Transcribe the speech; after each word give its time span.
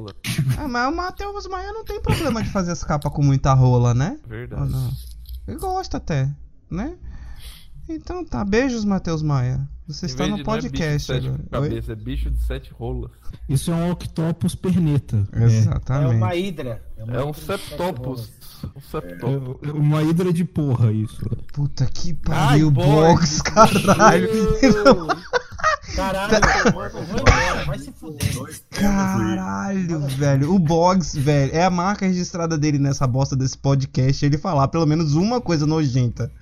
rola. 0.00 0.14
Ah, 0.58 0.68
mas 0.68 0.92
o 0.92 0.96
Matheus 0.96 1.46
Maia 1.46 1.72
não 1.72 1.84
tem 1.84 2.00
problema 2.00 2.42
de 2.42 2.50
fazer 2.50 2.72
as 2.72 2.82
capas 2.84 3.12
com 3.12 3.22
muita 3.22 3.52
rola, 3.54 3.94
né? 3.94 4.18
Verdade. 4.26 4.72
Ele 5.46 5.58
gosta 5.58 5.96
até, 5.96 6.28
né? 6.70 6.96
Então 7.88 8.24
tá, 8.24 8.44
beijos, 8.44 8.84
Matheus 8.84 9.22
Maia. 9.22 9.68
Você 9.88 10.06
Em 10.06 10.08
está 10.08 10.24
no 10.24 10.30
não 10.34 10.38
é 10.38 10.44
podcast 10.44 11.12
bicho 11.12 11.20
de 11.22 11.24
sete 11.24 11.26
agora. 11.26 11.42
Oi? 11.64 11.68
cabeças, 11.68 11.90
é 11.90 11.94
bicho 11.96 12.30
de 12.30 12.42
sete 12.44 12.70
rolas. 12.72 13.10
Isso 13.48 13.72
é 13.72 13.74
um 13.74 13.90
octopus 13.90 14.54
perneta. 14.54 15.26
É 15.32 15.44
Exatamente. 15.44 16.14
uma 16.14 16.34
hidra. 16.36 16.82
uma 16.96 17.14
É 17.16 17.24
um 17.24 17.34
septopus. 17.34 18.30
Um 18.76 18.80
septopus. 18.80 19.68
É 19.68 19.72
uma 19.72 20.02
hidra 20.04 20.32
de 20.32 20.44
porra, 20.44 20.92
isso. 20.92 21.18
Puta 21.52 21.84
que 21.86 22.14
pariu, 22.14 22.70
Borges. 22.70 23.40
box, 23.40 23.42
caralho. 23.42 24.28
Caralho, 26.00 26.34
eu 26.34 27.04
vou 27.04 27.18
embora, 27.18 27.64
vai 27.66 27.78
se 27.78 27.92
fuder. 27.92 28.60
Caralho, 28.70 30.00
velho. 30.00 30.54
O 30.54 30.58
Boggs, 30.58 31.14
velho, 31.18 31.54
é 31.54 31.62
a 31.62 31.68
marca 31.68 32.06
registrada 32.06 32.56
dele 32.56 32.78
nessa 32.78 33.06
bosta 33.06 33.36
desse 33.36 33.58
podcast. 33.58 34.24
Ele 34.24 34.38
falar 34.38 34.68
pelo 34.68 34.86
menos 34.86 35.14
uma 35.14 35.42
coisa 35.42 35.66
nojenta. 35.66 36.32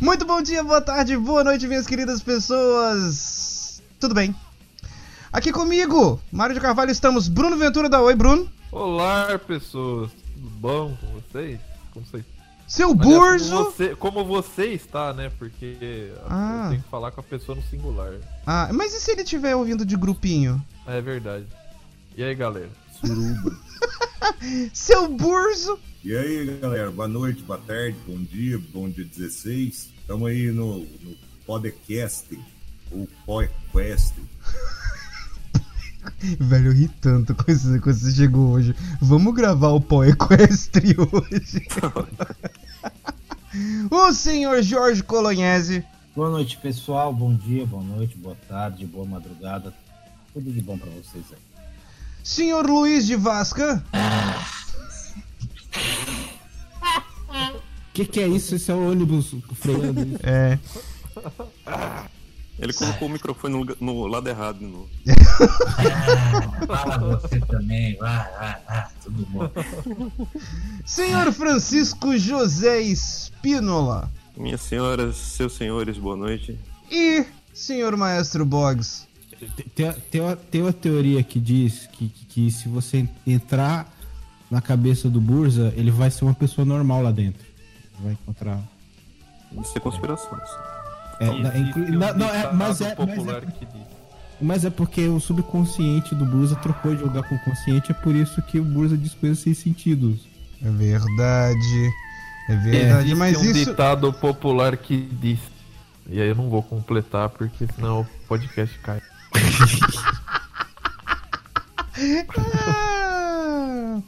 Muito 0.00 0.26
bom 0.26 0.42
dia, 0.42 0.64
boa 0.64 0.80
tarde, 0.80 1.16
boa 1.16 1.44
noite, 1.44 1.68
minhas 1.68 1.86
queridas 1.86 2.20
pessoas. 2.20 3.80
Tudo 4.00 4.12
bem? 4.12 4.34
Aqui 5.32 5.52
comigo, 5.52 6.20
Mário 6.32 6.54
de 6.56 6.60
Carvalho, 6.60 6.90
estamos 6.90 7.28
Bruno 7.28 7.56
Ventura 7.56 7.88
da 7.88 8.00
Oi, 8.02 8.16
Bruno. 8.16 8.48
Olá, 8.72 9.38
pessoas. 9.38 10.10
Tudo 10.40 10.50
bom 10.58 10.96
com 10.96 11.06
vocês? 11.20 11.60
Como 11.92 12.06
vocês 12.06 12.24
Seu 12.66 12.92
Aliás, 12.92 13.06
Burzo. 13.06 13.50
Como 13.50 13.64
você, 13.70 13.96
como 13.96 14.24
você 14.24 14.64
está, 14.68 15.12
né? 15.12 15.30
Porque 15.38 16.12
Ah. 16.28 16.62
eu 16.64 16.70
tenho 16.70 16.82
que 16.82 16.88
falar 16.88 17.10
com 17.10 17.20
a 17.20 17.24
pessoa 17.24 17.56
no 17.56 17.62
singular. 17.64 18.14
Ah, 18.46 18.70
mas 18.72 18.94
e 18.94 19.00
se 19.00 19.10
ele 19.10 19.22
estiver 19.22 19.54
ouvindo 19.54 19.84
de 19.84 19.96
grupinho? 19.96 20.64
É 20.86 21.00
verdade. 21.00 21.46
E 22.16 22.22
aí, 22.24 22.34
galera? 22.34 22.70
Suruba. 22.98 23.54
Seu 24.72 25.08
Burzo. 25.08 25.78
E 26.02 26.16
aí, 26.16 26.58
galera, 26.58 26.90
boa 26.90 27.08
noite, 27.08 27.42
boa 27.42 27.58
tarde, 27.58 27.96
bom 28.06 28.16
dia, 28.22 28.58
bom 28.72 28.88
dia 28.88 29.04
16. 29.04 29.90
Estamos 30.00 30.30
aí 30.30 30.50
no, 30.50 30.78
no 30.78 31.16
podcast, 31.46 32.26
ou 32.90 33.06
podcast. 33.26 34.14
Velho, 36.38 36.68
eu 36.68 36.72
ri 36.72 36.88
tanto 37.00 37.34
com 37.34 37.50
esse 37.50 37.80
quando 37.80 37.96
você 37.96 38.12
chegou 38.12 38.50
hoje. 38.50 38.76
Vamos 39.00 39.34
gravar 39.34 39.70
o 39.70 39.80
pó 39.80 40.04
equestre 40.04 40.94
hoje. 40.98 41.66
o 43.90 44.12
senhor 44.12 44.62
Jorge 44.62 45.02
Colognese. 45.02 45.84
Boa 46.14 46.30
noite, 46.30 46.56
pessoal. 46.58 47.12
Bom 47.12 47.34
dia, 47.34 47.66
boa 47.66 47.82
noite, 47.82 48.16
boa 48.16 48.36
tarde, 48.48 48.86
boa 48.86 49.06
madrugada. 49.06 49.74
Tudo 50.32 50.52
de 50.52 50.60
bom 50.60 50.78
pra 50.78 50.90
vocês 50.90 51.24
aí. 51.30 51.38
Senhor 52.22 52.64
Luiz 52.66 53.06
de 53.06 53.16
Vasca. 53.16 53.82
O 57.90 57.92
que, 57.92 58.04
que 58.04 58.20
é 58.20 58.28
isso? 58.28 58.54
Esse 58.54 58.70
é 58.70 58.74
o 58.74 58.90
ônibus 58.90 59.34
freando 59.54 60.02
isso. 60.02 60.18
É. 60.22 60.58
Ele 62.60 62.74
colocou 62.74 63.08
o 63.08 63.10
microfone 63.10 63.64
no, 63.64 63.76
no 63.80 64.06
lado 64.06 64.28
errado 64.28 64.58
de 64.58 64.66
novo. 64.66 64.88
Fala 66.66 66.98
você 66.98 67.40
também, 67.40 67.96
vai, 67.96 68.30
vai, 68.32 68.60
vai, 68.68 68.88
tudo 69.02 69.26
bom. 69.30 69.50
Senhor 70.84 71.32
Francisco 71.32 72.18
José 72.18 72.82
Espínola. 72.82 74.10
Minhas 74.36 74.60
senhoras, 74.60 75.16
seus 75.16 75.54
senhores, 75.54 75.96
boa 75.96 76.16
noite. 76.16 76.58
E 76.90 77.24
senhor 77.54 77.96
Maestro 77.96 78.44
Boggs. 78.44 79.08
Tem, 79.74 79.92
tem, 79.92 80.20
uma, 80.20 80.36
tem 80.36 80.60
uma 80.60 80.72
teoria 80.72 81.22
que 81.22 81.40
diz 81.40 81.86
que, 81.86 82.10
que, 82.10 82.24
que 82.26 82.50
se 82.50 82.68
você 82.68 83.08
entrar 83.26 83.90
na 84.50 84.60
cabeça 84.60 85.08
do 85.08 85.18
Burza, 85.20 85.72
ele 85.76 85.90
vai 85.90 86.10
ser 86.10 86.24
uma 86.24 86.34
pessoa 86.34 86.66
normal 86.66 87.02
lá 87.02 87.10
dentro. 87.10 87.42
Vai 88.00 88.12
encontrar. 88.12 88.60
Isso 89.62 89.76
é 89.76 89.80
conspiração. 89.80 90.38
É, 91.20 91.30
um 91.30 91.38
não, 91.38 92.14
não, 92.14 92.26
é, 92.28 92.32
ditado 92.40 92.56
mas, 92.56 92.80
é, 92.80 92.84
mas, 92.86 92.96
popular 92.96 93.42
é, 93.42 93.46
que 93.46 93.66
diz. 93.66 93.86
mas 94.40 94.64
é 94.64 94.70
porque 94.70 95.06
o 95.06 95.20
subconsciente 95.20 96.14
do 96.14 96.24
Burza 96.24 96.56
trocou 96.56 96.94
de 96.94 97.02
lugar 97.02 97.22
com 97.28 97.34
o 97.34 97.38
consciente, 97.40 97.92
é 97.92 97.94
por 97.94 98.14
isso 98.14 98.40
que 98.42 98.58
o 98.58 98.64
Burza 98.64 98.96
diz 98.96 99.12
coisas 99.14 99.38
sem 99.38 99.52
sentido. 99.54 100.18
É 100.64 100.70
verdade. 100.70 101.90
É 102.48 102.56
verdade, 102.56 103.00
Existe 103.02 103.14
mas 103.16 103.38
um 103.38 103.44
isso. 103.44 103.70
ditado 103.70 104.12
popular 104.12 104.76
que 104.76 105.08
diz. 105.20 105.38
E 106.08 106.20
aí 106.20 106.28
eu 106.28 106.34
não 106.34 106.50
vou 106.50 106.62
completar 106.62 107.28
porque 107.28 107.66
senão 107.74 108.00
o 108.00 108.06
podcast 108.26 108.78
cai. 108.80 109.00
Ah, 112.36 114.00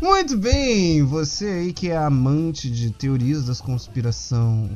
Muito 0.00 0.36
bem, 0.36 1.04
você 1.04 1.46
aí 1.46 1.72
que 1.72 1.90
é 1.90 1.96
amante 1.96 2.68
de 2.68 2.90
teorias 2.90 3.46
das 3.46 3.60
conspiração, 3.60 4.68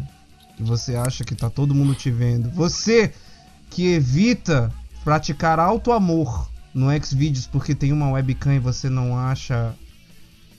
que 0.61 0.69
você 0.69 0.95
acha 0.95 1.25
que 1.25 1.35
tá 1.35 1.49
todo 1.49 1.75
mundo 1.75 1.95
te 1.95 2.11
vendo, 2.11 2.51
você 2.51 3.13
que 3.71 3.87
evita 3.93 4.71
praticar 5.03 5.59
alto 5.59 5.93
amor 5.93 6.51
no 6.75 6.87
Xvideos 7.03 7.47
porque 7.47 7.75
tem 7.75 7.93
uma 7.93 8.11
webcam 8.11 8.55
e 8.55 8.59
você 8.59 8.89
não 8.91 9.17
acha, 9.19 9.75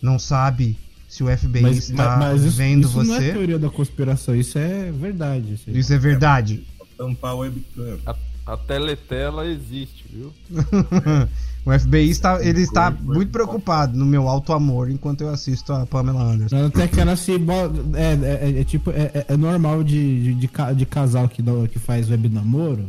não 0.02 0.18
sabe 0.18 0.78
se 1.08 1.24
o 1.24 1.28
FBI 1.38 1.62
Mas, 1.62 1.90
está 1.90 2.18
mas- 2.18 2.20
mas 2.20 2.44
isso, 2.44 2.58
vendo 2.58 2.88
isso 2.88 3.04
não 3.04 3.16
é 3.16 3.20
você. 3.20 3.32
teoria 3.34 3.60
da 3.60 3.70
conspiração, 3.70 4.36
isso 4.36 4.58
é 4.58 4.92
verdade. 4.92 5.54
Isso 5.54 5.70
é- 5.70 5.74
Isso 5.74 5.94
é 5.94 5.98
verdade. 5.98 6.66
Tampar 6.98 7.36
o 7.36 7.40
webcam. 7.40 8.00
A, 8.06 8.16
a 8.54 8.58
teletela 8.58 9.46
existe, 9.46 10.06
viu? 10.10 10.34
o 11.66 11.80
FBI 11.80 12.10
está, 12.10 12.44
ele 12.44 12.62
está 12.62 12.92
muito 12.92 13.32
preocupado 13.32 13.98
no 13.98 14.06
meu 14.06 14.28
alto 14.28 14.52
amor 14.52 14.90
enquanto 14.90 15.22
eu 15.22 15.30
assisto 15.30 15.72
a 15.72 15.86
Pamela 15.86 16.22
Anderson. 16.22 16.66
Até 16.66 16.88
que 16.88 17.00
ela 17.00 17.16
se. 17.16 17.32
É, 17.34 17.36
é, 17.36 18.50
é, 18.58 18.60
é 18.60 18.64
tipo, 18.64 18.90
é, 18.92 19.12
é- 19.14 19.26
é 19.30 19.38
normal 19.38 19.84
de, 19.84 20.24
de, 20.24 20.34
de, 20.36 20.48
ca- 20.48 20.74
de 20.74 20.86
casal 20.86 21.30
que, 21.30 21.42
que 21.72 21.80
faz 21.80 22.10
web 22.10 22.28
namoro, 22.30 22.88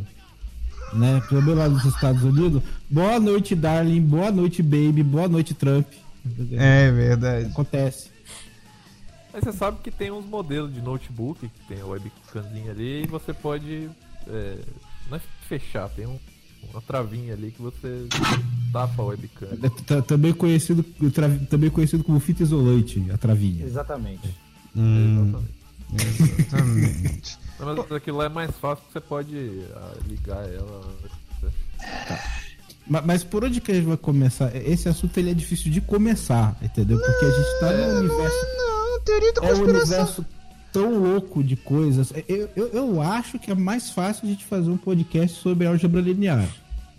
né? 0.93 1.21
Pelo 1.29 1.53
lá 1.55 1.69
nos 1.69 1.85
Estados 1.85 2.23
Unidos. 2.23 2.61
Boa 2.89 3.19
noite, 3.19 3.55
darling. 3.55 4.01
Boa 4.01 4.31
noite, 4.31 4.61
baby. 4.61 5.01
Boa 5.03 5.27
noite, 5.27 5.53
Trump. 5.53 5.87
É 6.51 6.91
verdade. 6.91 7.45
Acontece. 7.47 8.09
Aí 9.33 9.41
você 9.41 9.51
sabe 9.51 9.77
que 9.83 9.89
tem 9.89 10.11
uns 10.11 10.25
modelos 10.25 10.73
de 10.73 10.79
notebook 10.81 11.39
que 11.47 11.67
tem 11.67 11.81
a 11.81 11.85
webcamzinha 11.85 12.71
ali 12.71 13.03
e 13.03 13.07
você 13.07 13.33
pode. 13.33 13.89
é, 14.27 14.57
não 15.09 15.17
é 15.17 15.21
fechar, 15.47 15.89
tem 15.89 16.05
um- 16.07 16.19
uma 16.71 16.81
travinha 16.81 17.33
ali 17.33 17.51
que 17.51 17.61
você 17.61 18.07
tapa 18.71 19.01
a 19.01 19.05
webcam. 19.05 19.47
É 19.61 19.69
t- 19.69 20.01
Também 20.03 20.33
conhecido, 20.33 20.83
tra- 21.11 21.29
também 21.49 21.69
conhecido 21.69 22.03
como 22.03 22.19
fita 22.19 22.41
isolante, 22.43 23.03
a 23.11 23.17
travinha. 23.17 23.65
Exatamente. 23.65 24.33
Hum, 24.75 25.33
Exatamente. 25.93 26.41
exatamente. 26.41 27.37
Não, 27.59 27.75
Mas 27.75 27.91
aquilo 27.91 28.17
lá 28.17 28.25
é 28.25 28.29
mais 28.29 28.51
fácil 28.57 28.83
que 28.87 28.93
você 28.93 28.99
pode 28.99 29.61
ah, 29.75 29.93
ligar 30.07 30.43
ela. 30.51 30.81
Ma- 32.87 33.01
Mas 33.01 33.23
por 33.23 33.43
onde 33.45 33.61
que 33.61 33.71
a 33.71 33.75
gente 33.75 33.85
vai 33.87 33.97
começar? 33.97 34.53
Esse 34.55 34.89
assunto 34.89 35.17
ele 35.17 35.31
é 35.31 35.33
difícil 35.33 35.71
de 35.71 35.79
começar, 35.79 36.57
entendeu? 36.61 36.97
Porque 36.99 37.25
a 37.25 37.29
gente 37.29 37.59
tá 37.59 37.71
num 37.71 37.99
universo. 37.99 38.45
Não, 38.57 38.99
teoria 39.01 39.33
da 39.33 39.41
É 39.41 39.45
um 39.45 39.57
conspiração. 39.57 39.97
universo 39.97 40.25
tão 40.73 40.97
louco 40.97 41.43
de 41.43 41.55
coisas. 41.55 42.11
Eu, 42.27 42.49
eu, 42.55 42.67
eu 42.69 43.01
acho 43.01 43.37
que 43.37 43.51
é 43.51 43.55
mais 43.55 43.91
fácil 43.91 44.25
a 44.25 44.29
gente 44.31 44.43
fazer 44.43 44.71
um 44.71 44.77
podcast 44.77 45.39
sobre 45.39 45.67
álgebra 45.67 46.01
linear. 46.01 46.49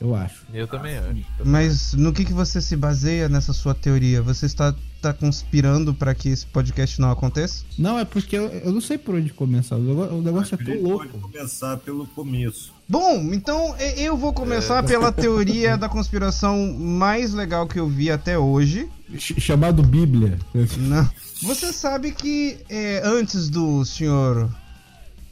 Eu 0.05 0.15
acho. 0.15 0.43
Eu 0.53 0.69
também 0.69 0.99
acho. 0.99 1.25
Mas 1.43 1.95
no 1.95 2.13
que, 2.13 2.27
que 2.27 2.33
você 2.33 2.61
se 2.61 2.77
baseia 2.77 3.27
nessa 3.27 3.55
sua 3.55 3.75
teoria? 3.75 4.21
Você 4.21 4.45
está, 4.45 4.75
está 4.97 5.15
conspirando 5.15 5.95
para 5.95 6.15
que 6.15 6.29
esse 6.29 6.45
podcast 6.45 7.01
não 7.01 7.11
aconteça? 7.11 7.65
Não, 7.79 7.99
é 7.99 8.05
porque 8.05 8.37
eu, 8.37 8.49
eu 8.49 8.71
não 8.71 8.83
sei 8.83 8.99
por 8.99 9.15
onde 9.15 9.33
começar. 9.33 9.77
O 9.77 10.21
negócio, 10.21 10.59
é 10.61 10.63
tão 10.63 10.83
louco. 10.83 11.07
pode 11.09 11.23
começar 11.23 11.79
pelo 11.79 12.07
começo. 12.09 12.71
Bom, 12.87 13.33
então 13.33 13.75
eu 13.97 14.15
vou 14.15 14.35
começar 14.35 14.83
pela 14.83 15.11
teoria 15.13 15.75
da 15.79 15.89
conspiração 15.89 16.75
mais 16.79 17.33
legal 17.33 17.67
que 17.67 17.81
eu 17.81 17.89
vi 17.89 18.11
até 18.11 18.39
hoje. 18.39 18.87
Ch- 19.17 19.41
chamado 19.41 19.83
Bíblia. 19.83 20.39
Não. 20.77 21.09
Você 21.43 21.73
sabe 21.73 22.13
que 22.13 22.59
é, 22.69 23.01
antes 23.05 23.49
do 23.49 23.85
senhor 23.87 24.51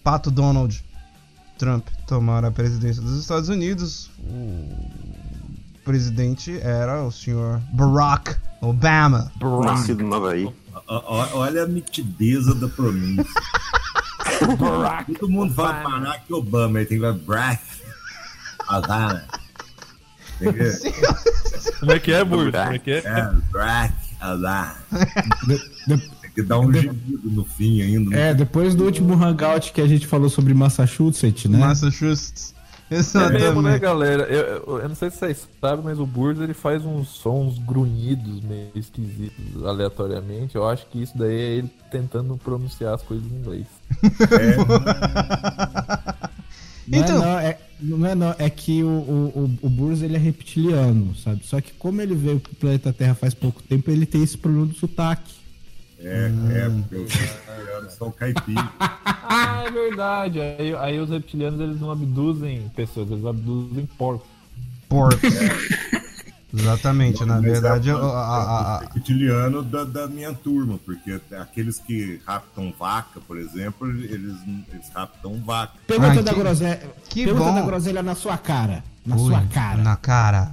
Pato 0.03 0.31
Donald 0.31 0.83
Trump 1.63 1.87
tomar 2.09 2.45
a 2.45 2.51
presidência 2.51 3.01
dos 3.01 3.21
Estados 3.21 3.49
Unidos, 3.49 4.11
o 4.19 5.85
presidente 5.85 6.59
era 6.61 7.05
o 7.05 7.13
senhor 7.13 7.63
Barack 7.73 8.35
Obama. 8.61 9.31
Nascido 9.65 10.03
no 10.03 10.13
Havaí. 10.13 10.53
Olha 10.89 11.63
a 11.63 11.67
nitideza 11.69 12.53
da 12.57 12.67
pronúncia. 12.67 13.25
Todo 15.21 15.29
mundo 15.29 15.55
fala 15.55 15.89
Barack 15.89 16.33
Obama, 16.33 16.81
aí 16.81 16.85
tem 16.85 16.99
que 16.99 17.05
falar 17.05 17.19
Barack 17.19 17.63
Obama. 18.69 19.25
Como 21.79 21.93
é 21.93 21.99
que 22.01 22.13
é, 22.13 22.25
Burro? 22.25 22.51
Como 22.51 22.73
é 22.73 22.79
que 22.81 22.91
é? 22.91 22.99
É, 23.05 23.31
Barack 23.53 23.95
Obama. 24.21 24.75
Que 26.35 26.43
dá 26.43 26.59
um 26.59 26.73
gemido 26.73 27.31
no 27.31 27.45
fim 27.45 27.83
ainda. 27.83 28.11
né? 28.11 28.31
É, 28.31 28.35
depois 28.35 28.75
do 28.75 28.85
último 28.85 29.15
hangout 29.15 29.73
que 29.73 29.81
a 29.81 29.87
gente 29.87 30.07
falou 30.07 30.29
sobre 30.31 30.55
Massachusetts, 30.55 31.51
né? 31.51 31.59
Massachusetts. 31.59 32.55
É 32.91 32.95
mesmo, 32.97 33.63
né, 33.63 33.77
Exatamente. 33.77 33.79
galera? 33.81 34.23
Eu, 34.25 34.41
eu- 34.67 34.79
eu 34.81 34.89
não 34.89 34.95
sei 34.95 35.09
se 35.11 35.17
vocês 35.17 35.49
sabem, 35.59 35.83
mas 35.83 35.99
o 35.99 36.05
Burns 36.05 36.39
ele 36.41 36.53
faz 36.53 36.85
uns 36.85 37.09
sons 37.09 37.59
grunhidos 37.59 38.43
meio 38.43 38.69
esquisitos 38.75 39.65
aleatoriamente. 39.65 40.57
Eu 40.57 40.69
acho 40.69 40.85
que 40.89 41.03
isso 41.03 41.17
daí 41.17 41.35
é 41.35 41.57
ele 41.57 41.71
tentando 41.91 42.37
pronunciar 42.37 42.95
as 42.95 43.01
coisas 43.03 43.25
em 43.33 43.35
inglês. 43.37 43.67
Não 46.87 46.99
Então- 46.99 47.17
é 47.17 47.19
não, 47.19 47.39
é, 47.39 47.59
não 47.81 48.07
é 48.07 48.15
não, 48.15 48.35
é 48.39 48.51
que 48.51 48.83
o, 48.83 48.89
o, 48.89 49.59
o, 49.63 49.67
o 49.67 49.71
Burns 49.71 50.03
ele 50.03 50.17
é 50.17 50.19
reptiliano, 50.19 51.15
sabe? 51.17 51.47
Só 51.47 51.61
que 51.61 51.73
como 51.75 52.01
ele 52.03 52.15
veio 52.15 52.41
pro 52.41 52.55
planeta 52.57 52.93
Terra 52.93 53.15
faz 53.15 53.33
pouco 53.35 53.63
tempo, 53.63 53.91
ele 53.91 54.05
tem 54.05 54.23
esse 54.23 54.37
problema 54.37 54.67
do 54.67 54.75
sotaque. 54.75 55.33
É, 56.05 56.31
é, 56.55 56.69
porque 56.69 56.97
os 56.97 57.13
reptilianos 57.13 57.93
são 57.95 58.11
caipiras. 58.11 58.65
Ah, 58.81 59.63
é 59.67 59.71
verdade. 59.71 60.41
Aí, 60.41 60.75
aí 60.77 60.99
os 61.01 61.11
reptilianos 61.11 61.61
eles 61.61 61.81
não 61.81 61.91
abduzem 61.91 62.69
pessoas, 62.75 63.11
eles 63.11 63.25
abduzem 63.25 63.87
porcos. 63.99 64.27
Porco. 64.89 65.21
Exatamente, 66.55 67.25
na 67.25 67.39
é 67.39 67.41
verdade, 67.41 67.91
a- 67.91 67.95
a- 67.95 67.99
a- 67.99 68.77
a- 68.77 68.79
reptiliano 68.93 69.63
da, 69.63 69.85
da 69.85 70.07
minha 70.07 70.35
turma, 70.35 70.79
porque 70.85 71.19
aqueles 71.41 71.79
que 71.79 72.21
raptam 72.27 72.75
vaca, 72.79 73.21
por 73.27 73.39
exemplo, 73.39 73.89
eles, 73.89 74.37
eles 74.71 74.91
raptam 74.95 75.41
vaca. 75.41 75.73
Pergunta 75.87 76.11
Ai, 76.19 76.23
da 76.23 76.35
que- 76.35 76.41
groselha. 76.41 76.81
que 77.09 77.25
pergunta 77.25 77.47
bom. 77.47 77.55
da 77.55 77.63
groselha 77.63 78.03
na 78.03 78.15
sua 78.15 78.37
cara. 78.37 78.85
Na 79.07 79.17
Ui, 79.17 79.29
sua 79.31 79.41
cara. 79.47 79.83
Na 79.83 79.97
cara. 79.97 80.51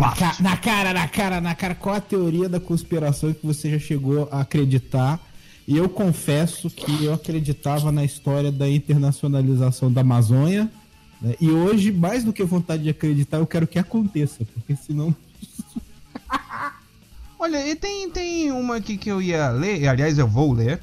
Na, 0.00 0.12
ca- 0.14 0.36
na 0.40 0.56
cara, 0.56 0.92
na 0.92 1.08
cara, 1.08 1.40
na 1.40 1.54
cara. 1.54 1.74
Qual 1.74 1.94
a 1.94 2.00
teoria 2.00 2.48
da 2.48 2.58
conspiração 2.60 3.32
que 3.32 3.46
você 3.46 3.70
já 3.70 3.78
chegou 3.78 4.28
a 4.32 4.40
acreditar? 4.40 5.20
E 5.68 5.76
eu 5.76 5.88
confesso 5.88 6.68
que 6.70 7.04
eu 7.04 7.14
acreditava 7.14 7.92
na 7.92 8.04
história 8.04 8.50
da 8.50 8.68
internacionalização 8.68 9.92
da 9.92 10.00
Amazônia. 10.00 10.68
né? 11.20 11.34
E 11.40 11.48
hoje, 11.50 11.92
mais 11.92 12.24
do 12.24 12.32
que 12.32 12.42
vontade 12.42 12.82
de 12.82 12.88
acreditar, 12.90 13.36
eu 13.38 13.46
quero 13.46 13.66
que 13.66 13.78
aconteça. 13.78 14.44
Porque 14.54 14.74
senão. 14.74 15.14
Olha, 17.38 17.66
e 17.66 17.74
tem, 17.74 18.10
tem 18.10 18.50
uma 18.52 18.76
aqui 18.76 18.96
que 18.98 19.10
eu 19.10 19.20
ia 19.22 19.48
ler, 19.50 19.80
e, 19.80 19.88
aliás, 19.88 20.18
eu 20.18 20.26
vou 20.28 20.52
ler. 20.52 20.80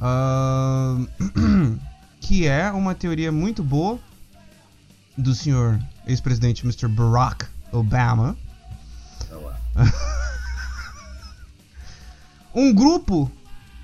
ahn, 0.00 1.06
que 2.20 2.46
é 2.46 2.70
uma 2.70 2.94
teoria 2.94 3.32
muito 3.32 3.62
boa 3.62 3.98
do 5.16 5.34
senhor 5.34 5.80
ex-presidente 6.06 6.62
Mr. 6.64 6.86
Barack 6.88 7.46
Obama. 7.72 8.36
Um 12.58 12.72
grupo 12.72 13.30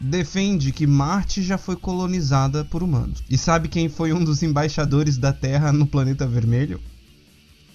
defende 0.00 0.73
que 0.73 0.87
Marte 0.87 1.43
já 1.43 1.59
foi 1.59 1.77
colonizada 1.77 2.65
por 2.65 2.83
humanos. 2.83 3.23
E 3.29 3.37
sabe 3.37 3.69
quem 3.69 3.87
foi 3.87 4.15
um 4.15 4.25
dos 4.25 4.43
embaixadores 4.43 5.19
da 5.19 5.31
Terra 5.31 5.71
no 5.71 5.87
planeta 5.87 6.27
vermelho? 6.27 6.81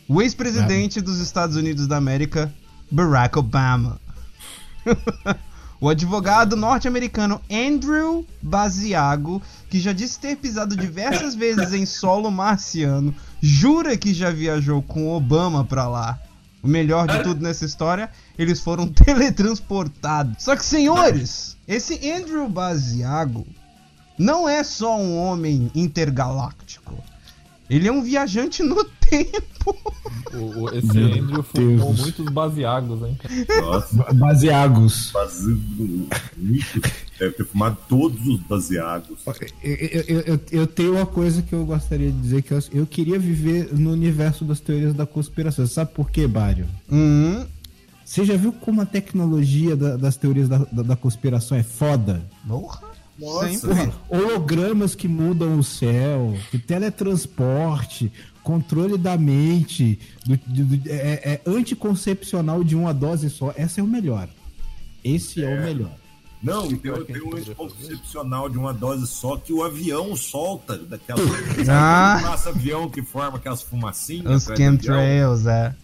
O 0.08 0.22
ex-presidente 0.24 1.00
dos 1.00 1.20
Estados 1.20 1.56
Unidos 1.56 1.86
da 1.86 1.98
América, 1.98 2.52
Barack 2.90 3.38
Obama. 3.38 4.02
o 5.80 5.88
advogado 5.88 6.56
norte-americano 6.56 7.40
Andrew 7.48 8.26
Basiago, 8.42 9.40
que 9.70 9.80
já 9.80 9.94
disse 9.94 10.20
ter 10.20 10.36
pisado 10.36 10.76
diversas 10.76 11.36
vezes 11.36 11.74
em 11.74 11.86
solo 11.86 12.32
marciano, 12.32 13.14
jura 13.40 13.96
que 13.96 14.16
já 14.16 14.32
viajou 14.32 14.82
com 14.82 15.10
Obama 15.10 15.64
pra 15.64 15.88
lá. 15.88 16.20
O 16.62 16.68
melhor 16.68 17.08
de 17.08 17.22
tudo 17.24 17.42
nessa 17.42 17.66
história, 17.66 18.10
eles 18.38 18.60
foram 18.60 18.88
teletransportados. 18.92 20.44
Só 20.44 20.56
que, 20.56 20.66
senhores, 20.66 21.58
esse 21.68 22.10
Andrew 22.12 22.50
Basiago 22.50 23.46
não 24.18 24.50
é 24.50 24.64
só 24.64 24.98
um 24.98 25.18
homem 25.18 25.72
intergaláctico. 25.76 26.98
Ele 27.70 27.88
é 27.88 27.92
um 27.92 28.02
viajante 28.02 28.64
no 28.64 28.84
tempo. 29.02 29.57
O, 30.34 30.64
o- 30.64 30.70
esse 30.76 30.88
Meu 30.96 31.06
Andrew 31.24 31.44
fumou 31.44 31.78
Deus. 31.94 32.00
muitos 32.02 32.26
baseados, 32.30 33.02
hein? 33.02 33.18
Nossa, 33.62 34.14
Baseagos. 34.14 35.10
fazendo 35.12 36.08
muito. 36.38 36.82
Deve 37.20 37.34
ter 37.34 37.46
fumado 37.46 37.78
todos 37.90 38.26
os 38.28 38.40
baseados. 38.42 39.18
Eu, 39.64 39.74
eu- 39.74 40.20
eu- 40.22 40.40
eu 40.52 40.68
tenho 40.68 40.96
uma 40.96 41.06
coisa 41.06 41.42
que 41.42 41.54
eu 41.54 41.66
gostaria 41.66 42.12
de 42.12 42.20
dizer 42.20 42.42
que 42.44 42.54
eu, 42.54 42.60
eu 42.74 42.86
queria 42.86 43.18
viver 43.18 43.74
no 43.74 43.92
universo 43.92 44.44
das 44.46 44.60
teorias 44.60 44.94
da 44.94 45.06
conspiração. 45.06 45.66
Sabe 45.66 45.92
por 45.94 46.12
quê, 46.12 46.28
Bário? 46.28 46.68
Hum, 46.92 47.46
Você 48.06 48.24
já 48.24 48.38
viu 48.38 48.54
como 48.54 48.80
a 48.82 48.86
tecnologia 48.86 49.76
da- 49.76 49.98
das 49.98 50.16
teorias 50.16 50.48
da, 50.48 50.60
da- 50.72 50.84
da 50.84 50.96
conspiração 50.96 51.58
é 51.58 51.64
foda? 51.64 52.22
porra. 52.48 52.80
Nossa, 53.20 53.74
Sempre. 53.74 53.92
Hologramas 54.08 54.94
que 54.94 55.08
mudam 55.08 55.58
o 55.58 55.64
céu, 55.64 56.36
que 56.52 56.60
teletransporte, 56.60 58.12
controle 58.48 58.98
da 58.98 59.18
mente, 59.18 60.00
do- 60.26 60.40
do- 60.46 60.78
do- 60.78 60.90
é, 60.90 61.34
é 61.34 61.42
anticoncepcional 61.46 62.64
de 62.64 62.76
uma 62.76 62.94
dose 62.94 63.30
só. 63.30 63.54
Essa 63.58 63.82
é 63.82 63.84
o 63.84 63.88
melhor. 63.88 64.30
Esse 65.04 65.44
é, 65.44 65.54
o 65.54 65.62
melhor. 65.62 65.92
Não, 66.42 66.68
tem, 66.68 66.78
tem 66.78 67.22
um 67.22 67.36
anticoncepcional 67.36 68.48
de 68.48 68.58
uma 68.58 68.74
dose 68.74 69.06
só 69.08 69.36
que 69.38 69.52
o 69.52 69.64
avião 69.64 70.16
solta 70.16 70.78
daquela. 70.78 71.20
Ah. 71.70 72.20
Passa 72.22 72.50
avião 72.50 72.90
que 72.90 73.02
forma 73.02 73.38
aquelas 73.38 73.62
fumacinhas. 73.62 74.44
Os 74.44 74.50
avião. 74.50 74.72
chemtrails, 74.72 75.46
é. 75.46 75.76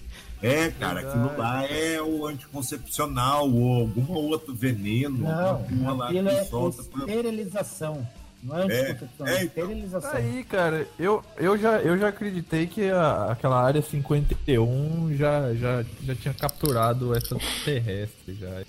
É, 0.42 0.70
cara, 0.72 1.00
aquilo 1.02 1.38
lá 1.38 1.64
é 1.66 2.02
o 2.02 2.28
anticoncepcional 2.28 3.50
ou 3.52 3.82
algum 3.82 4.12
outro 4.14 4.54
veneno. 4.54 5.18
Não, 5.20 5.48
alguma 5.50 5.94
lá 5.94 6.06
aquilo 6.10 6.30
que 6.30 6.36
é 6.36 6.44
solta 6.46 6.84
pra- 6.84 7.00
esterilização. 7.06 8.08
Não 8.44 8.58
é 8.58 8.62
É, 8.68 8.82
anticoncepção, 8.92 9.28
é, 9.28 9.36
é, 9.38 9.44
então. 9.46 10.02
Aí, 10.14 10.44
cara, 10.44 10.88
eu, 11.00 11.24
eu, 11.38 11.58
já, 11.58 11.80
eu 11.80 11.98
já 11.98 12.10
acreditei 12.10 12.68
que 12.68 12.90
a- 12.90 13.28
aquela 13.32 13.62
área 13.64 13.82
51 13.82 15.16
já, 15.16 15.54
já, 15.54 15.84
já 16.04 16.16
tinha 16.16 16.34
capturado 16.34 17.16
essa 17.16 17.38
terrestre 17.64 18.36
já. 18.40 18.64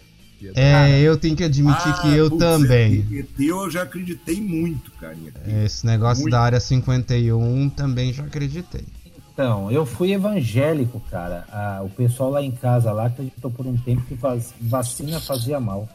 É, 0.55 1.01
eu 1.01 1.17
tenho 1.17 1.35
que 1.35 1.45
admitir 1.45 1.89
Ah, 1.89 1.99
que 2.03 2.15
eu 2.15 2.29
putz, 2.29 2.45
também. 2.45 3.07
ET 3.11 3.41
eu 3.41 3.71
já 3.71 3.83
acreditei 3.83 4.41
muito, 4.41 4.91
cara. 4.93 5.17
Esse 5.65 5.87
negócio 5.87 6.23
Muito. 6.23 6.33
da 6.33 6.41
área 6.41 6.61
51 6.61 7.71
também 7.71 8.13
já 8.13 8.25
acreditei. 8.25 8.85
Então, 9.33 9.71
eu 9.73 9.87
fui 9.87 10.13
evangélico, 10.13 11.01
cara. 11.11 11.45
Ah, 11.51 11.81
o 11.83 11.89
pessoal 11.89 12.31
lá 12.31 12.43
em 12.43 12.51
casa 12.53 12.93
lá 12.93 13.07
acreditou 13.07 13.51
por 13.51 13.67
um 13.67 13.77
tempo 13.77 14.03
que 14.03 14.17
vacina 14.61 15.19
fazia 15.19 15.59
mal. 15.59 15.89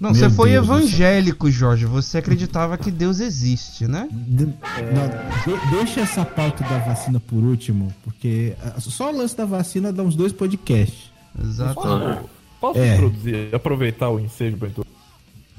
Não, 0.00 0.10
Meu 0.10 0.18
você 0.20 0.28
foi 0.30 0.50
Deus 0.50 0.64
evangélico, 0.66 1.50
Jorge. 1.50 1.86
Você 1.86 2.18
acreditava 2.18 2.76
que 2.76 2.90
Deus 2.90 3.20
existe, 3.20 3.86
né? 3.86 4.08
De- 4.12 4.44
não, 4.46 4.52
de- 4.52 5.70
deixa 5.70 6.00
essa 6.00 6.24
pauta 6.24 6.62
da 6.64 6.78
vacina 6.78 7.18
por 7.20 7.42
último, 7.42 7.92
porque 8.04 8.54
ah, 8.62 8.78
só 8.80 9.10
o 9.12 9.16
lance 9.16 9.36
da 9.36 9.44
vacina 9.46 9.92
dá 9.92 10.02
uns 10.02 10.14
dois 10.14 10.32
podcasts. 10.32 11.10
Exato. 11.42 11.74
Posso, 11.74 12.20
posso 12.60 12.78
É. 12.78 12.94
introduzir, 12.94 13.54
aproveitar 13.54 14.10
o 14.10 14.20
ensejo 14.20 14.56
pra 14.58 14.68
introduzir 14.68 14.96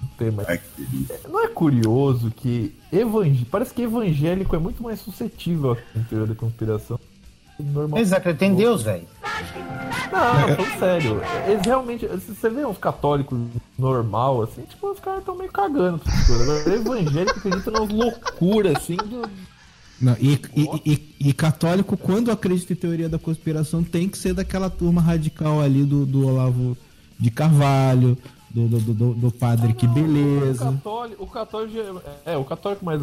o 0.03 0.07
tema? 0.17 0.43
Ai, 0.47 0.59
que 0.75 0.85
delícia. 0.85 1.19
Não 1.27 1.43
é 1.43 1.47
curioso 1.47 2.31
que 2.35 2.75
evang... 2.91 3.45
parece 3.49 3.73
que 3.73 3.81
evangélico 3.81 4.55
é 4.55 4.59
muito 4.59 4.83
mais 4.83 4.99
suscetível 4.99 5.71
à 5.95 5.99
teoria 6.09 6.27
da 6.27 6.35
conspiração. 6.35 6.99
Normal. 7.59 7.97
Eles 7.99 8.13
acreditam 8.13 8.47
em 8.49 8.55
Deus, 8.55 8.83
velho. 8.83 9.07
Não, 10.11 10.55
falando 10.55 10.79
sério. 10.79 11.21
Eles 11.47 11.65
realmente. 11.65 12.07
Se 12.19 12.33
você 12.35 12.49
vê 12.49 12.65
uns 12.65 12.77
católicos 12.77 13.39
normal, 13.77 14.43
assim, 14.43 14.61
tipo, 14.63 14.91
os 14.91 14.99
caras 14.99 15.19
estão 15.19 15.35
meio 15.35 15.51
cagando. 15.51 16.01
Agora, 16.05 16.75
evangélico 16.75 17.37
acredita 17.39 17.71
nas 17.71 17.89
loucuras, 17.89 18.75
assim, 18.75 18.95
do. 18.97 19.27
Não, 19.99 20.15
e, 20.19 20.39
e- 20.55 20.81
e- 20.85 21.15
e 21.29 21.33
católico, 21.33 21.97
quando 21.97 22.29
acredita 22.31 22.71
em 22.73 22.75
teoria 22.75 23.09
da 23.09 23.17
conspiração, 23.17 23.83
tem 23.83 24.07
que 24.07 24.17
ser 24.17 24.33
daquela 24.33 24.69
turma 24.69 25.01
radical 25.01 25.59
ali 25.59 25.83
do, 25.83 26.05
do 26.05 26.27
Olavo 26.27 26.77
de 27.19 27.31
Carvalho, 27.31 28.15
do, 28.51 28.67
do, 28.67 28.79
do, 28.93 29.13
do 29.15 29.31
padre 29.31 29.73
Que 29.73 29.87
O 29.87 29.89
Beleza. 29.89 30.65
católico, 30.65 31.23
o 31.23 31.27
católico. 31.27 32.01
É, 32.25 32.37
o 32.37 32.43
católico 32.45 32.85
mais. 32.85 33.01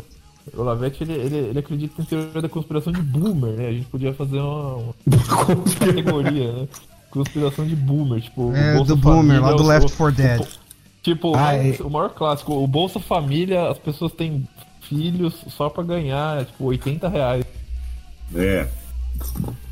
O 0.52 0.62
Lavete, 0.62 1.02
ele, 1.02 1.12
ele, 1.14 1.36
ele 1.36 1.58
acredita 1.58 2.02
em 2.02 2.04
teoria 2.04 2.42
da 2.42 2.48
conspiração 2.48 2.92
de 2.92 3.00
boomer, 3.00 3.52
né? 3.54 3.68
A 3.68 3.72
gente 3.72 3.86
podia 3.86 4.12
fazer 4.12 4.38
uma, 4.38 4.74
uma 4.76 4.92
categoria, 5.80 6.52
né? 6.52 6.68
Conspiração 7.10 7.66
de 7.66 7.74
boomer, 7.74 8.20
tipo. 8.20 8.50
o 8.50 8.56
É, 8.56 8.74
Bolsa 8.74 8.94
do 8.94 9.00
Boomer, 9.00 9.40
lá 9.40 9.48
Família, 9.48 9.56
do 9.56 9.62
o- 9.64 9.66
Left 9.66 9.92
o- 9.92 9.96
4 9.96 10.16
Dead. 10.22 10.40
o- 10.40 10.64
Tipo, 11.02 11.34
Ah, 11.36 11.40
mais- 11.42 11.80
é. 11.80 11.82
o 11.82 11.90
maior 11.90 12.10
clássico, 12.10 12.52
o 12.54 12.66
Bolsa 12.66 12.98
Família, 12.98 13.68
as 13.70 13.78
pessoas 13.78 14.12
têm 14.12 14.46
filhos 14.82 15.34
só 15.48 15.68
pra 15.70 15.82
ganhar, 15.84 16.44
tipo, 16.46 16.64
80 16.64 17.08
reais. 17.08 17.44
É, 18.34 18.68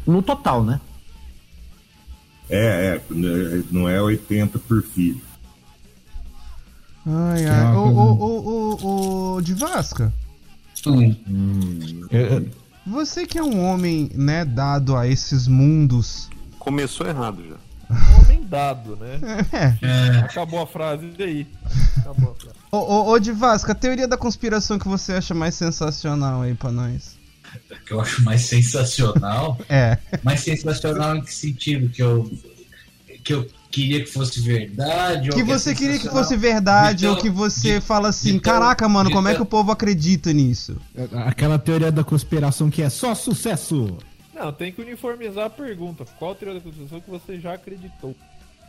No 0.07 0.23
total, 0.23 0.62
né? 0.62 0.81
é, 2.50 2.97
é. 2.97 3.02
Não 3.71 3.88
é 3.88 4.00
80 4.00 4.59
por 4.59 4.83
filho. 4.83 5.21
Ai, 7.07 7.45
é 7.45 7.49
ai. 7.50 7.75
uma 7.75 7.81
Ô, 7.81 7.88
ô, 7.88 8.12
ô, 8.12 8.79
ô, 8.83 9.35
ô, 9.37 9.41
de 9.41 9.55
Vasca, 9.55 10.12
Eu- 12.11 12.21
eu- 12.21 12.49
você 12.87 13.27
que 13.27 13.39
é 13.39 13.43
um 13.43 13.65
homem, 13.65 14.11
né, 14.15 14.45
dado 14.45 14.97
a 14.97 15.07
esses 15.07 15.47
mundos. 15.47 16.29
Começou 16.59 17.07
errado 17.07 17.43
já. 17.49 17.55
um 17.95 18.21
homem 18.25 18.43
dado, 18.45 18.97
né? 18.97 19.19
É. 19.53 19.87
É, 19.87 20.19
Acabou 20.21 20.61
a 20.62 20.67
frase 20.67 21.11
aí. 21.19 21.47
Acabou 21.99 22.33
a 22.33 22.35
frase. 22.43 22.57
Ô, 22.73 22.77
ô, 22.79 23.11
ô 23.11 23.19
de 23.19 23.33
Vasco, 23.33 23.71
a 23.71 23.75
teoria 23.75 24.09
da 24.09 24.17
conspiração 24.17 24.79
que 24.79 24.89
você 24.89 25.12
acha 25.12 25.35
mais 25.35 25.55
sensacional 25.55 26.43
aí 26.43 26.55
pra 26.55 26.73
nós. 26.73 27.17
que 27.87 27.93
eu 27.93 28.01
acho 28.01 28.23
mais 28.25 28.43
sensacional. 28.43 29.59
É. 29.69 29.99
Mais 30.23 30.41
sensacional 30.41 31.17
em 31.17 31.23
que 31.23 31.33
sentido? 31.33 31.89
Que 31.91 32.03
eu, 32.03 32.31
que 33.23 33.35
eu 33.35 33.47
queria 33.73 34.05
que 34.05 34.11
fosse 34.11 34.41
verdade? 34.41 35.31
ou 35.31 35.35
Que 35.35 35.41
é 35.41 35.45
você 35.45 35.75
queria 35.75 35.99
que 35.99 36.09
fosse 36.09 36.37
verdade, 36.37 37.05
Então, 37.07 37.17
ou 37.17 37.21
que 37.21 37.29
você 37.31 37.81
de- 37.81 37.85
fala 37.85 38.09
assim, 38.11 38.35
então, 38.37 38.52
caraca, 38.52 38.88
mano, 38.88 39.11
como 39.11 39.26
é 39.26 39.33
então- 39.33 39.45
que 39.45 39.49
o 39.49 39.50
povo 39.50 39.73
acredita 39.73 40.33
nisso? 40.33 40.76
Aquela 41.26 41.59
teoria 41.59 41.91
da 41.91 42.05
conspiração 42.05 42.71
que 42.71 42.83
é 42.83 42.91
só 42.91 43.14
sucesso. 43.14 43.97
Não, 44.35 44.52
tem 44.52 44.71
que 44.73 44.81
uniformizar 44.81 45.47
a 45.47 45.50
pergunta. 45.50 46.05
Qual 46.19 46.35
teoria 46.35 46.59
da 46.59 46.64
conspiração 46.64 47.00
que 47.00 47.11
você 47.11 47.38
já 47.41 47.55
acreditou 47.55 48.14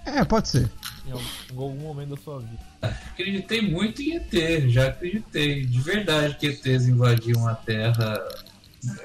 É, 0.05 0.23
pode 0.25 0.47
ser. 0.49 0.69
em 1.07 1.11
algum, 1.11 1.23
em 1.23 1.57
algum 1.57 1.79
momento 1.81 2.09
da 2.15 2.17
sua 2.21 2.39
vida? 2.39 2.59
Acreditei 2.81 3.61
muito 3.61 4.01
em 4.01 4.15
ET, 4.17 4.69
já 4.69 4.87
acreditei. 4.87 5.65
De 5.65 5.79
verdade 5.81 6.35
que 6.37 6.47
ETs 6.47 6.87
invadiam 6.87 7.47
a 7.47 7.55
Terra 7.55 8.21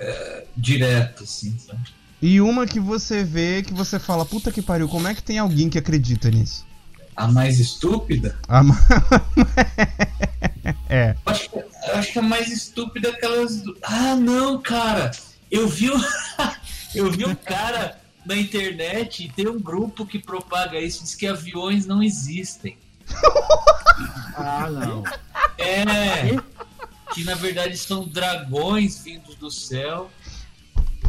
é, 0.00 0.44
direto, 0.56 1.22
assim, 1.24 1.56
sabe? 1.58 1.80
E 2.20 2.40
uma 2.40 2.66
que 2.66 2.80
você 2.80 3.22
vê 3.22 3.62
que 3.62 3.72
você 3.72 3.98
fala, 3.98 4.24
puta 4.26 4.50
que 4.50 4.60
pariu, 4.60 4.88
como 4.88 5.06
é 5.06 5.14
que 5.14 5.22
tem 5.22 5.38
alguém 5.38 5.70
que 5.70 5.78
acredita 5.78 6.28
nisso? 6.30 6.66
A 7.16 7.28
mais 7.28 7.60
estúpida? 7.60 8.36
Ah, 8.48 8.62
ma- 8.62 8.78
é. 10.88 11.14
Eu 11.26 11.32
Acho 11.32 11.50
que, 11.50 11.56
eu 11.58 11.94
acho 11.94 12.12
que 12.12 12.18
a 12.18 12.22
mais 12.22 12.48
estúpida 12.50 13.08
é 13.08 13.12
aquelas. 13.12 13.62
do- 13.62 13.76
Ah, 13.82 14.14
não, 14.16 14.60
cara! 14.60 15.10
Eu 15.50 15.68
vi, 15.68 15.90
um... 15.90 15.98
eu 16.94 17.10
vi 17.10 17.24
um 17.24 17.34
cara 17.34 17.98
na 18.26 18.36
internet 18.36 19.24
e 19.24 19.28
tem 19.30 19.48
um 19.48 19.58
grupo 19.58 20.04
que 20.04 20.18
propaga 20.18 20.78
isso, 20.78 21.02
diz 21.02 21.14
que 21.14 21.26
aviões 21.26 21.86
não 21.86 22.02
existem. 22.02 22.76
Ah, 24.36 24.70
não. 24.70 25.02
É, 25.58 26.36
que 27.12 27.24
na 27.24 27.34
verdade 27.34 27.76
são 27.76 28.06
dragões 28.06 28.96
vindos 29.02 29.34
do 29.34 29.50
céu, 29.50 30.08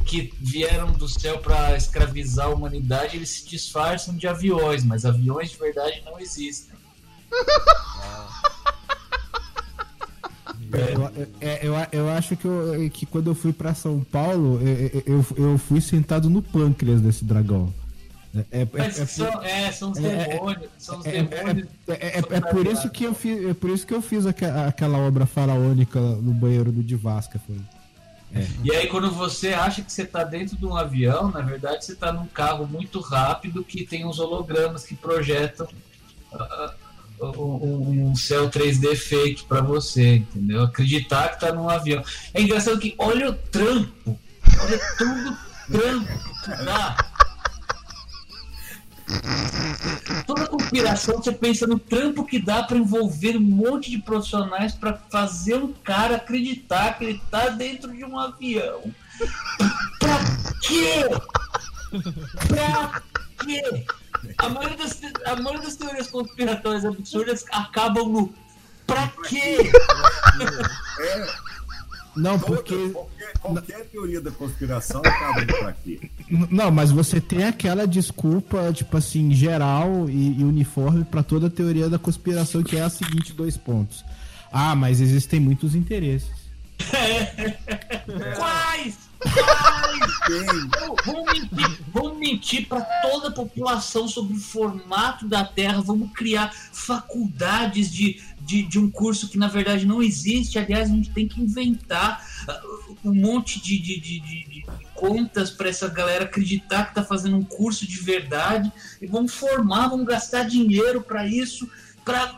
que 0.10 0.34
vieram 0.42 0.92
do 0.92 1.08
céu 1.08 1.38
para 1.38 1.76
escravizar 1.78 2.48
a 2.48 2.50
humanidade, 2.50 3.16
eles 3.18 3.30
se 3.30 3.48
disfarçam 3.48 4.16
de 4.16 4.28
aviões, 4.28 4.84
mas 4.84 5.06
aviões 5.06 5.52
de 5.52 5.58
verdade 5.58 6.02
não 6.06 6.20
existem. 6.20 6.76
Eu, 10.72 11.12
é, 11.42 11.60
eu, 11.64 11.74
eu 11.92 12.10
acho 12.10 12.36
que, 12.36 12.46
eu- 12.46 12.90
que 12.92 13.06
quando 13.06 13.28
eu 13.30 13.36
fui 13.36 13.52
pra 13.54 13.74
São 13.74 14.02
Paulo, 14.04 14.60
eu, 14.62 15.04
eu, 15.06 15.26
eu 15.52 15.58
fui 15.58 15.82
sentado 15.82 16.30
no 16.30 16.42
pâncreas 16.42 17.02
desse 17.02 17.24
dragão. 17.24 17.74
É, 18.52 18.62
é, 18.62 18.68
é- 18.76 18.90
são, 18.92 19.44
é, 19.44 19.72
são 19.72 19.92
os 19.92 19.98
é- 19.98 20.08
é- 20.08 20.28
demônios, 20.28 20.70
são 20.78 21.00
os 21.00 21.06
é- 21.06 21.18
é- 21.18 21.24
demônios. 21.24 21.68
é- 21.88 21.94
é- 21.94 22.18
é 22.20 22.42
por 22.42 22.68
isso 22.68 22.90
que 22.92 23.04
eu 23.04 23.14
fiz, 23.16 23.46
é 23.50 23.54
por 23.56 23.70
isso 23.72 23.88
que 23.88 23.94
eu 23.94 24.02
fiz 24.04 24.26
aque- 24.28 24.46
aquela 24.46 25.00
obra 25.00 25.26
faraônica 25.26 26.00
no 26.00 26.32
banheiro 26.34 26.72
do 26.72 26.84
Divasca. 26.84 27.40
Foi. 27.46 27.56
E 28.64 28.72
aí 28.72 28.88
quando 28.88 29.12
você 29.12 29.50
acha 29.50 29.82
que 29.82 29.92
você 29.92 30.06
tá 30.06 30.24
dentro 30.24 30.56
de 30.56 30.66
um 30.66 30.76
avião, 30.76 31.32
na 31.32 31.42
verdade 31.42 31.84
você 31.84 31.96
tá 31.96 32.12
num 32.12 32.28
carro 32.28 32.68
muito 32.68 33.00
rápido 33.00 33.64
que 33.64 33.86
tem 33.86 34.06
uns 34.06 34.20
hologramas 34.20 34.86
que 34.86 34.96
projetam 34.96 35.68
ah, 36.34 36.74
um 37.22 38.10
um 38.10 38.16
céu 38.16 38.50
3D 38.50 38.96
feito 38.96 39.46
pra 39.46 39.62
você, 39.62 40.18
entendeu? 40.18 40.64
Acreditar 40.64 41.30
que 41.30 41.40
tá 41.40 41.52
num 41.52 41.70
avião. 41.70 42.04
É 42.34 42.42
engraçado 42.42 42.80
que 42.80 42.96
olha 42.98 43.30
o 43.30 43.34
trampo, 43.34 44.20
olha 44.60 44.80
todo 44.98 45.30
o 45.30 45.78
trampo 45.78 46.20
que 46.44 46.66
dá. 46.66 46.96
Toda 50.26 50.48
conspiração 50.48 51.18
você 51.18 51.32
pensa 51.32 51.66
no 51.66 51.80
trampo 51.80 52.26
que 52.26 52.40
dá 52.40 52.64
pra 52.64 52.78
envolver 52.78 53.36
um 53.38 53.42
monte 53.42 53.90
de 53.90 53.98
profissionais 54.00 54.74
pra 54.74 54.94
fazer 55.10 55.56
um 55.56 55.74
cara 55.74 56.18
acreditar 56.18 56.98
que 56.98 57.06
ele 57.06 57.22
tá 57.32 57.50
dentro 57.50 57.92
de 57.96 58.04
um 58.06 58.18
avião. 58.18 58.82
Pra 60.00 60.20
quê? 60.62 61.06
Pra 62.48 63.02
quê? 63.44 63.86
A 64.38 64.50
maioria 64.50 64.78
das, 64.78 65.00
a 65.26 65.36
maioria 65.38 65.66
das 65.66 65.76
teorias 65.76 66.08
conspiratórias 66.08 66.86
absurdas 66.86 67.46
acabam 67.52 68.08
no 68.10 68.34
pra 68.86 69.08
quê? 69.28 69.72
Não, 72.16 72.38
Toda- 72.40 72.56
porque. 72.58 72.94
Qualquer, 73.42 73.86
teoria 73.86 74.22
da 74.22 74.32
conspiração 74.32 75.02
acaba 75.04 75.42
indo 75.42 75.54
pra 75.58 75.74
quê? 75.74 76.00
Não, 76.50 76.70
mas 76.72 76.92
você 76.92 77.22
tem 77.22 77.46
aquela 77.46 77.88
desculpa, 77.88 78.72
tipo 78.74 78.98
assim, 78.98 79.32
geral 79.32 80.10
e, 80.10 80.40
e 80.40 80.44
uniforme 80.44 81.06
pra 81.06 81.24
toda 81.24 81.48
a 81.48 81.50
teoria 81.50 81.90
da 81.90 81.98
conspiração, 81.98 82.64
que 82.64 82.78
é 82.78 82.82
a 82.82 82.90
seguinte: 82.90 83.34
dois 83.34 83.58
pontos. 83.58 84.04
Ah, 84.52 84.76
mas 84.76 85.00
existem 85.00 85.40
muitos 85.40 85.76
interesses. 85.76 86.30
Quais? 88.36 88.98
Quais? 89.20 90.20
Tem. 90.28 90.46
Vamos 91.06 91.34
mentir, 91.34 91.80
vamos 91.94 92.18
mentir 92.18 92.68
para 92.68 92.82
toda 93.02 93.28
a 93.28 93.32
população 93.32 94.08
sobre 94.08 94.34
o 94.36 94.40
formato 94.40 95.28
da 95.28 95.44
Terra, 95.44 95.82
vamos 95.82 96.12
criar 96.14 96.54
faculdades 96.72 97.92
de, 97.92 98.22
de, 98.50 98.64
de 98.64 98.80
um 98.80 98.90
curso 98.90 99.30
que 99.30 99.38
na 99.38 99.48
verdade 99.48 99.86
não 99.86 100.02
existe. 100.02 100.58
Aliás, 100.58 100.90
a 100.90 100.94
gente 100.94 101.12
tem 101.12 101.28
que 101.28 101.40
inventar 101.40 102.26
ah, 102.48 102.62
um 103.06 103.14
monte 103.14 103.62
de, 103.62 103.78
de, 103.78 104.00
de, 104.00 104.20
de- 104.20 104.44
de 104.50 104.66
contas 104.96 105.50
para 105.52 105.70
essa 105.70 105.88
galera 105.88 106.26
acreditar 106.26 106.86
que 106.86 106.92
está 106.92 107.04
fazendo 107.04 107.38
um 107.38 107.44
curso 107.44 107.88
de 107.88 107.98
verdade 108.02 108.72
e 109.02 109.06
vamos 109.08 109.34
formar, 109.34 109.88
vamos 109.90 110.06
gastar 110.08 110.44
dinheiro 110.44 111.02
para 111.02 111.26
isso, 111.28 111.70
para 112.04 112.38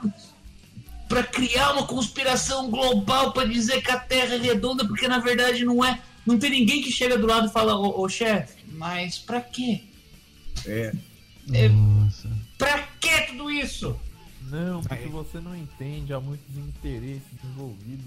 para 1.08 1.24
criar 1.24 1.74
uma 1.74 1.86
conspiração 1.86 2.70
global 2.70 3.34
para 3.34 3.46
dizer 3.48 3.82
que 3.82 3.92
a 3.92 4.00
Terra 4.00 4.36
é 4.36 4.38
redonda, 4.38 4.86
porque 4.88 5.08
na 5.10 5.20
verdade 5.20 5.66
não 5.66 5.84
é. 5.84 6.00
Não 6.26 6.38
tem 6.38 6.50
ninguém 6.52 6.82
que 6.82 6.90
chega 6.92 7.18
do 7.18 7.28
lado 7.28 7.48
e 7.48 7.52
fala, 7.52 7.76
ô, 7.76 8.02
ô 8.02 8.08
chefe, 8.08 8.64
mas 8.72 9.18
pra 9.18 9.42
quê? 9.42 9.82
É. 10.66 10.94
Nossa. 11.70 12.30
Pra 12.58 12.80
que 13.00 13.22
tudo 13.28 13.50
isso? 13.52 14.00
Não, 14.52 14.82
porque 14.82 15.08
você 15.08 15.40
não 15.40 15.56
entende, 15.56 16.14
há 16.14 16.20
muitos 16.20 16.58
interesses 16.58 17.22
envolvidos. 17.44 18.06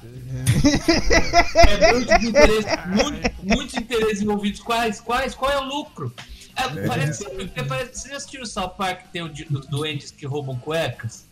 Você- 0.00 1.58
É 1.58 1.92
muitos 1.92 2.24
interesses, 2.24 2.86
muito- 2.86 3.30
muitos 3.56 3.74
interesses 3.74 4.22
envolvidos. 4.22 4.60
Quais? 4.60 5.00
Quais? 5.00 5.34
Qual 5.34 5.50
é 5.50 5.58
o 5.58 5.64
lucro? 5.64 6.14
É, 6.54 6.86
parece, 6.86 7.26
é, 7.54 7.62
parece- 7.64 7.98
você 8.00 8.08
já 8.10 8.16
assistiu 8.16 8.42
o 8.42 8.46
South 8.46 8.70
Park 8.76 9.02
que 9.02 9.08
tem 9.12 9.22
o 9.22 9.28
de- 9.28 9.46
os 9.50 9.66
doentes 9.66 10.10
que 10.10 10.26
roubam 10.26 10.56
cuecas? 10.56 11.26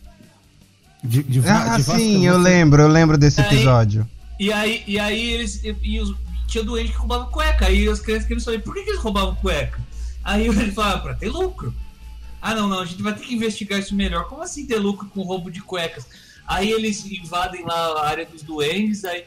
De, 1.03 1.23
de, 1.23 1.41
Ah, 1.47 1.77
de 1.77 1.83
sim, 1.83 2.27
eu 2.27 2.37
lembro, 2.37 2.81
eu 2.81 2.87
lembro 2.87 3.17
desse 3.17 3.39
Aí- 3.41 3.47
episódio. 3.47 4.07
E 4.39 4.51
aí, 4.51 4.83
e 4.87 4.99
aí 4.99 5.31
eles. 5.31 5.63
E, 5.63 5.75
e 5.83 5.99
os, 5.99 6.15
tinha 6.47 6.63
doente 6.63 6.91
que 6.91 6.97
roubava 6.97 7.25
cueca. 7.27 7.67
Aí 7.67 7.87
as 7.87 7.99
crianças 7.99 8.27
queriam 8.27 8.43
saber 8.43 8.59
por 8.59 8.73
que, 8.73 8.83
que 8.83 8.89
eles 8.89 9.01
roubavam 9.01 9.35
cueca. 9.35 9.79
Aí 10.23 10.47
ele 10.47 10.71
falava, 10.71 10.99
pra 11.01 11.13
ter 11.15 11.29
lucro. 11.29 11.73
Ah, 12.41 12.55
não, 12.55 12.67
não, 12.67 12.79
a 12.79 12.85
gente 12.85 13.03
vai 13.03 13.13
ter 13.13 13.23
que 13.23 13.35
investigar 13.35 13.79
isso 13.79 13.93
melhor. 13.93 14.27
Como 14.27 14.41
assim 14.41 14.65
ter 14.65 14.79
lucro 14.79 15.07
com 15.07 15.21
roubo 15.21 15.51
de 15.51 15.61
cuecas? 15.61 16.07
Aí 16.47 16.71
eles 16.71 17.05
invadem 17.05 17.63
lá 17.63 17.75
a 17.75 18.07
área 18.07 18.25
dos 18.25 18.41
duendes, 18.41 19.05
aí. 19.05 19.25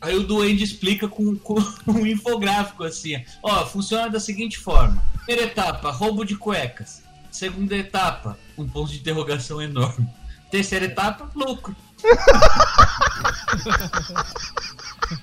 Aí 0.00 0.16
o 0.16 0.22
duende 0.22 0.64
explica 0.64 1.06
com, 1.08 1.36
com 1.36 1.56
um 1.86 2.06
infográfico 2.06 2.82
assim: 2.84 3.22
ó, 3.42 3.66
funciona 3.66 4.08
da 4.08 4.18
seguinte 4.18 4.58
forma: 4.58 5.02
primeira 5.24 5.50
etapa, 5.50 5.90
roubo 5.90 6.24
de 6.24 6.36
cuecas. 6.36 7.02
Segunda 7.30 7.76
etapa, 7.76 8.38
um 8.56 8.66
ponto 8.66 8.90
de 8.90 8.98
interrogação 8.98 9.60
enorme. 9.60 10.08
Terceira 10.50 10.86
etapa, 10.86 11.30
lucro. 11.34 11.76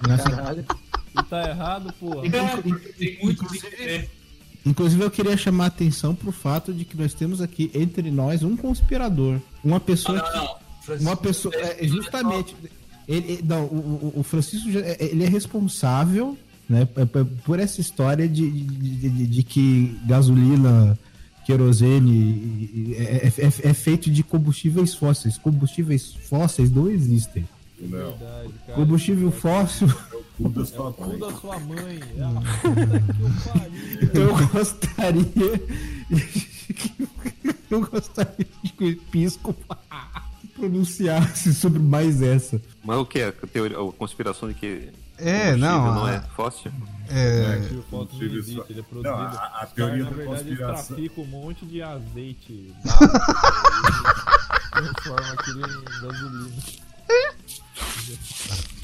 Caralho. 0.01 0.65
E 1.17 1.23
tá 1.23 1.49
errado, 1.49 1.93
porra. 1.93 2.27
É, 2.27 2.57
porque 2.61 2.89
tem 2.93 3.19
muitos 3.23 3.43
Inclusive-. 3.43 4.09
Inclusive, 4.65 5.03
eu 5.03 5.11
queria 5.11 5.35
chamar 5.35 5.65
a 5.65 5.67
atenção 5.67 6.15
pro 6.15 6.31
fato 6.31 6.73
de 6.73 6.85
que 6.85 6.95
nós 6.97 7.13
temos 7.13 7.41
aqui 7.41 7.69
entre 7.73 8.09
nós 8.09 8.43
um 8.43 8.55
conspirador. 8.55 9.39
Uma 9.63 9.79
pessoa 9.79 10.17
Não, 10.19 10.25
que. 10.25 10.37
não, 10.37 10.55
Francisco, 10.81 11.09
Uma 11.09 11.17
pessoa. 11.17 11.55
é, 11.55 11.83
é 11.85 11.87
justamente. 11.87 12.55
Ele, 13.07 13.41
não, 13.43 13.63
o, 13.65 14.13
o- 14.15 14.19
o 14.21 14.23
Francisco 14.23 14.69
é- 14.77 14.97
ele 14.99 15.25
é 15.25 15.27
responsável 15.27 16.37
né, 16.69 16.85
p- 16.85 17.25
por 17.43 17.59
essa 17.59 17.81
história 17.81 18.27
de, 18.29 18.49
de, 18.49 19.09
de- 19.09 19.27
de 19.27 19.43
que 19.43 19.99
gasolina, 20.07 20.97
querosene 21.45 22.95
é, 22.97 23.27
é- 23.27 23.45
é- 23.45 23.69
é 23.69 23.73
feito 23.73 24.09
de 24.09 24.23
combustíveis 24.23 24.93
fósseis. 24.95 25.37
Combustíveis 25.37 26.13
fósseis 26.29 26.71
não 26.71 26.89
existem. 26.89 27.47
Não. 27.79 27.89
Verdade, 27.89 28.53
cara. 28.65 28.73
Combustível 28.79 29.31
fóssil. 29.31 29.87
Tudo 30.37 30.59
da 30.59 30.65
sua 30.65 30.91
Cu 30.93 31.07
mãe. 31.07 31.19
da 31.19 31.31
sua 31.33 31.59
mãe. 31.59 31.99
Ah, 32.19 32.41
puta 32.61 32.99
que 32.99 33.21
eu 33.21 33.29
pariu. 33.53 33.73
Eu 34.13 34.47
gostaria. 34.47 35.61
Eu 37.69 37.81
gostaria 37.87 38.47
de 38.63 38.71
que 38.71 38.83
o 38.85 38.97
Pisco. 39.11 39.55
pronunciasse 40.55 41.51
sobre 41.53 41.79
mais 41.79 42.21
essa. 42.21 42.61
Mas 42.83 42.97
o 42.97 43.05
que 43.05 43.19
é? 43.19 43.27
A, 43.29 43.31
teoria, 43.47 43.75
a 43.77 43.91
conspiração 43.91 44.47
de 44.49 44.53
que 44.55 44.89
É, 45.17 45.55
não. 45.55 45.95
não 45.95 46.07
é 46.07 46.21
fóssil? 46.35 46.71
é, 47.09 47.65
Que 47.67 47.75
o 47.75 47.81
foto 47.89 48.15
não 48.15 48.21
existe, 48.23 48.61
ele 48.69 48.79
é 48.79 48.83
produzido. 48.83 49.17
Não, 49.17 49.23
a- 49.25 49.67
teoria 49.75 50.03
da 50.05 50.11
na 50.11 50.15
verdade, 50.15 50.41
eles 50.41 50.59
conspiração- 50.59 50.95
traficam 50.95 51.23
um 51.23 51.27
monte 51.27 51.65
de 51.65 51.81
azeite. 51.81 52.73
Transforma 54.71 55.33
aquilo 55.33 55.59
em 55.65 55.83
gasolina. 56.01 56.55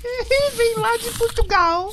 Vem 0.55 0.75
lá 0.77 0.97
de 0.97 1.11
Portugal. 1.17 1.91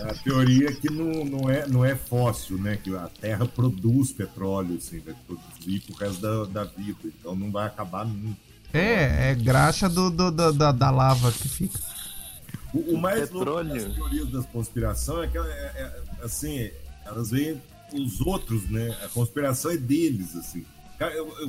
A 0.00 0.14
teoria 0.24 0.68
é 0.70 0.72
que 0.72 0.90
não, 0.90 1.24
não, 1.24 1.50
é, 1.50 1.66
não 1.66 1.84
é 1.84 1.94
fóssil, 1.94 2.58
né? 2.58 2.76
Que 2.82 2.94
a 2.96 3.08
Terra 3.20 3.46
produz 3.46 4.12
petróleo, 4.12 4.76
assim, 4.76 4.98
vai 5.00 5.14
produzir 5.26 5.80
pro 5.80 5.94
resto 5.96 6.20
da, 6.20 6.44
da 6.44 6.64
vida. 6.64 6.98
Então 7.04 7.34
não 7.36 7.50
vai 7.50 7.66
acabar 7.66 8.04
nunca. 8.04 8.36
É, 8.72 9.30
é 9.30 9.34
graxa 9.34 9.88
do, 9.88 10.10
do- 10.10 10.30
da, 10.30 10.50
da, 10.50 10.72
da 10.72 10.90
lava 10.90 11.30
que 11.30 11.48
fica. 11.48 11.78
O, 12.72 12.94
o 12.94 12.98
mais 12.98 13.30
louco 13.30 13.38
Petróleo. 13.54 13.84
das 13.84 13.94
teorias 13.94 14.28
da 14.30 14.42
conspiração 14.44 15.22
é 15.22 15.28
que, 15.28 15.36
é, 15.38 15.40
é, 15.42 16.02
assim, 16.24 16.70
elas 17.04 17.30
veem 17.30 17.60
os 17.92 18.20
outros, 18.22 18.68
né? 18.70 18.96
A 19.04 19.08
conspiração 19.08 19.70
é 19.72 19.76
deles, 19.76 20.34
assim. 20.34 20.64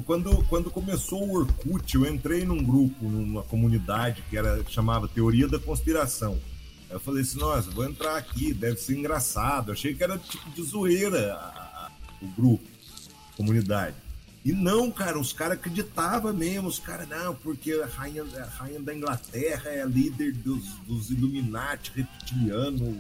Quando, 0.06 0.44
quando 0.46 0.72
começou 0.72 1.28
o 1.28 1.34
Orkut, 1.36 1.96
eu 1.96 2.06
entrei 2.12 2.44
num 2.46 2.64
grupo, 2.64 3.06
numa 3.08 3.44
comunidade 3.44 4.24
que 4.30 4.36
era 4.38 4.64
chamava 4.68 5.08
Teoria 5.08 5.48
da 5.48 5.60
Conspiração. 5.60 6.40
Eu 6.90 7.00
falei 7.00 7.22
assim, 7.24 7.40
nossa, 7.40 7.70
vou 7.72 7.86
entrar 7.86 8.18
aqui, 8.18 8.54
deve 8.54 8.78
ser 8.78 8.96
engraçado. 8.98 9.70
Eu 9.70 9.74
achei 9.74 9.94
que 9.94 10.04
era 10.04 10.18
tipo 10.18 10.50
de 10.52 10.62
zoeira 10.64 11.34
a- 11.34 11.38
a- 11.88 11.92
o 12.22 12.28
grupo, 12.28 12.64
a 13.32 13.38
comunidade. 13.38 13.96
E 14.46 14.52
não, 14.52 14.92
cara, 14.92 15.18
os 15.18 15.32
caras 15.32 15.58
acreditavam 15.58 16.34
mesmo, 16.34 16.68
os 16.68 16.78
caras, 16.78 17.08
não, 17.08 17.34
porque 17.34 17.72
a 17.74 17.86
rainha, 17.86 18.24
a 18.24 18.46
rainha 18.46 18.80
da 18.82 18.94
Inglaterra 18.94 19.70
é 19.70 19.86
líder 19.86 20.34
dos, 20.34 20.66
dos 20.86 21.10
Illuminati 21.10 21.92
reptiliano. 21.96 22.98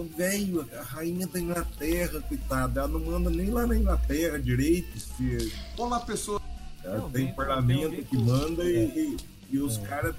Então, 0.00 0.08
velho, 0.16 0.66
a 0.78 0.82
rainha 0.82 1.26
da 1.26 1.38
Inglaterra, 1.38 2.20
coitada, 2.22 2.80
ela 2.80 2.88
não 2.88 3.00
manda 3.00 3.28
nem 3.28 3.50
lá 3.50 3.66
na 3.66 3.76
Inglaterra 3.76 4.38
direito. 4.38 4.98
Se... 4.98 5.52
Olá, 5.76 6.00
pessoal. 6.00 6.40
Ela 6.82 6.98
Não, 6.98 7.10
tem 7.10 7.26
tem- 7.26 7.34
parlamento 7.34 7.84
alguém 7.84 8.04
que 8.04 8.16
manda 8.16 8.64
e, 8.64 8.86
e, 8.86 9.16
e 9.50 9.58
os 9.58 9.76
caras 9.76 10.14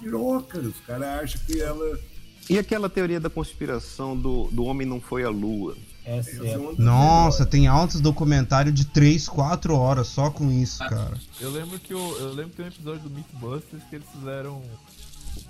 pirocas, 0.00 0.66
os 0.66 0.80
caras 0.80 1.22
acham 1.22 1.40
que 1.46 1.60
ela. 1.60 1.98
E 2.50 2.58
aquela 2.58 2.88
teoria 2.88 3.20
da 3.20 3.30
conspiração 3.30 4.16
do, 4.16 4.48
do 4.50 4.64
homem 4.64 4.86
não 4.86 5.00
foi 5.00 5.22
à 5.22 5.28
lua? 5.30 5.76
Essa 6.04 6.44
é 6.44 6.56
Nossa, 6.78 7.46
tem 7.46 7.68
altos 7.68 8.00
documentários 8.00 8.74
de 8.74 8.84
3, 8.86 9.28
4 9.28 9.76
horas 9.76 10.08
só 10.08 10.30
com 10.30 10.50
isso, 10.50 10.80
cara. 10.80 11.16
Eu 11.40 11.52
lembro 11.52 11.78
que 11.78 11.94
o, 11.94 12.16
eu 12.18 12.32
lembro 12.32 12.50
que 12.50 12.56
tem 12.56 12.64
um 12.64 12.68
episódio 12.68 13.02
do 13.02 13.10
Mythbusters 13.10 13.84
que 13.88 13.94
eles 13.96 14.08
fizeram. 14.12 14.60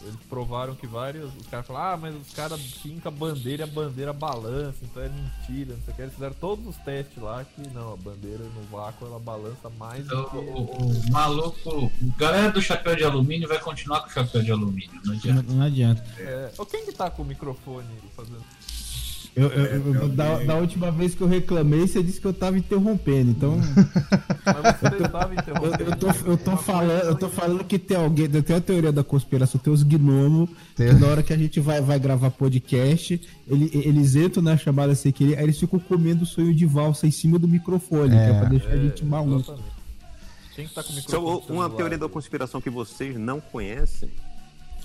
Eles 0.03 0.17
provaram 0.29 0.75
que 0.75 0.87
vários. 0.87 1.31
Os 1.37 1.47
caras 1.47 1.67
falaram, 1.67 1.95
ah, 1.95 1.97
mas 1.97 2.15
os 2.15 2.33
caras 2.35 2.61
fincam 2.61 3.13
a 3.13 3.15
bandeira 3.15 3.63
e 3.63 3.69
a 3.69 3.73
bandeira 3.73 4.13
balança, 4.13 4.79
então 4.83 5.03
é 5.03 5.09
mentira, 5.09 5.75
não 5.75 5.83
sei 5.83 5.93
o 5.93 5.97
que. 5.97 6.03
Eles 6.03 6.15
fizeram 6.15 6.35
todos 6.35 6.67
os 6.67 6.77
testes 6.79 7.23
lá 7.23 7.45
que 7.45 7.69
não, 7.71 7.93
a 7.93 7.97
bandeira 7.97 8.45
no 8.45 8.63
vácuo 8.71 9.07
ela 9.07 9.19
balança 9.19 9.69
mais 9.79 10.07
do 10.07 10.21
O, 10.21 10.31
que. 10.31 10.37
o- 10.37 10.41
o 11.09 11.13
maluco, 11.13 11.71
o 11.87 11.93
galera 12.17 12.51
do 12.51 12.61
chapéu 12.61 12.97
de 12.97 13.05
alumínio 13.05 13.49
vai 13.49 13.59
continuar 13.61 14.01
com 14.01 14.09
o 14.09 14.13
chapéu 14.13 14.43
de 14.43 14.51
alumínio, 14.51 15.01
não 15.05 15.13
Não, 15.13 15.15
adianta. 15.15 15.43
não 15.53 15.63
adianta. 15.65 16.05
É, 16.19 16.53
quem 16.71 16.85
que 16.87 16.93
tá 16.93 17.11
com 17.11 17.23
o 17.23 17.27
microfone 17.27 17.87
fazendo. 18.17 18.43
Eu, 19.35 19.49
eu- 19.49 19.65
eu- 19.95 20.05
É, 20.05 20.09
da, 20.09 20.39
da 20.45 20.55
última 20.57 20.91
vez 20.91 21.15
que 21.15 21.23
eu 21.23 21.27
reclamei, 21.27 21.87
você 21.89 22.03
disse 22.03 22.21
que 22.21 22.27
eu 22.27 22.35
tava 22.35 22.59
interrompendo. 22.59 23.31
Então, 23.31 23.57
Mas 24.45 24.79
você 24.79 25.05
estava 25.05 25.33
eu, 25.35 25.39
interrompendo. 25.41 25.85
eu 25.85 25.97
tô, 25.97 26.07
eu 26.31 26.37
tô 26.37 26.51
Uma 26.51 26.57
falando, 26.59 27.03
eu 27.05 27.15
tô 27.17 27.27
não- 27.27 27.33
falando 27.33 27.65
que 27.65 27.79
tem 27.79 27.97
alguém, 27.97 28.29
tem 28.29 28.57
a 28.57 28.61
teoria 28.61 28.93
da 28.93 29.03
conspiração, 29.03 29.59
tem 29.59 29.73
os 29.73 29.83
gnomos, 29.83 30.51
que 30.77 30.85
Tem. 30.85 30.93
na 30.99 31.07
hora 31.07 31.23
que 31.23 31.33
a 31.33 31.37
gente 31.39 31.61
vai, 31.61 31.81
vai 31.81 31.99
gravar 31.99 32.31
podcast, 32.31 33.19
ele- 33.49 33.71
eles 33.73 34.15
entram 34.17 34.43
na 34.43 34.55
chamada 34.57 34.95
sem 34.95 35.11
querer, 35.11 35.39
aí 35.39 35.45
eles 35.45 35.59
ficam 35.59 35.79
comendo 35.79 36.27
sonho 36.27 36.55
de 36.55 36.67
valsa 36.67 37.07
em 37.07 37.11
cima 37.11 37.39
do 37.39 37.49
microfone, 37.49 38.11
que 38.11 38.17
é 38.17 38.39
pra 38.39 38.49
deixar 38.51 38.69
a 38.73 38.77
gente 38.77 39.03
maluco. 39.05 39.41
Exatamente. 39.41 39.73
Quem 40.55 40.67
que 40.69 40.75
tá 40.75 40.83
com 40.83 40.93
o 40.93 40.97
microfone? 40.97 41.25
uma 41.33 41.43
celular 41.47 41.71
teoria 41.71 41.97
da 41.99 42.09
conspiração 42.09 42.61
que 42.61 42.69
vocês 42.69 43.17
não 43.19 43.41
conhecem 43.41 44.11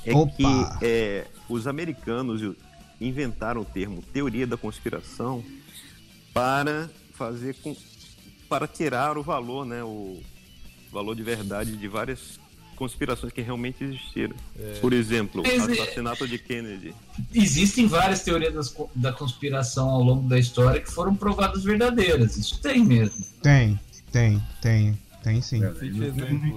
é 0.06 0.16
Opa! 0.16 0.32
que 0.38 0.46
é, 0.86 1.26
os 1.50 1.68
americanos 1.68 2.42
inventaram 3.00 3.62
o 3.62 3.66
termo 3.66 4.02
teoria 4.14 4.48
da 4.48 4.58
conspiração 4.58 5.44
para 6.34 6.90
fazer 7.14 7.56
com 7.56 7.76
para 8.50 8.66
tirar 8.66 9.18
o 9.18 9.24
valor, 9.24 9.66
né, 9.66 9.84
o 9.84 10.22
valor 10.92 11.14
de 11.16 11.22
verdade 11.22 11.76
de 11.76 11.88
várias 11.88 12.40
conspirações 12.78 13.34
que 13.34 13.42
realmente 13.42 13.84
existiram. 13.84 14.36
Por 14.80 14.94
exemplo, 14.94 15.42
o 15.42 15.46
é- 15.46 15.56
assassinato 15.58 16.26
de 16.28 16.38
Kennedy. 16.38 16.94
Existem 17.34 17.88
várias 17.88 18.22
teorias 18.24 18.54
das 18.54 18.74
da 18.96 19.12
conspiração 19.12 19.90
ao 19.90 20.02
longo 20.02 20.30
da 20.30 20.40
história 20.40 20.80
que 20.80 20.90
foram 20.90 21.14
provadas 21.16 21.64
verdadeiras. 21.64 22.38
Isso 22.38 22.62
tem 22.62 22.86
mesmo. 22.86 23.26
Tem, 23.42 23.78
tem, 24.12 24.42
tem, 24.62 24.98
tem 25.24 25.42
sim. 25.42 25.62
É. 25.62 25.74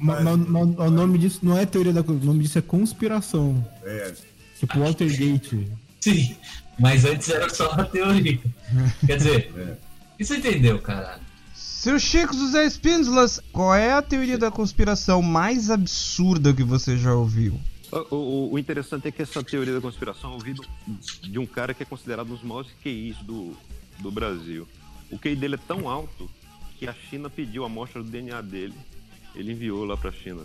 Mas, 0.00 0.22
mas- 0.22 0.46
mas 0.48 0.78
o 0.78 0.90
nome 0.90 1.18
disso 1.18 1.40
não 1.42 1.58
é 1.58 1.66
teoria 1.66 1.92
da 1.92 2.02
o 2.02 2.12
nome 2.12 2.44
disso 2.44 2.58
é 2.58 2.62
conspiração. 2.62 3.66
É, 3.82 4.14
Tipo 4.60 4.78
Watergate. 4.80 5.72
Sim, 6.00 6.36
mas 6.78 7.04
antes 7.04 7.28
era 7.28 7.48
só 7.48 7.70
uma 7.72 7.84
teoria. 7.84 8.38
Quer 9.06 9.16
dizer, 9.16 9.78
isso 10.18 10.34
entendeu, 10.34 10.78
caralho? 10.80 11.22
Seu 11.54 11.98
Chico 11.98 12.34
José 12.34 12.64
Espíndolas, 12.66 13.40
qual 13.52 13.74
é 13.74 13.92
a 13.92 14.02
teoria 14.02 14.36
da 14.38 14.50
conspiração 14.50 15.22
mais 15.22 15.70
absurda 15.70 16.52
que 16.52 16.62
você 16.62 16.96
já 16.96 17.14
ouviu? 17.14 17.58
O, 17.92 18.14
o- 18.14 18.52
o 18.52 18.58
interessante 18.58 19.08
é 19.08 19.10
que 19.10 19.22
essa 19.22 19.42
teoria 19.42 19.74
da 19.74 19.80
conspiração 19.80 20.30
é 20.30 20.34
ouvida 20.34 20.62
de 21.22 21.38
um 21.38 21.46
cara 21.46 21.74
que 21.74 21.82
é 21.82 21.86
considerado 21.86 22.28
um 22.28 22.34
dos 22.34 22.42
maiores 22.42 22.70
QIs 22.82 23.16
do, 23.18 23.56
do 23.98 24.10
Brasil. 24.10 24.66
O 25.10 25.18
QI 25.18 25.34
dele 25.34 25.56
é 25.56 25.58
tão 25.66 25.88
alto 25.88 26.30
que 26.78 26.86
a 26.86 26.94
China 26.94 27.28
pediu 27.28 27.64
a 27.64 27.66
amostra 27.66 28.02
do 28.02 28.08
DNA 28.10 28.40
dele. 28.42 28.74
Ele 29.34 29.52
enviou 29.52 29.84
lá 29.84 29.96
pra 29.96 30.12
China. 30.12 30.42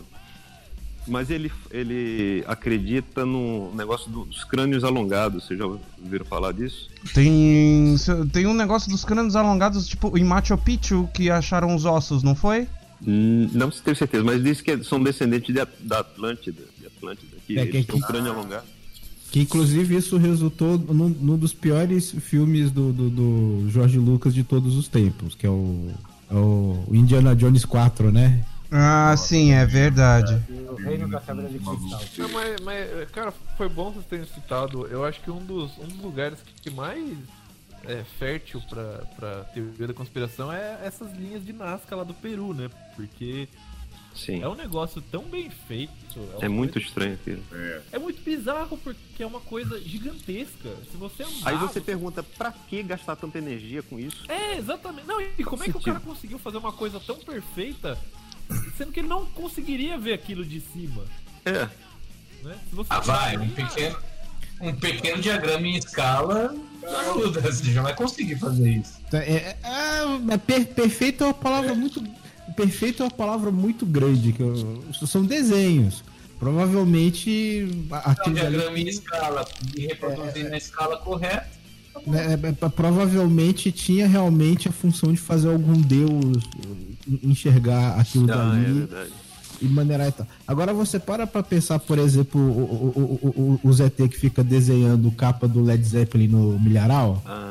Mas 1.07 1.29
ele, 1.29 1.51
ele 1.71 2.43
acredita 2.47 3.25
no 3.25 3.73
negócio 3.75 4.09
dos 4.09 4.43
crânios 4.43 4.83
alongados. 4.83 5.45
Vocês 5.45 5.59
já 5.59 5.65
ouviram 5.65 6.25
falar 6.25 6.51
disso? 6.51 6.89
Tem, 7.13 7.95
tem 8.31 8.47
um 8.47 8.53
negócio 8.53 8.89
dos 8.89 9.05
crânios 9.05 9.35
alongados, 9.35 9.87
tipo 9.87 10.17
em 10.17 10.23
Machu 10.23 10.57
Picchu, 10.57 11.07
que 11.13 11.29
acharam 11.29 11.75
os 11.75 11.85
ossos, 11.85 12.23
não 12.23 12.33
foi? 12.35 12.67
Hum, 13.05 13.49
Não 13.53 13.71
se 13.71 13.81
tenho 13.83 13.95
certeza, 13.95 14.23
mas 14.23 14.43
diz 14.43 14.61
que 14.61 14.83
são 14.83 15.01
descendentes 15.03 15.53
de, 15.53 15.61
da 15.81 15.99
Atlântida. 15.99 16.63
De 16.79 16.87
Atlântida 16.87 17.35
que 17.45 17.57
É, 17.57 17.61
eles 17.61 17.71
que- 17.71 17.83
têm 17.91 17.95
um 17.97 18.01
que- 18.01 18.07
crânio 18.07 18.31
alongado. 18.31 18.65
Que 19.31 19.41
inclusive 19.41 19.97
isso 19.97 20.17
resultou 20.17 20.77
num, 20.77 21.09
num 21.09 21.37
dos 21.37 21.53
piores 21.53 22.11
filmes 22.11 22.71
do, 22.71 22.93
do, 22.93 23.09
do 23.09 23.69
Jorge 23.69 23.99
Lucas 23.99 24.33
de 24.33 24.43
todos 24.43 24.75
os 24.77 24.87
tempos, 24.87 25.35
que 25.35 25.45
é 25.45 25.49
o, 25.49 25.89
é 26.31 26.35
o 26.35 26.85
Indiana 26.91 27.35
Jones 27.35 27.65
4, 27.65 28.11
né? 28.13 28.45
Ah, 28.77 29.15
sim, 29.17 29.51
é 29.53 29.65
verdade. 29.65 30.41
o 30.69 30.75
reino 30.75 31.07
da 31.09 31.19
câmera 31.21 31.47
de 31.49 31.59
cristal. 31.59 32.01
Não, 32.17 32.29
mas, 32.29 32.55
mas, 32.61 33.11
cara, 33.11 33.31
foi 33.57 33.69
bom 33.69 33.91
vocês 33.91 34.05
terem 34.05 34.25
citado. 34.25 34.85
Eu 34.87 35.05
acho 35.05 35.21
que 35.21 35.31
um 35.31 35.43
dos, 35.43 35.77
um 35.77 35.87
dos 35.87 35.97
lugares 36.01 36.39
que 36.61 36.69
mais 36.69 37.17
é 37.83 38.03
fértil 38.17 38.61
pra, 38.69 39.03
pra 39.15 39.43
teoria 39.45 39.87
da 39.87 39.93
conspiração 39.93 40.51
é 40.51 40.79
essas 40.83 41.11
linhas 41.13 41.45
de 41.45 41.53
Nazca 41.53 41.95
lá 41.95 42.03
do 42.03 42.13
Peru, 42.15 42.53
né? 42.53 42.69
Porque 42.95 43.47
Sim. 44.15 44.41
é 44.41 44.47
um 44.49 44.55
negócio 44.55 45.01
tão 45.11 45.23
bem 45.23 45.49
feito. 45.51 45.93
uma 46.17 46.43
É 46.45 46.47
muito 46.49 46.73
coisa- 46.73 46.87
estranho 46.87 47.13
aquilo. 47.13 47.43
É 47.91 47.99
muito 47.99 48.21
bizarro 48.23 48.77
porque 48.77 49.21
é 49.21 49.27
uma 49.27 49.39
coisa 49.41 49.79
gigantesca. 49.79 50.69
Se 50.91 50.97
você 50.97 51.23
andar, 51.23 51.49
Aí 51.51 51.57
você 51.57 51.79
pergunta, 51.79 52.23
pra 52.23 52.51
que 52.51 52.81
gastar 52.81 53.15
tanta 53.17 53.37
energia 53.37 53.83
com 53.83 53.99
isso? 53.99 54.23
É, 54.29 54.57
exatamente. 54.57 55.05
Não, 55.07 55.21
e 55.21 55.43
como 55.43 55.63
é 55.63 55.67
que 55.69 55.77
o 55.77 55.81
cara 55.81 55.99
conseguiu 55.99 56.39
fazer 56.39 56.57
uma 56.57 56.71
coisa 56.71 56.99
tão 56.99 57.17
perfeita, 57.17 57.97
sendo 58.77 58.91
que 58.91 58.99
ele 58.99 59.07
não 59.07 59.25
conseguiria 59.27 59.97
ver 59.97 60.13
aquilo 60.13 60.45
de 60.45 60.61
cima, 60.61 61.03
É, 61.45 61.67
né? 62.43 62.55
Se 62.69 62.75
você 62.75 62.87
Ah, 62.89 62.99
vai, 62.99 63.37
um 63.37 63.49
pequeno, 63.49 63.97
um 64.61 64.73
pequeno 64.73 65.21
diagrama 65.21 65.67
em 65.67 65.75
escala 65.77 66.55
ajuda. 67.09 67.41
Você 67.41 67.71
já 67.71 67.81
vai 67.81 67.95
conseguir 67.95 68.37
fazer 68.37 68.69
isso. 68.71 68.93
É, 69.13 69.17
é, 69.17 69.57
é, 69.63 70.33
é 70.33 70.37
per- 70.37 70.67
perfeito 70.67 71.23
é 71.23 71.27
uma 71.27 71.33
palavra 71.33 71.73
muito. 71.75 72.03
Perfeito 72.55 73.01
é 73.03 73.05
uma 73.05 73.11
palavra 73.11 73.51
muito 73.51 73.85
grande. 73.85 74.31
Que 74.33 74.41
eu- 74.41 74.83
são 75.07 75.25
desenhos. 75.25 76.03
Provavelmente 76.39 77.67
a- 77.91 77.95
Um 78.09 78.11
aqueles 78.11 78.39
ali- 78.41 78.49
diagrama 78.57 78.79
em 78.79 78.87
escala 78.87 79.45
e 79.75 79.87
reproduzir 79.87 80.49
na 80.49 80.57
escala 80.57 80.97
correta. 80.97 81.47
né, 82.05 82.33
é, 82.33 82.65
é, 82.65 82.69
provavelmente 82.69 83.71
tinha 83.71 84.05
realmente 84.07 84.67
a 84.67 84.71
função 84.71 85.11
de 85.13 85.17
fazer 85.19 85.49
algum 85.49 85.79
deus 85.81 86.43
enxergar 87.23 87.99
aquilo 87.99 88.27
ah, 88.31 88.33
é 88.33 88.37
dali 88.63 88.73
verdade. 88.73 89.09
e 89.61 89.65
maneirar 89.65 90.07
e 90.07 90.11
tal. 90.11 90.27
Agora 90.47 90.73
você 90.73 90.99
para 90.99 91.25
pra 91.27 91.41
pensar, 91.43 91.79
por 91.79 91.97
exemplo, 91.99 92.39
o, 92.41 92.45
o, 92.45 93.19
o, 93.23 93.59
o, 93.63 93.69
o 93.69 93.73
ZT 93.73 94.07
que 94.09 94.17
fica 94.19 94.43
desenhando 94.43 95.09
capa 95.11 95.47
do 95.47 95.61
Led 95.63 95.83
Zeppelin 95.83 96.27
no 96.27 96.59
milharal. 96.59 97.21
Ah, 97.25 97.49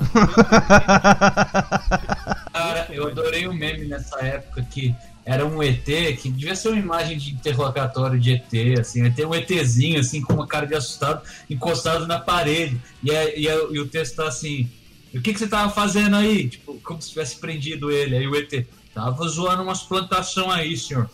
Cara, 2.52 2.86
eu 2.90 3.06
adorei 3.08 3.46
o 3.46 3.54
meme 3.54 3.86
nessa 3.86 4.18
época 4.20 4.62
que 4.70 4.94
era 5.26 5.46
um 5.46 5.62
ET, 5.62 5.84
que 6.20 6.28
devia 6.30 6.54
ser 6.54 6.68
uma 6.68 6.78
imagem 6.78 7.16
de 7.16 7.32
interrogatório 7.32 8.20
de 8.20 8.32
ET, 8.32 8.78
assim, 8.78 9.10
tem 9.10 9.24
um 9.24 9.34
ETzinho, 9.34 9.98
assim, 9.98 10.20
com 10.20 10.34
uma 10.34 10.46
cara 10.46 10.66
de 10.66 10.74
assustado, 10.74 11.22
encostado 11.48 12.06
na 12.06 12.18
parede, 12.18 12.78
e, 13.02 13.10
é- 13.10 13.38
e, 13.38 13.48
é- 13.48 13.66
e 13.72 13.78
o 13.80 13.88
texto 13.88 14.16
tá 14.16 14.28
assim, 14.28 14.68
o 15.14 15.20
que, 15.22 15.32
que 15.32 15.38
você 15.38 15.46
tava 15.48 15.70
fazendo 15.72 16.16
aí? 16.16 16.48
Tipo, 16.48 16.74
como 16.84 17.00
se 17.00 17.08
tivesse 17.10 17.36
prendido 17.36 17.90
ele, 17.90 18.16
aí 18.16 18.26
o 18.28 18.36
ET, 18.36 18.66
tava 18.94 19.26
zoando 19.28 19.62
umas 19.62 19.82
plantações 19.82 20.52
aí, 20.52 20.76
senhor. 20.76 21.08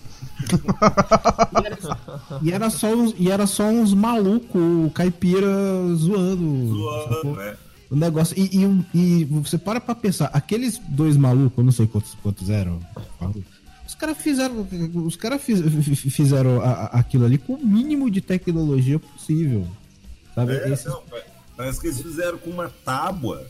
E 2.43 2.53
era 2.53 2.71
só 2.71 2.93
uns, 2.95 3.15
e 3.19 3.31
era 3.31 3.47
só 3.47 3.65
uns 3.65 3.93
malucos 3.95 4.93
caipira 4.95 5.47
zoando. 5.95 6.75
Zoando, 6.75 7.37
né? 7.37 7.57
O 7.91 7.97
negócio. 7.97 8.37
E, 8.39 8.65
e, 8.65 8.87
e 9.21 9.25
você 9.25 9.59
para 9.59 9.81
pra 9.81 9.95
pensar, 9.95 10.31
aqueles 10.33 10.79
dois 10.89 11.17
malucos, 11.17 11.59
eu 11.59 11.65
não 11.65 11.73
sei 11.73 11.87
quantos, 11.87 12.15
quantos 12.23 12.49
eram. 12.49 12.79
Os 13.87 13.95
caras 13.95 14.17
fizeram. 14.19 14.67
Os 14.95 15.17
caras 15.17 15.43
fiz- 15.43 15.61
fi- 15.61 16.11
fizeram 16.11 16.61
a- 16.63 16.85
aquilo 16.93 17.25
ali 17.25 17.37
com 17.39 17.55
o 17.55 17.67
mínimo 17.67 18.09
de 18.11 18.21
tecnologia 18.21 18.99
possível. 18.99 19.67
Sabe? 20.35 20.53
É, 20.55 20.73
Esses- 20.73 20.87
não, 20.87 21.03
parece 21.57 21.81
que 21.81 21.89
eles 21.89 22.01
fizeram 22.01 22.39
com 22.39 22.51
uma 22.51 22.69
tábua. 22.85 23.45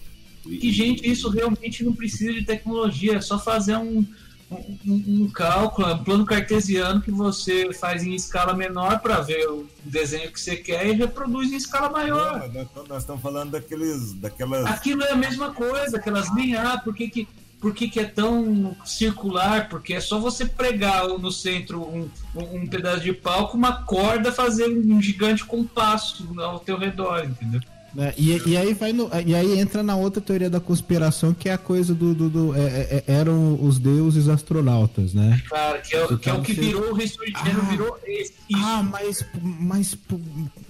E, 0.46 0.72
gente, 0.72 1.08
isso 1.08 1.28
realmente 1.28 1.84
não 1.84 1.92
precisa 1.92 2.32
de 2.32 2.44
tecnologia, 2.44 3.16
é 3.16 3.20
só 3.20 3.38
fazer 3.38 3.76
um, 3.76 4.04
um, 4.50 4.78
um 4.86 5.30
cálculo, 5.30 5.92
um 5.92 6.04
plano 6.04 6.24
cartesiano 6.24 7.00
que 7.00 7.10
você 7.10 7.72
faz 7.72 8.02
em 8.02 8.14
escala 8.14 8.54
menor 8.54 9.00
para 9.00 9.20
ver 9.20 9.46
o 9.48 9.66
desenho 9.84 10.30
que 10.32 10.40
você 10.40 10.56
quer 10.56 10.86
e 10.86 10.92
reproduz 10.92 11.52
em 11.52 11.56
escala 11.56 11.86
Não, 11.86 11.92
maior. 11.92 12.38
mas 12.38 12.52
nós, 12.52 12.88
nós 12.88 13.02
estamos 13.02 13.22
falando 13.22 13.50
daqueles, 13.50 14.14
daquelas. 14.14 14.66
Aquilo 14.66 15.02
é 15.04 15.12
a 15.12 15.16
mesma 15.16 15.52
coisa, 15.52 15.98
aquelas 15.98 16.34
linhas, 16.34 16.66
ah, 16.66 16.78
por 16.78 16.94
que, 16.94 17.08
que, 17.08 17.28
por 17.60 17.74
que, 17.74 17.88
que 17.88 18.00
é 18.00 18.04
tão 18.04 18.74
circular? 18.84 19.68
Porque 19.68 19.94
é 19.94 20.00
só 20.00 20.18
você 20.18 20.46
pregar 20.46 21.06
no 21.06 21.30
centro 21.30 21.82
um, 21.82 22.10
um, 22.34 22.62
um 22.62 22.66
pedaço 22.66 23.00
de 23.00 23.12
pau 23.12 23.48
com 23.48 23.58
uma 23.58 23.82
corda, 23.84 24.32
fazer 24.32 24.66
um 24.68 25.00
gigante 25.00 25.44
compasso 25.44 26.26
ao 26.40 26.58
teu 26.58 26.78
redor, 26.78 27.24
entendeu? 27.24 27.60
Né? 27.94 28.14
E, 28.16 28.30
e 28.46 28.56
aí 28.56 28.72
vai 28.74 28.92
no- 28.92 29.10
e 29.26 29.34
aí 29.34 29.58
entra 29.58 29.82
na 29.82 29.96
outra 29.96 30.20
teoria 30.20 30.48
da 30.50 30.60
conspiração, 30.60 31.34
que 31.34 31.48
é 31.48 31.52
a 31.52 31.58
coisa 31.58 31.94
do. 31.94 32.14
do- 32.14 32.30
do- 32.30 32.54
é- 32.54 32.60
é- 32.60 33.04
é- 33.06 33.12
eram 33.12 33.58
os 33.62 33.78
deuses 33.78 34.28
astronautas, 34.28 35.12
né? 35.14 35.42
Cara, 35.48 35.78
que 35.78 35.96
é, 35.96 36.04
o- 36.04 36.18
que, 36.18 36.30
é 36.30 36.40
que 36.40 36.52
virou 36.52 36.92
o 36.94 37.00
Channel, 37.00 37.60
Ah. 37.62 37.70
virou 37.70 37.98
esse. 38.06 38.32
Ah, 38.54 38.82
mas, 38.82 39.24
mas 39.42 39.96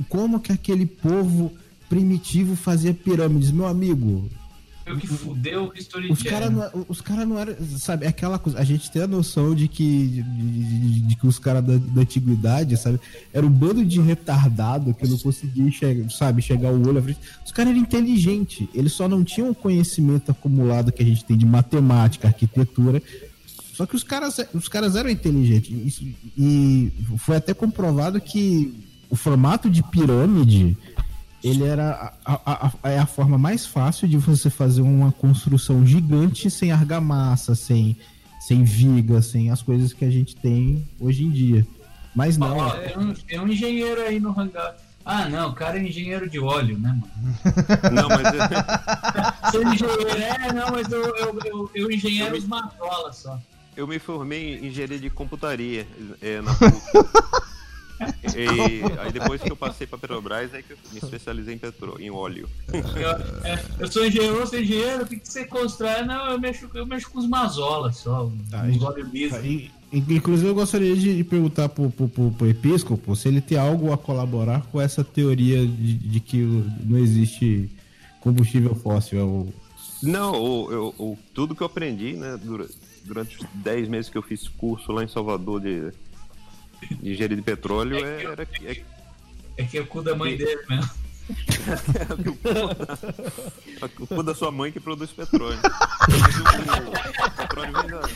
como 0.08 0.40
que 0.40 0.52
aquele 0.52 0.86
povo 0.86 1.52
primitivo 1.88 2.54
fazia 2.56 2.94
pirâmides? 2.94 3.50
Meu 3.50 3.66
amigo, 3.66 4.28
Foi 4.90 4.96
o 4.96 5.00
que 5.00 5.06
fudeu 5.06 5.64
o 5.74 5.78
History 5.78 6.10
os 6.12 6.18
Channel. 6.20 6.38
caras 6.58 6.72
não, 6.74 6.86
os 6.88 7.00
eram. 7.38 7.56
Sabe, 7.78 8.04
é 8.06 8.08
aquela 8.08 8.38
coisa. 8.38 8.58
A 8.58 8.64
gente 8.64 8.90
tem 8.90 9.02
a 9.02 9.06
noção 9.06 9.54
de 9.54 9.68
que, 9.68 10.06
de, 10.08 10.22
de- 10.22 11.00
de 11.00 11.16
que 11.16 11.26
os 11.26 11.38
caras 11.38 11.64
da, 11.64 11.76
da 11.76 12.00
antiguidade, 12.02 12.76
sabe, 12.76 13.00
era 13.32 13.46
um 13.46 13.50
bando 13.50 13.84
de 13.84 14.00
retardado 14.00 14.92
que 14.94 15.06
não 15.06 15.18
conseguia 15.18 15.70
chegar, 15.70 16.10
sabe, 16.10 16.42
chegar 16.42 16.70
o 16.72 16.88
olho 16.88 16.98
à 16.98 17.02
frente. 17.02 17.20
Os 17.44 17.52
caras 17.52 17.70
eram 17.72 17.80
inteligentes, 17.80 18.66
eles 18.74 18.92
só 18.92 19.08
não 19.08 19.22
tinham 19.24 19.50
o 19.50 19.54
conhecimento 19.54 20.30
acumulado 20.30 20.92
que 20.92 21.02
a 21.02 21.06
gente 21.06 21.24
tem 21.24 21.36
de 21.36 21.46
matemática, 21.46 22.28
arquitetura. 22.28 23.02
Só 23.74 23.86
que 23.86 23.96
os 23.96 24.02
caras, 24.04 24.36
os 24.52 24.68
caras 24.68 24.94
eram 24.96 25.08
inteligentes. 25.08 25.70
Isso- 25.86 26.04
E 26.36 26.92
foi 27.18 27.36
até 27.36 27.54
comprovado 27.54 28.20
que 28.20 28.74
o 29.08 29.16
formato 29.16 29.68
de 29.70 29.82
pirâmide 29.82 30.76
ele 31.42 31.64
era 31.64 32.12
a, 32.24 32.32
a, 32.44 32.66
a- 32.84 32.90
é 32.90 32.98
a 32.98 33.06
forma 33.06 33.38
mais 33.38 33.66
fácil 33.66 34.06
de 34.08 34.16
você 34.18 34.50
fazer 34.50 34.82
uma 34.82 35.10
construção 35.12 35.84
gigante 35.86 36.50
sem 36.50 36.70
argamassa, 36.72 37.54
sem, 37.54 37.96
sem 38.40 38.62
viga, 38.64 39.22
sem 39.22 39.50
as 39.50 39.62
coisas 39.62 39.92
que 39.92 40.04
a 40.04 40.10
gente 40.10 40.36
tem 40.36 40.86
hoje 40.98 41.24
em 41.24 41.30
dia. 41.30 41.66
Mas 42.14 42.36
não, 42.36 42.56
Ó, 42.56 42.70
tem, 42.70 42.98
um, 42.98 43.14
tem 43.14 43.40
um 43.40 43.48
engenheiro 43.48 44.00
aí 44.02 44.18
no 44.20 44.38
hangar. 44.38 44.76
Ah, 45.04 45.28
não, 45.28 45.48
o 45.50 45.54
cara 45.54 45.78
é 45.78 45.82
engenheiro 45.82 46.28
de 46.28 46.38
óleo, 46.38 46.78
né, 46.78 46.90
mano? 46.90 47.34
Não, 47.90 48.08
mas 48.08 48.26
é- 48.26 49.50
Sou 49.50 49.62
engenheiro, 49.62 50.08
é, 50.10 50.52
não, 50.52 50.70
mas 50.72 50.92
eu, 50.92 51.02
eu, 51.16 51.38
eu, 51.46 51.70
eu 51.74 51.90
engenheiro 51.90 52.36
os 52.36 52.44
mazolas 52.46 53.16
só. 53.16 53.40
eu 53.76 53.86
me 53.86 53.98
formei 53.98 54.58
em 54.58 54.66
engenharia 54.66 54.98
de 54.98 55.08
computaria 55.08 55.86
é, 56.20 56.42
na 56.42 56.52
PUC. 56.54 56.70
E 58.34 58.82
aí 59.00 59.12
depois 59.12 59.40
que 59.42 59.50
eu 59.50 59.56
passei 59.56 59.86
pra 59.86 59.98
Petrobras, 59.98 60.54
aí 60.54 60.62
que 60.62 60.72
eu 60.72 60.76
me 60.92 60.98
especializei 60.98 61.54
em 61.54 61.58
petróleo, 61.58 62.00
em 62.00 62.10
óleo. 62.10 62.48
Eu, 62.72 63.10
é, 63.44 63.64
eu 63.78 63.90
sou 63.92 64.06
engenheiro, 64.06 64.36
eu 64.36 64.46
sou 64.46 64.58
engenheiro, 64.60 65.02
o 65.02 65.06
que, 65.06 65.16
que 65.16 65.28
você 65.28 65.44
constrói? 65.44 66.02
Não, 66.04 66.30
eu 66.30 66.40
mexo, 66.40 66.68
eu 66.74 66.86
mexo 66.86 67.10
com 67.10 67.18
os 67.18 67.28
mazolas 67.28 67.96
só, 67.98 68.30
Tá, 68.50 68.62
uns 68.62 68.76
e- 68.76 68.84
óleo 68.84 69.06
liso. 69.12 69.36
E- 69.44 69.70
Inclusive, 69.92 70.48
eu 70.48 70.54
gostaria 70.54 70.94
de 70.94 71.24
perguntar 71.24 71.68
pro, 71.68 71.90
pro, 71.90 72.08
pro, 72.08 72.30
pro 72.30 72.46
episcopo 72.48 73.16
se 73.16 73.26
ele 73.26 73.40
tem 73.40 73.58
algo 73.58 73.92
a 73.92 73.98
colaborar 73.98 74.62
com 74.70 74.80
essa 74.80 75.02
teoria 75.02 75.66
de, 75.66 75.94
de 75.94 76.20
que 76.20 76.36
não 76.84 76.96
existe 76.96 77.68
combustível 78.20 78.72
fóssil. 78.76 79.18
É 79.20 80.06
Não, 80.06 80.32
o, 80.40 80.72
eu- 80.72 80.94
o- 80.96 81.18
tudo 81.34 81.56
que 81.56 81.62
eu 81.62 81.66
aprendi, 81.66 82.12
né, 82.12 82.38
dura- 82.40 82.68
durante 83.04 83.36
os 83.38 83.46
10 83.54 83.88
meses 83.88 84.08
que 84.08 84.16
eu 84.16 84.22
fiz 84.22 84.46
curso 84.46 84.92
lá 84.92 85.02
em 85.02 85.08
Salvador 85.08 85.60
de 85.60 85.90
engenharia 87.02 87.36
de 87.36 87.42
petróleo, 87.42 88.04
é, 88.04 88.24
era 88.24 88.46
que- 88.46 88.66
é, 88.66 88.82
É 89.56 89.64
que 89.64 89.76
é 89.78 89.80
o 89.80 89.86
cu 89.86 90.00
da 90.02 90.14
mãe 90.16 90.36
dele 90.36 90.60
mesmo. 90.68 90.90
O 94.00 94.06
cu 94.06 94.22
da 94.22 94.34
sua 94.34 94.50
mãe 94.50 94.70
que 94.72 94.80
produz 94.80 95.10
petróleo. 95.10 95.58
Petróleo 97.36 97.72
vem 97.72 97.90
da- 97.90 98.08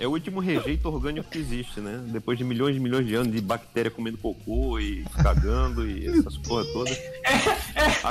É 0.00 0.06
o 0.06 0.10
último 0.10 0.40
rejeito 0.40 0.88
orgânico 0.88 1.28
que 1.30 1.38
existe, 1.38 1.80
né? 1.80 2.00
Depois 2.06 2.38
de 2.38 2.44
milhões 2.44 2.76
e 2.76 2.80
milhões 2.80 3.06
de 3.06 3.14
anos 3.14 3.32
de 3.32 3.40
bactéria 3.40 3.90
comendo 3.90 4.16
cocô 4.18 4.78
e 4.78 5.04
cagando 5.22 5.88
e 5.88 6.06
essas 6.08 6.36
porra 6.38 6.64
todas. 6.72 6.96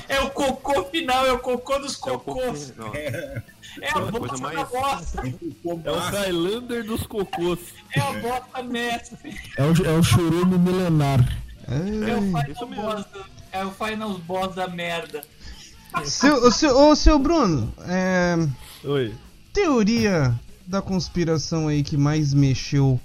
É 0.09 0.19
o 0.21 0.29
cocô 0.31 0.83
final, 0.85 1.25
é 1.25 1.31
o 1.33 1.39
cocô 1.39 1.79
dos 1.79 1.93
É 1.93 1.97
o 1.97 2.19
cocô. 2.19 2.33
cocôs. 2.35 2.73
não. 2.77 2.93
É 2.95 3.43
a 3.89 3.93
coisa 3.93 4.11
bosta 4.11 4.37
da 4.37 4.41
mais- 4.41 4.69
bosta. 4.69 5.21
É 5.85 5.91
o 5.91 5.99
Highlander 5.99 6.83
dos 6.83 7.05
cocôs. 7.05 7.59
É 7.95 7.99
a 7.99 8.11
bosta 8.13 8.63
mestre. 8.63 9.35
É 9.57 9.63
o, 9.63 9.85
é 9.85 9.91
o 9.99 10.03
churume 10.03 10.57
milenar. 10.57 11.19
É 11.67 12.15
o 12.15 12.49
Isso 12.51 12.65
final 12.65 12.69
mesmo. 12.69 12.75
boss, 12.81 13.05
do- 13.05 13.25
é 13.51 13.65
o 13.65 13.71
final 13.71 14.17
boss 14.19 14.55
da 14.55 14.67
merda. 14.67 15.21
Seu, 16.05 16.35
ô, 16.45 16.51
seu, 16.51 16.77
ô, 16.77 16.95
seu 16.95 17.17
Bruno, 17.19 17.73
é, 17.87 18.35
Oi. 18.83 19.15
teoria 19.53 20.37
da 20.65 20.81
conspiração 20.81 21.67
aí 21.67 21.81
que 21.83 21.95
mais 21.97 22.33
mexeu 22.33 22.99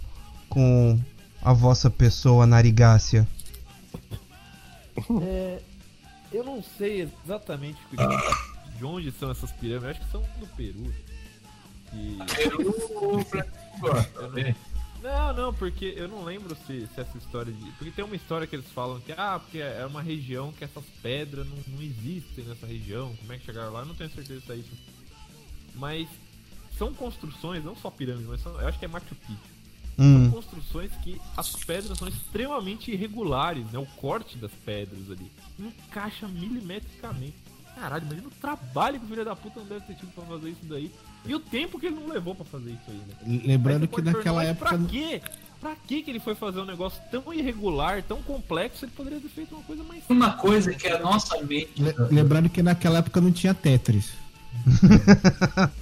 com 0.48 0.98
a 1.42 1.53
vossa 1.53 1.88
pessoa 1.90 2.46
narigácea? 2.46 3.27
É, 5.22 5.61
eu 6.33 6.44
não 6.44 6.62
sei 6.77 7.09
exatamente 7.25 7.79
de- 7.90 8.79
de 8.79 8.85
onde 8.85 9.11
são 9.12 9.31
essas 9.31 9.51
pirâmides. 9.53 9.85
Eu 9.85 9.90
acho 9.90 10.01
que 10.01 10.11
são 10.12 10.22
do 10.38 10.46
Peru. 10.48 10.92
E- 11.94 12.18
Peru, 12.37 12.70
o 12.70 13.16
né? 13.18 13.44
Não, 13.83 14.72
não, 15.37 15.53
porque 15.55 15.95
eu 15.97 16.07
não 16.09 16.23
lembro 16.25 16.57
se, 16.67 16.87
se 16.87 17.01
essa 17.01 17.19
história 17.19 17.53
de. 17.53 17.71
Porque 17.73 17.91
tem 17.91 18.05
uma 18.05 18.15
história 18.17 18.47
que 18.47 18.55
eles 18.55 18.71
falam 18.73 19.01
que, 19.01 19.12
ah, 19.12 19.38
porque 19.38 19.59
é 19.59 19.85
uma 19.87 20.03
região 20.03 20.53
que 20.53 20.65
essas 20.65 20.85
pedras 21.03 21.47
não, 21.49 21.57
não 21.69 21.83
existem 21.83 22.45
nessa 22.45 22.67
região. 22.67 23.15
Como 23.17 23.33
é 23.33 23.38
que 23.38 23.45
chegaram 23.45 23.73
lá? 23.73 23.81
Eu 23.81 23.87
não 23.87 23.95
tenho 23.95 24.11
certeza 24.11 24.41
se 24.41 24.53
é 24.53 24.57
isso. 24.57 24.73
Mas 25.75 26.09
são 26.79 26.93
construções, 26.95 27.65
não 27.65 27.75
só 27.77 27.91
pirâmides, 27.91 28.29
mas 28.29 28.41
são, 28.43 28.61
eu 28.61 28.69
acho 28.69 28.79
que 28.79 28.85
é 28.85 28.88
Machu 28.88 29.15
Picchu. 29.15 29.53
São 29.97 30.07
Hum. 30.07 30.31
construções 30.31 30.91
que 31.03 31.21
as 31.37 31.51
pedras 31.55 31.99
são 31.99 32.09
extremamente 32.09 32.91
irregulares, 32.91 33.71
né? 33.71 33.79
O 33.79 33.85
corte 33.87 34.38
das 34.38 34.51
pedras 34.53 35.11
ali 35.11 35.31
encaixa 35.59 36.27
milimetricamente. 36.27 37.35
Caralho, 37.75 38.05
imagina 38.07 38.29
o 38.29 38.31
trabalho 38.31 38.99
que 38.99 39.05
o 39.05 39.09
filho 39.09 39.25
da 39.25 39.37
puta 39.37 39.61
não 39.61 39.67
deve 39.67 39.85
ter 39.87 39.95
tido 39.97 40.12
pra 40.15 40.25
fazer 40.25 40.51
isso 40.51 40.65
daí. 40.65 40.91
E 41.25 41.35
o 41.35 41.41
tempo 41.41 41.79
que 41.79 41.87
ele 41.87 41.95
não 41.97 42.09
levou 42.09 42.35
pra 42.35 42.45
fazer 42.45 42.71
isso 42.71 42.83
aí, 42.89 42.97
né? 42.97 43.41
Lembrando 43.45 43.83
Aí 43.83 43.89
que 43.89 44.03
naquela 44.03 44.41
perguntar, 44.43 44.45
época. 44.67 44.79
Pra 44.79 44.89
quê? 44.89 45.23
Pra 45.61 45.77
quê 45.87 46.03
que 46.03 46.11
ele 46.11 46.19
foi 46.19 46.35
fazer 46.35 46.59
um 46.61 46.65
negócio 46.65 47.01
tão 47.13 47.33
irregular, 47.33 48.03
tão 48.03 48.21
complexo? 48.23 48.85
Ele 48.85 48.93
poderia 48.97 49.21
ter 49.21 49.29
feito 49.29 49.55
uma 49.55 49.63
coisa 49.63 49.85
mais 49.85 50.03
Uma 50.09 50.33
coisa 50.33 50.75
que 50.75 50.89
a 50.89 50.99
nossa 50.99 51.41
mente. 51.43 51.71
le- 51.81 51.95
Lembrando 52.11 52.49
que 52.49 52.61
naquela 52.63 52.99
época 52.99 53.21
não 53.21 53.31
tinha 53.31 53.55
Tetris. 53.55 54.13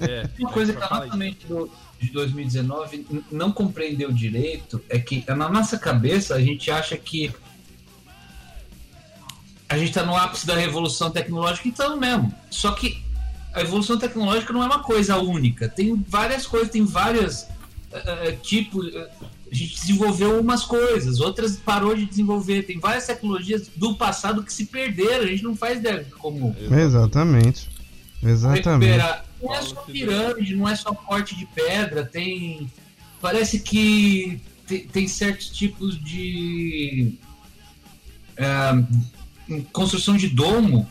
É, 0.00 0.28
Uma 0.38 0.52
coisa 0.52 0.72
que 0.72 0.80
a 0.82 0.88
nossa 0.88 1.16
mente 1.16 1.44
do, 1.48 1.68
de 1.98 2.12
2019 2.12 3.04
n- 3.10 3.24
não 3.32 3.50
compreendeu 3.50 4.12
direito 4.12 4.80
é 4.88 4.96
que 5.00 5.24
na 5.26 5.48
nossa 5.48 5.76
cabeça 5.76 6.36
a 6.36 6.40
gente 6.40 6.70
acha 6.70 6.96
que 6.96 7.32
a 9.68 9.76
gente 9.76 9.92
tá 9.92 10.04
no 10.04 10.14
ápice 10.16 10.46
da 10.46 10.54
revolução 10.54 11.10
tecnológica, 11.10 11.66
então 11.68 11.96
mesmo. 11.96 12.32
Só 12.48 12.70
que 12.72 13.02
a 13.58 13.62
evolução 13.62 13.98
tecnológica 13.98 14.52
não 14.52 14.62
é 14.62 14.66
uma 14.66 14.82
coisa 14.82 15.18
única. 15.18 15.68
Tem 15.68 15.94
várias 16.08 16.46
coisas, 16.46 16.70
tem 16.70 16.84
várias 16.84 17.48
eh, 17.92 18.28
eh, 18.28 18.32
tipos. 18.42 18.94
eh, 18.94 19.10
a 19.50 19.54
gente 19.54 19.80
desenvolveu 19.80 20.38
umas 20.38 20.62
coisas, 20.62 21.20
outras 21.20 21.56
parou 21.56 21.94
de 21.94 22.04
desenvolver. 22.04 22.64
Tem 22.64 22.78
várias 22.78 23.06
tecnologias 23.06 23.68
do 23.74 23.96
passado 23.96 24.42
que 24.42 24.52
se 24.52 24.66
perderam. 24.66 25.24
A 25.24 25.26
gente 25.26 25.42
não 25.42 25.56
faz 25.56 25.78
ideia 25.78 26.04
de 26.04 26.10
como. 26.10 26.54
Exatamente. 26.70 27.68
Exatamente. 28.22 28.68
recuperar. 28.68 29.24
Não 29.42 29.54
é 29.54 29.62
só 29.62 29.82
pirâmide, 29.82 30.56
não 30.56 30.68
é 30.68 30.76
só 30.76 30.92
corte 30.92 31.34
de 31.34 31.46
pedra, 31.46 32.04
tem. 32.04 32.70
Parece 33.20 33.60
que 33.60 34.40
tem, 34.66 34.86
tem 34.86 35.08
certos 35.08 35.48
tipos 35.48 35.98
de. 36.04 37.14
construção 39.72 40.16
de 40.16 40.28
domo 40.28 40.86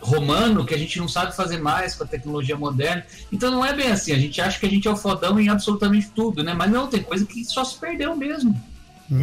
romano 0.00 0.64
que 0.64 0.74
a 0.74 0.78
gente 0.78 0.98
não 0.98 1.06
sabe 1.08 1.34
fazer 1.36 1.58
mais 1.58 1.94
com 1.94 2.04
a 2.04 2.06
tecnologia 2.06 2.56
moderna. 2.56 3.04
Então 3.30 3.50
não 3.50 3.64
é 3.64 3.74
bem 3.74 3.90
assim, 3.90 4.12
a 4.12 4.18
gente 4.18 4.40
acha 4.40 4.58
que 4.58 4.66
a 4.66 4.70
gente 4.70 4.88
é 4.88 4.90
o 4.90 4.96
fodão 4.96 5.38
em 5.38 5.48
absolutamente 5.48 6.10
tudo, 6.10 6.42
né? 6.42 6.54
Mas 6.54 6.70
não, 6.70 6.86
tem 6.88 7.02
coisa 7.02 7.24
que 7.26 7.44
só 7.44 7.64
se 7.64 7.78
perdeu 7.78 8.16
mesmo. 8.16 8.58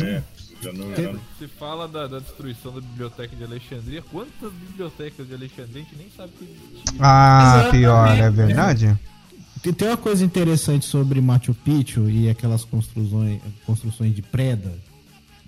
É, 0.04 0.22
já 0.62 0.74
não, 0.74 0.96
já 0.96 1.12
não- 1.14 1.20
Se 1.40 1.48
fala 1.48 1.88
da, 1.88 2.08
da 2.08 2.20
destruição 2.20 2.74
da 2.74 2.82
biblioteca 2.82 3.36
de 3.36 3.44
Alexandria, 3.44 4.04
quantas 4.12 4.52
bibliotecas 4.52 5.28
de 5.28 5.34
Alexandria 5.34 5.82
a 5.82 5.86
gente 5.86 5.96
nem 5.98 6.08
sabe 6.16 6.32
que 6.38 6.44
existia. 6.46 7.00
Ah, 7.00 7.42
Exatamente. 7.54 7.72
pior, 7.72 8.08
é 8.18 8.30
verdade? 8.30 9.00
Tem, 9.62 9.74
tem 9.74 9.88
uma 9.88 9.98
coisa 9.98 10.24
interessante 10.24 10.86
sobre 10.86 11.20
Machu 11.20 11.54
Picchu 11.54 12.10
e 12.10 12.30
aquelas 12.30 12.64
construções, 12.64 13.42
construções 13.66 14.14
de 14.16 14.22
preda, 14.22 14.72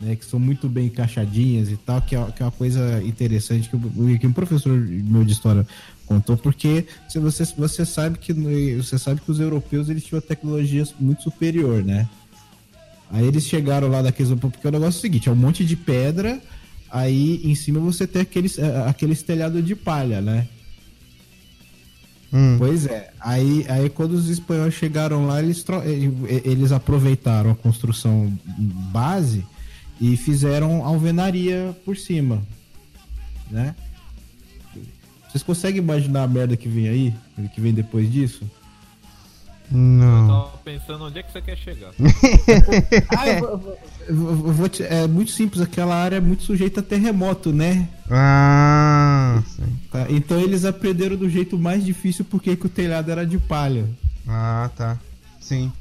né, 0.02 0.16
que 0.16 0.26
são 0.26 0.40
muito 0.40 0.70
bem 0.70 0.86
encaixadinhas 0.88 1.70
e 1.70 1.78
tal, 1.78 2.02
que 2.02 2.16
é, 2.16 2.26
que 2.32 2.42
é 2.42 2.46
uma 2.46 2.52
coisa 2.52 3.02
interessante 3.04 3.70
que, 3.70 3.76
o- 3.76 4.20
que 4.20 4.26
um 4.28 4.32
professor 4.34 4.72
meu 4.78 5.24
de 5.26 5.34
história 5.34 5.66
contou, 6.06 6.38
porque 6.38 6.86
se 7.08 7.20
você, 7.20 7.44
você 7.58 7.86
sabe 7.86 8.18
que 8.18 8.34
você 8.78 8.98
sabe 8.98 9.22
que 9.22 9.30
os 9.32 9.40
europeus 9.40 9.90
eles 9.90 10.04
tinham 10.04 10.22
tecnologia 10.22 10.84
muito 11.00 11.22
superior, 11.24 11.84
né? 11.84 12.08
Aí 13.12 13.26
eles 13.26 13.46
chegaram 13.46 13.88
lá 13.88 14.02
daqueles 14.02 14.32
porque 14.40 14.68
o 14.68 14.72
negócio 14.72 14.98
é 14.98 15.00
o 15.00 15.02
seguinte, 15.02 15.30
é 15.30 15.32
um 15.32 15.36
monte 15.36 15.66
de 15.66 15.76
pedra, 15.76 16.40
aí 16.90 17.42
em 17.44 17.54
cima 17.56 17.80
você 17.80 18.08
tem 18.08 18.22
aqueles, 18.22 18.58
eh, 18.58 18.84
aqueles 18.88 19.22
telhado 19.22 19.62
de 19.62 19.76
palha, 19.76 20.22
né? 20.22 20.48
Hum. 22.32 22.56
Pois 22.60 22.86
é. 22.86 23.10
Aí, 23.20 23.66
aí 23.68 23.90
quando 23.90 24.14
os 24.14 24.30
espanhóis 24.30 24.74
chegaram 24.76 25.26
lá, 25.26 25.42
eles, 25.42 25.66
eles 26.46 26.72
aproveitaram 26.72 27.52
a 27.52 27.56
construção 27.56 28.32
base 28.92 29.44
e 30.00 30.16
fizeram 30.18 30.84
alvenaria 30.86 31.76
por 31.86 31.98
cima, 31.98 32.42
né? 33.50 33.76
Vocês 35.30 35.44
conseguem 35.44 35.80
imaginar 35.80 36.24
a 36.24 36.28
merda 36.28 36.58
que 36.58 36.68
vem 36.68 36.88
aí? 36.90 37.14
Que 37.54 37.62
vem 37.62 37.74
depois 37.74 38.12
disso? 38.12 38.44
Eu 39.72 39.78
Não. 39.78 40.28
tava 40.28 40.58
pensando 40.64 41.04
onde 41.06 41.20
é 41.20 41.24
que 41.24 41.32
você 41.32 41.42
quer 41.42 41.56
chegar. 41.56 41.92
Ah, 43.16 43.28
eu 43.30 43.58
vou- 43.60 43.78
eu 44.08 44.16
eu 44.48 44.58
eu 44.64 44.70
te- 44.70 44.82
é 44.84 45.08
muito 45.08 45.30
simples, 45.32 45.62
aquela 45.62 45.94
área 45.96 46.16
é 46.16 46.20
muito 46.20 46.42
sujeita 46.42 46.80
a 46.80 46.84
terremoto, 46.84 47.52
né? 47.54 47.88
Ah, 48.10 49.44
sim. 49.56 49.78
Tá, 49.92 50.08
Então 50.10 50.40
eles 50.40 50.66
aprenderam 50.66 51.16
do 51.16 51.30
jeito 51.30 51.60
mais 51.60 51.86
difícil 51.86 52.26
porque 52.26 52.56
que 52.56 52.66
o 52.66 52.70
telhado 52.70 53.12
era 53.12 53.24
de 53.28 53.38
palha. 53.38 53.86
Ah, 54.28 54.72
tá. 54.76 54.98
Sim. 55.40 55.72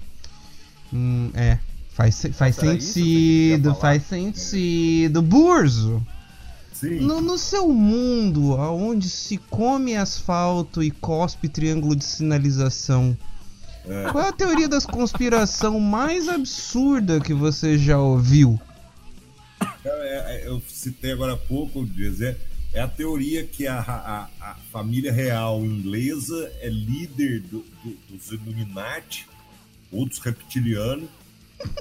Hum, 0.93 1.31
é. 1.35 1.59
Faz, 1.99 2.15
se- 2.15 2.33
faz 2.33 2.55
que 2.57 2.61
sentido, 2.81 3.75
faz 3.75 4.05
sentido. 4.07 5.21
Burzo, 5.21 6.01
Sim. 6.73 7.01
no, 7.01 7.21
no 7.21 7.37
seu 7.37 7.67
mundo, 7.73 8.53
onde 8.53 9.09
se 9.11 9.37
come 9.37 9.97
asfalto 9.97 10.81
e 10.81 10.93
cospe 10.93 11.49
triângulo 11.49 11.97
de 11.97 12.05
sinalização, 12.05 13.19
É. 13.85 14.13
qual 14.13 14.23
é 14.23 14.29
a 14.29 14.33
teoria 14.33 14.69
das 14.69 14.87
conspiração 14.87 15.81
mais 15.81 16.29
absurda 16.29 17.19
que 17.19 17.35
você 17.35 17.77
já 17.77 17.99
ouviu? 17.99 18.61
É, 19.85 20.45
é, 20.45 20.49
eu 20.49 20.63
citei 20.69 21.11
agora 21.11 21.33
há 21.33 21.37
pouco, 21.37 21.85
dizer, 21.85 22.37
é 22.73 22.81
a 22.81 22.87
teoria 22.87 23.45
que 23.45 23.67
a, 23.67 23.81
a- 23.81 24.29
a 24.41 24.55
família 24.71 25.13
real 25.13 25.65
inglesa 25.65 26.49
é 26.61 26.69
líder 26.69 27.41
do- 27.41 27.65
do- 27.83 27.97
dos 28.09 28.31
Illuminati, 28.31 29.27
ou 29.91 30.07
dos 30.07 30.19
reptilianos. 30.21 31.09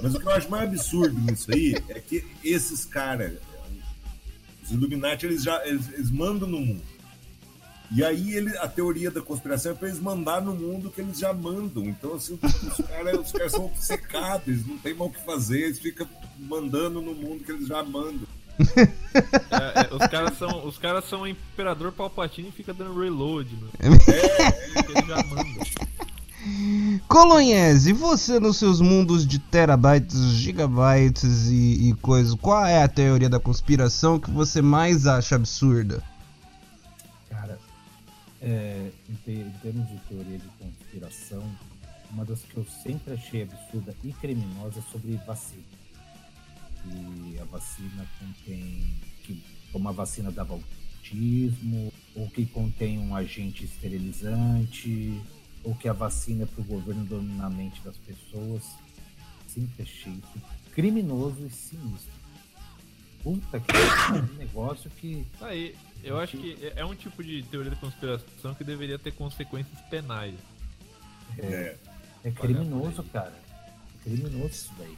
Mas 0.02 0.14
o 0.14 0.20
que 0.20 0.26
eu 0.26 0.32
acho 0.32 0.50
mais 0.50 0.68
absurdo 0.68 1.18
nisso 1.20 1.52
aí 1.52 1.74
é 1.88 2.00
que 2.00 2.24
esses 2.44 2.84
caras, 2.84 3.34
os 4.62 4.70
Illuminati, 4.70 5.26
eles 5.26 5.42
já 5.42 5.64
eles, 5.66 5.88
eles 5.92 6.10
mandam 6.10 6.48
no 6.48 6.60
mundo. 6.60 6.82
E 7.90 8.04
aí 8.04 8.34
ele, 8.34 8.56
a 8.58 8.68
teoria 8.68 9.10
da 9.10 9.22
conspiração 9.22 9.72
é 9.72 9.74
para 9.74 9.88
eles 9.88 10.00
mandar 10.00 10.42
no 10.42 10.54
mundo 10.54 10.90
que 10.90 11.00
eles 11.00 11.18
já 11.18 11.32
mandam. 11.32 11.84
Então, 11.84 12.14
assim, 12.14 12.38
os 12.42 12.86
caras 12.86 13.18
os 13.18 13.32
caras 13.32 13.52
são 13.52 13.64
obcecados, 13.64 14.48
eles 14.48 14.66
não 14.66 14.76
tem 14.78 14.94
mal 14.94 15.08
o 15.08 15.12
que 15.12 15.24
fazer, 15.24 15.62
eles 15.62 15.78
ficam 15.78 16.06
mandando 16.38 17.00
no 17.00 17.14
mundo 17.14 17.44
que 17.44 17.52
eles 17.52 17.66
já 17.66 17.82
mandam. 17.82 18.26
É, 19.50 19.80
é, 19.82 19.94
os 19.94 20.06
caras 20.08 20.36
são, 20.36 20.66
os 20.66 20.78
caras 20.78 21.04
são 21.04 21.22
o 21.22 21.26
Imperador 21.26 21.92
Palpatine 21.92 22.48
e 22.48 22.52
fica 22.52 22.74
dando 22.74 23.00
reload, 23.00 23.54
mano. 23.54 23.70
É, 23.78 23.92
Porque 24.82 24.98
ele 24.98 25.06
já 25.06 25.22
manda. 25.24 25.64
Colonhese, 27.00 27.92
você 27.92 28.38
nos 28.40 28.56
seus 28.56 28.80
mundos 28.80 29.26
de 29.26 29.38
terabytes, 29.38 30.18
gigabytes 30.34 31.46
e, 31.48 31.88
e 31.90 31.94
coisas, 31.94 32.34
qual 32.34 32.64
é 32.66 32.82
a 32.82 32.88
teoria 32.88 33.28
da 33.28 33.38
conspiração 33.40 34.18
que 34.18 34.30
você 34.30 34.60
mais 34.62 35.06
acha 35.06 35.36
absurda? 35.36 36.02
Cara, 37.28 37.58
é, 38.40 38.90
em, 39.08 39.14
te- 39.24 39.40
em 39.42 39.50
termos 39.62 39.88
de 39.88 39.96
teoria 40.08 40.38
de 40.38 40.48
conspiração, 40.58 41.42
uma 42.10 42.24
das 42.24 42.40
que 42.40 42.56
eu 42.56 42.66
sempre 42.82 43.14
achei 43.14 43.42
absurda 43.42 43.94
e 44.02 44.12
criminosa 44.12 44.78
é 44.78 44.92
sobre 44.92 45.16
vacina. 45.26 45.62
Que 46.82 47.38
a 47.38 47.44
vacina 47.44 48.06
contém. 48.18 48.88
que 49.24 49.42
como 49.72 49.88
a 49.88 49.92
vacina 49.92 50.30
dava 50.30 50.54
autismo, 50.54 51.92
ou 52.14 52.28
que 52.30 52.46
contém 52.46 52.98
um 52.98 53.14
agente 53.14 53.64
esterilizante, 53.64 55.20
ou 55.64 55.74
que 55.74 55.88
a 55.88 55.92
vacina 55.92 56.44
é 56.44 56.46
para 56.46 56.60
o 56.60 56.64
governo 56.64 57.04
dominar 57.04 57.46
a 57.46 57.50
mente 57.50 57.80
das 57.82 57.96
pessoas. 57.96 58.62
Sempre 59.46 59.82
achei 59.82 60.12
isso 60.12 60.58
criminoso 60.74 61.44
e 61.46 61.50
sinistro. 61.50 62.12
Puta 63.22 63.58
que 63.58 63.76
é 63.76 64.12
um 64.20 64.36
negócio 64.38 64.88
que 64.90 65.26
Tá 65.38 65.48
Aí, 65.48 65.74
eu 66.04 66.18
acho 66.20 66.36
que 66.38 66.56
é- 66.64 66.74
é 66.76 66.84
um 66.84 66.94
tipo 66.94 67.22
de 67.24 67.42
teoria 67.42 67.70
da 67.72 67.76
conspiração 67.76 68.54
que 68.54 68.62
deveria 68.62 68.98
ter 68.98 69.10
consequências 69.12 69.80
penais. 69.90 70.34
é. 71.38 71.76
é 72.24 72.30
criminoso, 72.30 73.02
cara. 73.04 73.34
É 74.00 74.04
criminoso 74.08 74.46
isso 74.46 74.70
daí. 74.78 74.96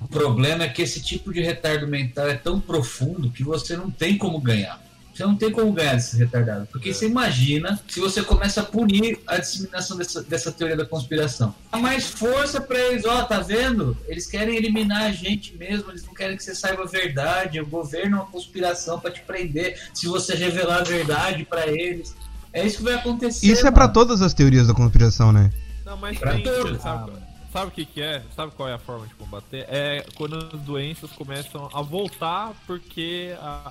O 0.00 0.06
problema 0.06 0.64
é 0.64 0.68
que 0.68 0.82
esse 0.82 1.02
tipo 1.02 1.32
de 1.32 1.40
retardo 1.40 1.86
mental 1.88 2.28
é 2.28 2.36
tão 2.36 2.60
profundo 2.60 3.30
que 3.30 3.42
você 3.42 3.76
não 3.76 3.90
tem 3.90 4.16
como 4.16 4.40
ganhar. 4.40 4.80
Você 5.16 5.24
não 5.24 5.34
tem 5.34 5.50
como 5.50 5.72
ganhar 5.72 5.94
desses 5.94 6.18
retardados. 6.18 6.68
Porque 6.68 6.92
você 6.92 7.06
imagina 7.06 7.80
se 7.88 7.98
você 8.00 8.22
começa 8.22 8.60
a 8.60 8.64
punir 8.64 9.18
a 9.26 9.38
disseminação 9.38 9.96
dessa, 9.96 10.22
dessa 10.22 10.52
teoria 10.52 10.76
da 10.76 10.84
conspiração. 10.84 11.54
Dá 11.72 11.78
mais 11.78 12.06
força 12.10 12.60
pra 12.60 12.78
eles, 12.78 13.04
ó, 13.06 13.22
tá 13.24 13.40
vendo? 13.40 13.96
Eles 14.06 14.26
querem 14.26 14.56
eliminar 14.56 15.04
a 15.04 15.12
gente 15.12 15.56
mesmo, 15.56 15.90
eles 15.90 16.04
não 16.04 16.12
querem 16.12 16.36
que 16.36 16.44
você 16.44 16.54
saiba 16.54 16.82
a 16.82 16.86
verdade. 16.86 17.58
O 17.60 17.66
governo 17.66 18.16
é 18.18 18.20
uma 18.20 18.26
conspiração 18.30 19.00
pra 19.00 19.10
te 19.10 19.22
prender 19.22 19.80
se 19.94 20.06
você 20.06 20.34
revelar 20.34 20.80
a 20.80 20.84
verdade 20.84 21.44
pra 21.46 21.66
eles. 21.66 22.14
É 22.52 22.66
isso 22.66 22.78
que 22.78 22.82
vai 22.84 22.94
acontecer. 22.94 23.46
Isso 23.46 23.66
é 23.66 23.70
pra 23.70 23.82
mano. 23.84 23.94
todas 23.94 24.20
as 24.20 24.34
teorias 24.34 24.66
da 24.66 24.74
conspiração, 24.74 25.32
né? 25.32 25.50
Não, 25.84 25.96
mas 25.96 26.18
Pra 26.18 26.32
tem, 26.32 26.42
todos. 26.42 26.82
sabe, 26.82 27.12
sabe 27.56 27.68
o 27.68 27.70
que 27.74 27.84
que 27.86 28.02
é? 28.02 28.22
Sabe 28.34 28.52
qual 28.52 28.68
é 28.68 28.74
a 28.74 28.78
forma 28.78 29.06
de 29.06 29.14
combater? 29.14 29.64
É 29.68 30.06
quando 30.14 30.36
as 30.36 30.60
doenças 30.60 31.10
começam 31.12 31.68
a 31.72 31.80
voltar 31.82 32.52
porque 32.66 33.34
a- 33.40 33.70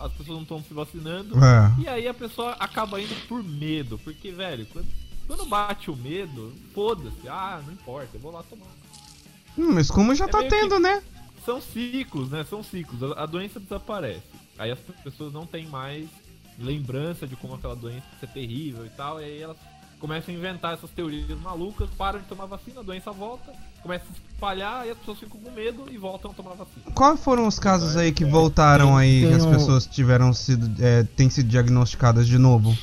a- 0.00 0.06
as 0.06 0.12
pessoas 0.12 0.36
não 0.36 0.42
estão 0.42 0.62
se 0.62 0.72
vacinando. 0.72 1.34
É. 1.44 1.82
E 1.82 1.88
aí 1.88 2.08
a 2.08 2.14
pessoa 2.14 2.52
acaba 2.58 3.00
indo 3.00 3.14
por 3.28 3.42
medo. 3.44 3.98
Porque, 3.98 4.30
velho, 4.30 4.66
quando, 4.72 4.86
quando 5.26 5.46
bate 5.46 5.90
o 5.90 5.96
medo, 5.96 6.52
foda-se. 6.74 7.28
Ah, 7.28 7.60
não 7.64 7.72
importa, 7.72 8.08
eu 8.14 8.20
vou 8.20 8.32
lá 8.32 8.42
tomar. 8.42 8.66
Hum, 9.58 9.72
mas 9.74 9.90
como 9.90 10.14
já 10.14 10.24
É 10.26 10.28
tá 10.28 10.42
tendo, 10.44 10.78
né? 10.78 11.02
São 11.44 11.60
ciclos, 11.60 12.30
né? 12.30 12.44
São 12.44 12.62
ciclos. 12.62 13.02
A, 13.12 13.22
a 13.22 13.26
doença 13.26 13.60
desaparece. 13.60 14.22
Aí 14.58 14.70
as 14.70 14.78
pessoas 15.04 15.32
não 15.32 15.46
têm 15.46 15.66
mais 15.66 16.08
lembrança 16.58 17.26
de 17.26 17.36
como 17.36 17.54
aquela 17.54 17.76
doença 17.76 18.06
é 18.22 18.26
terrível 18.26 18.86
e 18.86 18.90
tal. 18.90 19.20
E 19.20 19.24
aí 19.24 19.42
elas 19.42 19.56
começam 19.98 20.34
a 20.34 20.38
inventar 20.38 20.74
essas 20.74 20.90
teorias 20.90 21.38
malucas, 21.40 21.88
param 21.96 22.20
de 22.20 22.26
tomar 22.26 22.46
vacina, 22.46 22.80
a 22.80 22.82
doença 22.82 23.10
volta, 23.10 23.52
começa 23.82 24.04
a 24.04 24.14
se 24.14 24.20
espalhar 24.32 24.86
e 24.86 24.90
as 24.90 24.98
pessoas 24.98 25.18
ficam 25.18 25.40
com 25.40 25.50
medo 25.50 25.86
e 25.90 25.96
voltam 25.96 26.30
a 26.30 26.34
tomar 26.34 26.50
vacina. 26.54 26.92
Quais 26.94 27.22
foram 27.22 27.46
os 27.46 27.58
casos 27.58 27.96
aí 27.96 28.12
que 28.12 28.24
voltaram 28.24 28.96
aí, 28.96 29.26
que 29.26 29.32
as 29.32 29.46
pessoas 29.46 29.86
tiveram 29.86 30.32
sido, 30.32 30.70
é, 30.82 31.02
têm 31.02 31.30
sido 31.30 31.48
diagnosticadas 31.48 32.26
de 32.26 32.38
novo? 32.38 32.76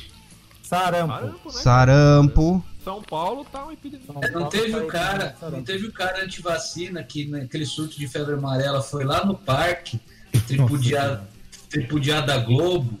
Sarampo. 0.62 1.12
Sarampo, 1.12 1.48
né? 1.48 1.52
Sarampo. 1.52 2.64
São 2.82 3.02
Paulo 3.02 3.46
tá 3.50 3.62
uma 3.62 3.72
epidemia. 3.72 4.06
É, 4.22 4.30
Não 4.30 4.48
teve 4.48 4.76
o 4.76 4.86
cara, 4.86 5.34
não 5.50 5.62
teve 5.62 5.86
o 5.86 5.92
cara 5.92 6.22
antivacina 6.22 7.02
que 7.02 7.26
naquele 7.26 7.64
surto 7.64 7.98
de 7.98 8.06
febre 8.06 8.34
amarela 8.34 8.82
foi 8.82 9.04
lá 9.04 9.24
no 9.24 9.34
parque, 9.34 9.98
tripudiar, 10.46 11.24
tripudiar 11.70 12.26
da 12.26 12.36
Globo. 12.38 12.98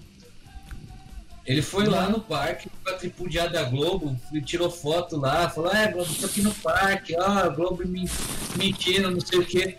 Ele 1.46 1.60
foi 1.60 1.84
lá 1.86 2.08
no 2.08 2.20
parque 2.20 2.70
pra 2.82 2.94
tripudiar 2.94 3.50
da 3.50 3.64
Globo, 3.64 4.18
e 4.32 4.40
tirou 4.40 4.70
foto 4.70 5.16
lá, 5.18 5.48
falou, 5.50 5.70
é, 5.72 5.88
Globo, 5.92 6.12
tô 6.14 6.24
aqui 6.26 6.40
no 6.40 6.54
parque, 6.54 7.14
ó, 7.18 7.50
Globo 7.50 7.86
me- 7.86 8.08
mentindo, 8.56 9.10
não 9.10 9.20
sei 9.20 9.38
o 9.38 9.44
quê. 9.44 9.76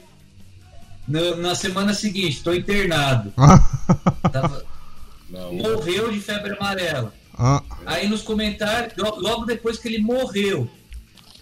No- 1.08 1.38
na 1.38 1.56
semana 1.56 1.94
seguinte, 1.94 2.44
tô 2.44 2.54
internado. 2.54 3.34
Tava- 4.32 4.64
Não, 5.30 5.54
morreu 5.56 6.12
de 6.12 6.20
febre 6.20 6.54
amarela. 6.54 7.12
Ah, 7.38 7.62
Aí 7.86 8.08
nos 8.08 8.22
comentários, 8.22 8.94
lo- 8.96 9.20
logo 9.20 9.46
depois 9.46 9.78
que 9.80 9.88
ele 9.88 10.00
morreu, 10.00 10.70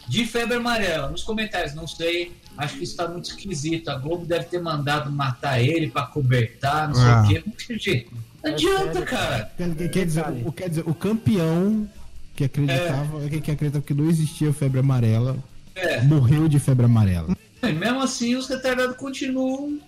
de 0.08 0.26
febre 0.26 0.56
amarela, 0.58 1.10
nos 1.10 1.24
comentários, 1.24 1.74
não 1.76 1.86
sei, 1.88 2.32
acho 2.58 2.78
que 2.78 2.84
isso 2.86 2.96
tá 2.96 3.08
muito 3.08 3.30
esquisito. 3.30 3.90
A 3.90 3.96
Globo 3.98 4.26
deve 4.26 4.46
ter 4.46 4.62
mandado 4.62 5.12
matar 5.12 5.62
ele 5.62 5.90
pra 5.90 6.04
cobertar, 6.04 6.88
não 6.88 6.96
sei 6.96 7.04
Ah. 7.04 7.22
o 7.24 7.28
quê. 7.28 7.40
Porque, 7.46 7.78
gente, 7.78 8.08
não 8.44 8.52
adianta, 8.52 9.02
cara. 9.04 9.52
Quer, 9.92 10.06
dizer, 10.06 10.26
o, 10.46 10.52
quer 10.52 10.70
dizer, 10.70 10.84
o 10.86 10.94
campeão 10.94 11.88
que 12.36 12.44
acreditava, 12.44 13.22
que, 13.30 13.42
que 13.42 13.52
acreditava 13.52 13.84
que 13.86 13.94
não 13.94 14.10
existia 14.10 14.52
febre 14.54 14.80
amarela, 14.80 15.38
É. 15.76 16.02
morreu 16.02 16.48
de 16.48 16.60
febre 16.60 16.86
amarela. 16.86 17.36
E 17.62 17.72
mesmo 17.72 18.02
assim, 18.02 18.36
os 18.36 18.48
retardados 18.48 18.98
continuam 18.98 19.80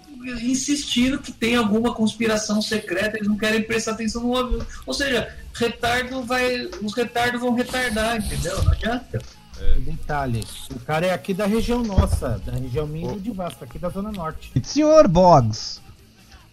insistindo 0.42 1.20
que 1.20 1.32
tem 1.32 1.56
alguma 1.56 1.94
conspiração 1.94 2.62
secreta, 2.62 3.18
eles 3.18 3.28
não 3.28 3.38
querem 3.38 3.62
prestar 3.62 3.92
atenção 3.92 4.24
no 4.24 4.32
óbvio. 4.32 4.66
Ou 4.86 4.94
seja, 4.94 5.36
retardo 5.54 6.24
vai. 6.24 6.68
Os 6.82 6.94
retardos 6.94 7.42
vão 7.42 7.54
retardar, 7.54 8.18
entendeu? 8.18 8.64
Não 8.64 8.72
adianta. 8.72 9.22
Detalhe, 9.80 10.44
o 10.72 10.80
cara 10.80 11.06
é 11.08 11.14
aqui 11.14 11.34
da 11.34 11.46
região 11.46 11.82
nossa, 11.82 12.42
da 12.46 12.54
região 12.54 12.86
minha 12.86 13.18
de 13.18 13.32
Vasco, 13.32 13.64
aqui 13.64 13.80
da 13.80 13.88
Zona 13.90 14.12
Norte. 14.12 14.52
Senhor 14.64 15.08
Boggs. 15.08 15.80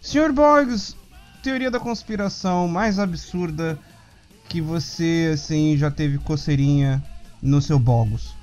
Senhor 0.01 0.31
Boggs, 0.31 0.95
teoria 1.43 1.69
da 1.69 1.79
conspiração 1.79 2.67
mais 2.67 2.97
absurda 2.97 3.77
que 4.49 4.59
você, 4.61 5.31
assim, 5.33 5.77
já 5.77 5.91
teve 5.91 6.17
coceirinha 6.17 7.03
no 7.41 7.61
seu 7.61 7.77
Bogos. 7.77 8.33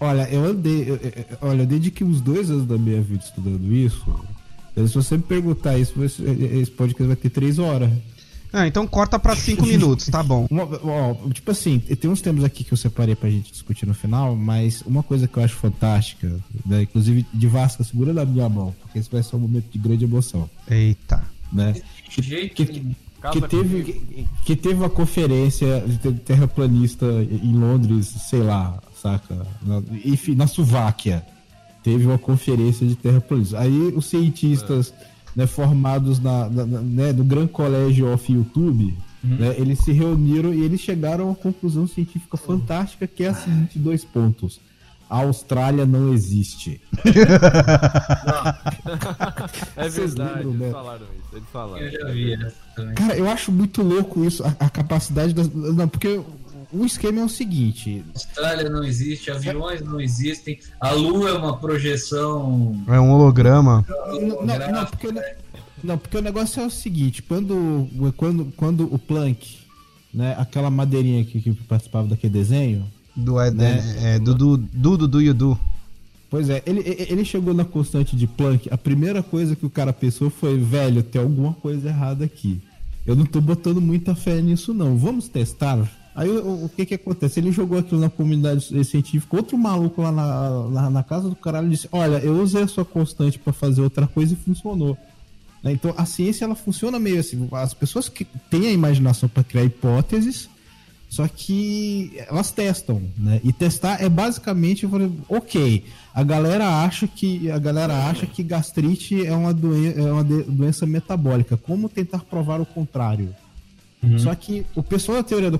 Olha, 0.00 0.28
eu 0.30 0.44
andei. 0.44 0.82
eu- 0.88 0.96
eu- 0.96 1.38
olha, 1.42 1.66
desde 1.66 1.90
que 1.90 2.02
uns 2.04 2.20
dois 2.20 2.50
anos 2.50 2.66
da 2.66 2.78
minha 2.78 3.00
vida 3.02 3.22
estudando 3.24 3.72
isso. 3.72 4.04
Se 4.76 4.94
você 4.94 5.16
me 5.16 5.22
perguntar 5.22 5.76
isso, 5.78 5.92
esse 6.02 6.70
podcast 6.70 7.06
vai 7.06 7.16
ter 7.16 7.28
três 7.30 7.58
horas. 7.58 7.90
Ah, 8.52 8.66
então 8.66 8.86
corta 8.86 9.18
pra 9.18 9.36
cinco 9.36 9.64
minutos, 9.66 10.06
tá 10.06 10.22
bom. 10.22 10.46
Uma- 10.50 10.64
ó, 10.64 11.14
tipo 11.32 11.50
assim, 11.50 11.78
tem 11.78 12.10
uns 12.10 12.20
temas 12.20 12.42
aqui 12.44 12.64
que 12.64 12.72
eu 12.72 12.76
separei 12.78 13.14
pra 13.14 13.28
gente 13.30 13.52
discutir 13.52 13.86
no 13.86 13.94
final, 13.94 14.34
mas 14.34 14.82
uma 14.82 15.02
coisa 15.02 15.28
que 15.28 15.36
eu 15.36 15.44
acho 15.44 15.54
fantástica, 15.54 16.40
né, 16.66 16.82
inclusive 16.82 17.24
de 17.32 17.46
Vasca, 17.46 17.84
segura 17.84 18.12
na 18.12 18.24
minha 18.24 18.48
mão, 18.48 18.74
porque 18.80 18.98
esse 18.98 19.10
vai 19.10 19.22
ser 19.22 19.36
um 19.36 19.40
momento 19.40 19.66
de 19.70 19.78
grande 19.78 20.04
emoção, 20.04 20.48
Eita. 20.68 21.22
né? 21.52 21.74
Jeito 22.18 22.54
Que-. 22.54 22.82
Casa 23.20 23.38
que 23.38 23.48
teve, 23.48 23.82
que, 23.82 24.26
que 24.46 24.56
teve 24.56 24.76
uma 24.76 24.88
conferência 24.88 25.84
de 25.86 25.98
te- 25.98 26.12
terraplanista 26.20 27.04
em 27.30 27.52
Londres, 27.54 28.06
sei 28.06 28.40
lá, 28.42 28.78
saca? 29.00 29.46
Na, 29.62 29.82
enfim, 30.04 30.34
na 30.34 30.46
Suváquia. 30.46 31.22
Teve 31.82 32.06
uma 32.06 32.16
conferência 32.16 32.86
de 32.86 32.94
terraplanistas. 32.94 33.60
Aí 33.60 33.92
os 33.94 34.06
cientistas 34.06 34.94
né, 35.36 35.46
formados 35.46 36.18
na, 36.18 36.48
na- 36.48 36.64
na- 36.66 36.80
né, 36.80 37.12
no 37.12 37.22
Gran 37.22 37.46
Colégio 37.46 38.10
of 38.10 38.32
YouTube, 38.32 38.96
né, 39.22 39.54
eles 39.58 39.80
se 39.80 39.92
reuniram 39.92 40.54
e 40.54 40.62
eles 40.62 40.80
chegaram 40.80 41.24
a 41.24 41.26
uma 41.28 41.34
conclusão 41.34 41.86
científica 41.86 42.38
fantástica 42.38 43.06
que 43.06 43.22
é 43.24 43.28
a 43.28 43.34
seguinte, 43.34 43.78
dois 43.78 44.02
pontos. 44.02 44.58
A 45.10 45.18
Austrália 45.18 45.84
não 45.84 46.14
existe. 46.14 46.80
É 49.76 49.88
Vocês 49.88 50.14
verdade, 50.14 50.44
lembram, 50.44 50.50
eles 50.50 50.60
né? 50.60 50.70
falaram 50.70 51.06
isso. 51.06 51.36
Eles 51.36 51.48
falaram. 51.52 51.84
Eu 51.84 51.90
já 51.90 52.06
vi 52.10 52.32
essa 52.34 52.54
também. 52.74 52.94
Cara, 52.94 53.16
eu 53.16 53.30
acho 53.30 53.52
muito 53.52 53.82
louco 53.82 54.24
isso, 54.24 54.44
a, 54.44 54.48
a 54.66 54.70
capacidade 54.70 55.32
das. 55.32 55.48
Não, 55.48 55.88
porque 55.88 56.20
o 56.72 56.84
esquema 56.84 57.20
é 57.20 57.24
o 57.24 57.28
seguinte: 57.28 58.04
Austrália 58.14 58.68
não 58.68 58.84
existe, 58.84 59.30
aviões 59.30 59.80
não 59.80 60.00
existem, 60.00 60.58
a 60.80 60.92
Lua 60.92 61.30
é 61.30 61.32
uma 61.32 61.56
projeção. 61.56 62.82
É 62.88 63.00
um 63.00 63.10
holograma. 63.12 63.84
Não, 63.88 64.44
não, 64.44 64.72
não, 64.72 64.86
porque, 64.86 65.08
não, 65.82 65.98
porque 65.98 66.16
o 66.16 66.22
negócio 66.22 66.62
é 66.62 66.66
o 66.66 66.70
seguinte, 66.70 67.22
quando, 67.22 67.88
quando, 68.16 68.52
quando 68.56 68.92
o 68.92 68.98
Planck, 68.98 69.58
né, 70.12 70.34
aquela 70.38 70.70
madeirinha 70.70 71.24
que, 71.24 71.40
que 71.40 71.52
participava 71.52 72.08
daquele 72.08 72.32
desenho, 72.32 72.86
Do, 73.24 73.40
é, 73.40 73.50
Né? 73.50 74.14
é, 74.14 74.18
do, 74.18 74.34
do, 74.34 74.56
do, 74.56 74.96
do, 74.96 75.08
do, 75.08 75.34
do. 75.34 75.58
pois 76.30 76.48
é, 76.50 76.62
ele, 76.66 76.82
ele 76.86 77.24
chegou 77.24 77.54
na 77.54 77.64
constante 77.64 78.16
de 78.16 78.26
Planck, 78.26 78.68
a 78.70 78.78
primeira 78.78 79.22
coisa 79.22 79.54
que 79.54 79.66
o 79.66 79.70
cara 79.70 79.92
pensou 79.92 80.30
foi, 80.30 80.58
velho, 80.58 81.02
tem 81.02 81.20
alguma 81.20 81.52
coisa 81.54 81.88
errada 81.88 82.24
aqui. 82.24 82.60
Eu 83.06 83.16
não 83.16 83.24
tô 83.24 83.40
botando 83.40 83.80
muita 83.80 84.14
fé 84.14 84.40
nisso 84.40 84.74
não, 84.74 84.96
vamos 84.96 85.28
testar? 85.28 85.90
Aí 86.14 86.28
o, 86.28 86.64
o 86.64 86.68
que 86.68 86.84
que 86.84 86.94
acontece? 86.94 87.40
Ele 87.40 87.52
jogou 87.52 87.78
aquilo 87.78 88.00
na 88.00 88.10
comunidade 88.10 88.84
científica, 88.84 89.36
outro 89.36 89.56
maluco 89.56 90.02
lá 90.02 90.12
na, 90.12 90.48
lá 90.48 90.90
na 90.90 91.02
casa 91.02 91.28
do 91.28 91.36
caralho 91.36 91.68
disse, 91.68 91.88
olha, 91.92 92.18
eu 92.18 92.40
usei 92.42 92.62
a 92.62 92.68
sua 92.68 92.84
constante 92.84 93.38
pra 93.38 93.52
fazer 93.52 93.80
outra 93.80 94.06
coisa 94.06 94.34
e 94.34 94.36
funcionou. 94.36 94.98
Né? 95.62 95.72
Então 95.72 95.94
a 95.96 96.04
ciência 96.04 96.44
ela 96.44 96.54
funciona 96.54 96.98
meio 96.98 97.20
assim. 97.20 97.48
As 97.52 97.74
pessoas 97.74 98.08
que 98.08 98.24
têm 98.24 98.66
a 98.66 98.72
imaginação 98.72 99.28
para 99.28 99.44
criar 99.44 99.64
hipóteses, 99.64 100.48
só 101.10 101.26
que 101.26 102.12
elas 102.28 102.52
testam, 102.52 103.02
né? 103.18 103.40
E 103.42 103.52
testar 103.52 104.00
é 104.00 104.08
basicamente, 104.08 104.84
eu 104.84 104.90
falei, 104.90 105.10
ok, 105.28 105.84
a 106.14 106.22
galera 106.22 106.84
acha 106.84 107.08
que 107.08 107.50
a 107.50 107.58
galera 107.58 108.08
acha 108.08 108.26
que 108.26 108.44
gastrite 108.44 109.26
é 109.26 109.34
uma, 109.34 109.52
doen 109.52 109.92
é 109.96 110.12
uma 110.12 110.22
doença 110.22 110.86
metabólica. 110.86 111.56
Como 111.56 111.88
tentar 111.88 112.20
provar 112.20 112.60
o 112.60 112.66
contrário? 112.66 113.34
Só 114.18 114.34
que 114.34 114.64
o 114.74 114.82
pessoal 114.82 115.18
da 115.18 115.24
teoria 115.24 115.50
da 115.50 115.58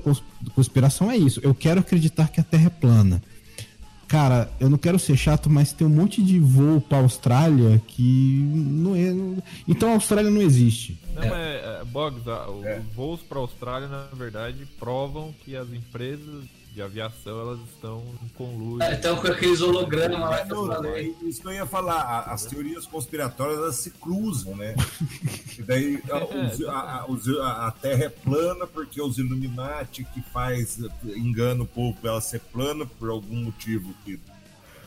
conspiração 0.54 1.10
é 1.10 1.16
isso. 1.16 1.40
Eu 1.42 1.54
quero 1.54 1.80
acreditar 1.80 2.28
que 2.28 2.40
a 2.40 2.44
Terra 2.44 2.66
é 2.66 2.70
plana. 2.70 3.20
Cara, 4.10 4.50
eu 4.58 4.68
não 4.68 4.76
quero 4.76 4.98
ser 4.98 5.16
chato, 5.16 5.48
mas 5.48 5.72
tem 5.72 5.86
um 5.86 5.90
monte 5.90 6.20
de 6.20 6.40
voo 6.40 6.80
pra 6.80 6.98
Austrália 6.98 7.80
que 7.86 8.42
não 8.42 8.96
é. 8.96 9.14
Então 9.68 9.90
a 9.90 9.92
Austrália 9.92 10.28
não 10.28 10.42
existe. 10.42 10.98
Não, 11.14 11.22
mas, 11.22 11.32
é, 11.32 11.84
Boggs, 11.84 12.28
os 12.28 12.92
voos 12.92 13.20
para 13.20 13.38
a 13.38 13.42
Austrália, 13.42 13.86
na 13.86 14.08
verdade, 14.12 14.66
provam 14.80 15.32
que 15.44 15.54
as 15.54 15.68
empresas 15.72 16.44
de 16.72 16.80
aviação 16.80 17.40
elas 17.40 17.58
estão 17.68 18.02
em 18.22 18.28
conluio. 18.28 18.82
Ah, 18.82 18.92
Então 18.92 19.16
com 19.16 19.26
aqueles 19.26 19.60
hologramas 19.60 20.20
lá 20.20 20.44
que 20.46 20.52
eu 20.52 20.66
falei. 20.66 21.16
é 21.20 21.24
isso 21.26 21.40
que 21.42 21.48
eu 21.48 21.52
ia 21.52 21.66
falar. 21.66 22.20
As 22.22 22.44
teorias 22.46 22.86
conspiratórias 22.86 23.58
elas 23.58 23.76
se 23.76 23.90
cruzam, 23.90 24.56
né? 24.56 24.74
E 25.58 25.62
daí 25.62 26.02
a, 26.10 26.24
os- 26.24 26.64
a- 26.64 26.72
a- 27.00 27.06
os- 27.10 27.28
a- 27.38 27.66
a 27.66 27.70
Terra 27.72 28.04
é 28.04 28.08
plana 28.08 28.66
porque 28.66 29.02
os 29.02 29.18
Illuminati 29.18 30.04
que 30.04 30.22
faz 30.22 30.78
engana 31.04 31.62
o 31.62 31.66
povo 31.66 31.98
pra 32.00 32.12
ela 32.12 32.20
ser 32.20 32.40
plana 32.40 32.86
por 32.86 33.10
algum 33.10 33.36
motivo 33.36 33.92
que 34.04 34.18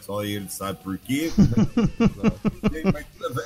só 0.06 0.24
ele 0.24 0.50
sabe 0.50 0.80
por 0.84 0.98
quê. 0.98 1.32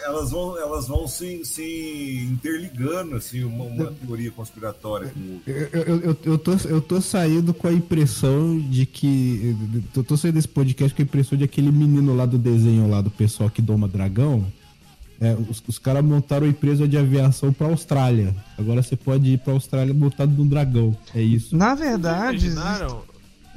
Elas 0.06 0.32
vão, 0.32 0.58
elas 0.58 0.88
vão 0.88 1.08
se, 1.08 1.46
se 1.46 2.28
interligando, 2.32 3.16
assim, 3.16 3.44
uma, 3.44 3.66
uma 3.66 3.92
teoria 3.92 4.32
conspiratória. 4.32 5.14
Eu, 5.46 5.56
eu, 5.72 6.00
eu, 6.00 6.18
eu 6.24 6.38
tô, 6.38 6.54
eu 6.66 6.82
tô 6.82 7.00
saindo 7.00 7.54
com 7.54 7.68
a 7.68 7.74
impressão 7.74 8.58
de 8.60 8.86
que. 8.86 9.56
Eu 9.96 10.04
tô 10.04 10.18
saindo 10.18 10.36
desse 10.36 10.48
podcast 10.48 10.96
com 10.96 11.02
a 11.02 11.06
impressão 11.06 11.38
de 11.38 11.44
aquele 11.44 11.72
menino 11.72 12.16
lá 12.16 12.26
do 12.26 12.38
desenho 12.38 12.90
lá 12.90 13.02
do 13.02 13.12
pessoal 13.12 13.50
que 13.50 13.62
doma 13.62 13.88
dragão. 13.88 14.46
É, 15.20 15.34
os 15.34 15.64
os 15.68 15.80
caras 15.80 16.04
montaram 16.04 16.46
uma 16.46 16.52
empresa 16.52 16.88
de 16.88 16.98
aviação 16.98 17.52
pra 17.52 17.68
Austrália. 17.68 18.36
Agora 18.58 18.82
você 18.82 18.96
pode 18.96 19.32
ir 19.32 19.38
pra 19.40 19.54
Austrália 19.54 19.94
montado 19.94 20.32
num 20.32 20.48
dragão. 20.48 20.96
É 21.14 21.22
isso. 21.22 21.56
Na 21.56 21.76
Vocês 21.76 21.90
verdade. 21.90 22.48
imaginaram? 22.48 23.04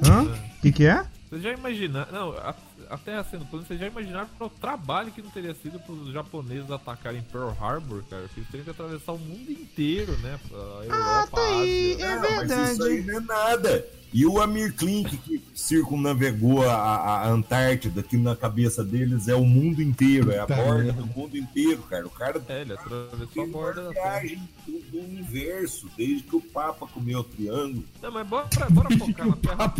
Hã? 0.03 0.23
O 0.23 0.61
que, 0.61 0.71
que 0.71 0.85
é? 0.85 1.03
Vocês 1.29 1.43
já 1.43 1.53
imaginaram? 1.53 2.11
Não, 2.11 2.31
a, 2.33 2.53
a 2.91 2.97
Terra 2.97 3.23
sendo 3.29 3.45
plana, 3.45 3.65
vocês 3.65 3.79
já 3.79 3.87
imaginaram 3.87 4.27
o 4.39 4.49
trabalho 4.49 5.11
que 5.11 5.21
não 5.21 5.29
teria 5.29 5.53
sido 5.55 5.79
para 5.79 5.93
os 5.93 6.11
japoneses 6.11 6.69
atacarem 6.69 7.21
Pearl 7.31 7.51
Harbor, 7.59 8.03
cara? 8.09 8.27
Que 8.33 8.39
eles 8.41 8.49
teriam 8.49 8.65
que 8.65 8.71
atravessar 8.71 9.13
o 9.13 9.17
mundo 9.19 9.51
inteiro, 9.51 10.17
né? 10.19 10.39
A 10.51 10.83
Europa, 10.85 11.29
tá 11.31 11.41
aí, 11.47 11.97
a 12.01 12.05
Ásia. 12.05 12.05
é 12.05 12.11
Ah, 12.11 12.19
Mas 12.21 12.47
verdade. 12.49 12.71
isso 12.73 12.83
aí 12.83 13.01
não 13.03 13.17
é 13.17 13.19
nada. 13.21 13.87
E 14.13 14.25
o 14.25 14.41
Amir 14.41 14.75
Klink, 14.75 15.15
que 15.19 15.41
circumnavegou 15.55 16.69
a, 16.69 16.73
a 16.75 17.29
Antártida, 17.29 18.03
que 18.03 18.17
na 18.17 18.35
cabeça 18.35 18.83
deles 18.83 19.29
é 19.29 19.35
o 19.35 19.45
mundo 19.45 19.81
inteiro, 19.81 20.31
é 20.33 20.39
a 20.39 20.45
Tá 20.45 20.55
borda 20.57 20.91
do 20.91 21.05
mundo 21.07 21.37
inteiro, 21.37 21.81
cara. 21.83 22.05
O 22.05 22.09
cara 22.09 22.41
É, 22.49 22.59
ele 22.61 22.73
atravessou 22.73 23.43
a 23.43 23.47
borda 23.47 23.83
da 23.83 23.91
viagem 23.91 24.49
do, 24.67 24.79
do 24.91 24.99
universo, 24.99 25.89
desde 25.95 26.23
que 26.23 26.35
o 26.35 26.41
Papa 26.41 26.85
comeu 26.87 27.19
o 27.19 27.23
triângulo. 27.23 27.85
Não, 28.01 28.11
mas 28.11 28.27
bora, 28.27 28.47
bora 28.69 28.97
focar 28.97 29.27
na 29.27 29.35
Terra. 29.37 29.73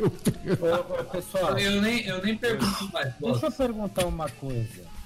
Ô, 0.00 1.04
pessoal, 1.04 1.58
Eu 1.58 1.80
nem, 1.80 2.04
eu 2.06 2.22
nem 2.22 2.36
pergunto 2.36 2.90
mais. 2.92 3.14
deixa 3.20 3.46
eu 3.46 3.52
perguntar 3.52 4.06
uma 4.06 4.28
coisa. 4.28 4.96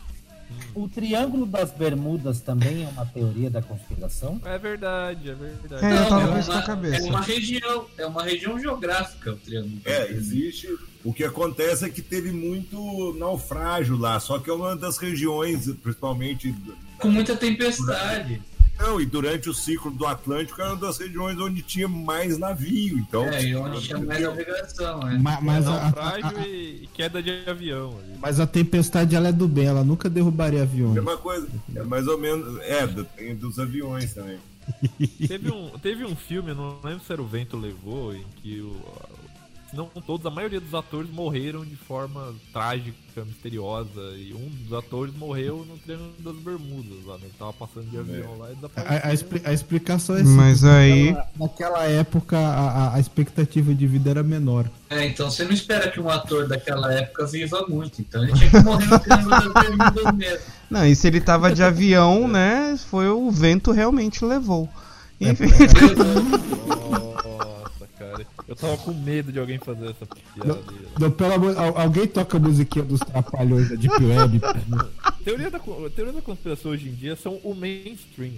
O 0.74 0.88
Triângulo 0.88 1.46
das 1.46 1.70
Bermudas 1.70 2.40
também 2.40 2.84
é 2.84 2.88
uma 2.88 3.06
teoria 3.06 3.48
da 3.50 3.62
conspiração? 3.62 4.40
É 4.44 4.58
verdade, 4.58 5.30
é 5.30 5.34
verdade. 5.34 5.84
É, 5.84 5.98
eu 5.98 6.08
tava 6.08 6.28
com 6.28 6.36
é 6.36 6.40
isso 6.40 6.48
na 6.48 6.56
uma, 6.56 6.62
cabeça. 6.62 6.96
é 6.96 7.08
uma 7.08 7.20
região, 7.20 7.86
é 7.98 8.06
uma 8.06 8.22
região 8.24 8.58
geográfica 8.58 9.32
o 9.32 9.36
Triângulo. 9.36 9.80
É, 9.84 10.10
existe. 10.10 10.68
O 11.04 11.12
que 11.12 11.24
acontece 11.24 11.84
é 11.84 11.88
que 11.88 12.02
teve 12.02 12.32
muito 12.32 13.14
naufrágio 13.18 13.96
lá, 13.96 14.18
só 14.18 14.38
que 14.38 14.50
é 14.50 14.52
uma 14.52 14.76
das 14.76 14.98
regiões, 14.98 15.66
principalmente. 15.82 16.54
Com 16.98 17.08
muita 17.08 17.36
tempestade. 17.36 18.42
Não, 18.80 19.00
e 19.00 19.04
durante 19.06 19.48
o 19.48 19.54
ciclo 19.54 19.90
do 19.90 20.06
Atlântico 20.06 20.60
era 20.60 20.70
uma 20.70 20.76
das 20.80 20.98
regiões 20.98 21.38
onde 21.38 21.60
tinha 21.62 21.86
mais 21.86 22.38
navio. 22.38 22.98
Então, 22.98 23.24
É, 23.28 23.42
e 23.44 23.54
onde 23.56 23.80
tinha 23.82 23.98
mais 23.98 24.20
navegação, 24.22 25.00
né? 25.00 25.18
Ma- 25.20 25.40
Mas, 25.40 25.66
a, 25.66 25.72
a- 25.74 26.28
a- 26.28 26.48
e, 26.48 26.88
queda 26.94 27.22
de 27.22 27.30
avião. 27.48 27.90
ali. 27.98 28.18
mas 28.20 28.40
a 28.40 28.46
tempestade 28.46 29.14
ela 29.14 29.28
é 29.28 29.32
do 29.32 29.46
bem, 29.46 29.66
ela 29.66 29.84
nunca 29.84 30.08
derrubaria 30.08 30.62
aviões. 30.62 30.94
mesma 30.94 31.16
coisa. 31.16 31.46
É 31.76 31.82
mais 31.82 32.06
ou 32.06 32.18
menos. 32.18 32.58
É, 32.62 32.86
depende 32.86 33.34
dos 33.34 33.58
aviões 33.58 34.14
também. 34.14 34.38
Teve 35.26 35.50
um, 35.50 35.70
teve 35.78 36.04
um 36.04 36.14
filme, 36.14 36.54
não 36.54 36.78
lembro 36.82 37.04
se 37.04 37.12
era 37.12 37.20
o 37.20 37.26
Vento 37.26 37.56
Levou, 37.56 38.14
em 38.14 38.24
que 38.40 38.60
o, 38.60 38.76
não 39.72 39.86
todos, 39.86 40.24
a 40.26 40.30
maioria 40.30 40.60
dos 40.60 40.74
atores 40.74 41.10
morreram 41.10 41.64
de 41.64 41.76
forma 41.76 42.34
trágica, 42.52 42.96
misteriosa. 43.26 44.00
E 44.16 44.32
um 44.34 44.48
dos 44.64 44.72
atores 44.78 45.14
morreu 45.16 45.64
no 45.68 45.76
Triângulo 45.78 46.12
das 46.18 46.36
Bermudas, 46.36 47.04
lá, 47.06 47.14
né? 47.14 47.20
Ele 47.24 47.32
tava 47.38 47.52
passando 47.52 47.86
de 47.90 47.98
avião 47.98 48.36
lá 48.38 48.50
e 48.50 48.54
desapareceu. 48.54 48.98
A, 49.04 49.08
a 49.08 49.14
expli- 49.14 49.42
a 49.44 49.52
explicação 49.52 50.16
é 50.16 50.22
Mas 50.22 50.58
simples. 50.58 50.64
aí- 50.64 51.12
Naquela, 51.12 51.28
naquela 51.38 51.84
época, 51.84 52.38
a, 52.38 52.94
a- 52.94 53.00
expectativa 53.00 53.74
de 53.74 53.86
vida 53.86 54.10
era 54.10 54.22
menor. 54.22 54.66
É, 54.88 55.06
então 55.06 55.30
você 55.30 55.44
não 55.44 55.52
espera 55.52 55.90
que 55.90 56.00
um 56.00 56.08
ator 56.08 56.48
daquela 56.48 56.92
época 56.92 57.26
viva 57.26 57.64
muito. 57.68 58.00
Então 58.00 58.22
ele 58.24 58.32
tinha 58.32 58.50
que 58.50 58.58
morrer 58.60 58.86
no 58.86 58.98
Triângulo 58.98 59.30
das 59.30 59.52
Bermudas 59.52 60.14
mesmo. 60.16 60.44
Não, 60.70 60.86
e 60.86 60.94
se 60.96 61.06
ele 61.06 61.20
tava 61.20 61.52
de 61.52 61.62
avião, 61.62 62.26
né? 62.28 62.76
Foi 62.90 63.08
o 63.08 63.30
vento 63.30 63.70
realmente 63.72 64.24
levou. 64.24 64.68
Enfim. 65.20 65.46
Nossa, 65.46 65.66
cara. 65.74 67.09
Eu 68.50 68.56
tava 68.56 68.76
com 68.78 68.92
medo 68.92 69.30
de 69.30 69.38
alguém 69.38 69.58
fazer 69.58 69.90
essa 69.90 70.04
piada. 70.04 70.60
Não, 70.98 71.08
pelo 71.12 71.32
amor, 71.34 71.56
al- 71.56 71.78
alguém 71.78 72.04
toca 72.08 72.36
a 72.36 72.40
musiquinha 72.40 72.84
dos 72.84 72.98
trapalhões 72.98 73.68
da 73.68 73.76
Deep 73.76 74.04
Web. 74.04 74.40
Teoria 75.24 75.48
da, 75.50 75.60
teoria 75.60 76.12
da 76.12 76.20
conspiração 76.20 76.72
hoje 76.72 76.88
em 76.88 76.92
dia 76.92 77.14
são 77.14 77.34
o 77.44 77.54
mainstream. 77.54 78.32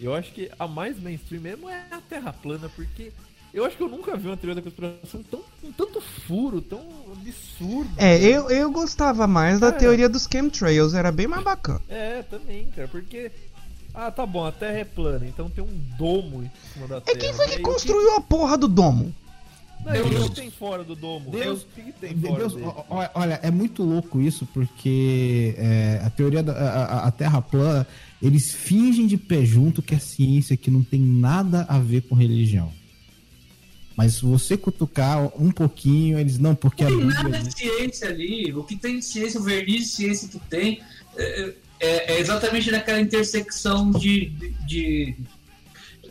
Eu 0.00 0.14
acho 0.14 0.32
que 0.32 0.50
a 0.58 0.66
mais 0.66 0.98
mainstream 0.98 1.42
mesmo 1.42 1.68
é 1.68 1.84
a 1.90 2.00
Terra 2.00 2.32
plana, 2.32 2.70
porque 2.74 3.12
eu 3.52 3.66
acho 3.66 3.76
que 3.76 3.82
eu 3.82 3.88
nunca 3.90 4.16
vi 4.16 4.28
uma 4.28 4.36
teoria 4.38 4.54
da 4.54 4.62
conspiração 4.62 5.22
tão, 5.30 5.42
com 5.60 5.70
tanto 5.72 6.00
furo, 6.00 6.62
tão 6.62 6.80
absurdo. 7.12 7.90
É, 7.98 8.16
eu, 8.18 8.48
eu 8.48 8.70
gostava 8.72 9.26
mais 9.26 9.60
da 9.60 9.68
É. 9.68 9.72
teoria 9.72 10.08
dos 10.08 10.26
chemtrails, 10.30 10.94
era 10.94 11.12
bem 11.12 11.26
mais 11.26 11.44
bacana. 11.44 11.82
É, 11.86 12.22
também, 12.22 12.66
cara, 12.74 12.88
porque. 12.88 13.30
Ah, 13.92 14.10
tá 14.10 14.24
bom, 14.26 14.44
a 14.44 14.50
Terra 14.50 14.78
é 14.78 14.84
plana, 14.84 15.24
então 15.26 15.48
tem 15.50 15.62
um 15.62 15.80
domo 15.98 16.42
em 16.42 16.50
cima 16.72 16.88
da 16.88 16.96
É 16.96 17.00
Terra. 17.00 17.18
quem 17.18 17.32
foi 17.34 17.46
que 17.46 17.58
construiu 17.60 18.16
a 18.16 18.20
porra 18.22 18.56
do 18.58 18.66
domo? 18.66 19.14
Deus. 19.82 20.28
que 20.30 20.34
tem 20.36 20.50
fora 20.50 20.82
do 20.84 20.94
domo? 20.94 21.30
Deus. 21.30 21.66
que 21.74 21.92
tem 21.92 22.14
De- 22.14 22.26
fora 22.26 22.48
Deus, 22.48 22.54
olha, 23.14 23.40
é 23.42 23.50
muito 23.50 23.82
louco 23.82 24.20
isso, 24.20 24.46
porque 24.52 25.54
é, 25.58 26.00
a 26.04 26.10
teoria 26.10 26.42
da 26.42 26.52
a, 26.52 26.84
a- 26.84 27.06
a 27.08 27.10
Terra 27.10 27.42
plana, 27.42 27.86
eles 28.22 28.52
fingem 28.52 29.06
de 29.06 29.16
pé 29.18 29.44
junto 29.44 29.82
que 29.82 29.94
é 29.94 29.98
ciência 29.98 30.56
que 30.56 30.70
não 30.70 30.82
tem 30.82 31.00
nada 31.00 31.66
a 31.68 31.78
ver 31.78 32.02
com 32.02 32.14
religião. 32.14 32.72
Mas 33.96 34.14
se 34.14 34.24
você 34.24 34.56
cutucar 34.56 35.30
um 35.40 35.52
pouquinho, 35.52 36.18
eles 36.18 36.38
não, 36.38 36.54
porque 36.54 36.82
a 36.82 36.90
Não 36.90 36.98
tem 36.98 37.06
Bíblia 37.06 37.22
nada 37.28 37.44
de 37.44 37.56
ciência 37.56 38.08
ali. 38.08 38.52
O 38.52 38.64
que 38.64 38.76
tem 38.76 38.98
de 38.98 39.04
ciência, 39.04 39.38
o 39.38 39.42
verniz 39.44 39.82
de 39.82 39.88
ciência 39.88 40.28
que 40.28 40.38
tem, 40.50 40.80
é, 41.16 41.54
é- 41.78 42.14
é 42.14 42.20
exatamente 42.20 42.70
naquela 42.72 43.00
intersecção 43.00 43.90
de, 43.92 44.30
de- 44.30 44.54
de- 44.66 45.16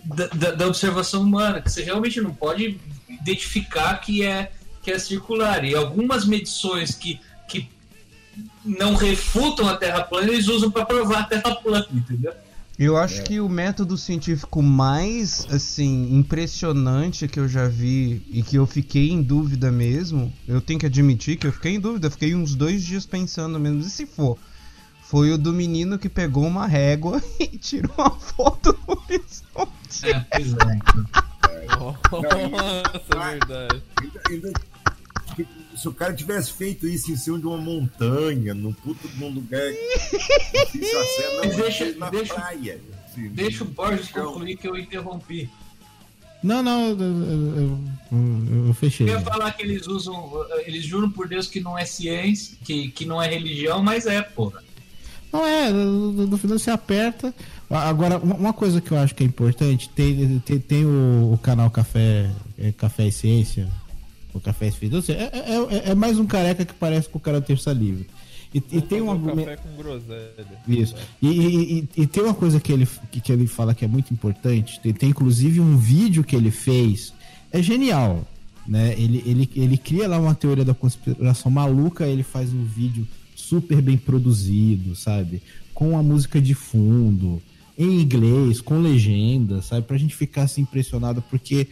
da- 0.05 0.51
da 0.51 0.68
observação 0.68 1.24
humana, 1.24 1.59
que 1.61 1.70
você 1.72 1.82
realmente 1.84 2.22
não 2.22 2.34
pode 2.34 2.80
identificar 3.22 3.95
que 3.97 4.24
é, 4.24 4.51
que 4.82 4.91
é 4.91 4.99
circular. 4.99 5.64
E 5.64 5.76
algumas 5.76 6.26
medições 6.26 6.95
que, 6.95 7.20
que 7.47 7.70
não 8.66 8.95
refutam 8.95 9.68
a 9.68 9.78
Terra 9.78 10.01
plana, 10.01 10.32
eles 10.32 10.47
usam 10.47 10.72
para 10.72 10.86
provar 10.86 11.22
a 11.22 11.24
Terra 11.24 11.55
plana, 11.55 11.88
entendeu? 11.91 12.34
Eu 12.78 12.97
acho 12.97 13.24
que 13.24 13.39
o 13.39 13.47
método 13.47 13.95
científico 13.95 14.61
mais, 14.64 15.45
assim, 15.51 16.16
impressionante 16.16 17.28
que 17.28 17.39
eu 17.39 17.47
já 17.47 17.68
vi 17.68 18.26
e 18.32 18.41
que 18.41 18.55
eu 18.55 18.66
fiquei 18.66 19.11
em 19.11 19.22
dúvida 19.22 19.72
mesmo, 19.72 20.34
eu 20.47 20.59
tenho 20.59 20.80
que 20.80 20.88
admitir 20.88 21.38
que 21.38 21.45
eu 21.45 21.51
fiquei 21.51 21.76
em 21.76 21.80
dúvida, 21.80 22.09
fiquei 22.09 22.34
uns 22.34 22.55
dois 22.55 22.84
dias 22.84 23.05
pensando 23.05 23.59
mesmo, 23.59 23.82
e 23.82 23.84
se 23.84 24.07
for? 24.07 24.39
Foi 25.03 25.32
o 25.32 25.38
do 25.38 25.53
menino 25.53 25.99
que 25.99 26.09
pegou 26.09 26.47
uma 26.47 26.66
régua 26.66 27.22
e 27.39 27.45
tirou 27.59 27.93
uma 27.95 28.09
foto 28.09 28.74
do 28.74 28.91
horizonte. 28.91 30.11
É, 30.11 30.20
pois 30.32 30.53
é. 30.53 31.32
Nossa, 31.80 32.28
é 32.28 33.30
verdade. 33.30 33.84
Ainda, 34.01 34.22
ainda- 34.30 34.54
se 35.76 35.88
o 35.88 35.93
cara 35.93 36.14
tivesse 36.14 36.51
feito 36.54 36.88
isso 36.88 37.12
em 37.12 37.16
cima 37.16 37.39
de 37.39 37.47
uma 37.47 37.58
montanha, 37.58 38.54
num 38.54 38.72
puto 38.72 39.08
de 39.08 39.24
um 39.24 39.30
lugar 39.30 39.72
difícil 39.72 40.99
acesso, 41.01 41.36
não, 41.36 41.45
Mas 41.45 41.56
deixa- 41.56 41.95
na 41.95 42.10
deixa- 42.10 42.34
praia. 42.36 42.82
assim, 43.08 43.28
Deixa 43.30 43.64
o 43.64 43.68
Borges 43.68 44.10
Então, 44.10 44.26
concluir 44.34 44.58
que 44.58 44.68
eu 44.68 44.78
interrompi. 44.78 45.49
Não, 46.43 46.62
não, 46.62 46.89
eu, 46.89 46.99
eu- 46.99 47.24
eu- 47.56 47.80
eu- 48.12 48.68
eu 48.68 48.74
fechei. 48.74 49.08
Eu 49.08 49.14
ia 49.14 49.22
falar 49.22 49.51
que 49.54 49.64
eles 49.64 49.88
usam, 49.88 50.45
eles 50.66 50.84
juram 50.86 51.10
por 51.10 51.28
Deus 51.28 51.47
que 51.47 51.60
não 51.62 51.78
é 51.78 51.86
ciência, 51.86 52.58
que, 52.66 52.89
que 52.89 53.06
não 53.06 53.22
é 53.22 53.28
religião, 53.30 53.82
mas 53.82 54.06
é, 54.06 54.22
porra. 54.22 54.62
Não 55.34 55.43
é, 55.45 55.71
no, 55.71 56.38
final 56.38 56.59
você 56.59 56.69
aperta. 56.69 57.34
Agora, 57.69 58.19
uma 58.19 58.53
coisa 58.53 58.79
que 58.79 58.91
eu 58.91 58.97
acho 58.99 59.15
que 59.15 59.23
é 59.23 59.25
importante, 59.25 59.89
tem, 59.89 60.38
tem, 60.45 60.59
tem 60.59 60.86
o, 60.86 61.34
o 61.34 61.39
canal 61.41 61.71
Café, 61.71 62.29
é, 62.59 62.71
Café 62.71 63.07
e 63.07 63.11
Ciência, 63.11 63.67
o 64.31 64.39
Café 64.39 64.67
e 64.67 64.71
Ciência, 64.71 65.13
é, 65.13 65.23
é, 65.34 65.55
é- 65.88 65.89
é 65.89 65.95
mais 65.95 66.19
um 66.19 66.25
careca 66.27 66.63
que 66.63 66.73
parece 66.75 67.09
com 67.09 67.17
o 67.17 67.21
cara 67.21 67.41
terça 67.41 67.73
livre. 67.73 68.05
E, 68.53 68.61
e 68.71 68.81
tem 68.81 69.01
um 69.01 69.09
argumento. 69.09 69.49
café 69.49 69.57
com 69.57 69.75
groselha. 69.75 70.45
Isso. 70.67 70.93
E, 71.19 71.27
e- 71.27 71.79
e- 71.97 72.01
e 72.03 72.05
tem 72.07 72.21
uma 72.23 72.36
coisa 72.36 72.59
que 72.59 72.71
ele, 72.71 72.88
que, 73.11 73.19
que 73.19 73.31
ele 73.31 73.47
fala 73.47 73.73
que 73.73 73.84
é 73.84 73.88
muito 73.88 74.13
importante. 74.13 74.79
Tem, 74.79 74.93
tem 74.93 75.09
inclusive 75.09 75.59
um 75.59 75.75
vídeo 75.75 76.23
que 76.23 76.36
ele 76.36 76.51
fez. 76.51 77.11
É 77.51 77.59
genial. 77.63 78.23
Né? 78.67 78.93
Ele, 78.95 79.23
ele, 79.25 79.49
ele 79.55 79.77
cria 79.77 80.07
lá 80.07 80.19
uma 80.19 80.36
teoria 80.36 80.63
da 80.63 80.75
conspiração 80.75 81.49
maluca. 81.51 82.05
Ele 82.05 82.21
faz 82.21 82.53
um 82.53 82.63
vídeo 82.63 83.07
super 83.47 83.81
bem 83.81 83.97
produzido, 83.97 84.95
sabe? 84.95 85.41
Com 85.73 85.97
a 85.97 86.03
música 86.03 86.41
de 86.41 86.53
fundo, 86.53 87.41
em 87.77 88.01
inglês, 88.01 88.61
com 88.61 88.79
legenda, 88.79 89.61
sabe? 89.61 89.81
Pra 89.87 89.97
gente 89.97 90.15
ficar 90.15 90.43
assim 90.43 90.61
impressionado, 90.61 91.21
porque 91.29 91.67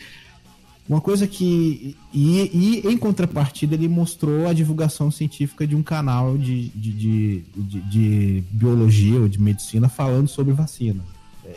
uma 0.89 0.99
coisa 0.99 1.25
que. 1.27 1.95
E, 2.13 2.81
e 2.83 2.87
em 2.87 2.97
contrapartida, 2.97 3.75
ele 3.75 3.87
mostrou 3.87 4.47
a 4.47 4.53
divulgação 4.53 5.09
científica 5.11 5.65
de 5.65 5.75
um 5.75 5.83
canal 5.83 6.37
de, 6.37 6.69
de, 6.69 6.91
de, 6.91 7.43
de- 7.55 7.81
de 7.81 8.43
biologia 8.51 9.19
ou 9.21 9.29
de 9.29 9.39
medicina 9.39 9.87
falando 9.87 10.27
sobre 10.27 10.53
vacina. 10.53 11.03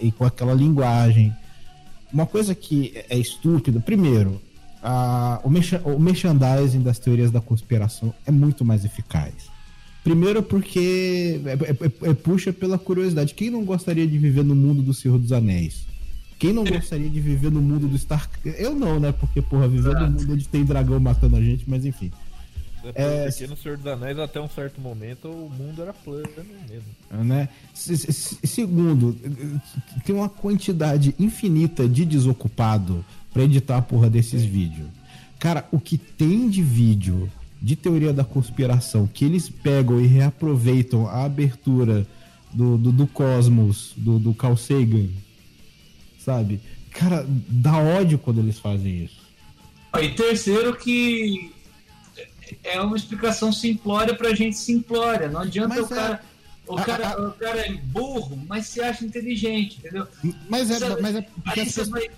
E 0.00 0.12
com 0.12 0.24
aquela 0.24 0.54
linguagem. 0.54 1.32
Uma 2.12 2.26
coisa 2.26 2.54
que 2.54 2.92
é 3.08 3.18
estúpida, 3.18 3.80
primeiro, 3.80 4.40
a, 4.80 5.40
o 5.42 5.98
merchandising 5.98 6.80
das 6.80 6.96
teorias 7.00 7.32
da 7.32 7.40
conspiração 7.40 8.14
é 8.24 8.30
muito 8.30 8.64
mais 8.64 8.84
eficaz. 8.84 9.32
Primeiro 10.04 10.42
porque 10.42 11.40
é, 11.46 11.52
é- 12.06 12.10
é- 12.10 12.14
puxa 12.14 12.52
pela 12.52 12.78
curiosidade. 12.78 13.34
Quem 13.34 13.48
não 13.50 13.64
gostaria 13.64 14.06
de 14.06 14.18
viver 14.18 14.44
no 14.44 14.54
mundo 14.54 14.82
do 14.82 14.92
Senhor 14.94 15.18
dos 15.18 15.32
Anéis? 15.32 15.86
Quem 16.38 16.52
não 16.52 16.62
gostaria 16.64 17.08
de 17.08 17.20
viver 17.20 17.50
no 17.50 17.62
mundo 17.62 17.88
do 17.88 17.96
Star... 17.98 18.28
Eu 18.44 18.74
não, 18.74 19.00
né? 19.00 19.12
Porque, 19.12 19.40
porra, 19.40 19.66
viver 19.66 19.94
no 19.94 19.98
Exato. 20.00 20.12
mundo 20.12 20.32
onde 20.34 20.46
tem 20.46 20.62
dragão 20.64 21.00
matando 21.00 21.36
a 21.36 21.40
gente, 21.40 21.64
mas 21.66 21.86
enfim. 21.86 22.12
É, 22.94 23.30
porque 23.30 23.46
no 23.46 23.56
Senhor 23.56 23.78
dos 23.78 23.86
Anéis, 23.86 24.18
até 24.18 24.38
um 24.38 24.48
certo 24.48 24.78
momento, 24.78 25.26
o 25.28 25.48
mundo 25.48 25.80
era 25.80 25.94
plano 25.94 26.28
mesmo. 26.68 27.24
né? 27.24 27.48
Se- 27.72 27.96
se- 27.96 28.38
Segundo, 28.44 29.16
tem 30.04 30.14
uma 30.14 30.28
quantidade 30.28 31.14
infinita 31.18 31.88
de 31.88 32.04
desocupado 32.04 33.02
pra 33.32 33.44
editar 33.44 33.78
a 33.78 33.82
porra 33.82 34.10
desses 34.10 34.42
vídeos. 34.44 34.86
Cara, 35.38 35.66
o 35.72 35.80
que 35.80 35.96
tem 35.96 36.46
de 36.50 36.62
vídeo 36.62 37.30
de 37.64 37.76
teoria 37.76 38.12
da 38.12 38.22
conspiração 38.24 39.06
que 39.06 39.24
eles 39.24 39.48
pegam 39.48 39.98
e 39.98 40.06
reaproveitam 40.06 41.06
a 41.08 41.24
abertura 41.24 42.06
do, 42.52 42.76
do, 42.76 42.92
do 42.92 43.06
Cosmos, 43.06 43.94
do, 43.96 44.18
do 44.18 44.34
Carl 44.34 44.54
Sagan, 44.54 45.08
sabe? 46.18 46.60
Cara, 46.90 47.26
dá 47.48 47.78
ódio 47.78 48.18
quando 48.18 48.40
eles 48.40 48.58
fazem 48.58 49.04
isso. 49.04 49.16
E 49.98 50.10
terceiro 50.10 50.76
que 50.76 51.50
é 52.62 52.78
uma 52.82 52.98
explicação 52.98 53.50
simplória 53.50 54.14
pra 54.14 54.34
gente 54.34 54.58
simplória. 54.58 55.30
Não 55.30 55.40
adianta 55.40 55.68
Mas 55.80 55.90
o 55.90 55.92
é- 55.94 55.96
cara. 55.96 56.22
O 56.66 56.76
a- 56.78 56.82
cara, 56.84 57.08
a- 57.14 57.28
o 57.28 57.32
cara 57.32 57.60
é 57.66 57.72
burro, 57.72 58.38
mas 58.46 58.66
se 58.66 58.82
acha 58.82 59.06
inteligente, 59.06 59.78
entendeu? 59.78 60.06
Mas 60.50 60.70
é, 60.70 60.78
Sabe- 60.78 61.00
mas 61.00 61.16
é 61.16 61.22
porque 61.22 61.60
Aí 61.60 61.66
você 61.70 61.84
vai. 61.84 62.10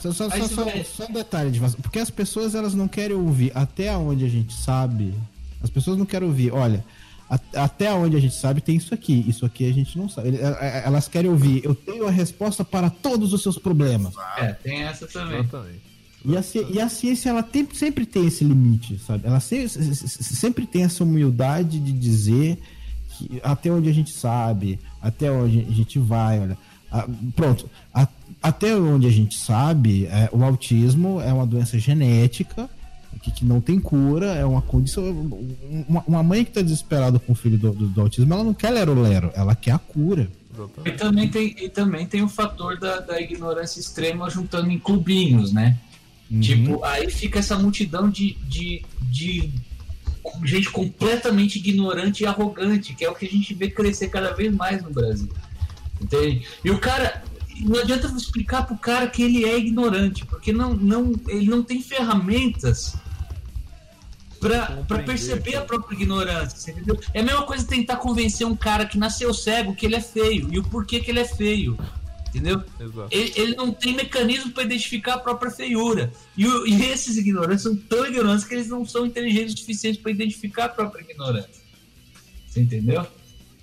Só, 0.00 0.12
só, 0.12 0.28
só, 0.30 0.48
só- 0.48 0.64
só 0.84 1.06
um 1.06 1.12
detalhe 1.12 1.50
de. 1.50 1.60
Porque 1.82 1.98
as 1.98 2.10
pessoas 2.10 2.54
elas 2.54 2.74
não 2.74 2.88
querem 2.88 3.16
ouvir 3.16 3.52
até 3.54 3.94
onde 3.96 4.24
a 4.24 4.28
gente 4.28 4.54
sabe. 4.54 5.14
As 5.62 5.68
pessoas 5.70 5.98
não 5.98 6.06
querem 6.06 6.26
ouvir, 6.26 6.52
olha, 6.52 6.84
a- 7.28 7.38
até 7.64 7.92
onde 7.92 8.16
a 8.16 8.20
gente 8.20 8.34
sabe 8.34 8.60
tem 8.60 8.76
isso 8.76 8.94
aqui. 8.94 9.24
Isso 9.28 9.44
aqui 9.44 9.68
a 9.68 9.72
gente 9.72 9.96
não 9.98 10.08
sabe. 10.08 10.30
É- 10.36 10.42
é- 10.42 10.82
Elas 10.86 11.06
querem 11.08 11.30
ouvir, 11.30 11.62
eu 11.64 11.74
tenho 11.74 12.06
a 12.06 12.10
resposta 12.10 12.64
para 12.64 12.88
todos 12.90 13.32
os 13.32 13.42
seus 13.42 13.58
problemas. 13.58 14.14
É, 14.38 14.52
tem 14.54 14.82
essa 14.82 15.06
também. 15.06 15.40
Exatamente. 15.40 15.90
E 16.24 16.36
a, 16.36 16.42
ci- 16.42 16.66
e 16.70 16.78
a 16.80 16.88
ciência, 16.88 17.30
ela 17.30 17.42
tem- 17.42 17.66
sempre 17.72 18.04
tem 18.04 18.26
esse 18.26 18.44
limite, 18.44 18.98
sabe? 19.06 19.26
Ela 19.26 19.40
se- 19.40 19.68
se- 19.70 19.94
se- 19.96 20.36
sempre 20.36 20.66
tem 20.66 20.82
essa 20.84 21.02
humildade 21.02 21.78
de 21.80 21.92
dizer 21.92 22.58
que 23.16 23.40
até 23.42 23.70
onde 23.70 23.88
a 23.88 23.92
gente 23.92 24.10
sabe, 24.12 24.78
até 25.00 25.30
onde 25.30 25.60
a 25.60 25.72
gente 25.72 25.98
vai, 25.98 26.38
olha. 26.40 26.58
Ah, 26.92 27.06
pronto, 27.36 27.70
a- 27.94 28.08
até 28.42 28.74
onde 28.76 29.06
a 29.06 29.10
gente 29.10 29.36
sabe, 29.36 30.06
é, 30.06 30.28
o 30.32 30.42
autismo 30.42 31.20
é 31.20 31.32
uma 31.32 31.46
doença 31.46 31.78
genética 31.78 32.68
que, 33.22 33.30
que 33.30 33.44
não 33.44 33.60
tem 33.60 33.78
cura, 33.78 34.26
é 34.34 34.44
uma 34.44 34.62
condição. 34.62 35.04
Uma, 35.88 36.02
uma 36.06 36.22
mãe 36.22 36.42
que 36.44 36.50
está 36.50 36.62
desesperada 36.62 37.18
com 37.18 37.32
o 37.32 37.34
filho 37.34 37.58
do, 37.58 37.72
do- 37.72 37.88
do 37.88 38.00
autismo, 38.00 38.32
ela 38.32 38.42
não 38.44 38.54
quer 38.54 38.70
lero-lero, 38.70 39.30
ela 39.34 39.54
quer 39.54 39.72
a 39.72 39.78
cura. 39.78 40.28
E 40.84 40.90
também 40.92 41.28
tem, 41.28 41.54
e 41.60 41.68
também 41.68 42.06
tem 42.06 42.22
o 42.22 42.28
fator 42.28 42.78
da, 42.78 43.00
da 43.00 43.20
ignorância 43.20 43.78
extrema 43.80 44.28
juntando 44.30 44.70
em 44.70 44.78
clubinhos, 44.78 45.52
né? 45.52 45.76
Uhum. 46.30 46.40
Tipo, 46.40 46.84
aí 46.84 47.10
fica 47.10 47.38
essa 47.40 47.58
multidão 47.58 48.08
de, 48.08 48.36
de, 48.48 48.82
de 49.02 49.50
gente 50.44 50.70
completamente 50.70 51.58
ignorante 51.58 52.22
e 52.22 52.26
arrogante, 52.26 52.94
que 52.94 53.04
é 53.04 53.10
o 53.10 53.14
que 53.14 53.26
a 53.26 53.28
gente 53.28 53.52
vê 53.54 53.68
crescer 53.70 54.08
cada 54.08 54.32
vez 54.32 54.54
mais 54.54 54.82
no 54.82 54.90
Brasil. 54.90 55.28
Entende? 56.00 56.46
E 56.64 56.70
o 56.70 56.78
cara. 56.78 57.22
Não 57.64 57.80
adianta 57.80 58.08
você 58.08 58.24
explicar 58.24 58.66
pro 58.66 58.76
cara 58.76 59.06
que 59.08 59.22
ele 59.22 59.44
é 59.44 59.58
ignorante, 59.58 60.24
porque 60.26 60.52
não, 60.52 60.74
não, 60.74 61.12
ele 61.28 61.46
não 61.46 61.62
tem 61.62 61.82
ferramentas 61.82 62.94
Compreender, 64.40 65.04
perceber 65.04 65.56
a 65.56 65.60
própria 65.60 65.94
ignorância. 65.94 66.70
entendeu? 66.70 66.98
É 67.12 67.20
a 67.20 67.22
mesma 67.22 67.42
coisa 67.42 67.66
tentar 67.66 67.96
convencer 67.96 68.46
um 68.46 68.56
cara 68.56 68.86
que 68.86 68.96
nasceu 68.96 69.34
cego 69.34 69.74
que 69.74 69.84
ele 69.84 69.96
é 69.96 70.00
feio 70.00 70.48
e 70.50 70.58
o 70.58 70.64
porquê 70.64 70.98
que 70.98 71.10
ele 71.10 71.20
é 71.20 71.26
feio. 71.26 71.78
Entendeu? 72.28 72.62
Ele, 73.10 73.32
ele 73.36 73.56
não 73.56 73.72
tem 73.72 73.94
mecanismo 73.94 74.52
para 74.52 74.62
identificar 74.62 75.14
a 75.14 75.18
própria 75.18 75.50
feiura. 75.50 76.12
E, 76.36 76.44
e 76.44 76.84
esses 76.86 77.16
ignorantes 77.16 77.62
são 77.62 77.76
tão 77.76 78.06
ignorantes 78.06 78.44
que 78.44 78.54
eles 78.54 78.68
não 78.68 78.84
são 78.86 79.04
inteligentes 79.04 79.54
o 79.54 79.58
suficiente 79.58 79.98
para 79.98 80.12
identificar 80.12 80.66
a 80.66 80.68
própria 80.68 81.02
ignorância. 81.02 81.60
Você 82.46 82.62
entendeu? 82.62 83.06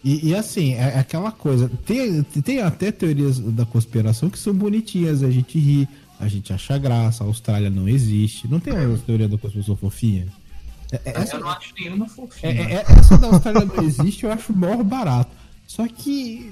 E, 0.03 0.29
e 0.29 0.35
assim, 0.35 0.73
é 0.73 0.93
é 0.95 0.99
aquela 0.99 1.31
coisa. 1.31 1.69
Tem, 1.85 2.23
tem 2.23 2.61
até 2.61 2.91
teorias 2.91 3.39
da 3.39 3.65
conspiração 3.65 4.29
que 4.29 4.39
são 4.39 4.53
bonitinhas, 4.53 5.23
a 5.23 5.29
gente 5.31 5.57
ri, 5.59 5.87
a 6.19 6.27
gente 6.27 6.53
acha 6.53 6.77
graça, 6.77 7.23
a 7.23 7.27
Austrália 7.27 7.69
não 7.69 7.87
existe. 7.87 8.47
Não 8.47 8.59
tem 8.59 8.73
a 8.73 8.97
teoria 9.05 9.27
da 9.27 9.37
conspiração 9.37 9.75
fofinha? 9.75 10.27
É- 10.91 11.01
é- 11.03 11.17
essa, 11.21 11.35
eu 11.35 11.41
não 11.41 11.49
acho 11.49 11.73
nenhuma 11.77 12.07
fofinha. 12.07 12.53
é- 12.53 12.73
é- 12.75 12.85
essa 12.87 13.17
da 13.17 13.27
Austrália 13.27 13.65
não 13.65 13.83
existe, 13.83 14.23
eu 14.23 14.31
acho 14.31 14.55
maior 14.55 14.83
barato. 14.83 15.31
Só 15.65 15.85
que, 15.87 16.49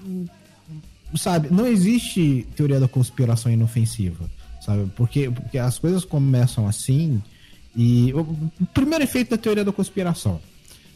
sabe, 1.15 1.47
não 1.49 1.65
existe 1.65 2.45
teoria 2.55 2.79
da 2.79 2.87
conspiração 2.87 3.51
inofensiva, 3.51 4.29
sabe? 4.59 4.91
Porque, 4.95 5.29
porque 5.29 5.57
as 5.57 5.79
coisas 5.79 6.03
começam 6.03 6.67
assim 6.67 7.21
e 7.75 8.11
o 8.13 8.25
primeiro 8.73 9.03
efeito 9.03 9.29
da 9.29 9.37
teoria 9.37 9.63
da 9.63 9.71
conspiração, 9.71 10.41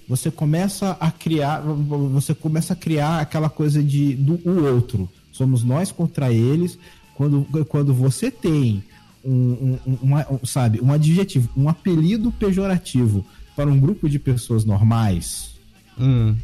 você 0.10 0.32
começa 0.32 0.98
a 1.00 1.12
criar, 1.12 1.62
você 1.62 2.34
começa 2.34 2.74
a 2.74 2.76
criar 2.76 3.20
aquela 3.20 3.50
coisa 3.50 3.82
de 3.84 4.16
do 4.16 4.42
o 4.44 4.66
outro. 4.74 5.08
Somos 5.32 5.64
nós 5.64 5.92
contra 5.92 6.34
eles. 6.34 6.78
Quando, 7.16 7.46
quando 7.68 7.94
você 7.94 8.32
tem 8.32 8.84
um, 9.24 9.32
um- 9.32 9.80
um- 9.86 9.98
uma- 10.02 10.26
um, 10.32 10.46
sabe, 10.46 10.82
um 10.82 10.92
adjetivo, 10.92 11.48
um 11.56 11.70
apelido 11.70 12.32
pejorativo 12.32 13.24
para 13.56 13.70
um 13.70 13.80
grupo 13.80 14.10
de 14.10 14.18
pessoas 14.18 14.66
normais, 14.66 15.52
Hum. 16.00 16.36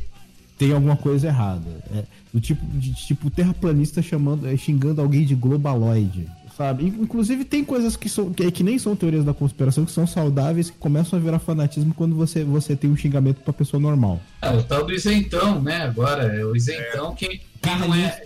tem 0.58 0.74
alguma 0.74 0.98
coisa 0.98 1.28
errada. 1.28 1.84
É, 1.94 2.04
do 2.34 2.40
tipo, 2.42 2.64
de, 2.78 2.94
tipo 2.94 3.30
terraplanista 3.30 4.02
chamando, 4.02 4.46
é, 4.48 4.56
xingando 4.58 5.02
alguém 5.02 5.26
de 5.26 5.34
globaloide. 5.34 6.28
Sabe? 6.58 6.86
In- 6.86 7.02
Inclusive 7.02 7.44
tem 7.44 7.66
coisas 7.66 7.96
que, 7.98 8.08
são, 8.08 8.32
que, 8.34 8.50
que 8.50 8.64
nem 8.64 8.80
são 8.80 8.96
teorias 8.96 9.26
da 9.26 9.34
conspiração, 9.34 9.84
que 9.84 9.92
são 9.92 10.08
saudáveis, 10.08 10.70
que 10.70 10.78
começam 10.78 11.20
a 11.20 11.22
virar 11.22 11.40
fanatismo 11.40 11.94
quando 11.94 12.16
você, 12.16 12.44
você 12.46 12.76
tem 12.76 12.90
um 12.90 12.96
xingamento 12.96 13.42
pra 13.42 13.52
pessoa 13.52 13.80
normal. 13.82 14.22
É, 14.42 14.50
o 14.52 14.64
tal 14.64 14.86
do 14.86 14.94
isentão, 14.94 15.62
né? 15.62 15.84
Agora, 15.84 16.24
é 16.34 16.46
o 16.46 16.56
isentão, 16.56 17.14
quem, 17.14 17.42
quem, 17.62 17.78
não 17.80 17.94
é, 17.94 18.22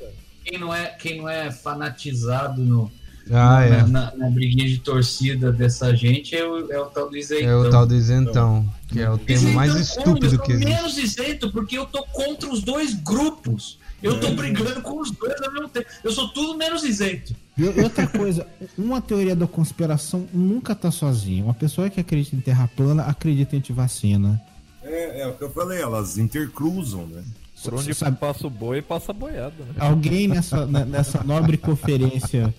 quem, 0.45 0.59
não 0.59 0.73
é, 0.75 0.85
quem 0.99 1.17
não 1.17 1.27
é 1.27 1.49
fanatizado 1.51 2.61
no, 2.61 2.91
Ah, 3.31 3.31
na, 3.31 3.65
é. 3.65 3.83
na, 3.87 4.15
na 4.15 4.29
briguinha 4.29 4.67
de 4.67 4.77
torcida 4.77 5.51
dessa 5.51 5.95
gente 5.95 6.35
é 6.35 6.45
o, 6.45 6.71
é 6.71 6.79
o 6.79 6.85
tal 6.85 7.09
do 7.09 7.17
isentão. 7.17 7.49
É 7.49 7.55
o 7.55 7.69
tal 7.71 7.87
do 7.87 7.95
isentão, 7.95 8.69
que 8.89 8.99
é 8.99 9.09
o 9.09 9.17
termo 9.17 9.51
mais 9.53 9.75
estúpido 9.75 10.29
que 10.29 10.35
Eu 10.35 10.39
tô 10.39 10.51
existe. 10.51 10.65
menos 10.69 10.97
isento 10.97 11.51
porque 11.51 11.77
eu 11.77 11.85
tô 11.85 12.03
contra 12.03 12.49
os 12.51 12.61
dois 12.61 12.93
grupos. 12.95 13.77
Eu 14.01 14.19
tô 14.19 14.31
brigando 14.31 14.81
com 14.81 14.99
os 15.01 15.11
dois 15.11 15.41
ao 15.41 15.51
mesmo 15.51 15.67
tempo. 15.69 15.85
Eu 16.03 16.11
sou 16.11 16.29
tudo 16.29 16.57
menos 16.57 16.83
isento. 16.83 17.35
E 17.57 17.65
outra 17.81 18.07
coisa, 18.07 18.47
uma 18.77 19.01
teoria 19.01 19.35
da 19.35 19.45
conspiração 19.45 20.25
nunca 20.33 20.73
tá 20.73 20.89
sozinha. 20.89 21.43
Uma 21.43 21.53
pessoa 21.53 21.89
que 21.89 21.99
acredita 21.99 22.35
em 22.35 22.39
terra 22.39 22.69
plana 22.75 23.03
acredita 23.03 23.55
em 23.55 23.59
antivacina. 23.59 24.41
É, 24.81 25.21
é 25.21 25.27
o 25.27 25.33
que 25.33 25.43
eu 25.43 25.51
falei, 25.51 25.81
elas 25.81 26.17
intercruzam, 26.17 27.05
né? 27.07 27.21
Por 27.61 27.73
onde 27.73 27.93
Sabe- 27.93 28.15
passa 28.17 28.47
o 28.47 28.49
boi, 28.49 28.81
passa 28.81 29.11
a 29.11 29.13
boiada, 29.13 29.53
né? 29.65 29.73
Alguém 29.77 30.29
nessa, 30.29 30.65
ne- 30.65 30.85
nessa 30.85 31.21
nobre 31.21 31.57
conferência 31.57 32.53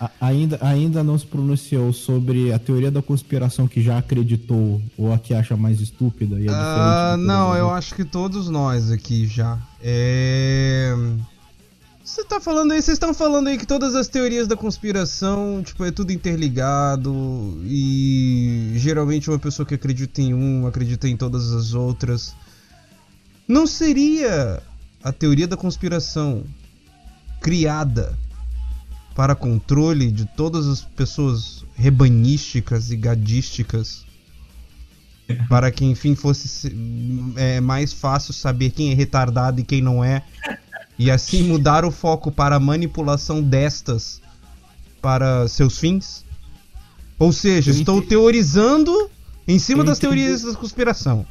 a- 0.00 0.10
ainda, 0.20 0.58
ainda 0.60 1.02
não 1.04 1.18
se 1.18 1.26
pronunciou 1.26 1.92
sobre 1.92 2.52
a 2.52 2.58
teoria 2.58 2.90
da 2.90 3.00
conspiração 3.02 3.66
que 3.68 3.82
já 3.82 3.98
acreditou 3.98 4.80
ou 4.98 5.12
a 5.12 5.18
que 5.18 5.32
acha 5.34 5.56
mais 5.56 5.80
estúpida? 5.80 6.40
E 6.40 6.46
é 6.46 6.50
Ah, 6.50 7.16
não, 7.18 7.54
eu 7.56 7.70
acho 7.70 7.94
que 7.94 8.04
todos 8.04 8.48
nós 8.48 8.90
aqui 8.90 9.26
já. 9.26 9.58
É. 9.82 10.94
Você 12.04 12.22
tá 12.22 12.38
falando 12.38 12.72
aí, 12.72 12.82
vocês 12.82 12.96
estão 12.96 13.14
falando 13.14 13.48
aí 13.48 13.56
que 13.56 13.66
todas 13.66 13.94
as 13.94 14.08
teorias 14.08 14.46
da 14.46 14.54
conspiração, 14.56 15.62
tipo, 15.64 15.84
é 15.84 15.90
tudo 15.90 16.12
interligado 16.12 17.58
e 17.64 18.72
geralmente 18.76 19.30
uma 19.30 19.38
pessoa 19.38 19.64
que 19.64 19.74
acredita 19.74 20.20
em 20.20 20.34
um 20.34 20.66
acredita 20.66 21.08
em 21.08 21.16
todas 21.16 21.50
as 21.52 21.72
outras. 21.72 22.34
Não 23.48 23.66
seria 23.66 24.62
a 25.02 25.12
teoria 25.12 25.48
da 25.48 25.56
conspiração 25.56 26.44
criada 27.40 28.16
para 29.14 29.34
controle 29.34 30.10
de 30.10 30.24
todas 30.24 30.66
as 30.66 30.80
pessoas 30.82 31.64
rebanísticas 31.76 32.90
e 32.90 32.96
gadísticas 32.96 34.04
para 35.48 35.70
que 35.70 35.84
enfim 35.84 36.14
fosse 36.14 36.46
se- 36.48 36.76
é, 37.36 37.60
mais 37.60 37.92
fácil 37.92 38.34
saber 38.34 38.70
quem 38.70 38.90
é 38.90 38.94
retardado 38.94 39.60
e 39.60 39.64
quem 39.64 39.80
não 39.80 40.04
é 40.04 40.22
e 40.98 41.10
assim 41.10 41.42
mudar 41.44 41.84
o 41.84 41.90
foco 41.90 42.30
para 42.30 42.56
a 42.56 42.60
manipulação 42.60 43.42
destas 43.42 44.20
para 45.00 45.46
seus 45.48 45.78
fins? 45.78 46.24
Ou 47.18 47.32
seja, 47.32 47.70
Eu 47.70 47.74
estou 47.78 47.96
entendi. 47.98 48.08
teorizando 48.10 49.10
em 49.46 49.58
cima 49.58 49.82
Eu 49.82 49.86
das 49.86 49.98
entendi. 49.98 50.14
teorias 50.16 50.42
da 50.42 50.54
conspiração. 50.54 51.26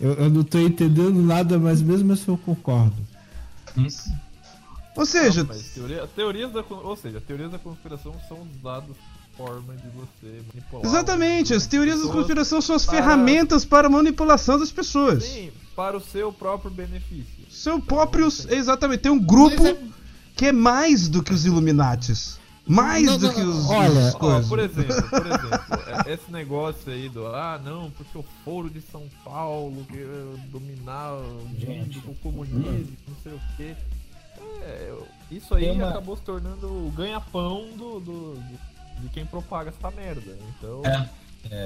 Eu, 0.00 0.14
eu 0.14 0.30
não 0.30 0.42
tô 0.42 0.58
entendendo 0.58 1.22
nada, 1.22 1.58
mas 1.58 1.80
mesmo 1.82 2.12
assim 2.12 2.24
eu 2.28 2.36
concordo. 2.38 2.96
Ou 4.96 5.06
seja, 5.06 5.44
Mas 5.44 5.62
teoria- 5.74 6.06
teorias 6.14 6.52
da, 6.52 6.62
ou 6.68 6.96
seja, 6.96 7.20
teorias 7.20 7.50
da 7.50 7.58
conspiração 7.58 8.14
são 8.28 8.46
usadas 8.58 8.96
forma 9.36 9.74
de 9.74 9.88
você 9.88 10.42
manipular. 10.52 10.84
exatamente, 10.84 11.54
as 11.54 11.66
teorias 11.66 12.02
da 12.02 12.12
conspiração 12.12 12.60
são 12.60 12.76
as 12.76 12.84
para- 12.84 12.96
ferramentas 12.96 13.64
para 13.64 13.86
a 13.86 13.90
manipulação 13.90 14.58
das 14.58 14.70
pessoas. 14.70 15.24
Sim, 15.24 15.50
para 15.74 15.96
o 15.96 16.00
seu 16.00 16.30
próprio 16.30 16.70
benefício. 16.70 17.46
Seu 17.50 17.80
próprio. 17.80 18.26
Exatamente, 18.50 19.00
tem 19.00 19.10
um 19.12 19.18
grupo 19.18 19.62
que 20.36 20.46
é 20.46 20.52
mais 20.52 21.08
do 21.08 21.22
que 21.22 21.32
os 21.32 21.46
Illuminates. 21.46 22.38
Mais 22.64 23.06
Não, 23.06 23.18
do 23.18 23.26
não, 23.26 23.34
que 23.34 23.40
os. 23.40 23.70
olha, 23.70 23.90
os 24.08 24.14
Ó, 24.14 24.42
por 24.42 24.58
exemplo, 24.60 25.02
por 25.10 25.26
exemplo, 25.26 26.04
é- 26.06 26.12
esse 26.12 26.30
negócio 26.30 26.92
aí 26.92 27.08
do 27.08 27.26
ah 27.26 27.60
não, 27.64 27.90
porque 27.90 28.16
o 28.16 28.24
foro 28.44 28.70
de 28.70 28.80
São 28.82 29.02
Paulo 29.24 29.84
que 29.90 29.98
eh, 29.98 30.36
dominar 30.52 31.12
o 31.14 31.48
Gente. 31.58 31.96
mundo, 31.98 32.10
o 32.10 32.14
comunismo, 32.22 32.96
não 33.08 33.16
sei 33.20 33.32
o 33.32 33.40
quê. 33.56 33.74
É, 34.60 34.94
isso 35.30 35.54
aí 35.54 35.70
uma- 35.70 35.88
acabou 35.90 36.16
se 36.16 36.22
tornando 36.22 36.66
o 36.66 36.90
ganha-pão 36.94 37.68
do, 37.76 38.00
do- 38.00 38.34
de, 38.96 39.02
de 39.02 39.08
quem 39.08 39.24
propaga 39.26 39.70
essa 39.70 39.90
merda. 39.90 40.36
Então, 40.58 40.82
É. 40.84 41.08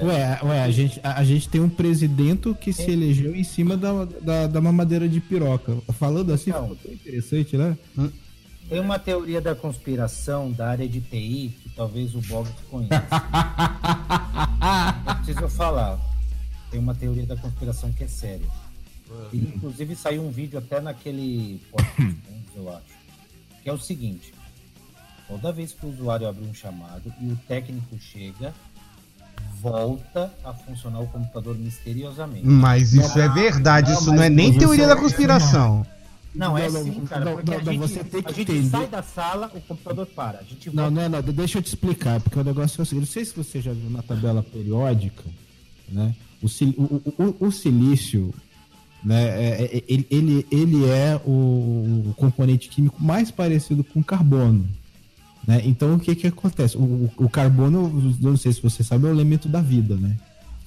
Ué, 0.02 0.40
ué 0.42 0.62
a, 0.62 0.70
gente, 0.70 0.98
a, 1.02 1.18
a 1.20 1.24
gente 1.24 1.50
tem 1.50 1.60
um 1.60 1.68
presidente 1.68 2.54
que 2.54 2.72
se 2.72 2.90
elegeu 2.90 3.36
em 3.36 3.44
cima 3.44 3.76
da, 3.76 4.06
da, 4.06 4.46
da 4.46 4.58
mamadeira 4.60 5.06
de 5.06 5.20
piroca. 5.20 5.76
Falando 5.98 6.32
assim, 6.32 6.50
Não. 6.50 6.62
ficou 6.62 6.76
tão 6.76 6.92
interessante, 6.92 7.56
né? 7.58 7.76
Tem 8.70 8.80
uma 8.80 8.98
teoria 8.98 9.38
da 9.40 9.54
conspiração 9.54 10.50
da 10.50 10.70
área 10.70 10.88
de 10.88 11.00
TI 11.02 11.54
que 11.62 11.68
talvez 11.76 12.14
o 12.14 12.20
Bog 12.22 12.48
conheça. 12.70 13.04
Não 15.06 15.14
preciso 15.22 15.48
falar. 15.48 15.98
Tem 16.70 16.80
uma 16.80 16.94
teoria 16.94 17.26
da 17.26 17.36
conspiração 17.36 17.92
que 17.92 18.04
é 18.04 18.08
séria. 18.08 18.46
E, 19.32 19.36
inclusive 19.38 19.94
saiu 19.94 20.22
um 20.26 20.30
vídeo 20.30 20.58
até 20.58 20.80
naquele 20.80 21.60
podcast, 21.70 22.16
eu 22.56 22.68
acho. 22.70 22.96
Que 23.62 23.68
é 23.70 23.72
o 23.72 23.78
seguinte: 23.78 24.32
toda 25.28 25.52
vez 25.52 25.72
que 25.72 25.84
o 25.86 25.90
usuário 25.90 26.26
abre 26.28 26.44
um 26.44 26.54
chamado 26.54 27.12
e 27.20 27.26
o 27.26 27.36
técnico 27.48 27.98
chega, 27.98 28.52
volta 29.60 30.32
a 30.44 30.52
funcionar 30.52 31.00
o 31.00 31.06
computador 31.08 31.56
misteriosamente. 31.56 32.46
Mas 32.46 32.92
isso 32.92 33.18
é 33.18 33.28
verdade, 33.28 33.90
não, 33.92 33.98
isso 33.98 34.12
não 34.12 34.22
é 34.22 34.28
nem 34.28 34.56
teoria 34.56 34.86
da 34.86 34.96
conspiração. 34.96 35.84
Não, 36.34 36.56
é 36.58 36.68
Não, 36.68 36.84
sim, 36.84 36.90
não, 36.90 37.06
cara. 37.06 37.30
porque 37.32 37.50
não, 37.50 37.56
a 37.58 37.64
gente, 37.64 37.78
você 37.78 38.04
tem 38.04 38.22
que 38.22 38.28
a 38.30 38.32
gente 38.34 38.52
entender. 38.52 38.68
sai 38.70 38.86
da 38.88 39.02
sala, 39.02 39.50
o 39.54 39.60
computador 39.62 40.04
para. 40.06 40.38
A 40.40 40.42
gente 40.42 40.68
Não, 40.68 40.84
volta. 40.90 41.08
não, 41.08 41.22
não, 41.22 41.32
deixa 41.32 41.56
eu 41.58 41.62
te 41.62 41.68
explicar, 41.68 42.20
porque 42.20 42.38
o 42.38 42.44
negócio 42.44 42.78
é 42.78 42.82
o 42.82 42.84
seguinte, 42.86 43.06
não 43.06 43.12
sei 43.12 43.24
se 43.24 43.34
você 43.34 43.58
já 43.62 43.72
viu 43.72 43.88
na 43.88 44.02
tabela 44.02 44.42
periódica, 44.42 45.24
né? 45.88 46.14
O, 46.42 46.46
o- 46.46 47.02
o- 47.40 47.46
o 47.46 47.50
silício, 47.50 48.34
né, 49.06 49.24
é- 49.24 49.64
é- 49.76 49.84
ele, 49.88 50.06
ele, 50.10 50.46
ele 50.50 50.84
é 50.90 51.20
o, 51.24 51.30
o 52.10 52.14
componente 52.16 52.68
químico 52.68 53.00
mais 53.02 53.30
parecido 53.30 53.84
com 53.84 54.02
carbono. 54.02 54.66
Né? 55.46 55.62
Então 55.64 55.94
o 55.94 56.00
que 56.00 56.14
que 56.16 56.26
acontece? 56.26 56.76
O, 56.76 56.80
o- 56.82 57.12
o 57.18 57.28
carbono, 57.28 57.88
não 58.20 58.36
sei 58.36 58.52
se 58.52 58.60
você 58.60 58.82
sabe, 58.82 59.06
é 59.06 59.10
o 59.10 59.12
elemento 59.14 59.48
da 59.48 59.60
vida, 59.60 59.94
né? 59.94 60.16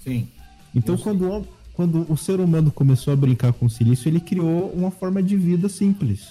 Sim. 0.03 0.25
Então 0.73 0.97
quando 0.97 1.29
o, 1.29 1.45
quando 1.73 2.05
o 2.09 2.15
ser 2.15 2.39
humano 2.39 2.71
começou 2.71 3.11
a 3.11 3.15
brincar 3.17 3.51
com 3.51 3.67
silício, 3.67 4.07
ele 4.07 4.21
criou 4.21 4.69
uma 4.71 4.89
forma 4.89 5.21
de 5.21 5.35
vida 5.35 5.67
simples. 5.67 6.29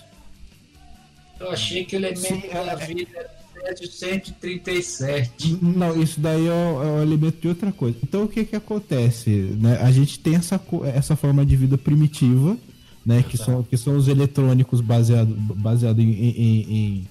Eu 1.39 1.51
achei 1.51 1.85
que 1.85 1.95
o 1.95 1.99
elemento 1.99 2.21
Sim, 2.27 2.41
da 2.49 2.73
é- 2.73 2.87
vida 2.87 3.31
era 3.69 3.75
de 3.75 3.87
137. 3.91 5.59
Não, 5.63 6.01
isso 6.01 6.19
daí 6.21 6.47
é 6.47 6.51
o, 6.51 6.83
é 6.83 6.99
o 6.99 7.03
elemento 7.03 7.41
de 7.41 7.49
outra 7.49 7.71
coisa. 7.73 7.97
Então 8.03 8.25
o 8.25 8.29
que 8.29 8.45
que 8.45 8.57
acontece? 8.57 9.31
Né? 9.61 9.79
A 9.83 9.91
gente 9.91 10.19
tem 10.19 10.37
essa, 10.37 10.61
essa 10.95 11.15
forma 11.17 11.45
de 11.45 11.55
vida 11.57 11.77
primitiva, 11.77 12.57
né? 13.05 13.23
Que 13.23 13.37
são, 13.37 13.63
que 13.63 13.77
são 13.77 13.97
os 13.97 14.09
eletrônicos 14.09 14.81
baseados 14.81 15.35
baseado 15.57 16.01
em, 16.01 16.11
em, 16.11 16.61
em- 16.71 17.07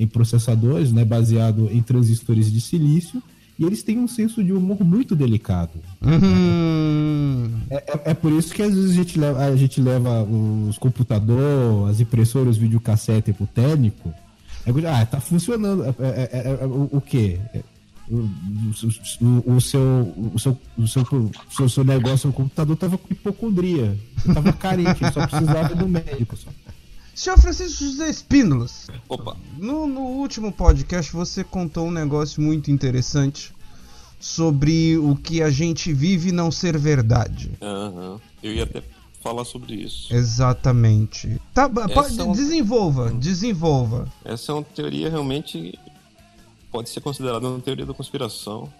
em 0.00 0.06
processadores, 0.06 0.92
né? 0.92 1.04
Baseado 1.04 1.68
em 1.72 1.82
transistores 1.82 2.50
de 2.52 2.60
silício. 2.60 3.22
E 3.58 3.64
eles 3.64 3.82
têm 3.82 3.98
um 3.98 4.08
senso 4.08 4.42
de 4.42 4.52
humor 4.54 4.82
muito 4.82 5.14
delicado. 5.14 5.72
Uhum. 6.00 7.50
É, 7.70 7.76
é- 7.76 8.00
é 8.10 8.14
por 8.14 8.32
isso 8.32 8.54
que 8.54 8.62
às 8.62 8.74
vezes 8.74 8.90
a 8.92 8.94
gente 8.94 9.18
leva, 9.18 9.44
a 9.44 9.56
gente 9.56 9.80
leva 9.80 10.22
os 10.68 10.78
computadores, 10.78 11.90
as 11.90 12.00
impressoras, 12.00 12.56
videocassete 12.56 13.32
pro 13.32 13.46
técnico. 13.46 14.12
É 14.66 14.86
ah, 14.88 15.06
tá 15.06 15.20
funcionando. 15.20 15.84
É, 15.84 15.88
é- 16.00 16.30
é- 16.32 16.58
é- 16.62 16.66
o, 16.66 16.88
o 16.92 17.00
quê? 17.00 17.38
O, 18.08 18.16
o- 18.16 18.70
o 18.70 18.74
seu, 18.74 18.88
o, 19.46 19.60
seu, 20.38 20.62
o, 20.76 20.88
seu, 20.88 21.02
o 21.02 21.30
seu, 21.56 21.68
seu 21.68 21.84
negócio, 21.84 22.28
o 22.28 22.32
computador 22.32 22.76
tava 22.76 22.98
com 22.98 23.12
hipocondria. 23.12 23.96
Tava 24.34 24.52
carente, 24.52 25.00
só 25.12 25.26
precisava 25.26 25.74
do 25.74 25.88
médico. 25.88 26.36
Só. 26.36 26.50
Senhor 27.14 27.38
Francisco 27.38 27.84
José 27.84 28.08
Espínolas, 28.08 28.86
Opa, 29.08 29.36
no, 29.58 29.86
no 29.86 30.00
último 30.00 30.50
podcast 30.52 31.12
você 31.12 31.44
contou 31.44 31.86
um 31.86 31.90
negócio 31.90 32.40
muito 32.40 32.70
interessante 32.70 33.52
sobre 34.18 34.96
o 34.98 35.16
que 35.16 35.42
a 35.42 35.50
gente 35.50 35.92
vive 35.92 36.32
não 36.32 36.50
ser 36.50 36.78
verdade. 36.78 37.50
aham. 37.60 38.20
eu 38.42 38.54
ia 38.54 38.64
até 38.64 38.82
falar 39.22 39.44
sobre 39.44 39.74
isso. 39.74 40.14
Exatamente. 40.14 41.40
Tá, 41.52 41.68
pode, 41.68 42.18
é 42.18 42.24
um- 42.24 42.32
desenvolva, 42.32 43.10
desenvolva. 43.12 44.10
Essa 44.24 44.52
é 44.52 44.54
uma 44.54 44.64
teoria 44.64 45.08
realmente 45.10 45.78
pode 46.70 46.88
ser 46.88 47.00
considerada 47.00 47.48
uma 47.48 47.60
teoria 47.60 47.86
da 47.86 47.94
conspiração. 47.94 48.72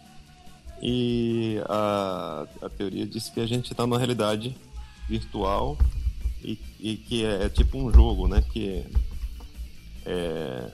E 0.83 1.61
a, 1.69 2.47
a 2.63 2.69
teoria 2.71 3.07
diz 3.07 3.29
que 3.29 3.41
a 3.41 3.47
gente 3.47 3.71
está 3.71 3.87
numa 3.87 3.99
realidade 3.99 4.57
virtual 5.09 5.77
e, 6.43 6.59
e 6.79 6.97
que 6.97 7.25
é, 7.25 7.45
é 7.45 7.49
tipo 7.51 7.77
um 7.77 7.93
jogo, 7.93 8.27
né? 8.27 8.43
Que 8.51 8.87
é, 10.07 10.71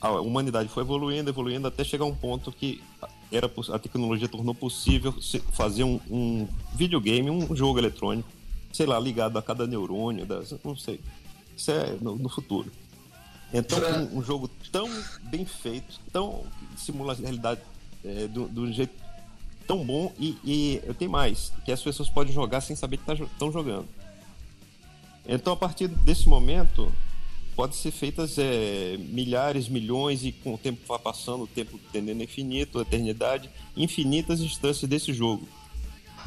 a 0.00 0.12
humanidade 0.12 0.68
foi 0.70 0.82
evoluindo, 0.82 1.28
evoluindo 1.28 1.68
até 1.68 1.84
chegar 1.84 2.04
a 2.04 2.08
um 2.08 2.14
ponto 2.14 2.50
que 2.50 2.82
era 3.30 3.50
a 3.72 3.78
tecnologia 3.78 4.28
tornou 4.28 4.54
possível 4.54 5.14
fazer 5.52 5.84
um, 5.84 6.00
um 6.10 6.48
videogame, 6.74 7.30
um 7.30 7.54
jogo 7.54 7.78
eletrônico, 7.78 8.28
sei 8.72 8.86
lá, 8.86 8.98
ligado 8.98 9.38
a 9.38 9.42
cada 9.42 9.66
neurônio, 9.66 10.26
das, 10.26 10.54
não 10.64 10.76
sei. 10.76 11.00
Isso 11.56 11.70
é 11.70 11.96
no, 12.00 12.16
no 12.16 12.28
futuro. 12.28 12.70
Então, 13.52 13.78
um, 13.78 14.18
um 14.18 14.22
jogo 14.22 14.48
tão 14.70 14.88
bem 15.24 15.44
feito, 15.44 16.00
tão 16.10 16.44
simula 16.76 17.12
a 17.12 17.16
realidade 17.16 17.60
é, 18.04 18.26
do, 18.26 18.48
do 18.48 18.72
jeito 18.72 18.94
tão 19.66 19.84
bom 19.84 20.12
e, 20.18 20.36
e 20.44 20.80
eu 20.84 20.94
tenho 20.94 21.10
mais, 21.10 21.52
que 21.64 21.70
as 21.70 21.80
pessoas 21.80 22.08
podem 22.08 22.32
jogar 22.32 22.60
sem 22.60 22.74
saber 22.74 22.96
que 22.96 23.12
estão 23.12 23.52
jogando. 23.52 23.88
Então, 25.26 25.52
a 25.52 25.56
partir 25.56 25.86
desse 25.86 26.28
momento, 26.28 26.90
pode 27.54 27.76
ser 27.76 27.90
feitas 27.90 28.38
é, 28.38 28.96
milhares, 28.98 29.68
milhões 29.68 30.24
e 30.24 30.32
com 30.32 30.54
o 30.54 30.58
tempo 30.58 30.80
vai 30.86 30.98
passando, 30.98 31.44
o 31.44 31.46
tempo 31.46 31.78
tendendo 31.92 32.20
a 32.20 32.24
infinito, 32.24 32.78
a 32.78 32.82
eternidade, 32.82 33.48
infinitas 33.76 34.40
instâncias 34.40 34.88
desse 34.88 35.12
jogo. 35.12 35.46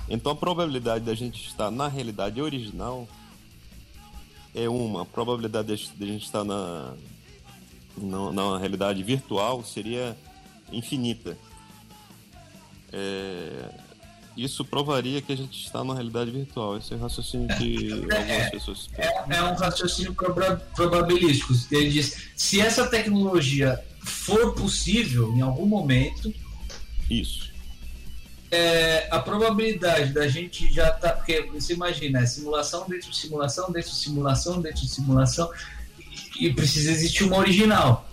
Então, 0.10 0.32
a 0.32 0.36
probabilidade 0.36 1.03
da 1.03 1.16
gente 1.16 1.47
estar 1.47 1.72
na 1.72 1.88
realidade 1.88 2.41
original 2.41 3.08
é 4.53 4.70
uma, 4.70 5.01
a 5.01 5.06
probabilidade 5.06 5.68
de 5.97 6.03
a 6.03 6.08
gente 6.08 6.26
estar 6.26 6.43
na, 6.43 6.93
na, 7.97 8.32
na 8.32 8.58
realidade 8.58 9.01
virtual 9.03 9.64
seria 9.64 10.16
infinita. 10.72 11.38
É, 12.93 13.70
isso 14.38 14.64
provaria 14.64 15.22
que 15.22 15.32
a 15.32 15.36
gente 15.36 15.66
está 15.66 15.84
na 15.84 15.93
realidade 15.93 16.30
virtual. 16.32 16.78
Esse 16.78 16.93
é 16.93 16.97
o 16.97 16.99
raciocínio 16.99 17.47
que 17.58 17.91
algumas 18.12 18.49
pessoas. 18.51 18.89
É 18.97 19.43
um 19.43 19.56
raciocínio 19.56 20.14
proba- 20.14 20.58
probabilístico. 20.76 21.53
Ele 21.72 21.89
diz: 21.89 22.30
se 22.36 22.62
essa 22.62 22.86
tecnologia 22.88 23.84
for 24.01 24.53
possível 24.53 25.34
em 25.36 25.41
algum 25.41 25.66
momento, 25.66 26.34
Isso. 27.10 27.51
É, 28.52 29.08
a 29.12 29.20
probabilidade 29.20 30.14
da 30.14 30.28
gente 30.28 30.72
já 30.74 30.91
tá. 30.91 31.12
Porque 31.12 31.41
você 31.54 31.74
imagina, 31.74 32.20
é 32.20 32.26
simulação 32.26 32.86
dentro 32.88 33.10
de 33.10 33.18
simulação, 33.18 33.72
dentro 33.72 33.91
de 33.91 33.98
simulação, 33.98 34.62
dentro 34.62 34.82
de 34.82 34.89
simulação, 34.89 35.50
e, 36.39 36.48
e 36.48 36.54
precisa 36.54 36.91
existir 36.91 37.24
uma 37.24 37.38
original. 37.38 38.10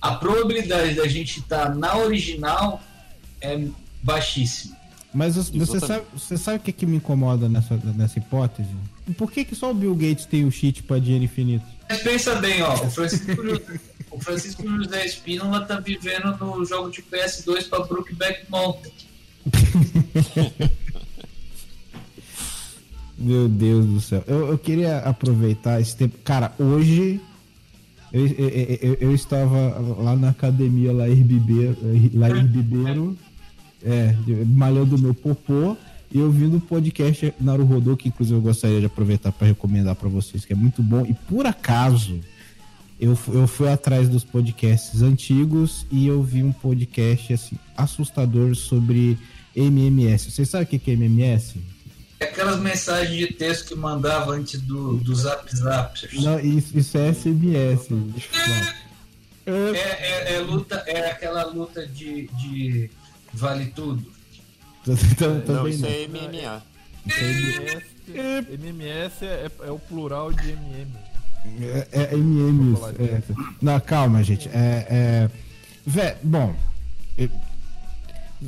A 0.00 0.14
probabilidade 0.14 0.94
da 0.94 1.06
gente 1.08 1.40
estar 1.40 1.74
na 1.74 1.96
original 1.96 2.80
é 3.40 3.64
baixíssima. 4.02 4.76
Mas 5.12 5.34
você 5.36 5.56
Exatamente. 5.56 5.86
sabe, 5.86 6.04
você 6.14 6.36
sabe 6.36 6.56
o 6.58 6.60
que, 6.60 6.70
que 6.72 6.86
me 6.86 6.96
incomoda 6.98 7.48
nessa, 7.48 7.76
nessa 7.96 8.18
hipótese? 8.18 8.68
Por 9.16 9.32
que, 9.32 9.44
que 9.44 9.54
só 9.56 9.70
o 9.70 9.74
Bill 9.74 9.94
Gates 9.94 10.26
tem 10.26 10.44
o 10.44 10.50
cheat 10.52 10.82
para 10.82 11.00
dinheiro 11.00 11.24
infinito? 11.24 11.64
Mas 11.88 12.02
pensa 12.02 12.34
bem, 12.36 12.62
ó, 12.62 12.74
o 12.74 12.90
Francisco, 12.90 13.34
José- 13.42 13.80
o 14.10 14.20
Francisco 14.20 14.68
José 14.68 15.06
Espínola 15.06 15.64
tá 15.64 15.80
vivendo 15.80 16.36
no 16.36 16.62
jogo 16.64 16.90
de 16.90 17.02
PS2 17.02 17.68
para 17.70 17.84
Brookback 17.84 18.44
Mountain. 18.50 18.92
Meu 23.18 23.48
Deus 23.48 23.84
do 23.86 24.00
céu. 24.00 24.22
Eu, 24.26 24.46
eu 24.48 24.58
queria 24.58 24.98
aproveitar 24.98 25.80
esse 25.80 25.96
tempo. 25.96 26.16
Cara, 26.22 26.52
hoje 26.58 27.20
eu, 28.12 28.26
eu, 28.26 28.48
eu- 28.80 28.94
eu 29.00 29.14
estava 29.14 29.56
lá 30.00 30.14
na 30.14 30.28
academia 30.30 30.92
lá 30.92 31.08
em 31.08 31.14
Ribeiro, 31.14 31.76
lá 32.14 32.30
em 32.30 32.46
Ribeiro 32.46 33.18
é, 33.84 34.14
malhando 34.46 34.96
meu 34.98 35.12
popô 35.14 35.76
e 36.12 36.20
ouvindo 36.20 36.56
o 36.56 36.60
podcast 36.60 37.34
Naruhodô, 37.40 37.96
que 37.96 38.08
inclusive 38.08 38.36
eu 38.38 38.42
gostaria 38.42 38.78
de 38.80 38.86
aproveitar 38.86 39.30
para 39.32 39.48
recomendar 39.48 39.94
para 39.96 40.08
vocês, 40.08 40.44
que 40.44 40.52
é 40.52 40.56
muito 40.56 40.82
bom. 40.82 41.04
E 41.04 41.12
por 41.12 41.44
acaso, 41.44 42.20
eu, 43.00 43.18
eu 43.32 43.46
fui 43.48 43.68
atrás 43.68 44.08
dos 44.08 44.22
podcasts 44.24 45.02
antigos 45.02 45.86
e 45.90 46.06
eu 46.06 46.22
vi 46.22 46.42
um 46.44 46.52
podcast 46.52 47.32
assim, 47.32 47.56
assustador 47.76 48.54
sobre 48.54 49.18
MMS. 49.58 50.30
Vocês 50.30 50.48
sabem 50.48 50.66
o 50.66 50.80
que 50.80 50.90
é 50.90 50.94
MMS? 50.94 51.60
É 52.20 52.24
Aquelas 52.24 52.58
mensagens 52.58 53.16
de 53.16 53.32
texto 53.34 53.68
que 53.68 53.74
mandava 53.74 54.32
antes 54.32 54.60
do, 54.60 54.96
do 54.96 55.14
Zap 55.14 55.54
Zap. 55.54 56.20
Não, 56.20 56.40
isso, 56.40 56.76
isso 56.76 56.98
é 56.98 57.12
SMS. 57.12 57.88
É, 59.46 59.50
é, 59.50 60.34
é 60.34 60.38
luta, 60.40 60.82
é 60.86 61.10
aquela 61.10 61.44
luta 61.46 61.86
de, 61.86 62.26
de 62.26 62.90
vale 63.32 63.66
tudo. 63.66 64.04
Então, 65.12 65.34
Não, 65.34 65.40
também 65.42 65.72
isso 65.72 65.82
não. 65.82 65.88
é 65.88 66.08
MMA. 66.08 66.62
MMS, 67.06 67.84
MMS 68.58 69.24
é, 69.24 69.50
é 69.64 69.70
o 69.70 69.78
plural 69.78 70.32
de 70.32 70.50
MM. 70.50 70.90
É, 71.60 71.88
é 71.92 72.14
MM. 72.14 72.76
é. 72.98 73.22
Não, 73.60 73.80
calma, 73.80 74.22
gente. 74.22 74.48
É, 74.48 74.86
é... 74.90 75.30
Vé, 75.86 76.18
bom. 76.22 76.54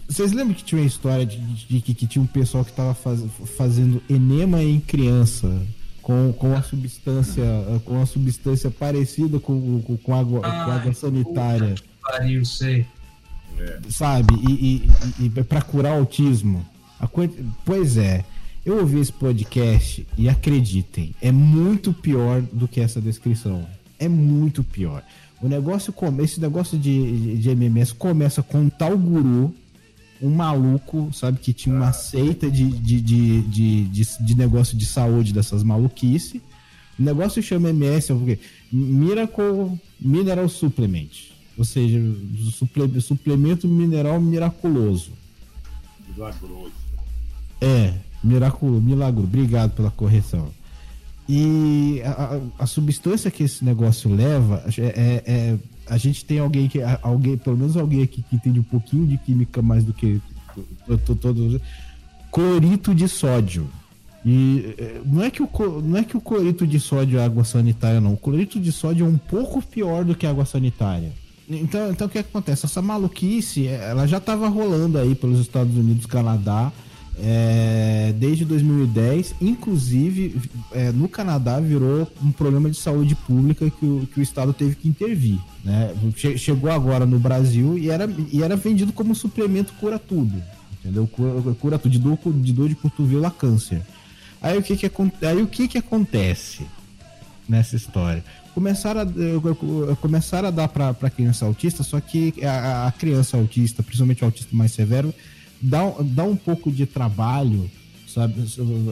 Vocês 0.08 0.32
lembram 0.32 0.54
que 0.54 0.62
tinha 0.64 0.80
uma 0.80 0.86
história 0.86 1.26
de, 1.26 1.36
de 1.38 1.80
que, 1.80 1.94
que 1.94 2.06
tinha 2.06 2.22
um 2.22 2.26
pessoal 2.26 2.64
que 2.64 2.72
tava 2.72 2.94
faz- 2.94 3.24
fazendo 3.56 4.00
enema 4.08 4.62
em 4.62 4.78
criança 4.80 5.50
com, 6.00 6.32
com 6.32 6.54
a 6.54 6.62
substância 6.62 7.42
com 7.84 7.94
uma 7.94 8.06
substância 8.06 8.70
parecida 8.70 9.38
com, 9.40 9.80
com, 9.82 9.96
com 9.96 10.14
água, 10.14 10.40
com 10.40 10.46
água 10.46 10.92
sanitária, 10.94 11.74
Pariu, 12.02 12.44
sei. 12.44 12.86
sabe? 13.88 14.34
E, 14.48 14.88
e, 15.20 15.26
e, 15.26 15.30
para 15.44 15.62
curar 15.62 15.92
autismo. 15.92 16.64
A 16.98 17.06
coi- 17.06 17.30
Pois 17.64 17.96
é. 17.96 18.24
Eu 18.64 18.78
ouvi 18.80 19.00
esse 19.00 19.10
podcast 19.12 20.06
e 20.18 20.28
acreditem, 20.28 21.14
é 21.22 21.32
muito 21.32 21.94
pior 21.94 22.42
do 22.42 22.68
que 22.68 22.78
essa 22.78 23.00
descrição. 23.00 23.66
É 23.98 24.06
muito 24.06 24.62
pior. 24.62 25.02
O 25.40 25.48
negócio 25.48 25.94
esse 26.22 26.38
negócio 26.38 26.78
de, 26.78 27.38
de 27.38 27.48
MMS 27.50 27.94
começa 27.94 28.42
com 28.42 28.60
um 28.60 28.68
tal 28.68 28.98
guru, 28.98 29.54
um 30.22 30.30
maluco, 30.30 31.10
sabe, 31.12 31.38
que 31.38 31.52
tinha 31.52 31.74
uma 31.74 31.92
seita 31.92 32.50
de, 32.50 32.68
de, 32.68 33.00
de, 33.00 33.40
de, 33.42 33.84
de, 33.84 34.06
de 34.24 34.34
negócio 34.34 34.76
de 34.76 34.84
saúde 34.86 35.32
dessas 35.32 35.62
maluquice. 35.62 36.42
O 36.98 37.02
negócio 37.02 37.42
chama 37.42 37.70
MS, 37.70 38.12
o 38.12 38.24
quê? 38.24 38.38
Miracle 38.70 39.78
Mineral 40.00 40.48
Supplement. 40.48 41.08
Ou 41.56 41.64
seja, 41.64 41.98
suple- 42.52 43.00
suplemento 43.00 43.66
mineral 43.66 44.20
miraculoso. 44.20 45.12
Milagroso. 46.08 46.72
É, 47.60 47.94
miraculo, 48.22 48.80
milagro. 48.80 49.24
Obrigado 49.24 49.72
pela 49.72 49.90
correção. 49.90 50.48
E 51.28 52.00
a, 52.04 52.10
a- 52.36 52.40
a 52.60 52.66
substância 52.66 53.30
que 53.30 53.44
esse 53.44 53.64
negócio 53.64 54.12
leva 54.14 54.64
é, 54.78 54.82
é- 54.82 55.22
é- 55.26 55.58
a 55.90 55.98
gente 55.98 56.24
tem 56.24 56.38
alguém 56.38 56.68
que 56.68 56.78
alguém 57.02 57.36
pelo 57.36 57.56
menos 57.58 57.76
alguém 57.76 58.02
aqui 58.02 58.22
que 58.28 58.36
entende 58.36 58.58
um 58.60 58.62
pouquinho 58.62 59.06
de 59.06 59.18
química 59.18 59.60
mais 59.60 59.84
do 59.84 59.92
que 59.92 60.20
to- 60.86 60.98
to- 60.98 61.14
todos 61.16 61.60
clorito 62.32 62.94
de 62.94 63.08
sódio. 63.08 63.68
E 64.24 64.74
eh, 64.78 65.00
não 65.06 65.22
é, 65.22 65.30
que 65.30 65.42
o, 65.42 65.48
não 65.82 65.96
é 65.98 66.04
que 66.04 66.16
o 66.16 66.20
clorito 66.20 66.66
de 66.66 66.78
sódio 66.78 67.18
é 67.18 67.24
água 67.24 67.42
sanitária, 67.44 68.00
não. 68.00 68.12
O 68.12 68.16
clorito 68.18 68.60
de 68.60 68.70
sódio 68.70 69.06
é 69.06 69.08
um 69.08 69.16
pouco 69.16 69.62
pior 69.62 70.04
do 70.04 70.14
que 70.14 70.26
água 70.26 70.44
sanitária. 70.44 71.10
Então, 71.48 71.90
então 71.90 72.06
o 72.06 72.10
que 72.10 72.18
acontece? 72.18 72.64
Essa 72.66 72.80
maluquice, 72.82 73.66
eh, 73.66 73.88
ela 73.90 74.06
já 74.06 74.18
estava 74.18 74.46
rolando 74.48 74.98
aí 74.98 75.14
pelos 75.14 75.40
Estados 75.40 75.74
Unidos, 75.76 76.06
Canadá, 76.06 76.70
eh, 77.22 78.14
desde 78.18 78.44
2010. 78.44 79.34
Inclusive, 79.40 80.40
eh, 80.72 80.90
no 80.92 81.08
Canadá 81.08 81.60
virou 81.60 82.10
um 82.22 82.32
problema 82.32 82.70
de 82.70 82.76
saúde 82.76 83.14
pública 83.14 83.68
que 83.70 83.84
o, 83.84 84.08
que 84.12 84.20
o 84.20 84.22
Estado 84.22 84.52
teve 84.52 84.74
que 84.74 84.88
intervir. 84.88 85.38
Né? 85.64 85.94
Che- 86.16 86.38
Chegou 86.38 86.70
agora 86.70 87.04
no 87.04 87.18
Brasil 87.18 87.76
e 87.78 87.90
era, 87.90 88.08
e 88.32 88.42
era 88.42 88.56
vendido 88.56 88.92
como 88.92 89.14
suplemento 89.14 89.72
cura 89.74 89.98
tudo. 89.98 90.42
Entendeu? 90.80 91.06
Cura, 91.06 91.54
cura 91.60 91.78
tudo, 91.78 91.92
de 91.92 91.98
dor, 91.98 92.18
de 92.24 92.52
dor 92.52 92.68
de 92.68 92.74
cotovelo 92.74 93.26
a 93.26 93.30
câncer. 93.30 93.82
Aí 94.40 94.56
o 94.58 94.62
que 94.62 94.76
que, 94.76 94.90
aí, 95.26 95.42
o 95.42 95.46
que, 95.46 95.68
que 95.68 95.76
acontece 95.78 96.64
nessa 97.46 97.76
história? 97.76 98.24
Começaram 98.54 99.02
a, 99.02 99.04
eh, 99.04 99.96
começaram 100.00 100.48
a 100.48 100.50
dar 100.50 100.68
para 100.68 101.10
criança 101.10 101.44
autista, 101.44 101.82
só 101.82 102.00
que 102.00 102.32
a, 102.42 102.86
a 102.86 102.92
criança 102.92 103.36
autista, 103.36 103.82
principalmente 103.82 104.22
o 104.22 104.24
autista 104.24 104.56
mais 104.56 104.72
severo, 104.72 105.14
dá, 105.60 105.92
dá 106.00 106.24
um 106.24 106.36
pouco 106.36 106.70
de 106.70 106.86
trabalho, 106.86 107.70
sabe? 108.06 108.34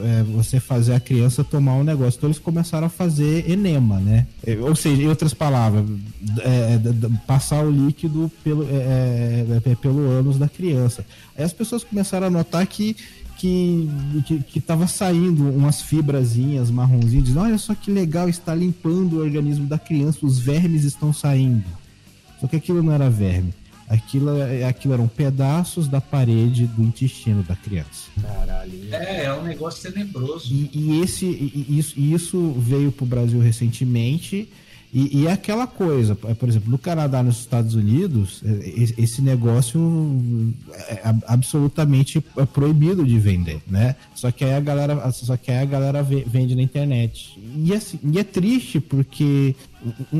É, 0.05 0.23
você 0.23 0.59
fazer 0.59 0.93
a 0.93 0.99
criança 0.99 1.43
tomar 1.43 1.73
um 1.75 1.83
negócio. 1.83 2.17
Então 2.17 2.29
eles 2.29 2.39
começaram 2.39 2.87
a 2.87 2.89
fazer 2.89 3.49
enema, 3.49 3.99
né? 3.99 4.25
É, 4.45 4.55
Ou 4.57 4.75
seja, 4.75 5.01
em 5.01 5.07
outras 5.07 5.33
palavras, 5.33 5.85
é, 6.41 6.77
d- 6.77 7.09
passar 7.27 7.63
o 7.65 7.69
líquido 7.71 8.31
pelo, 8.43 8.63
é, 8.63 9.45
é, 9.65 9.71
é, 9.71 9.75
pelo 9.75 9.99
ânus 10.09 10.37
da 10.37 10.47
criança. 10.47 11.05
Aí 11.37 11.43
as 11.43 11.53
pessoas 11.53 11.83
começaram 11.83 12.27
a 12.27 12.29
notar 12.29 12.65
que 12.67 12.95
que, 13.37 13.89
que, 14.25 14.39
que 14.43 14.59
tava 14.59 14.85
saindo 14.85 15.49
umas 15.49 15.81
fibrazinhas 15.81 16.69
marronzinhas, 16.69 17.23
dizendo, 17.23 17.39
olha 17.39 17.57
só 17.57 17.73
que 17.73 17.89
legal, 17.89 18.27
está 18.27 18.53
limpando 18.53 19.13
o 19.13 19.19
organismo 19.21 19.65
da 19.65 19.79
criança, 19.79 20.19
os 20.23 20.37
vermes 20.39 20.83
estão 20.83 21.13
saindo. 21.13 21.63
Só 22.41 22.47
que 22.47 22.57
aquilo 22.57 22.83
não 22.83 22.91
era 22.91 23.09
verme. 23.09 23.53
Aquilo, 23.89 24.37
é- 24.37 24.63
aquilo 24.65 24.93
eram 24.93 25.07
pedaços 25.07 25.87
da 25.87 25.99
parede 25.99 26.67
do 26.67 26.83
intestino 26.83 27.41
da 27.41 27.55
criança. 27.55 28.05
Caralho. 28.21 28.71
É, 28.91 29.25
é 29.25 29.33
um 29.33 29.43
negócio 29.43 29.91
tenebroso. 29.91 30.53
E, 30.53 30.69
e 30.73 31.01
esse, 31.01 31.25
e- 31.25 31.65
e 31.67 31.79
isso, 31.79 31.99
isso 31.99 32.51
veio 32.59 32.91
para 32.91 33.03
o 33.03 33.07
Brasil 33.07 33.39
recentemente. 33.39 34.47
E, 34.91 35.19
e 35.19 35.27
é 35.27 35.31
aquela 35.31 35.67
coisa, 35.67 36.15
por 36.15 36.49
exemplo, 36.49 36.71
no 36.71 36.77
Canadá, 36.79 37.21
nos 37.21 37.37
Estados 37.39 37.75
Unidos, 37.75 38.41
é, 38.43 38.91
esse 38.97 39.21
negócio 39.21 40.51
é 40.87 41.01
ab- 41.03 41.23
absolutamente 41.27 42.19
proibido 42.53 43.05
de 43.05 43.19
vender, 43.19 43.61
né? 43.67 43.95
Só 44.15 44.31
que 44.31 44.43
aí 44.43 44.53
a 44.53 44.59
galera, 44.59 45.11
só 45.11 45.37
que 45.37 45.51
aí 45.51 45.59
a 45.59 45.65
galera 45.65 46.01
ve- 46.01 46.25
vende 46.27 46.55
na 46.55 46.63
internet. 46.63 47.39
E, 47.55 47.71
assim, 47.71 47.99
e 48.03 48.17
é 48.17 48.23
triste 48.23 48.79
porque 48.79 49.55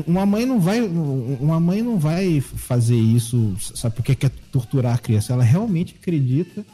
uma 0.06 0.24
mãe 0.24 0.46
não 0.46 0.58
vai, 0.60 0.80
uma 0.80 1.60
mãe 1.60 1.82
não 1.82 1.98
vai 1.98 2.40
fazer 2.40 2.96
isso, 2.96 3.56
sabe? 3.74 3.96
Porque 3.96 4.14
quer 4.14 4.30
torturar 4.50 4.94
a 4.94 4.98
criança. 4.98 5.32
Ela 5.32 5.44
realmente 5.44 5.94
acredita 6.00 6.64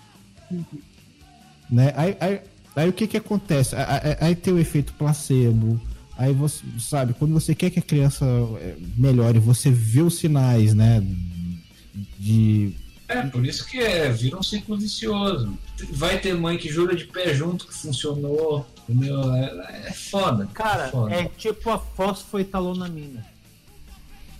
né? 1.70 1.93
Aí, 1.97 2.16
aí, 2.20 2.41
aí 2.74 2.89
o 2.89 2.93
que 2.93 3.07
que 3.07 3.16
acontece? 3.16 3.74
Aí, 3.74 4.16
aí- 4.20 4.34
tem 4.37 4.53
o 4.55 4.59
efeito 4.59 4.93
placebo. 4.95 5.80
Aí 6.18 6.32
você 6.32 6.62
sabe, 6.78 7.12
quando 7.12 7.32
você 7.34 7.55
quer 7.55 7.70
que 7.70 7.78
a 7.78 7.82
criança 7.82 8.24
eh, 8.61 8.76
melhore, 8.97 9.39
você 9.39 9.70
vê 9.70 10.01
os 10.01 10.16
sinais, 10.18 10.72
né? 10.74 11.03
De. 12.18 12.72
É, 13.09 13.22
por 13.22 13.44
isso 13.46 13.64
que 13.66 13.78
é, 13.78 14.09
vira 14.11 14.36
um 14.36 14.42
ciclo 14.42 14.76
vicioso. 14.76 15.57
Vai 15.92 16.18
ter 16.18 16.34
mãe 16.34 16.57
que 16.59 16.68
jura 16.68 16.94
de 16.96 17.04
pé 17.04 17.32
junto 17.34 17.66
que 17.66 17.74
funcionou. 17.74 18.66
Entendeu? 18.88 19.34
É, 19.34 19.88
é 19.88 19.92
foda. 19.92 20.48
Cara, 20.54 20.88
foda. 20.88 21.14
é 21.14 21.24
tipo 21.36 21.70
a 21.70 21.78
fosfoetalonamina. 21.78 23.24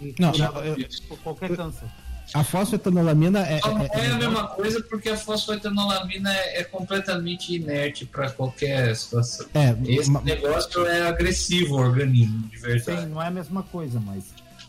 E 0.01 0.15
Não, 0.19 0.33
eu- 0.65 0.77
por 1.09 1.19
qualquer 1.21 1.57
câncer. 1.57 1.89
A 2.35 2.43
fosfetanolamina 2.43 3.39
é. 3.47 3.61
Não 3.65 3.79
é- 3.79 3.89
é 3.93 4.01
é- 4.07 4.11
a 4.11 4.17
mesma 4.19 4.49
coisa 4.49 4.83
porque 4.83 5.09
a 5.09 5.17
fosfetanolamina 5.17 6.33
é, 6.35 6.61
é 6.61 6.65
completamente 6.65 7.55
inerte 7.55 8.05
para 8.05 8.31
qualquer 8.31 8.95
situação. 8.97 9.47
é, 9.55 9.77
Esse 9.93 10.11
ma- 10.11 10.21
negócio 10.23 10.85
é 10.87 11.07
agressivo 11.07 11.79
ao 11.79 11.85
organismo, 11.85 12.49
de 12.49 12.57
Sim, 12.59 12.63
verdade. 12.67 13.07
não 13.07 13.23
é 13.23 13.29
a 13.29 13.31
mesma 13.31 13.63
coisa, 13.63 14.01
mas 14.01 14.25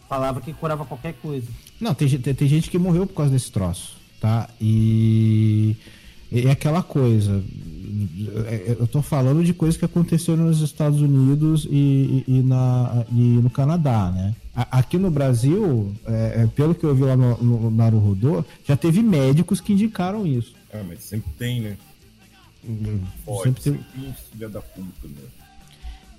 falava 0.07 0.41
que 0.41 0.53
curava 0.53 0.85
qualquer 0.85 1.13
coisa. 1.15 1.47
Não, 1.79 1.93
tem, 1.93 2.07
tem, 2.19 2.33
tem 2.33 2.47
gente 2.47 2.69
que 2.69 2.77
morreu 2.77 3.05
por 3.05 3.15
causa 3.15 3.31
desse 3.31 3.51
troço, 3.51 3.95
tá? 4.19 4.49
E. 4.61 5.75
É 6.29 6.51
aquela 6.51 6.83
coisa. 6.83 7.41
é- 8.47 8.75
Eu 8.79 8.85
tô 8.87 9.01
falando 9.01 9.43
de 9.45 9.53
coisas 9.53 9.77
que 9.77 9.85
aconteceram 9.85 10.43
nos 10.43 10.59
Estados 10.61 10.99
Unidos 10.99 11.65
e, 11.71 12.23
e- 12.27 12.39
e 12.39 12.43
na, 12.43 13.05
e 13.11 13.15
no 13.41 13.49
Canadá, 13.49 14.11
né? 14.11 14.35
A- 14.53 14.79
Aqui 14.79 14.97
no 14.97 15.09
Brasil, 15.09 15.93
é, 16.05 16.41
é, 16.43 16.47
pelo 16.47 16.75
que 16.75 16.83
eu 16.83 16.93
vi 16.93 17.03
lá 17.03 17.15
no, 17.15 17.37
no 17.41 17.71
Naruhodô, 17.71 18.43
já 18.67 18.75
teve 18.75 19.01
médicos 19.01 19.61
que 19.61 19.71
indicaram 19.71 20.27
isso. 20.27 20.53
Ah, 20.73 20.83
mas 20.85 20.99
sempre 21.01 21.31
tem, 21.39 21.61
né? 21.61 21.77
Pode, 23.25 23.43
Sempre 23.43 23.61
sempre, 23.63 23.79
teve- 23.93 24.01
tem 24.05 24.15
filha 24.29 24.49
da 24.49 24.61
puta, 24.61 25.07
né? 25.07 25.13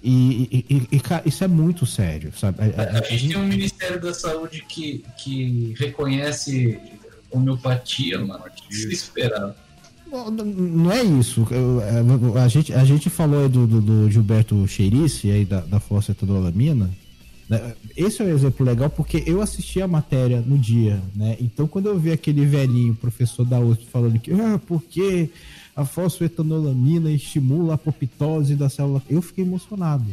E, 0.03 0.49
e- 0.53 0.65
e- 0.75 0.89
e, 0.97 1.29
isso 1.29 1.43
é 1.45 1.49
muito 1.49 1.85
sério, 1.85 2.33
sabe? 2.39 2.59
A- 2.63 2.83
a- 2.83 2.99
A 2.99 3.03
gente 3.03 3.29
tem 3.29 3.37
um 3.37 3.47
Ministério 3.47 4.01
da 4.01 4.15
Saúde 4.15 4.65
que, 4.69 5.05
que 5.23 5.75
reconhece 5.79 6.79
homeopatia, 7.31 8.19
mano. 8.19 8.45
O 8.47 8.69
que 8.69 8.75
se 8.75 8.89
esperava? 8.93 9.57
Não, 10.11 10.31
não- 10.31 10.91
é 10.93 11.03
isso. 11.03 11.47
Eu- 11.51 11.81
é, 11.83 12.41
A 12.43 12.49
gente, 12.49 12.73
a 12.73 12.85
gente 12.85 13.11
falou 13.11 13.43
aí 13.43 13.49
do, 13.49 13.67
do, 13.67 13.81
do 13.81 14.11
Gilberto 14.11 14.67
Cheirice, 14.67 15.31
aí 15.31 15.45
da, 15.45 15.61
da 15.61 15.79
Força 15.81 16.13
Etodolamina. 16.13 16.91
né? 17.49 17.75
Esse 17.97 18.23
é 18.23 18.25
um 18.25 18.29
exemplo 18.31 18.65
legal 18.65 18.89
porque 18.89 19.23
eu 19.27 19.43
assisti 19.43 19.83
a 19.83 19.89
matéria 19.89 20.41
no 20.41 20.57
dia, 20.57 21.03
né? 21.15 21.37
Então, 21.41 21.67
quando 21.67 21.87
eu 21.87 21.99
vi 21.99 22.11
aquele 22.13 22.47
velhinho, 22.47 22.95
professor 22.95 23.45
da 23.45 23.59
USP, 23.59 23.87
falando 23.91 24.19
que 24.19 24.33
ah, 24.33 24.59
porque 24.67 25.29
a 25.79 25.85
fosfetanolamina 25.85 27.09
estimula 27.09 27.72
a 27.72 27.74
apoptose 27.76 28.57
da 28.57 28.68
célula, 28.68 29.01
eu 29.09 29.22
fiquei 29.22 29.45
emocionado. 29.45 30.07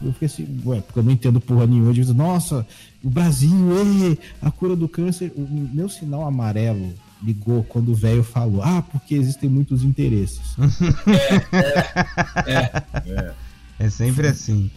Eu 0.00 0.14
fiquei 0.14 0.26
assim, 0.26 0.62
ué, 0.64 0.80
porque 0.80 0.98
eu 0.98 1.02
não 1.02 1.12
entendo 1.12 1.42
porra 1.42 1.66
nenhuma. 1.66 1.90
Eu 1.90 1.92
digo, 1.92 2.14
nossa, 2.14 2.66
o 3.04 3.10
Brasil, 3.10 3.52
ê, 3.52 4.16
a 4.40 4.50
cura 4.50 4.74
do 4.74 4.88
câncer. 4.88 5.30
O 5.36 5.46
meu 5.74 5.90
sinal 5.90 6.26
amarelo 6.26 6.94
ligou 7.22 7.62
quando 7.64 7.90
o 7.90 7.94
velho 7.94 8.22
falou, 8.22 8.62
ah, 8.62 8.80
porque 8.80 9.14
existem 9.14 9.50
muitos 9.50 9.84
interesses. 9.84 10.56
É 13.80 13.88
sempre 13.88 14.26
assim. 14.26 14.68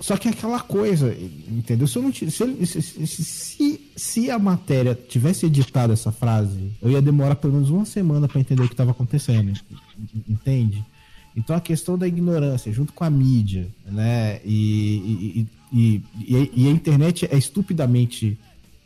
Só 0.00 0.16
que 0.16 0.28
é 0.28 0.30
aquela 0.30 0.60
coisa, 0.60 1.14
entendeu? 1.48 1.86
Se, 1.86 1.96
eu 1.96 2.02
não, 2.02 2.12
se, 2.12 2.30
se, 2.30 3.80
se, 3.96 4.30
a 4.30 4.38
matéria 4.38 4.94
tivesse 4.94 5.46
editado 5.46 5.92
essa 5.92 6.10
frase, 6.12 6.72
eu 6.82 6.90
ia 6.90 7.00
demorar 7.02 7.36
pelo 7.36 7.54
menos 7.54 7.70
uma 7.70 7.84
semana 7.84 8.26
para 8.28 8.40
entender 8.40 8.62
o 8.62 8.66
que 8.68 8.74
estava 8.74 8.90
acontecendo. 8.90 9.52
Entende? 10.28 10.84
Então 11.36 11.54
a 11.54 11.60
questão 11.60 11.96
da 11.96 12.06
ignorância, 12.08 12.72
junto 12.72 12.92
com 12.92 13.04
a 13.04 13.10
mídia, 13.10 13.68
né? 13.86 14.40
E, 14.44 15.46
e, 15.72 15.72
e, 15.72 16.02
e- 16.34 16.50
e 16.56 16.68
a 16.68 16.70
internet 16.70 17.28
é 17.30 17.36
estupidamente 17.38 18.36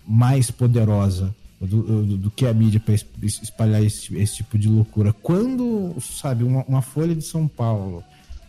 mais 0.07 0.51
poderosa 0.51 1.35
do, 1.61 1.83
do- 1.83 2.17
do 2.19 2.31
que 2.31 2.45
a 2.47 2.53
mídia 2.53 2.79
para 2.79 2.95
espalhar 3.23 3.83
esse, 3.83 4.15
esse 4.17 4.37
tipo 4.37 4.59
de 4.59 4.69
loucura. 4.69 5.13
Quando, 5.13 5.97
sabe, 6.01 6.45
uma, 6.45 6.63
uma 6.65 6.83
Folha 6.83 7.15
de 7.15 7.23
São 7.25 7.49
Paulo, 7.49 8.05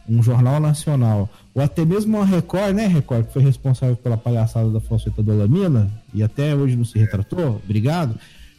um 0.08 0.22
jornal 0.22 0.60
nacional, 0.60 1.30
ou 1.53 1.62
até 1.62 1.84
mesmo 1.86 2.20
a 2.22 2.26
Record, 2.26 2.76
né, 2.76 2.88
Record, 2.88 3.28
que 3.28 3.34
foi 3.34 3.41
responsável 3.43 3.95
pela 3.95 4.18
palhaçada 4.18 4.70
da 4.70 4.80
falsetadolamina, 4.80 5.91
e 6.14 6.22
até 6.24 6.56
hoje 6.56 6.76
não 6.76 6.86
se 6.86 6.97
retratou, 6.99 7.62
obrigado. 7.64 8.18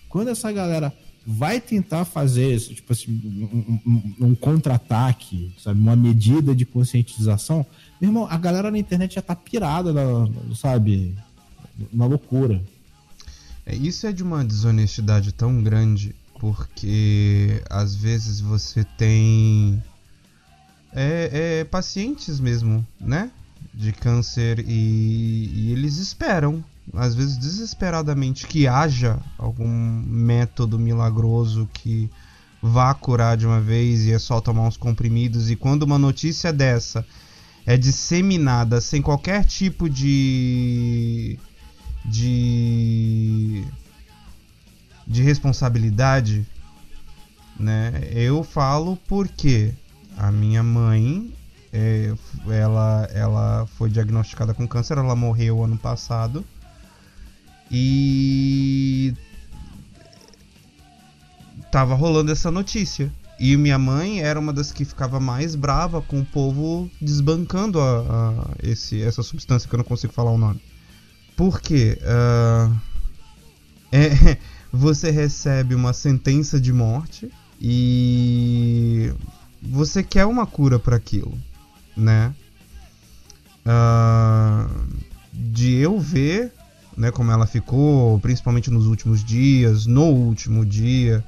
Quando 0.08 0.28
essa 0.28 0.50
galera 0.50 0.92
vai 1.26 1.60
tentar 1.60 2.04
fazer 2.04 2.58
tipo 2.60 2.92
assim, 2.92 3.10
um, 3.10 3.78
um- 3.86 4.14
um 4.28 4.34
contra-ataque, 4.34 5.52
sabe, 5.62 5.80
uma 5.80 5.96
medida 5.96 6.54
de 6.54 6.64
conscientização, 6.64 7.66
meu 8.00 8.10
irmão, 8.10 8.26
a 8.30 8.36
galera 8.36 8.70
na 8.70 8.78
internet 8.78 9.14
já 9.16 9.22
tá 9.22 9.34
pirada, 9.34 9.92
na, 9.92 10.28
sabe, 10.54 11.14
na 11.92 12.06
loucura. 12.06 12.62
É, 13.64 13.74
Isso 13.74 14.06
é 14.06 14.12
de 14.12 14.22
uma 14.22 14.44
desonestidade 14.44 15.32
tão 15.32 15.62
grande, 15.62 16.14
porque 16.38 17.60
às 17.68 17.94
vezes 17.96 18.38
você 18.40 18.84
tem 18.84 19.82
é, 20.96 21.60
é, 21.60 21.64
pacientes 21.64 22.40
mesmo, 22.40 22.84
né? 23.00 23.30
De 23.72 23.92
câncer 23.92 24.64
e, 24.66 25.50
e 25.54 25.72
eles 25.72 25.98
esperam, 25.98 26.64
às 26.94 27.14
vezes 27.14 27.36
desesperadamente, 27.36 28.46
que 28.46 28.66
haja 28.66 29.18
algum 29.36 29.68
método 29.68 30.78
milagroso 30.78 31.68
que 31.72 32.10
vá 32.62 32.94
curar 32.94 33.36
de 33.36 33.46
uma 33.46 33.60
vez 33.60 34.06
e 34.06 34.12
é 34.12 34.18
só 34.18 34.40
tomar 34.40 34.62
uns 34.62 34.76
comprimidos. 34.76 35.50
E 35.50 35.56
quando 35.56 35.82
uma 35.82 35.98
notícia 35.98 36.52
dessa 36.52 37.06
é 37.66 37.76
disseminada 37.76 38.80
sem 38.80 39.02
qualquer 39.02 39.44
tipo 39.44 39.90
de 39.90 41.38
de 42.04 43.64
de 45.06 45.22
responsabilidade 45.22 46.46
né? 47.58 48.08
Eu 48.12 48.44
falo 48.44 48.96
porque 49.08 49.72
a 50.16 50.32
minha 50.32 50.62
mãe, 50.62 51.32
é, 51.72 52.14
ela, 52.48 53.08
ela 53.12 53.66
foi 53.76 53.90
diagnosticada 53.90 54.54
com 54.54 54.66
câncer, 54.66 54.96
ela 54.96 55.14
morreu 55.14 55.62
ano 55.62 55.76
passado. 55.76 56.44
E 57.70 59.14
tava 61.70 61.94
rolando 61.94 62.32
essa 62.32 62.50
notícia. 62.50 63.12
E 63.38 63.54
minha 63.56 63.78
mãe 63.78 64.22
era 64.22 64.40
uma 64.40 64.52
das 64.52 64.72
que 64.72 64.84
ficava 64.84 65.20
mais 65.20 65.54
brava 65.54 66.00
com 66.00 66.20
o 66.20 66.24
povo 66.24 66.90
desbancando 67.00 67.78
a, 67.78 68.00
a 68.00 68.66
esse, 68.66 69.02
essa 69.02 69.22
substância 69.22 69.68
que 69.68 69.74
eu 69.74 69.78
não 69.78 69.84
consigo 69.84 70.12
falar 70.12 70.30
o 70.30 70.38
nome. 70.38 70.60
Por 71.36 71.60
quê? 71.60 71.98
Ah, 72.02 72.72
é, 73.92 74.38
você 74.72 75.10
recebe 75.10 75.74
uma 75.74 75.92
sentença 75.92 76.58
de 76.58 76.72
morte 76.72 77.30
e 77.60 79.12
você 79.62 80.02
quer 80.02 80.24
uma 80.26 80.46
cura 80.46 80.78
para 80.78 80.96
aquilo, 80.96 81.36
né? 81.96 82.34
Ah, 83.64 84.68
de 85.32 85.74
eu 85.74 85.98
ver, 85.98 86.52
né, 86.96 87.10
como 87.10 87.30
ela 87.30 87.46
ficou, 87.46 88.18
principalmente 88.20 88.70
nos 88.70 88.86
últimos 88.86 89.24
dias, 89.24 89.86
no 89.86 90.04
último 90.04 90.64
dia, 90.64 91.24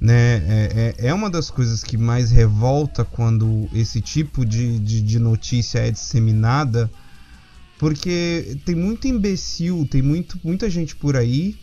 né? 0.00 0.36
É, 0.36 0.94
é, 0.98 1.06
é 1.08 1.14
uma 1.14 1.28
das 1.28 1.50
coisas 1.50 1.82
que 1.82 1.96
mais 1.96 2.30
revolta 2.30 3.04
quando 3.04 3.68
esse 3.74 4.00
tipo 4.00 4.44
de, 4.44 4.78
de, 4.78 5.02
de 5.02 5.18
notícia 5.18 5.80
é 5.80 5.90
disseminada, 5.90 6.90
porque 7.78 8.58
tem 8.64 8.74
muito 8.74 9.08
imbecil, 9.08 9.86
tem 9.90 10.02
muito, 10.02 10.38
muita 10.42 10.70
gente 10.70 10.94
por 10.96 11.16
aí 11.16 11.56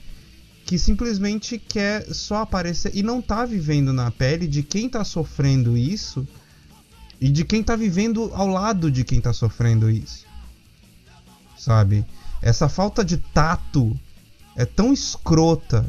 que 0.68 0.78
simplesmente 0.78 1.58
quer 1.58 2.14
só 2.14 2.42
aparecer 2.42 2.92
e 2.94 3.02
não 3.02 3.22
tá 3.22 3.46
vivendo 3.46 3.94
na 3.94 4.12
pele 4.12 4.46
de 4.46 4.62
quem 4.62 4.90
tá 4.90 5.02
sofrendo 5.06 5.78
isso 5.78 6.28
e 7.22 7.30
de 7.30 7.46
quem 7.46 7.64
tá 7.64 7.74
vivendo 7.74 8.30
ao 8.34 8.48
lado 8.48 8.92
de 8.92 9.06
quem 9.06 9.22
tá 9.22 9.32
sofrendo 9.32 9.90
isso. 9.90 10.26
Sabe? 11.58 12.06
Essa 12.42 12.68
falta 12.68 13.04
de 13.04 13.16
tato 13.16 13.98
é 14.58 14.66
tão 14.66 14.92
escrota, 14.92 15.86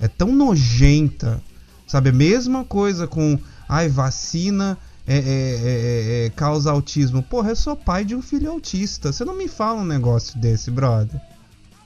é 0.00 0.08
tão 0.08 0.34
nojenta, 0.34 1.42
sabe? 1.86 2.08
A 2.08 2.12
mesma 2.12 2.64
coisa 2.64 3.06
com, 3.06 3.38
ai, 3.68 3.90
vacina 3.90 4.78
é, 5.06 5.18
é, 5.18 5.20
é, 5.20 6.26
é, 6.26 6.30
causa 6.30 6.70
autismo. 6.70 7.22
Porra, 7.22 7.50
eu 7.50 7.56
sou 7.56 7.76
pai 7.76 8.06
de 8.06 8.14
um 8.14 8.22
filho 8.22 8.50
autista. 8.50 9.12
Você 9.12 9.26
não 9.26 9.36
me 9.36 9.46
fala 9.46 9.82
um 9.82 9.86
negócio 9.86 10.38
desse, 10.38 10.70
brother. 10.70 11.20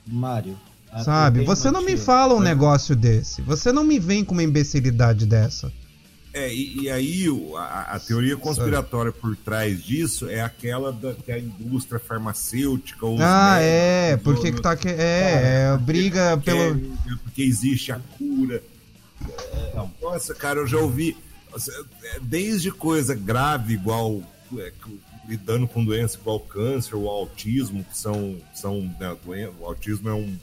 Mário. 0.06 0.56
Sabe? 1.02 1.44
Você 1.44 1.70
não 1.70 1.82
me 1.82 1.96
fala 1.96 2.34
um 2.34 2.38
Mas- 2.38 2.44
negócio 2.48 2.94
desse. 2.94 3.42
Você 3.42 3.72
não 3.72 3.82
me 3.84 3.98
vem 3.98 4.24
com 4.24 4.32
uma 4.32 4.42
imbecilidade 4.42 5.26
dessa. 5.26 5.72
É, 6.32 6.52
e, 6.52 6.82
e 6.82 6.90
aí 6.90 7.28
o- 7.30 7.56
a, 7.56 7.82
a 7.94 8.00
teoria 8.00 8.36
conspiratória 8.36 9.12
por 9.12 9.36
trás 9.36 9.82
disso 9.82 10.28
é 10.28 10.40
aquela 10.40 10.92
da, 10.92 11.14
que 11.14 11.30
a 11.30 11.38
indústria 11.38 12.00
farmacêutica. 12.00 13.06
os 13.06 13.20
Ah, 13.20 13.56
médicos, 13.60 13.72
é. 13.72 14.16
os 14.16 14.22
Por 14.22 14.40
que 14.42 14.60
tá. 14.60 14.76
Que... 14.76 14.88
É, 14.88 15.72
é, 15.74 15.78
briga 15.78 16.36
porque, 16.36 16.50
pelo. 16.50 16.80
porque 17.22 17.42
existe 17.42 17.92
a 17.92 18.00
cura. 18.18 18.62
É, 19.28 19.82
Nossa, 20.02 20.34
cara, 20.34 20.58
eu 20.60 20.66
já 20.66 20.78
ouvi 20.78 21.16
é, 22.04 22.18
desde 22.20 22.70
coisa 22.72 23.14
grave 23.14 23.74
igual 23.74 24.20
é, 24.58 24.72
lidando 25.28 25.66
com 25.68 25.84
doença 25.84 26.18
igual 26.20 26.40
câncer 26.40 26.96
ou 26.96 27.08
autismo, 27.08 27.84
que 27.84 27.96
são 27.96 28.36
são 28.52 28.80
né, 29.00 29.16
doen- 29.24 29.52
o 29.60 29.64
autismo 29.66 30.08
é 30.08 30.14
um- 30.14 30.36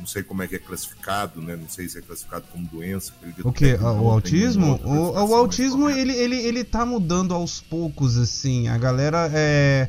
não 0.00 0.06
sei 0.06 0.22
como 0.24 0.42
é 0.42 0.48
que 0.48 0.56
é 0.56 0.58
classificado, 0.58 1.40
né? 1.40 1.54
Não 1.56 1.68
sei 1.68 1.88
se 1.88 1.98
é 1.98 2.00
classificado 2.00 2.44
como 2.50 2.66
doença. 2.66 3.12
O 3.44 3.52
que? 3.52 3.76
que 3.76 3.82
O 3.82 3.86
não, 3.86 3.98
tem 3.98 4.10
autismo? 4.10 4.80
O, 4.82 5.28
o 5.28 5.34
autismo, 5.34 5.88
ele, 5.88 6.12
ele, 6.12 6.36
ele 6.36 6.64
tá 6.64 6.84
mudando 6.84 7.32
aos 7.34 7.60
poucos, 7.60 8.16
assim. 8.16 8.66
A 8.68 8.76
galera 8.78 9.30
é. 9.32 9.88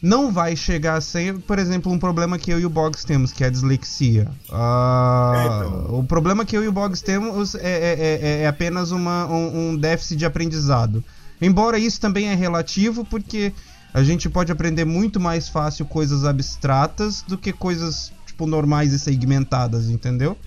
Não 0.00 0.30
vai 0.32 0.54
chegar 0.54 0.94
a 0.94 1.00
ser, 1.00 1.36
por 1.40 1.58
exemplo, 1.58 1.90
um 1.90 1.98
problema 1.98 2.38
que 2.38 2.52
eu 2.52 2.60
e 2.60 2.64
o 2.64 2.70
Boggs 2.70 3.04
temos, 3.04 3.32
que 3.32 3.42
é 3.42 3.48
a 3.48 3.50
dislexia. 3.50 4.30
Ah, 4.48 5.32
É, 5.34 5.66
então. 5.66 5.98
O 5.98 6.04
problema 6.04 6.44
que 6.44 6.56
eu 6.56 6.62
e 6.62 6.68
o 6.68 6.72
Boggs 6.72 7.02
temos 7.02 7.56
é, 7.56 7.60
é- 7.62 8.18
é- 8.22 8.42
é 8.42 8.46
apenas 8.46 8.92
uma, 8.92 9.26
um, 9.26 9.70
um 9.70 9.76
déficit 9.76 10.16
de 10.16 10.24
aprendizado. 10.24 11.02
Embora 11.42 11.80
isso 11.80 12.00
também 12.00 12.28
é 12.28 12.34
relativo, 12.36 13.04
porque 13.04 13.52
a 13.92 14.04
gente 14.04 14.28
pode 14.30 14.52
aprender 14.52 14.84
muito 14.84 15.18
mais 15.18 15.48
fácil 15.48 15.84
coisas 15.84 16.24
abstratas 16.24 17.22
do 17.26 17.36
que 17.36 17.52
coisas, 17.52 18.12
tipo, 18.38 18.46
normais 18.46 18.92
e 18.92 18.98
segmentadas, 19.00 19.90
entendeu? 19.90 20.38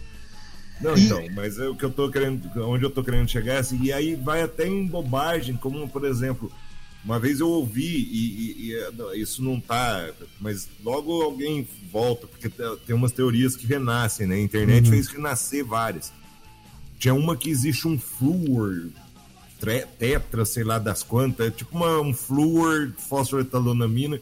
Não, 0.80 0.98
E- 0.98 1.06
então, 1.06 1.22
mas 1.36 1.60
é 1.60 1.68
o 1.68 1.76
que 1.76 1.84
eu 1.84 1.92
tô 1.92 2.10
querendo, 2.10 2.50
onde 2.64 2.86
eu 2.86 2.89
tô 2.89 3.04
querendo 3.04 3.28
chegar 3.30 3.56
é 3.56 3.58
assim, 3.58 3.78
e 3.84 3.92
aí 3.92 4.16
vai 4.16 4.42
até 4.42 4.66
em 4.66 4.88
bobagem, 4.88 5.56
como 5.58 5.88
por 5.89 6.06
exemplo, 6.06 6.50
uma 7.04 7.20
vez 7.20 7.39
eu 7.42 7.50
ouvi, 7.50 7.84
e, 7.86 8.18
e- 8.18 8.68
e, 8.70 8.76
é, 8.76 9.18
isso 9.18 9.44
não 9.44 9.60
tá, 9.60 10.10
mas 10.39 10.70
logo 10.84 11.22
alguém 11.22 11.68
volta, 11.92 12.26
porque 12.28 12.50
te- 12.50 12.78
tem 12.88 12.96
umas 12.96 13.12
teorias 13.12 13.56
que 13.58 13.68
renascem, 13.68 14.26
né? 14.26 14.36
A 14.36 14.39
internet 14.42 14.86
Uhum. 14.86 14.92
fez 14.92 15.08
renascer 15.08 15.66
várias. 15.66 16.14
Tinha 16.98 17.14
uma 17.14 17.36
que 17.36 17.50
existe 17.50 17.88
um 17.88 18.00
flúor, 18.00 18.89
tetra, 20.00 20.46
sei 20.46 20.64
lá 20.64 20.80
das 20.80 21.04
quantas, 21.04 21.48
é 21.48 21.52
tipo 21.52 21.76
uma, 21.76 22.00
um 22.00 22.14
flúor 22.14 22.92
fosfoetalonamina, 22.98 24.20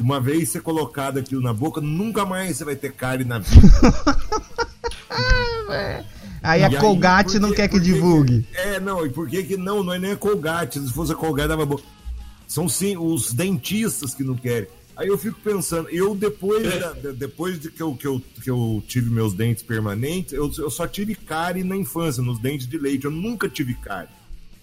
que 0.00 0.02
uma 0.02 0.18
vez 0.18 0.48
você 0.48 0.58
colocado 0.60 1.18
aquilo 1.18 1.42
na 1.42 1.52
boca, 1.52 1.78
nunca 1.78 2.24
mais 2.24 2.56
você 2.56 2.64
vai 2.64 2.74
ter 2.74 2.90
cárie 2.92 3.24
na 3.26 3.38
vida. 3.38 3.68
Aí 6.42 6.62
E 6.62 6.64
a 6.64 6.68
aí, 6.68 6.76
Colgate 6.76 7.32
por 7.32 7.40
não 7.40 7.50
que- 7.50 7.56
quer 7.56 7.68
que 7.68 7.74
por 7.76 7.82
que 7.82 7.92
divulgue. 7.92 8.46
É, 8.54 8.80
não, 8.80 9.04
e 9.04 9.10
por 9.10 9.28
que 9.28 9.42
que 9.42 9.56
não? 9.58 9.84
Não 9.84 9.92
é 9.92 9.98
nem 9.98 10.12
a 10.12 10.16
Colgate. 10.16 10.80
Se 10.80 10.90
fosse 10.92 11.12
a 11.12 11.14
Colgate, 11.14 11.48
dava 11.48 11.66
bom. 11.66 11.78
São 12.48 12.66
sim 12.66 12.96
os 12.96 13.32
dentistas 13.34 14.14
que 14.14 14.24
não 14.24 14.34
querem. 14.34 14.66
Aí 14.96 15.06
eu 15.08 15.18
fico 15.18 15.38
pensando, 15.44 15.88
eu 15.90 16.14
depois, 16.14 16.62
da- 16.80 16.92
da- 16.92 17.10
depois 17.12 17.60
de 17.60 17.70
que 17.70 17.82
eu, 17.82 17.94
que, 17.94 18.06
eu, 18.06 18.22
que 18.42 18.50
eu 18.50 18.82
tive 18.88 19.10
meus 19.10 19.34
dentes 19.34 19.62
permanentes, 19.62 20.32
eu, 20.32 20.50
eu 20.58 20.70
só 20.70 20.86
tive 20.86 21.14
cárie 21.14 21.62
na 21.62 21.76
infância, 21.76 22.22
nos 22.22 22.38
dentes 22.38 22.66
de 22.66 22.78
leite. 22.78 23.04
Eu 23.04 23.10
nunca 23.10 23.46
tive 23.48 23.74
cárie. 23.74 24.08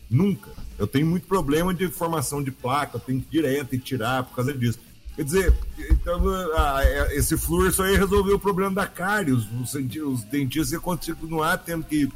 Nunca. 0.10 0.50
Eu 0.80 0.88
tenho 0.88 1.06
muito 1.06 1.28
problema 1.28 1.74
de 1.76 1.88
formação 1.90 2.42
de 2.44 2.50
placa, 2.52 2.98
eu 2.98 3.02
tenho 3.02 3.20
que 3.22 3.38
ir 3.38 3.42
direto 3.42 3.76
e 3.76 3.80
tirar 3.80 4.24
por 4.24 4.36
causa 4.36 4.52
disso. 4.54 4.80
Quer 5.18 5.24
dizer, 5.24 5.54
então, 5.90 6.22
ah, 6.56 6.80
é- 6.84 7.18
esse 7.18 7.36
flúor 7.36 7.74
só 7.74 7.88
ia 7.88 7.98
resolver 7.98 8.34
o 8.34 8.40
problema 8.40 8.72
da 8.76 8.86
cárie. 8.86 9.34
Os, 9.34 9.48
os, 9.60 9.74
denti- 9.74 10.00
os 10.00 10.22
dentistas 10.24 10.72
iam 10.72 10.82
continuar 10.82 11.58
tendo 11.58 11.84
que 11.84 12.08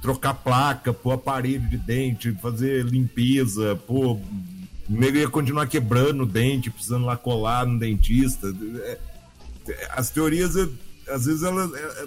trocar 0.00 0.34
placa, 0.34 0.92
pôr 0.92 1.10
aparelho 1.14 1.68
de 1.68 1.76
dente, 1.76 2.32
fazer 2.40 2.84
limpeza, 2.84 3.74
pôr. 3.88 4.20
O 4.88 5.04
ia 5.04 5.28
continuar 5.28 5.66
quebrando 5.66 6.22
o 6.22 6.26
dente, 6.26 6.70
precisando 6.70 7.04
lá 7.06 7.16
colar 7.16 7.66
no 7.66 7.76
dentista. 7.76 8.54
É, 8.82 8.98
as 9.90 10.08
teorias, 10.08 10.54
às 11.08 11.26
vezes, 11.26 11.42
elas, 11.42 11.74
é, 11.74 12.06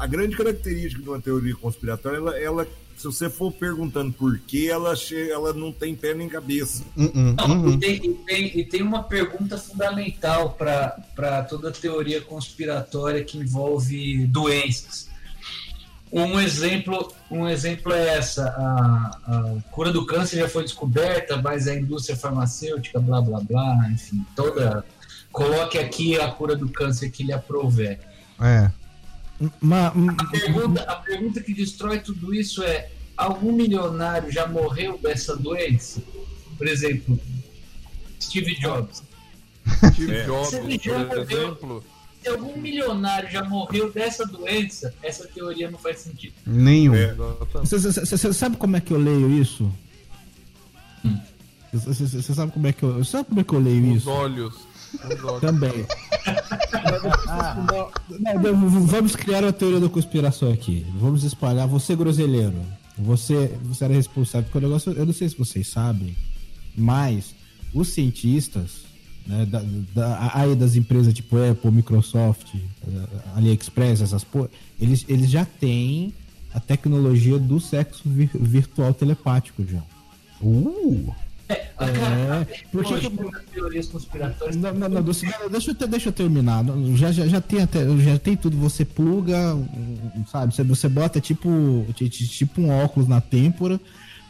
a 0.00 0.06
grande 0.08 0.36
característica 0.36 1.00
de 1.00 1.08
uma 1.08 1.20
teoria 1.20 1.54
conspiratória, 1.54 2.16
ela, 2.16 2.38
ela, 2.38 2.66
se 3.00 3.06
você 3.06 3.30
for 3.30 3.50
perguntando 3.50 4.12
por 4.12 4.38
que, 4.40 4.68
ela, 4.68 4.92
ela 5.30 5.54
não 5.54 5.72
tem 5.72 5.94
pé 5.94 6.12
nem 6.12 6.28
cabeça. 6.28 6.84
Uhum, 6.94 7.34
Não, 7.34 7.46
uhum. 7.46 7.70
e, 7.70 7.78
tem, 7.78 7.94
e, 7.94 8.14
tem, 8.14 8.58
e 8.58 8.64
tem 8.64 8.82
uma 8.82 9.02
pergunta 9.02 9.56
fundamental 9.56 10.50
para 10.50 11.42
toda 11.48 11.72
teoria 11.72 12.20
conspiratória 12.20 13.24
que 13.24 13.38
envolve 13.38 14.26
doenças. 14.26 15.08
Um 16.12 16.38
exemplo, 16.38 17.10
um 17.30 17.48
exemplo 17.48 17.90
é 17.90 18.18
essa: 18.18 18.44
a, 18.44 19.18
a 19.26 19.70
cura 19.70 19.90
do 19.90 20.04
câncer 20.04 20.40
já 20.40 20.48
foi 20.48 20.64
descoberta, 20.64 21.40
mas 21.40 21.66
a 21.68 21.74
indústria 21.74 22.18
farmacêutica, 22.18 23.00
blá 23.00 23.22
blá 23.22 23.40
blá, 23.40 23.88
enfim, 23.90 24.22
toda. 24.36 24.84
Coloque 25.32 25.78
aqui 25.78 26.20
a 26.20 26.28
cura 26.28 26.54
do 26.54 26.68
câncer 26.68 27.08
que 27.10 27.22
lhe 27.22 27.32
aprouver. 27.32 27.98
É. 28.40 28.70
Ma- 29.60 29.88
A 29.88 30.26
pergunta, 30.30 30.82
a 30.82 30.96
pergunta 30.96 31.40
que 31.40 31.54
destrói 31.54 32.00
tudo 32.00 32.34
isso 32.34 32.62
é: 32.62 32.90
algum 33.16 33.52
milionário 33.52 34.30
já 34.30 34.46
morreu 34.46 34.98
dessa 34.98 35.34
doença? 35.36 36.02
Por 36.58 36.66
exemplo, 36.68 37.18
Steve 38.20 38.54
Jobs. 38.60 39.02
Steve 39.94 40.12
É. 40.12 40.24
Jobs, 40.24 40.50
por 40.50 40.62
morreu? 40.62 41.22
exemplo. 41.22 41.84
Se 42.22 42.28
algum 42.28 42.54
milionário 42.60 43.30
já 43.30 43.42
morreu 43.42 43.90
dessa 43.90 44.26
doença, 44.26 44.92
essa 45.02 45.26
teoria 45.26 45.70
não 45.70 45.78
faz 45.78 46.00
sentido. 46.00 46.34
Nenhum. 46.46 46.94
É. 46.94 47.14
Você 47.64 48.34
sabe 48.34 48.58
como 48.58 48.76
é 48.76 48.80
que 48.82 48.92
eu 48.92 48.98
leio 48.98 49.30
isso? 49.40 49.72
Você 51.72 52.34
sabe 52.34 52.52
como 52.52 52.66
é 52.66 52.72
que 52.72 52.82
eu. 52.82 53.02
Sabe 53.04 53.28
como 53.28 53.40
é 53.40 53.44
que 53.44 53.52
eu 53.54 53.60
leio 53.60 53.90
Os 53.92 53.96
isso? 53.98 54.10
olhos. 54.10 54.54
Os 54.54 55.24
olhos. 55.24 55.40
Também. 55.40 55.86
Não, 58.42 58.68
vamos 58.86 59.14
criar 59.16 59.44
uma 59.44 59.52
teoria 59.52 59.80
da 59.80 59.88
conspiração 59.88 60.52
aqui. 60.52 60.86
Vamos 60.98 61.24
espalhar. 61.24 61.66
Você, 61.68 61.94
groselheiro. 61.96 62.54
Você, 62.98 63.56
você 63.64 63.84
era 63.84 63.94
responsável 63.94 64.50
pelo 64.50 64.66
negócio. 64.68 64.92
Eu 64.92 65.06
não 65.06 65.12
sei 65.12 65.28
se 65.28 65.36
vocês 65.38 65.68
sabem, 65.68 66.14
mas 66.76 67.34
os 67.72 67.88
cientistas, 67.88 68.82
né, 69.26 69.46
da, 69.46 69.62
da- 69.94 70.30
aí 70.34 70.54
das 70.54 70.76
empresas 70.76 71.14
tipo 71.14 71.36
Apple, 71.36 71.70
Microsoft, 71.70 72.54
eh, 72.54 73.06
AliExpress, 73.36 74.02
essas 74.02 74.22
porra, 74.24 74.50
eles, 74.78 75.04
eles 75.08 75.30
já 75.30 75.44
têm 75.46 76.12
a 76.52 76.60
tecnologia 76.60 77.38
do 77.38 77.58
sexo 77.60 78.02
vir- 78.04 78.30
virtual 78.34 78.92
telepático, 78.92 79.64
já. 79.64 79.80
Uh! 80.42 81.14
É, 81.50 82.46
conspiratórias. 83.88 84.56
Não, 84.56 84.74
não, 84.74 84.88
não, 84.88 85.02
deixa, 85.02 85.26
eu 85.70 85.88
deixa 85.88 86.08
eu 86.08 86.12
terminar. 86.12 86.64
Já, 86.94 87.10
já, 87.12 87.26
já, 87.26 87.40
tem 87.40 87.60
até, 87.62 87.84
já 87.98 88.18
tem 88.18 88.36
tudo. 88.36 88.56
Você 88.58 88.84
pluga, 88.84 89.56
sabe? 90.30 90.54
Você, 90.54 90.62
você 90.62 90.88
bota 90.88 91.20
tipo, 91.20 91.86
ti- 91.94 92.08
ti- 92.08 92.28
tipo 92.28 92.60
um 92.60 92.70
óculos 92.70 93.08
na 93.08 93.20
têmpora. 93.20 93.80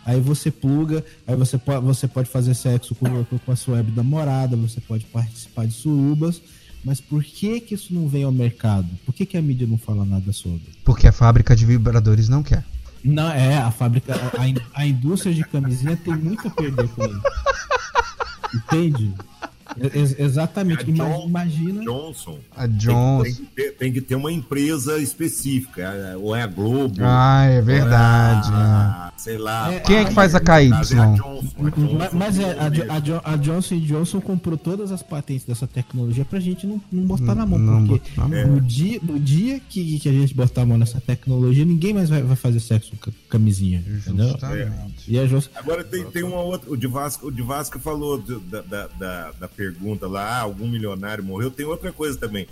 Aí 0.05 0.19
você 0.21 0.51
pluga, 0.51 1.05
aí 1.27 1.37
você 1.37 1.59
pode, 1.59 1.85
você 1.85 2.09
pode 2.09 2.29
fazer 2.29 2.55
sexo 2.55 2.95
com, 2.95 3.23
com- 3.25 3.39
com 3.39 3.53
a 3.53 3.57
sua 3.57 3.75
web 3.77 3.93
namorada, 3.95 4.57
você 4.57 4.81
pode 4.81 5.05
participar 5.05 5.67
de 5.67 5.75
surubas. 5.75 6.41
Mas 6.83 6.99
por 7.01 7.23
que 7.23 7.61
que 7.61 7.75
isso 7.75 7.93
não 7.93 8.09
vem 8.09 8.25
ao 8.25 8.33
mercado? 8.33 8.89
Por 9.05 9.15
que, 9.15 9.27
que 9.27 9.37
a 9.37 9.43
mídia 9.43 9.67
não 9.67 9.77
fala 9.77 10.03
nada 10.05 10.33
sobre? 10.33 10.63
Porque 10.83 11.07
a 11.07 11.13
fábrica 11.13 11.55
de 11.55 11.67
vibradores 11.67 12.27
não 12.29 12.43
quer. 12.43 12.65
Não, 13.05 13.31
é, 13.31 13.57
a 13.59 13.71
fábrica, 13.71 14.15
a, 14.15 14.43
a 14.43 14.49
in- 14.49 14.57
a 14.75 14.87
indústria 14.87 15.35
de 15.35 15.43
camisinha 15.45 15.97
tem 15.97 16.15
muito 16.15 16.47
a 16.49 16.51
perder 16.51 16.89
com 16.89 17.05
isso. 17.05 17.23
Entende? 18.55 19.15
Ex- 19.95 20.19
exatamente. 20.19 20.81
A 20.83 20.93
John- 20.95 21.27
imagina. 21.29 21.85
Johnson. 21.85 22.39
A 22.57 22.67
Tem, 22.67 22.77
Jones. 22.77 23.37
tem 23.37 23.45
que 23.47 23.51
ter, 23.55 23.73
tem 23.77 23.93
que 23.93 24.01
ter 24.01 24.15
uma 24.15 24.33
empresa 24.33 24.99
específica. 24.99 25.83
é- 25.83 26.17
Ou 26.17 26.35
é 26.35 26.43
a 26.43 26.47
Globo. 26.47 26.97
Ah, 27.01 27.45
é 27.45 27.61
verdade. 27.61 28.51
é 28.51 28.55
a- 28.55 29.13
Sei 29.17 29.37
lá. 29.37 29.71
É, 29.73 29.81
Quem 29.81 29.97
é 29.97 30.05
que 30.07 30.15
faz 30.15 30.35
a 30.35 30.41
KY? 30.41 30.71
é 30.71 30.75
a 30.75 30.81
Johnson, 30.81 31.03
a 31.03 31.71
Johnson 31.71 31.97
Mas, 31.99 32.13
mas 32.15 32.39
é, 32.39 32.57
a, 33.25 33.37
Johnson 33.37 33.79
Johnson 33.81 34.19
comprou 34.21 34.57
todas 34.57 34.91
as 34.91 35.03
patentes 35.03 35.45
dessa 35.47 35.67
tecnologia 35.67 36.25
pra 36.25 36.41
gente 36.41 36.67
não, 36.67 36.81
não 36.91 37.05
botar 37.05 37.35
na 37.35 37.45
mão. 37.45 37.59
Não 37.59 37.87
porque 37.87 38.11
É. 38.19 38.47
no 38.47 38.61
dia, 38.63 38.99
no 39.03 39.21
dia 39.21 39.61
que, 39.69 39.99
que 39.99 40.09
a 40.09 40.13
gente 40.13 40.35
botar 40.35 40.63
a 40.63 40.67
mão 40.67 40.79
nessa 40.79 41.01
tecnologia, 41.01 41.65
ninguém 41.67 41.93
mais 41.93 42.09
vai, 42.09 42.23
vai 42.23 42.37
fazer 42.37 42.61
sexo 42.61 42.93
com 43.01 43.11
camisinha. 43.29 43.85
Entendeu? 43.87 44.35
E 45.07 45.19
a 45.19 45.27
Johnson. 45.27 45.51
Agora 45.55 45.85
tem, 45.85 46.05
tem 46.07 46.23
uma 46.23 46.41
outra. 46.41 46.71
O 46.71 46.77
de 46.77 46.87
Vasco, 46.87 47.27
o 47.29 47.31
de 47.33 47.43
Vasco 47.43 47.79
falou 47.79 48.17
do- 48.17 48.41
da, 48.41 48.63
da, 48.63 48.87
da, 48.99 49.31
da 49.39 49.49
pergunta 49.65 50.07
lá, 50.09 50.23
ah, 50.39 50.41
algum 50.41 50.67
milionário 50.67 51.23
morreu. 51.23 51.51
Tem 51.51 51.67
outra 51.67 51.93
coisa 51.93 52.17
também. 52.19 52.49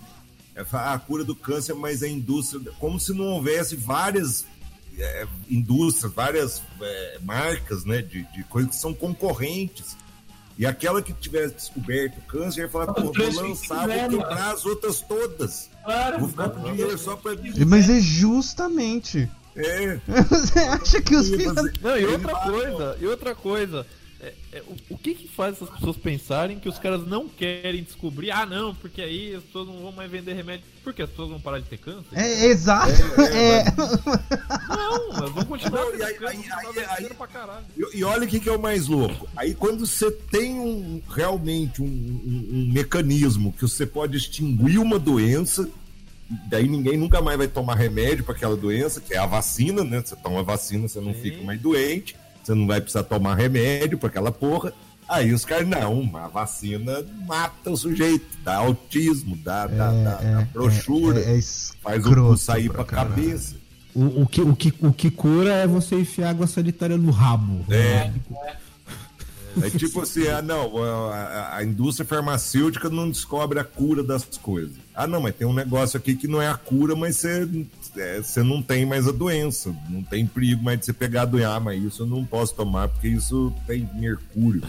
É, 0.55 0.63
fa- 0.63 0.93
a 0.93 0.99
cura 0.99 1.25
do 1.25 1.35
câncer, 1.35 1.75
mas 1.75 2.03
a 2.03 2.09
indústria. 2.09 2.61
Como 2.79 3.01
se 3.01 3.15
não 3.15 3.25
houvesse 3.25 3.77
várias 3.77 4.45
é, 4.99 5.27
indústrias, 5.49 6.13
várias 6.13 6.63
é, 6.83 7.19
marcas 7.23 7.85
né, 7.87 8.03
de, 8.03 8.25
de 8.35 8.43
coisas 8.45 8.73
que 8.73 8.77
são 8.81 8.93
concorrentes. 8.93 9.97
E 10.59 10.67
aquela 10.67 11.01
que 11.01 11.13
tivesse 11.15 11.55
descoberto 11.55 12.19
o 12.19 12.23
câncer 12.23 12.63
ia 12.63 12.69
falar, 12.69 12.93
pô, 12.93 13.05
vou 13.05 13.13
lançar, 13.15 13.89
que 13.89 14.09
vou 14.11 14.19
quebrar 14.21 14.53
as 14.53 14.67
outras 14.67 15.01
todas. 15.01 15.71
Claro, 15.85 16.19
Vou 16.19 16.29
ficar 16.29 16.51
com 16.51 16.63
dinheiro 16.73 16.99
só 16.99 17.17
pra. 17.17 17.33
Mas 17.67 17.89
é 17.89 18.01
justamente. 18.01 19.31
É, 19.57 19.99
Você 20.29 20.59
acha 20.59 21.01
que 21.01 21.17
os 21.17 21.29
filhos. 21.29 21.55
fazer- 21.55 21.73
Não, 21.81 21.97
e 21.97 22.05
outra 22.07 22.35
coisa, 22.35 22.97
e 23.01 23.07
outra 23.07 23.35
coisa. 23.35 23.87
É- 24.21 24.35
é, 24.53 24.63
o, 24.67 24.95
o 24.95 24.99
que 24.99 25.15
que 25.15 25.29
faz 25.29 25.55
essas 25.57 25.71
pessoas 25.71 25.97
pensarem 25.97 26.59
que 26.59 26.69
os 26.69 26.79
caras 26.79 27.07
não 27.07 27.29
querem 27.29 27.83
descobrir? 27.83 28.31
Ah, 28.31 28.45
não, 28.47 28.75
porque 28.75 29.01
aí 29.01 29.35
as 29.35 29.43
pessoas 29.45 29.69
não 29.69 29.79
vão 29.81 29.93
mais 29.93 30.11
vender 30.11 30.33
remédio. 30.35 30.65
Porque 30.83 31.03
as 31.03 31.11
pessoas 31.11 31.29
vão 31.31 31.41
parar 31.41 31.59
de 31.61 31.67
ter 31.67 31.77
câncer? 31.79 32.07
É 32.15 32.47
exato. 32.47 32.91
É, 33.33 33.59
É, 33.59 33.65
Não, 34.69 35.13
elas 35.19 35.31
vão 35.33 35.45
continuar 35.45 35.85
Não, 35.85 35.95
e 35.97 36.03
aí- 36.03 36.15
câncer, 36.15 36.37
aí- 36.37 36.37
continuar 36.67 36.95
aí- 36.99 37.05
aí- 37.07 37.15
pra 37.15 37.27
caralho. 37.27 37.67
E, 37.77 37.99
e 37.99 38.05
olha 38.05 38.25
o 38.25 38.29
que, 38.29 38.41
que 38.41 38.49
é 38.49 38.53
o 38.53 38.61
mais 38.61 38.87
louco. 38.89 39.29
Aí 39.37 39.55
quando 39.55 39.87
você 39.87 40.11
tem 40.11 40.55
um 40.59 41.01
realmente 41.09 41.83
um, 41.83 41.87
um- 41.87 42.49
um 42.53 42.73
mecanismo 42.73 43.53
que 43.53 43.63
você 43.63 43.87
pode 43.87 44.17
extinguir 44.17 44.79
uma 44.79 44.99
doença, 44.99 45.69
daí 46.49 46.69
ninguém 46.69 46.97
nunca 46.97 47.21
mais 47.21 47.39
vai 47.39 47.49
tomar 47.49 47.75
remédio 47.75 48.25
para 48.25 48.35
aquela 48.35 48.57
doença, 48.57 49.01
que 49.01 49.15
é 49.15 49.19
a 49.19 49.27
vacina, 49.27 49.85
né? 49.85 50.03
Você 50.05 50.17
toma 50.17 50.41
a 50.41 50.43
vacina, 50.43 50.89
você 50.89 51.01
não 51.01 51.15
Sim. 51.15 51.21
fica 51.21 51.43
mais 51.43 51.61
doente, 51.61 52.17
você 52.49 52.55
não 52.55 52.67
vai 52.67 52.81
precisar 52.81 53.05
tomar 53.05 53.35
remédio 53.35 53.99
para 53.99 54.09
aquela 54.09 54.33
porra. 54.33 54.73
Aí 55.09 55.33
os 55.33 55.45
caras, 55.45 55.67
não, 55.67 56.11
a 56.17 56.29
vacina 56.29 57.05
mata 57.27 57.71
o 57.71 57.77
sujeito, 57.77 58.27
dá 58.45 58.57
autismo, 58.57 59.37
dá, 59.37 59.67
dá, 59.67 59.91
dá, 59.91 60.15
dá 60.17 60.47
brochura, 60.53 61.21
é, 61.21 61.39
é 61.39 61.43
faz 61.83 62.05
o 62.05 62.15
cu 62.15 62.37
sair 62.37 62.69
pra 62.71 62.85
caralho. 62.85 63.11
cabeça. 63.11 63.57
O, 63.95 64.23
o, 64.23 64.27
que, 64.27 64.41
o, 64.43 64.55
que, 64.55 64.75
o 64.81 64.93
que 64.93 65.11
cura 65.11 65.51
é 65.55 65.67
você 65.67 65.97
enfiar 65.97 66.31
água 66.31 66.47
sanitária 66.47 66.97
no 66.99 67.11
rabo. 67.11 67.65
É. 67.73 68.13
É 69.63 69.71
tipo 69.71 70.03
assim, 70.03 70.29
ah, 70.29 70.41
não, 70.43 70.77
a, 70.83 71.17
a- 71.17 71.57
a 71.57 71.65
indústria 71.65 72.07
farmacêutica 72.07 72.89
não 72.91 73.09
descobre 73.11 73.59
a 73.59 73.65
cura 73.65 74.05
das 74.05 74.25
coisas. 74.41 74.77
Ah, 74.95 75.07
não, 75.07 75.21
mas 75.23 75.35
tem 75.35 75.47
um 75.47 75.53
negócio 75.55 75.97
aqui 75.97 76.15
que 76.15 76.29
não 76.29 76.41
é 76.41 76.49
a 76.49 76.55
cura, 76.55 76.95
mas 76.95 77.17
você, 77.17 77.49
é, 77.97 78.21
você 78.23 78.43
não 78.43 78.63
tem 78.63 78.85
mais 78.87 79.07
a 79.09 79.13
doença. 79.13 79.75
Não 79.89 80.03
tem 80.03 80.27
perigo 80.27 80.63
mais 80.63 80.79
de 80.81 80.87
você 80.87 80.93
pegar 80.93 81.23
a 81.23 81.27
doença. 81.27 81.55
Ah, 81.55 81.61
mas 81.61 81.83
isso 81.83 82.03
eu 82.03 82.07
não 82.07 82.25
posso 82.25 82.55
tomar 82.55 82.89
porque 82.89 83.09
isso 83.09 83.53
tem 83.67 83.89
mercúrio. 83.95 84.63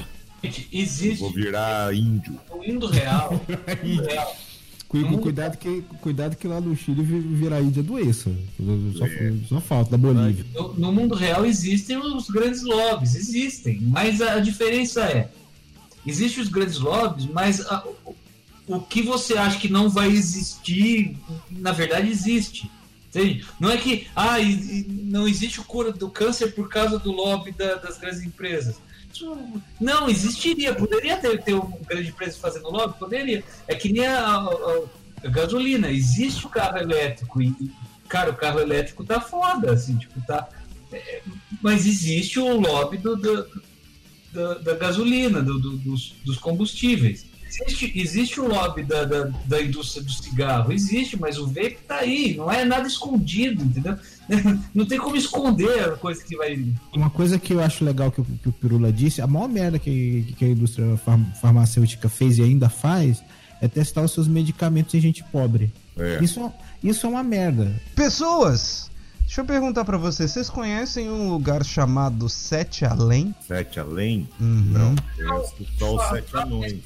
Gente, 0.44 0.68
Eu 0.72 0.80
existe 0.82 1.20
vou 1.20 1.32
virar 1.34 1.94
índio. 1.94 2.40
no 2.50 2.58
mundo 2.64 2.88
real. 2.88 3.42
real 4.08 4.36
Cu-. 4.88 5.18
Cuidado 5.20 5.56
que, 5.58 5.84
cuidado 6.02 6.36
que 6.36 6.48
lá 6.48 6.60
no 6.60 6.76
Chile 6.76 7.04
vi- 7.04 7.20
virar 7.20 7.62
Índia 7.62 7.82
é 7.82 7.84
doença. 7.84 8.32
Só, 8.98 9.06
só 9.48 9.62
falta, 9.62 9.92
da 9.92 9.98
Bolívia. 9.98 10.44
No, 10.56 10.74
no 10.74 10.92
mundo 10.92 11.14
real 11.14 11.46
existem 11.46 11.96
os 11.98 12.28
grandes 12.30 12.64
lobbies, 12.64 13.14
existem, 13.14 13.80
mas 13.82 14.20
a, 14.20 14.40
diferença 14.40 15.02
é, 15.04 15.30
existem 16.08 16.42
os 16.42 16.50
grandes 16.50 16.80
lobbies, 16.80 17.28
mas 17.28 17.62
a- 17.68 17.86
o, 18.06 18.16
o 18.68 18.80
que 18.80 19.04
você 19.04 19.38
acha 19.38 19.60
que 19.60 19.70
não 19.70 19.90
vai 19.92 20.10
existir, 20.10 21.16
na 21.52 21.72
verdade 21.72 22.10
existe. 22.10 22.68
Entende? 23.10 23.44
Não 23.60 23.70
é 23.72 23.78
que 23.78 24.08
ah, 24.16 24.40
e- 24.40 24.54
e 24.82 24.86
não 24.88 25.28
existe 25.28 25.60
o 25.60 25.64
cura 25.64 25.92
do 25.92 26.10
câncer 26.10 26.54
por 26.54 26.70
causa 26.70 26.98
do 27.00 27.12
lobby 27.12 27.52
da- 27.52 27.76
das 27.76 27.98
grandes 27.98 28.22
empresas. 28.22 28.76
Não 29.82 30.08
existiria, 30.08 30.74
poderia 30.76 31.18
ter, 31.18 31.42
ter 31.44 31.54
uma 31.56 31.76
grande 31.88 32.10
empresa 32.10 32.38
fazendo 32.40 32.70
lobby? 32.70 32.94
Poderia. 33.00 33.44
É 33.68 33.74
que 33.74 33.92
nem 33.92 34.06
a, 34.06 34.36
a- 34.38 34.84
a 35.24 35.28
gasolina, 35.28 35.90
existe 35.92 36.46
o 36.46 36.50
carro 36.50 36.78
elétrico 36.78 37.42
e, 37.42 37.72
cara, 38.08 38.30
o 38.30 38.36
carro 38.36 38.60
elétrico 38.60 39.04
tá 39.04 39.20
foda, 39.20 39.74
assim, 39.74 39.98
tipo, 39.98 40.22
tá. 40.22 40.48
é, 40.94 41.22
mas 41.62 41.86
existe 41.88 42.40
o 42.40 42.60
lobby 42.60 42.98
do, 42.98 43.16
do- 43.16 43.48
da, 44.32 44.54
da 44.60 44.76
gasolina, 44.76 45.42
do- 45.42 45.60
do- 45.60 45.78
dos, 45.78 46.14
dos 46.24 46.38
combustíveis. 46.38 47.26
Existe, 47.50 47.92
existe 48.00 48.40
o 48.40 48.48
lobby 48.48 48.84
da, 48.84 49.04
da, 49.06 49.24
da 49.46 49.62
indústria 49.62 50.04
do 50.04 50.12
cigarro, 50.12 50.72
existe, 50.72 51.18
mas 51.20 51.38
o 51.40 51.48
vape 51.48 51.80
tá 51.88 51.96
aí, 51.98 52.36
não 52.38 52.52
é 52.52 52.64
nada 52.64 52.88
escondido, 52.88 53.64
entendeu? 53.64 53.98
Não 54.76 54.86
tem 54.86 55.00
como 55.00 55.16
esconder 55.18 55.86
a 55.86 55.92
coisa 55.98 56.24
que 56.24 56.38
vai. 56.38 56.64
Uma 56.94 57.10
coisa 57.10 57.40
que 57.40 57.52
eu 57.52 57.60
acho 57.60 57.84
legal 57.84 58.12
que, 58.12 58.22
o- 58.22 58.26
que 58.26 58.48
o 58.50 58.52
Pirula 58.52 58.94
disse, 58.94 59.22
a 59.24 59.26
maior 59.28 59.50
merda 59.50 59.80
que, 59.80 60.36
que 60.38 60.46
a 60.46 60.50
indústria 60.50 60.96
far- 60.98 61.20
farmacêutica 61.42 62.08
fez 62.08 62.38
e 62.38 62.44
ainda 62.44 62.70
faz 62.70 63.24
é 63.60 63.68
testar 63.68 64.04
os 64.04 64.12
seus 64.12 64.28
medicamentos 64.28 64.94
em 64.94 65.02
gente 65.02 65.24
pobre. 65.32 65.74
É. 65.98 66.24
Isso, 66.24 66.52
isso 66.84 67.08
é 67.08 67.10
uma 67.10 67.24
merda. 67.24 67.76
Pessoas, 67.96 68.92
deixa 69.22 69.42
eu 69.42 69.46
perguntar 69.46 69.84
pra 69.84 69.98
vocês. 69.98 70.30
Vocês 70.30 70.48
conhecem 70.50 71.10
um 71.10 71.30
lugar 71.32 71.66
chamado 71.66 72.30
Sete 72.30 72.86
Além? 72.86 73.34
Sete 73.48 73.80
além? 73.80 74.30
Uhum. 74.40 74.46
Não. 74.72 74.96
É 75.18 75.44
só 75.80 75.96
os 75.96 76.10
sete 76.10 76.38
anões. 76.38 76.78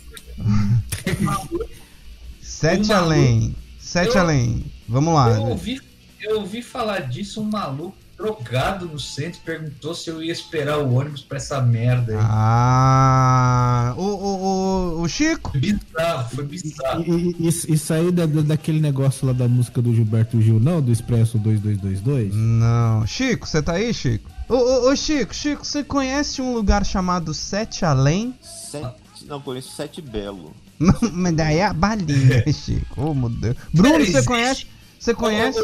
Sete 2.41 2.91
Um 2.91 2.95
Além. 2.95 3.55
Sete 3.79 4.15
Eu- 4.15 4.21
Além. 4.21 4.65
Vamos 4.87 5.13
lá. 5.13 5.29
Eu 5.31 5.43
ouvi, 5.47 5.79
eu 6.21 6.39
ouvi 6.41 6.61
falar 6.61 7.01
disso, 7.01 7.41
um 7.41 7.45
maluco 7.49 7.95
drogado 8.15 8.85
no 8.85 8.99
centro 8.99 9.41
perguntou 9.43 9.93
se 9.95 10.09
eu 10.09 10.21
ia 10.23 10.31
esperar 10.31 10.77
o 10.79 10.93
ônibus 10.93 11.21
pra 11.21 11.37
essa 11.37 11.59
merda 11.61 12.13
aí. 12.13 12.19
Ah, 12.21 13.93
o, 13.97 14.01
o, 14.03 14.97
o, 14.97 15.01
o 15.01 15.09
Chico? 15.09 15.51
Foi 15.51 15.59
bizarro, 15.59 16.29
foi 16.35 16.45
bizarro. 16.45 17.03
Isso, 17.39 17.71
isso 17.71 17.93
aí 17.93 18.11
da, 18.11 18.25
da- 18.25 18.41
daquele 18.41 18.79
negócio 18.79 19.25
lá 19.27 19.33
da 19.33 19.47
música 19.47 19.81
do 19.81 19.93
Gilberto 19.93 20.41
Gil, 20.41 20.59
não? 20.59 20.81
Do 20.81 20.91
Expresso 20.91 21.37
2222? 21.39 22.33
Não. 22.35 23.05
Chico, 23.07 23.47
você 23.47 23.61
tá 23.61 23.73
aí, 23.73 23.93
Chico? 23.93 24.29
Ô, 24.47 24.55
ô, 24.55 24.91
ô, 24.91 24.95
Chico, 24.95 25.33
Chico, 25.33 25.65
você 25.65 25.83
conhece 25.83 26.41
um 26.41 26.53
lugar 26.53 26.85
chamado 26.85 27.33
Sete 27.33 27.83
Além? 27.83 28.33
Sete, 28.41 28.93
não, 29.27 29.41
conheço 29.41 29.75
Sete 29.75 30.01
Belo. 30.01 30.53
Não, 30.79 30.95
mas 31.13 31.33
daí 31.35 31.57
é 31.57 31.65
a 31.65 31.73
balinha, 31.73 32.43
Chico. 32.51 33.01
Ô, 33.01 33.13
meu 33.13 33.29
Deus. 33.29 33.55
Bruno, 33.71 33.95
você 33.99 34.01
existe. 34.01 34.25
conhece? 34.25 34.67
Você 34.99 35.13
conhece? 35.13 35.59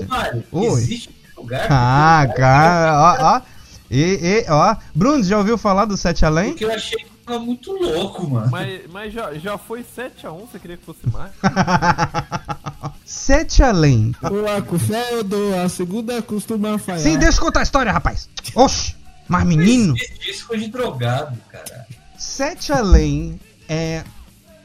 Ô, 0.52 0.60
Oi. 0.60 0.82
existe 0.82 1.10
lugar 1.36 1.68
Ah, 1.70 2.28
cara, 2.36 2.94
ó, 2.94 3.38
ó. 3.38 3.42
E, 3.90 4.02
e, 4.02 4.46
ó. 4.50 4.76
Bruno, 4.94 5.24
já 5.24 5.38
ouviu 5.38 5.58
falar 5.58 5.86
do 5.86 5.98
Sete 5.98 6.26
Além? 6.26 6.50
porque 6.52 6.64
eu 6.66 6.72
achei 6.72 7.00
que 7.00 7.10
tava 7.26 7.40
muito 7.40 7.72
louco, 7.72 8.30
mano. 8.30 8.50
Mas, 8.52 8.82
mas 8.92 9.12
já, 9.14 9.34
já 9.34 9.58
foi 9.58 9.84
7x1, 9.84 10.48
você 10.52 10.60
queria 10.60 10.78
que 10.78 10.86
fosse 10.86 11.08
mais? 11.12 11.32
Sete 13.04 13.64
Além. 13.64 14.14
Olá, 14.22 14.62
com 14.62 14.78
fé 14.78 15.16
eu 15.16 15.24
dou, 15.24 15.60
a 15.60 15.68
segunda 15.68 16.22
costuma 16.22 16.78
falhar. 16.78 17.02
Sim, 17.02 17.18
deixa 17.18 17.40
eu 17.40 17.44
contar 17.44 17.62
a 17.62 17.64
história, 17.64 17.92
rapaz. 17.92 18.30
Oxi, 18.56 18.96
mas 19.28 19.44
menino. 19.46 19.96
Disco 20.20 20.56
de 20.56 20.68
drogado, 20.68 21.38
cara. 21.52 21.88
Sete 22.18 22.72
Além 22.74 23.40
é 23.70 24.04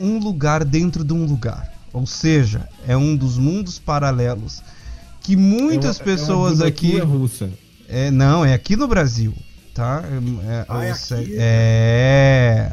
um 0.00 0.18
lugar 0.18 0.64
dentro 0.64 1.04
de 1.04 1.12
um 1.12 1.24
lugar. 1.26 1.72
Ou 1.92 2.06
seja, 2.06 2.68
é 2.88 2.96
um 2.96 3.14
dos 3.14 3.38
mundos 3.38 3.78
paralelos 3.78 4.62
que 5.20 5.36
muitas 5.36 6.00
É 6.00 6.02
uma- 6.02 6.10
é 6.10 6.12
uma 6.14 6.18
pessoas 6.18 6.60
aqui. 6.60 6.86
bonequinha 6.92 7.04
russa. 7.04 7.50
É, 7.88 8.10
não, 8.10 8.44
é 8.44 8.52
aqui 8.54 8.74
no 8.76 8.88
Brasil, 8.88 9.32
tá? 9.74 10.02
É, 10.44 10.64
Ah, 10.68 10.84
é 10.84 10.92
o 10.92 10.96
se- 10.96 11.14
aqui? 11.14 11.34
é. 11.38 12.72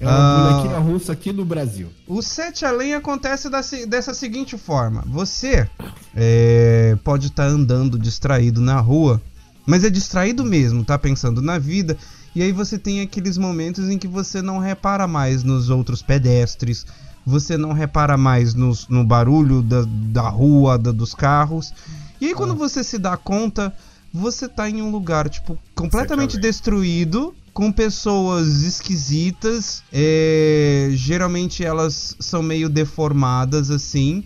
É 0.00 0.06
uma 0.06 0.76
Ah. 0.76 0.78
russa 0.80 1.12
aqui 1.12 1.32
no 1.32 1.44
Brasil. 1.44 1.88
O 2.06 2.20
sete 2.20 2.64
além 2.64 2.94
acontece 2.94 3.48
da 3.48 3.60
dessa 3.88 4.12
seguinte 4.12 4.58
forma: 4.58 5.04
você 5.06 5.68
é, 6.16 6.96
pode 7.04 7.28
estar 7.28 7.46
andando 7.46 7.96
distraído 7.98 8.60
na 8.60 8.80
rua, 8.80 9.22
mas 9.64 9.84
é 9.84 9.90
distraído 9.90 10.44
mesmo, 10.44 10.84
tá 10.84 10.98
pensando 10.98 11.40
na 11.40 11.58
vida, 11.58 11.96
e 12.34 12.42
aí 12.42 12.52
você 12.52 12.78
tem 12.78 13.00
aqueles 13.00 13.36
momentos 13.38 13.88
em 13.88 13.98
que 13.98 14.08
você 14.08 14.40
não 14.42 14.58
repara 14.58 15.06
mais 15.06 15.42
nos 15.42 15.70
outros 15.70 16.02
pedestres, 16.02 16.86
você 17.26 17.56
não 17.56 17.72
repara 17.72 18.16
mais 18.16 18.54
nos- 18.54 18.86
no 18.88 19.04
barulho 19.04 19.62
da, 19.62 19.84
da 19.86 20.28
rua, 20.28 20.76
da- 20.78 20.92
dos 20.92 21.14
carros, 21.14 21.72
e 22.20 22.26
aí 22.26 22.34
quando 22.34 22.54
você 22.54 22.82
se 22.84 22.98
dá 22.98 23.16
conta, 23.16 23.72
você 24.12 24.48
tá 24.48 24.68
em 24.70 24.80
um 24.82 24.90
lugar, 24.90 25.28
tipo, 25.28 25.58
completamente 25.74 26.38
destruído, 26.38 27.34
com 27.52 27.70
pessoas 27.72 28.62
esquisitas, 28.62 29.82
é, 29.92 30.88
geralmente 30.92 31.64
elas 31.64 32.16
são 32.18 32.42
meio 32.42 32.68
deformadas 32.68 33.70
assim. 33.70 34.24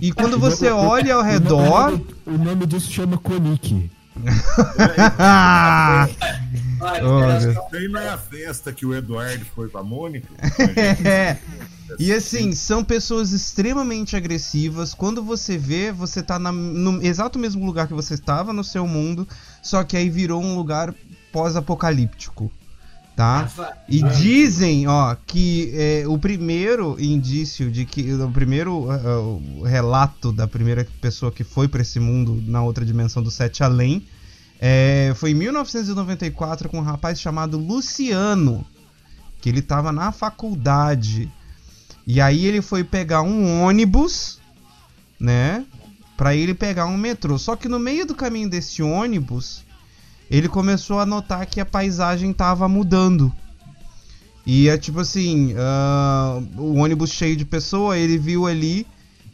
E 0.00 0.12
quando 0.12 0.38
você 0.38 0.68
olha 0.70 1.14
ao 1.14 1.22
redor. 1.22 2.00
O 2.26 2.38
nome 2.38 2.66
disso 2.66 2.90
chama 2.90 3.18
Konik. 3.18 3.90
Ah! 5.18 6.08
Vai, 6.78 7.04
Oh, 7.04 7.20
era 7.22 7.38
Deus. 7.40 7.54
só- 7.54 7.66
Isso 7.66 7.76
aí 7.76 7.88
não 7.88 8.00
é 8.00 8.08
a 8.08 8.18
festa 8.18 8.72
que 8.72 8.86
o 8.86 8.94
Eduardo 8.94 9.44
foi 9.54 9.68
com 9.68 9.78
a 9.78 9.82
Mônica? 9.84 10.28
É. 11.06 11.36
E 11.98 12.12
assim, 12.12 12.52
são 12.52 12.82
pessoas 12.84 13.32
extremamente 13.32 14.16
agressivas. 14.16 14.94
Quando 14.94 15.22
você 15.22 15.58
vê, 15.58 15.90
você 15.92 16.22
tá 16.22 16.38
na- 16.38 16.52
no 16.52 17.02
exato 17.02 17.38
mesmo 17.38 17.66
lugar 17.66 17.86
que 17.86 17.92
você 17.94 18.14
estava 18.14 18.52
no 18.52 18.62
seu 18.64 18.86
mundo, 18.86 19.28
só 19.62 19.82
que 19.84 19.96
aí 19.96 20.08
virou 20.08 20.42
um 20.42 20.54
lugar 20.56 20.94
pós-apocalíptico. 21.32 22.50
Tá? 23.20 23.76
E 23.86 24.02
dizem, 24.02 24.88
ó, 24.88 25.14
que 25.14 25.70
é, 25.74 26.04
o 26.06 26.18
primeiro 26.18 26.96
indício 26.98 27.70
de 27.70 27.84
que. 27.84 28.14
O 28.14 28.30
primeiro 28.30 28.90
ah, 28.90 29.20
o 29.20 29.62
relato 29.62 30.32
da 30.32 30.48
primeira 30.48 30.88
pessoa 31.02 31.30
que 31.30 31.44
foi 31.44 31.68
pra 31.68 31.82
esse 31.82 32.00
mundo 32.00 32.42
na 32.46 32.62
outra 32.62 32.82
dimensão 32.82 33.22
do 33.22 33.30
Sete 33.30 33.62
Além 33.62 34.06
é, 34.58 35.12
foi 35.16 35.32
em 35.32 35.34
1994 35.34 36.70
com 36.70 36.78
um 36.78 36.82
rapaz 36.82 37.20
chamado 37.20 37.58
Luciano. 37.58 38.64
Que 39.42 39.50
ele 39.50 39.60
tava 39.60 39.92
na 39.92 40.12
faculdade. 40.12 41.30
E 42.06 42.22
aí 42.22 42.46
ele 42.46 42.62
foi 42.62 42.82
pegar 42.82 43.20
um 43.20 43.62
ônibus, 43.62 44.40
né? 45.18 45.66
Pra 46.16 46.34
ele 46.34 46.54
pegar 46.54 46.86
um 46.86 46.96
metrô. 46.96 47.38
Só 47.38 47.54
que 47.54 47.68
no 47.68 47.78
meio 47.78 48.06
do 48.06 48.14
caminho 48.14 48.48
desse 48.48 48.82
ônibus, 48.82 49.62
ele 50.30 50.48
começou 50.48 51.00
a 51.00 51.06
notar 51.06 51.44
que 51.46 51.60
a 51.60 51.66
paisagem 51.66 52.32
tava 52.32 52.68
mudando. 52.68 53.32
E 54.46 54.68
é 54.68 54.78
tipo 54.78 55.00
assim, 55.00 55.54
ah, 55.58 56.40
o 56.56 56.76
ônibus 56.76 57.10
cheio 57.10 57.36
de 57.36 57.44
pessoa, 57.44 57.98
ele 57.98 58.16
viu 58.16 58.46
ali, 58.46 58.86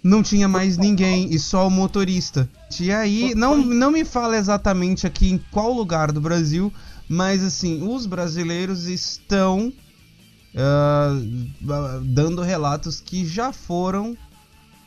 não 0.03 0.23
tinha 0.23 0.49
mais 0.49 0.77
ninguém 0.79 1.33
e 1.33 1.39
só 1.39 1.67
o 1.69 1.71
motorista. 1.71 2.49
E 2.81 2.91
aí, 2.91 3.35
não, 3.35 3.57
não 3.57 3.91
me 3.91 4.05
fala 4.05 4.37
exatamente 4.37 5.07
aqui 5.07 5.31
em 5.31 5.39
qual 5.51 5.73
lugar 5.73 6.11
do 6.11 6.21
Brasil, 6.21 6.73
mas 7.09 7.45
assim, 7.45 7.87
os 7.87 8.07
brasileiros 8.07 8.87
estão 8.87 9.73
ah, 10.57 11.21
dando 12.03 12.41
relatos 12.41 13.01
que 13.01 13.27
já 13.27 13.53
foram 13.53 14.17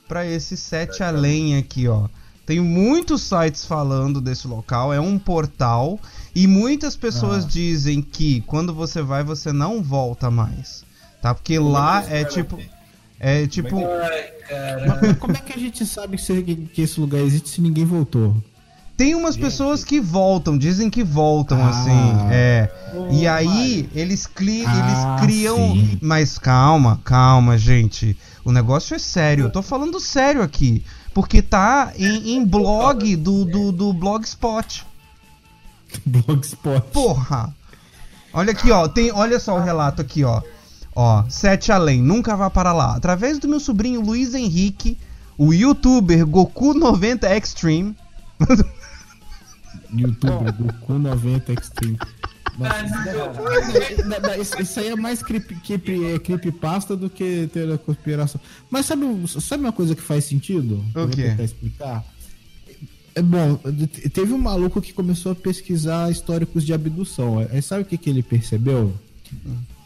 para 0.07 0.25
esse 0.25 0.57
sete 0.57 1.03
além 1.03 1.55
aqui, 1.55 1.87
ó. 1.87 2.07
Tem 2.49 2.59
muitos 2.59 3.21
sites 3.21 3.63
falando 3.63 4.19
desse 4.19 4.47
local, 4.47 4.91
é 4.91 4.99
um 4.99 5.19
portal 5.19 5.99
e 6.33 6.47
muitas 6.47 6.95
pessoas 6.95 7.45
Ah. 7.45 7.47
dizem 7.47 8.01
que 8.01 8.41
quando 8.41 8.73
você 8.73 9.03
vai 9.03 9.23
você 9.23 9.53
não 9.53 9.83
volta 9.83 10.31
mais, 10.31 10.83
tá? 11.21 11.35
Porque 11.35 11.59
lá 11.59 12.03
é 12.09 12.23
tipo 12.23 12.57
é 13.19 13.45
tipo 13.45 13.77
Ai, 13.85 14.23
cara. 14.49 14.99
Mas 14.99 15.17
como 15.19 15.33
é 15.37 15.39
que 15.41 15.53
a 15.53 15.57
gente 15.61 15.85
sabe 15.85 16.17
que, 16.17 16.23
esse- 16.23 16.93
que 16.95 16.99
lugar 16.99 17.21
existe 17.21 17.49
se 17.49 17.61
ninguém 17.61 17.85
voltou? 17.85 18.35
tem 18.97 19.13
umas 19.15 19.37
pessoas 19.37 19.83
que 19.85 19.99
voltam, 20.01 20.57
dizem 20.57 20.89
que 20.89 21.03
voltam 21.03 21.63
Ah. 21.63 21.69
assim, 21.69 22.31
é. 22.31 22.69
E 23.11 23.27
aí 23.27 23.87
eles, 23.93 24.25
cli 24.25 24.65
Ah, 24.65 25.17
eles 25.19 25.23
criam, 25.23 25.55
sim. 25.73 25.99
mas 26.01 26.39
calma, 26.39 26.99
calma, 27.05 27.59
gente. 27.59 28.17
O 28.43 28.51
negócio 28.51 28.95
é 28.95 28.99
sério. 28.99 29.45
Eu 29.45 29.51
tô 29.51 29.61
falando 29.61 29.99
sério 29.99 30.41
aqui, 30.41 30.83
porque 31.13 31.41
tá 31.41 31.93
em, 31.97 32.35
em 32.35 32.45
blog 32.45 33.15
do, 33.15 33.45
do 33.45 33.71
do 33.71 33.93
Blogspot. 33.93 34.85
Blogspot. 36.05 36.81
Porra! 36.91 37.53
Olha 38.31 38.51
aqui, 38.51 38.71
ó. 38.71 38.87
Tem, 38.87 39.11
olha 39.11 39.39
só 39.39 39.57
o 39.57 39.61
relato 39.61 40.01
aqui, 40.01 40.23
ó. 40.23 40.41
Ó, 40.95 41.23
Sete 41.29 41.71
Além, 41.71 42.01
nunca 42.01 42.35
vá 42.35 42.49
para 42.49 42.73
lá. 42.73 42.95
Através 42.95 43.39
do 43.39 43.47
meu 43.47 43.59
sobrinho 43.59 44.01
Luiz 44.01 44.33
Henrique, 44.33 44.97
o 45.37 45.53
youtuber 45.53 46.25
Goku90 46.25 47.23
Extreme. 47.37 47.95
YouTube, 49.93 50.51
Goku 50.51 50.93
90 50.99 51.53
Extreme. 51.53 51.97
Da- 52.59 54.37
Isso 54.37 54.61
isso 54.61 54.79
aí 54.79 54.89
é 54.89 54.95
mais 54.95 55.21
creep, 55.23 55.49
creep, 55.65 55.89
é, 55.89 56.19
creepypasta 56.19 56.95
do 56.95 57.09
que 57.09 57.49
ter 57.53 57.71
a 57.71 57.77
conspiração. 57.77 58.39
Mas 58.69 58.85
sabe, 58.85 59.05
sabe 59.27 59.63
uma 59.63 59.71
coisa 59.71 59.95
que 59.95 60.01
faz 60.01 60.25
sentido? 60.25 60.83
Eu 60.95 61.07
vou 61.07 61.09
quê? 61.09 61.23
tentar 61.29 61.43
explicar. 61.43 62.05
É 63.15 63.21
bom, 63.21 63.55
te- 63.55 64.09
teve 64.09 64.33
um 64.33 64.37
maluco 64.37 64.81
que 64.81 64.93
começou 64.93 65.31
a 65.31 65.35
pesquisar 65.35 66.11
históricos 66.11 66.65
de 66.65 66.73
abdução. 66.73 67.39
Aí 67.39 67.61
sabe 67.61 67.83
o 67.83 67.85
que, 67.85 67.97
que 67.97 68.09
ele 68.09 68.21
percebeu? 68.23 68.93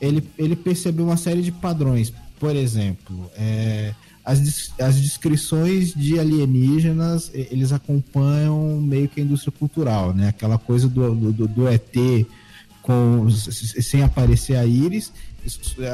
Ele, 0.02 0.24
ele 0.38 0.56
percebeu 0.56 1.06
uma 1.06 1.18
série 1.18 1.42
de 1.42 1.52
padrões. 1.52 2.12
Por 2.40 2.56
exemplo, 2.56 3.32
é, 3.36 3.94
as, 4.26 4.72
as 4.80 5.02
descrições 5.02 5.94
de 5.94 6.18
alienígenas, 6.20 7.30
eles 7.34 7.72
acompanham 7.72 8.80
meio 8.80 9.08
que 9.10 9.20
a 9.20 9.24
indústria 9.24 9.52
cultural, 9.52 10.14
né? 10.14 10.30
Aquela 10.30 10.58
coisa 10.58 10.88
do, 10.88 11.14
do, 11.14 11.48
do- 11.48 11.68
ET 11.68 12.26
com, 12.82 13.30
sem 13.30 14.02
aparecer 14.04 14.56
a 14.56 14.66
íris. 14.66 15.12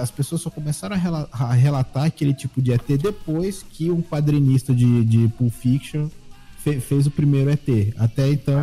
As 0.01 0.11
pessoas 0.11 0.41
só 0.41 0.49
começaram 0.49 0.95
a 0.95 0.99
rela- 0.99 1.29
a 1.31 1.53
relatar 1.53 2.03
aquele 2.05 2.33
tipo 2.33 2.61
de 2.61 2.71
ET 2.71 2.85
depois 3.01 3.63
que 3.63 3.89
um 3.89 4.01
quadrinista 4.01 4.73
de, 4.73 5.03
de 5.05 5.27
Pulp 5.29 5.51
Fiction 5.51 6.07
fe- 6.59 6.79
fez 6.79 7.07
o 7.07 7.11
primeiro 7.11 7.49
ET. 7.49 7.93
Até 7.97 8.29
então. 8.31 8.59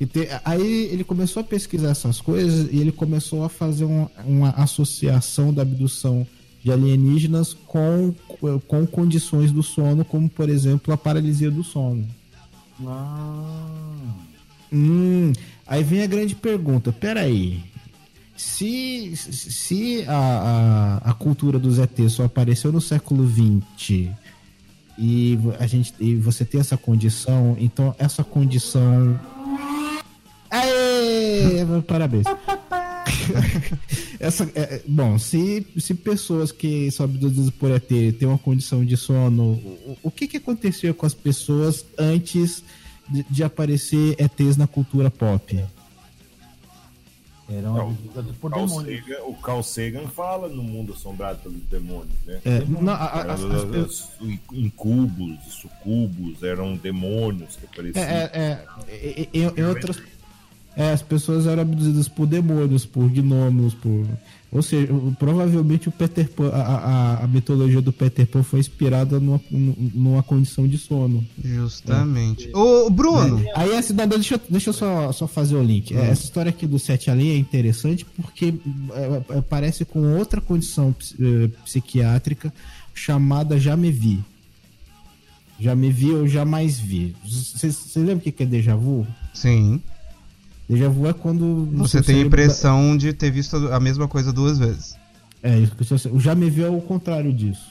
e 0.00 0.06
te- 0.06 0.28
aí 0.44 0.88
ele 0.92 1.02
começou 1.02 1.40
a 1.40 1.44
pesquisar 1.44 1.88
essas 1.90 2.20
coisas 2.20 2.68
e 2.72 2.78
ele 2.78 2.92
começou 2.92 3.44
a 3.44 3.48
fazer 3.48 3.84
um- 3.84 4.06
uma 4.24 4.50
associação 4.50 5.52
da 5.52 5.62
abdução 5.62 6.24
de 6.64 6.72
alienígenas 6.72 7.52
com, 7.52 8.14
com 8.66 8.86
condições 8.86 9.52
do 9.52 9.62
sono, 9.62 10.04
como 10.04 10.28
por 10.28 10.48
exemplo 10.48 10.92
a 10.92 10.96
paralisia 10.96 11.50
do 11.50 11.62
sono. 11.62 12.06
Ah, 12.86 13.94
Hum, 14.74 15.32
aí 15.64 15.84
vem 15.84 16.02
a 16.02 16.06
grande 16.06 16.34
pergunta, 16.34 16.92
peraí. 16.92 17.62
Se, 18.36 19.16
se 19.16 20.04
a, 20.08 21.00
a, 21.04 21.10
a 21.10 21.14
cultura 21.14 21.56
dos 21.56 21.78
ET 21.78 21.96
só 22.08 22.24
apareceu 22.24 22.72
no 22.72 22.80
século 22.80 23.24
XX 23.24 24.10
e 24.98 25.38
a 25.60 25.66
gente 25.68 25.94
e 26.00 26.16
você 26.16 26.44
tem 26.44 26.60
essa 26.60 26.76
condição, 26.76 27.56
então 27.60 27.94
essa 27.96 28.24
condição. 28.24 29.18
Aê! 30.50 31.64
Parabéns. 31.86 32.26
Essa, 34.20 34.44
é, 34.54 34.60
é, 34.60 34.82
bom, 34.86 35.18
se, 35.18 35.66
se 35.78 35.94
pessoas 35.94 36.52
que 36.52 36.90
são 36.90 37.04
abduzidas 37.04 37.50
por 37.50 37.70
ET 37.70 37.86
têm 37.88 38.26
uma 38.28 38.38
condição 38.38 38.84
de 38.84 38.96
sono, 38.96 39.52
o, 39.52 39.98
o 40.04 40.10
que, 40.10 40.26
que 40.26 40.36
acontecia 40.38 40.92
com 40.94 41.06
as 41.06 41.14
pessoas 41.14 41.84
antes 41.98 42.62
de, 43.08 43.24
de 43.30 43.44
aparecer 43.44 44.16
ETs 44.18 44.56
na 44.56 44.66
cultura 44.66 45.10
pop? 45.10 45.62
eram 47.46 47.74
Não, 47.74 47.80
abduzidos 47.90 48.36
por 48.38 48.52
o 49.26 49.34
Carl 49.34 49.62
Sagan 49.62 50.08
fala 50.08 50.48
no 50.48 50.62
mundo 50.62 50.94
assombrado 50.94 51.40
pelos 51.40 51.60
demônios, 51.70 52.14
né? 52.26 52.40
É, 52.44 52.64
não, 52.64 52.92
a- 52.92 52.96
a- 52.96 53.32
as- 53.34 53.42
as 53.44 53.64
pe- 53.64 53.76
Os 53.78 54.08
incubos, 54.50 55.36
sucubos 55.50 56.42
eram 56.42 56.74
demônios 56.74 57.56
que 57.56 57.66
apareciam. 57.66 58.02
É, 58.02 58.30
é, 58.32 58.64
é, 58.88 59.28
em, 59.34 59.42
em 59.60 59.64
outras. 59.64 60.00
É, 60.76 60.90
as 60.92 61.02
pessoas 61.02 61.46
eram 61.46 61.62
abduzidas 61.62 62.08
por 62.08 62.26
demônios, 62.26 62.84
por 62.84 63.08
gnomos, 63.08 63.74
por. 63.74 64.06
Ou 64.50 64.62
seja, 64.62 64.88
provavelmente 65.18 65.88
o 65.88 65.92
Peter 65.92 66.28
Pan, 66.30 66.48
a, 66.50 66.60
a, 66.62 67.24
a 67.24 67.26
mitologia 67.26 67.82
do 67.82 67.92
Peter 67.92 68.24
Pan 68.24 68.44
foi 68.44 68.60
inspirada 68.60 69.18
numa, 69.18 69.40
numa 69.50 70.22
condição 70.22 70.66
de 70.68 70.78
sono. 70.78 71.24
Justamente. 71.44 72.50
Ô, 72.54 72.88
Bruno! 72.88 73.44
Aí 73.56 73.72
essa 73.72 73.92
não, 73.92 74.06
deixa, 74.06 74.36
eu- 74.36 74.40
deixa 74.48 74.70
eu 74.70 74.74
só, 74.74 75.10
só 75.10 75.26
fazer 75.26 75.56
o 75.56 75.62
link. 75.62 75.92
É, 75.96 76.10
Essa 76.10 76.22
história 76.24 76.50
aqui 76.50 76.68
do 76.68 76.78
Sete 76.78 77.10
Além 77.10 77.30
é 77.30 77.36
interessante 77.36 78.04
porque 78.16 78.54
é, 78.92 79.38
é, 79.38 79.40
parece 79.40 79.84
com 79.84 80.16
outra 80.16 80.40
condição 80.40 80.92
ps- 80.92 81.16
psiquiátrica 81.64 82.52
chamada 82.94 83.58
Jamevi. 83.58 84.22
Já 85.58 85.74
me 85.74 85.90
vi, 85.90 86.08
eu 86.08 86.28
jamais 86.28 86.78
vi. 86.78 87.14
Você 87.24 87.98
lembra 87.98 88.16
o 88.16 88.20
que 88.20 88.32
que 88.32 88.42
é 88.42 88.46
déjà 88.46 88.74
vu? 88.76 89.06
Sim. 89.32 89.80
Déjà 90.68 90.88
vu 90.88 91.06
é 91.06 91.12
quando. 91.12 91.68
Você 91.72 92.02
tem 92.02 92.16
a 92.16 92.26
impressão 92.26 92.96
de 92.96 93.12
ter 93.12 93.30
visto 93.30 93.56
a 93.72 93.78
mesma 93.78 94.08
coisa 94.08 94.32
duas 94.32 94.58
vezes. 94.58 94.96
É, 95.42 95.58
isso 95.58 95.74
que 95.76 96.08
o 96.08 96.18
já 96.20 96.34
me 96.34 96.48
viu 96.48 96.66
é 96.66 96.70
o 96.70 96.80
contrário 96.80 97.32
disso. 97.32 97.70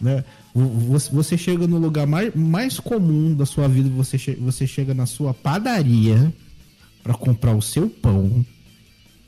Né? 0.00 0.24
Vo- 0.54 0.98
Você, 1.12 1.36
chega 1.38 1.66
no 1.68 1.78
lugar 1.78 2.06
mais, 2.06 2.34
mais 2.34 2.80
comum 2.80 3.32
da 3.34 3.46
sua 3.46 3.68
vida, 3.68 3.88
você, 3.90 4.18
che- 4.18 4.34
você 4.36 4.66
chega 4.66 4.92
na 4.92 5.06
sua 5.06 5.32
padaria 5.32 6.32
pra 7.02 7.14
comprar 7.14 7.54
o 7.54 7.62
seu 7.62 7.88
pão, 7.88 8.44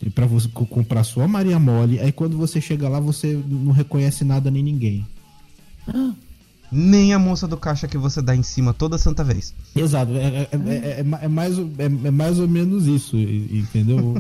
e 0.03 0.11
pra 0.11 0.27
você 0.27 0.49
co- 0.49 0.67
comprar 0.67 1.01
a 1.01 1.05
sua 1.05 1.29
Maria 1.29 1.59
Mole, 1.59 2.01
aí 2.01 2.11
quando 2.11 2.37
você 2.37 2.61
chega 2.61 2.89
lá, 2.89 2.99
você 2.99 3.41
não 3.49 3.73
reconhece 3.73 4.25
nada 4.25 4.51
nem 4.51 4.63
ninguém. 4.63 5.07
Nem 6.73 7.13
a 7.13 7.19
moça 7.19 7.49
do 7.49 7.57
caixa 7.57 7.89
que 7.89 7.99
você 7.99 8.23
dá 8.23 8.35
em 8.37 8.43
cima 8.45 8.73
toda 8.73 8.97
santa 8.97 9.25
vez. 9.25 9.53
Exato, 9.75 10.13
é, 10.13 10.19
é- 10.21 10.49
é- 10.53 11.01
é 11.01 11.03
ma- 11.03 11.19
é 11.19 11.27
mais, 11.29 11.59
é, 11.59 11.85
é 12.07 12.11
mais 12.13 12.39
ou 12.39 12.47
menos 12.47 12.87
isso, 12.87 13.17
e- 13.17 13.59
entendeu? 13.59 14.17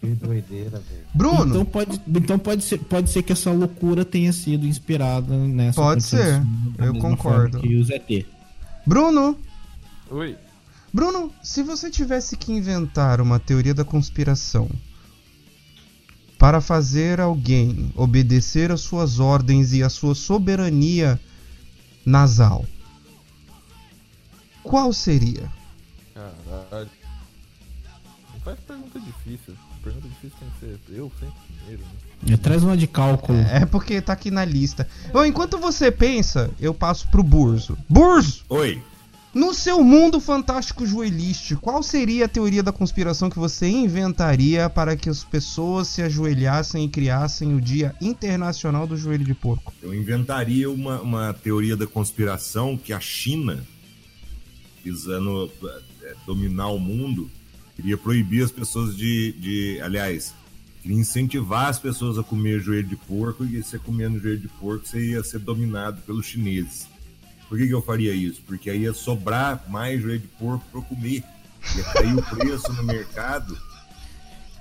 Que 0.00 0.08
doideira, 0.08 0.70
velho. 0.80 1.02
Bruno, 1.14 1.46
Então 1.46 1.64
pode, 1.64 2.00
então 2.08 2.38
pode, 2.38 2.64
ser, 2.64 2.78
pode 2.78 3.10
ser 3.10 3.22
que 3.22 3.32
essa 3.32 3.52
loucura 3.52 4.04
tenha 4.04 4.32
sido 4.32 4.66
inspirada 4.66 5.36
nessa 5.36 5.80
Pode 5.80 6.02
ser, 6.02 6.42
eu 6.78 6.94
concordo. 6.98 7.60
Que 7.60 7.76
o 7.76 7.84
ZT. 7.84 8.26
Bruno, 8.84 9.38
Oi. 10.10 10.36
Bruno, 10.92 11.30
se 11.42 11.62
você 11.62 11.90
tivesse 11.90 12.36
que 12.36 12.52
inventar 12.52 13.20
uma 13.20 13.38
teoria 13.38 13.74
da 13.74 13.84
conspiração 13.84 14.68
para 16.38 16.60
fazer 16.60 17.20
alguém 17.20 17.92
obedecer 17.96 18.70
às 18.70 18.80
suas 18.80 19.18
ordens 19.20 19.72
e 19.72 19.82
à 19.82 19.88
sua 19.88 20.14
soberania 20.14 21.18
nasal, 22.06 22.64
qual 24.62 24.92
seria? 24.92 25.50
Caralho. 26.14 26.90
Não 28.32 28.40
faz 28.40 28.58
pergunta 28.60 29.00
difícil. 29.00 29.54
Pergunta 29.82 30.08
difícil 30.08 30.36
tem 30.40 30.50
que 30.50 30.58
ser 30.60 30.94
eu 30.96 31.12
sempre 31.20 31.34
primeiro, 31.46 31.82
né? 31.82 32.34
É, 32.34 32.36
Traz 32.36 32.62
uma 32.62 32.76
de 32.76 32.86
cálculo. 32.86 33.38
É 33.38 33.66
porque 33.66 34.00
tá 34.00 34.12
aqui 34.12 34.30
na 34.30 34.44
lista. 34.44 34.88
Bom, 35.12 35.24
enquanto 35.24 35.58
você 35.58 35.92
pensa, 35.92 36.50
eu 36.58 36.72
passo 36.72 37.08
pro 37.08 37.22
Burzo. 37.22 37.76
Burzo, 37.88 38.44
Oi. 38.48 38.82
No 39.36 39.52
seu 39.52 39.84
mundo 39.84 40.18
fantástico 40.18 40.86
joelhístico, 40.86 41.60
qual 41.60 41.82
seria 41.82 42.24
a 42.24 42.28
teoria 42.28 42.62
da 42.62 42.72
conspiração 42.72 43.28
que 43.28 43.38
você 43.38 43.68
inventaria 43.68 44.70
para 44.70 44.96
que 44.96 45.10
as 45.10 45.22
pessoas 45.22 45.88
se 45.88 46.00
ajoelhassem 46.00 46.86
e 46.86 46.88
criassem 46.88 47.54
o 47.54 47.60
Dia 47.60 47.94
Internacional 48.00 48.86
do 48.86 48.96
Joelho 48.96 49.26
de 49.26 49.34
Porco? 49.34 49.74
Eu 49.82 49.94
inventaria 49.94 50.70
uma, 50.70 51.02
uma 51.02 51.34
teoria 51.34 51.76
da 51.76 51.86
conspiração 51.86 52.78
que 52.78 52.94
a 52.94 52.98
China, 52.98 53.62
visando 54.82 55.52
eh, 56.02 56.14
dominar 56.24 56.68
o 56.68 56.78
mundo, 56.78 57.30
queria 57.76 57.98
proibir 57.98 58.42
as 58.42 58.50
pessoas 58.50 58.96
de, 58.96 59.32
de. 59.32 59.80
Aliás, 59.82 60.32
incentivar 60.82 61.68
as 61.68 61.78
pessoas 61.78 62.16
a 62.16 62.22
comer 62.22 62.58
joelho 62.60 62.88
de 62.88 62.96
porco 62.96 63.44
e 63.44 63.62
você 63.62 63.78
comendo 63.78 64.18
joelho 64.18 64.40
de 64.40 64.48
porco 64.48 64.86
você 64.86 65.10
ia 65.10 65.22
ser 65.22 65.40
dominado 65.40 66.00
pelos 66.06 66.24
chineses. 66.24 66.95
Por 67.48 67.58
que, 67.58 67.66
que 67.66 67.74
eu 67.74 67.82
faria 67.82 68.12
isso? 68.12 68.42
Porque 68.46 68.70
aí 68.70 68.82
ia 68.82 68.92
sobrar 68.92 69.64
mais 69.68 70.00
joelho 70.00 70.20
de 70.20 70.26
porco 70.26 70.64
para 70.70 70.80
eu 70.80 70.84
comer. 70.84 71.22
Ia 71.76 71.84
cair 71.84 72.14
o 72.14 72.22
preço 72.22 72.72
no 72.72 72.82
mercado 72.84 73.56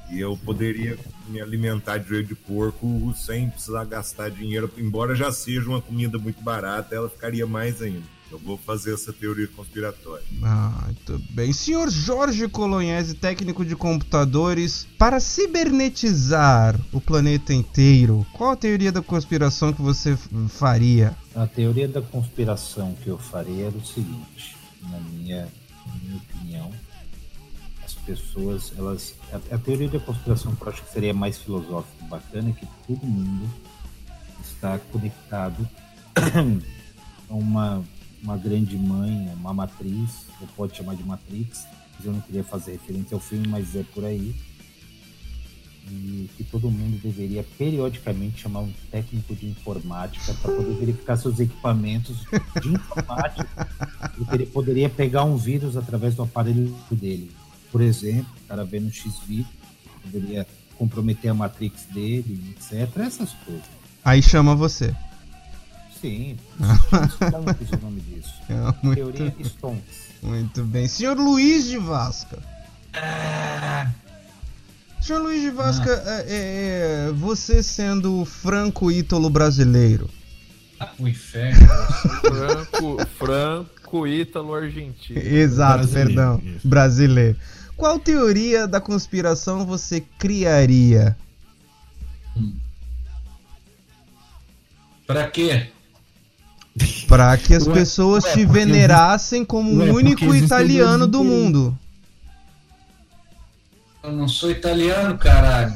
e 0.10 0.20
eu 0.20 0.38
poderia 0.38 0.98
me 1.28 1.42
alimentar 1.42 1.98
de 1.98 2.10
joelho 2.10 2.28
de 2.28 2.36
porco 2.36 3.14
sem 3.18 3.50
precisar 3.50 3.86
gastar 3.86 4.30
dinheiro, 4.30 4.72
embora 4.78 5.16
já 5.16 5.32
seja 5.32 5.68
uma 5.68 5.82
comida 5.82 6.18
muito 6.18 6.42
barata, 6.42 6.96
ela 6.96 7.10
ficaria 7.10 7.48
mais 7.48 7.82
ainda. 7.82 8.16
Eu 8.32 8.40
vou 8.40 8.58
fazer 8.58 8.94
essa 8.94 9.14
teoria 9.14 9.48
conspiratória. 9.48 10.26
Ah, 10.44 10.86
muito 10.86 11.22
bem. 11.32 11.54
Senhor 11.54 11.90
Jorge 11.90 12.48
Colonhese, 12.48 13.14
técnico 13.14 13.64
de 13.64 13.76
computadores, 13.76 14.88
para 14.98 15.20
cibernetizar 15.20 16.80
o 16.92 17.00
planeta 17.00 17.54
inteiro, 17.54 18.26
qual 18.34 18.52
a 18.52 18.56
teoria 18.56 18.92
da 18.92 19.02
conspiração 19.02 19.72
que 19.72 19.82
você 19.82 20.18
faria? 20.50 21.16
A 21.36 21.46
teoria 21.46 21.88
da 21.88 22.02
conspiração 22.02 22.96
que 23.04 23.10
eu 23.10 23.18
faria 23.18 23.68
era 23.68 23.76
o 23.76 23.86
seguinte, 23.86 24.56
na 24.84 24.98
minha, 25.00 25.50
na 25.86 25.94
minha 25.96 26.16
opinião, 26.16 26.72
as 27.84 27.94
pessoas, 27.94 28.72
elas. 28.78 29.16
A, 29.34 29.56
a 29.56 29.58
teoria 29.58 29.90
da 29.90 30.00
conspiração 30.00 30.56
que 30.56 30.62
eu 30.62 30.70
acho 30.70 30.84
que 30.84 30.94
seria 30.94 31.14
mais 31.14 31.38
filosófica 31.38 32.06
e 32.06 32.08
bacana 32.08 32.50
é 32.50 32.54
que 32.54 32.66
todo 32.88 33.06
mundo 33.06 33.50
está 34.42 34.80
conectado 34.80 35.68
a 37.30 37.34
uma, 37.34 37.84
uma 38.24 38.38
grande 38.38 38.78
mãe, 38.78 39.30
uma 39.36 39.54
matriz, 39.54 40.28
ou 40.40 40.48
pode 40.56 40.78
chamar 40.78 40.96
de 40.96 41.04
Matrix, 41.04 41.68
eu 42.04 42.14
não 42.14 42.22
queria 42.22 42.44
fazer 42.44 42.74
referência 42.74 43.14
ao 43.14 43.20
filme, 43.20 43.48
mas 43.48 43.76
é 43.76 43.84
por 43.84 44.06
aí. 44.06 44.34
E 45.88 46.30
que 46.36 46.44
todo 46.44 46.72
mundo 46.72 47.00
deveria 47.02 47.46
periodicamente 47.58 48.42
chamar 48.42 48.62
um 48.62 48.74
técnico 48.90 49.36
de 49.36 49.46
informática 49.46 50.34
para 50.42 50.52
poder 50.52 50.74
verificar 50.74 51.16
seus 51.16 51.40
equipamentos 51.40 52.26
de 52.62 52.70
informática. 52.70 53.68
Porque 54.18 54.36
ele 54.36 54.46
poderia 54.48 54.90
pegar 54.90 55.24
um 55.26 55.38
vírus 55.38 55.78
através 55.78 56.16
do 56.16 56.24
aparelho 56.24 56.76
dele. 56.90 57.32
Por 57.72 57.82
exemplo, 57.82 58.34
o 58.44 58.48
cara 58.48 58.66
vendo 58.66 58.88
um 58.88 58.92
X-Vídeo, 58.92 59.48
poderia 60.02 60.48
comprometer 60.78 61.30
a 61.30 61.34
Matrix 61.34 61.86
dele, 61.94 62.56
etc. 62.56 62.98
Essas 62.98 63.34
coisas. 63.46 63.64
Aí 64.04 64.22
chama 64.22 64.56
você. 64.56 64.96
Sim, 66.02 66.38
Stonks 67.16 67.72
é 67.72 67.76
o 67.76 67.82
nome 67.82 68.02
disso. 68.02 68.34
É, 68.50 68.86
muito, 68.86 68.96
Teoria 68.96 69.36
Stonks. 69.44 69.96
muito 70.22 70.64
bem. 70.64 70.88
Senhor 70.88 71.18
Luiz 71.18 71.66
de 71.66 71.78
Vasca. 71.78 72.38
Senhor 75.06 75.22
Luiz 75.22 75.40
de 75.42 75.52
Vasca, 75.52 75.92
é, 76.08 76.26
é, 76.28 77.12
você 77.14 77.62
sendo 77.62 78.22
o 78.22 78.26
franco 78.26 78.92
ítalo 78.92 79.30
brasileiro, 79.30 80.10
Ah, 80.80 80.90
o 80.98 81.08
inferno. 81.08 81.68
Franco, 82.22 83.06
Franco, 83.18 84.08
Ítalo, 84.08 84.56
Argentino. 84.56 85.20
Exato, 85.20 85.78
Brasileiro, 85.88 86.08
perdão. 86.10 86.42
isso. 86.44 86.68
Brasileiro. 86.68 87.38
Qual 87.78 88.00
teoria 88.00 88.68
da 88.68 88.82
conspiração 88.82 89.64
você 89.66 90.02
criaria? 90.18 91.16
Pra 95.06 95.28
quê? 95.30 95.68
Para 97.08 97.38
que 97.38 97.54
as 97.54 97.68
Ué, 97.68 97.74
pessoas 97.74 98.24
ué, 98.26 98.34
te 98.34 98.46
venerassem 98.46 99.46
como 99.46 99.78
Ué, 99.78 99.92
o 99.92 99.96
único 99.96 100.34
italiano 100.34 101.06
do 101.06 101.24
mundo. 101.24 101.78
Eu 104.06 104.12
não 104.12 104.28
sou 104.28 104.52
italiano, 104.52 105.18
caralho. 105.18 105.74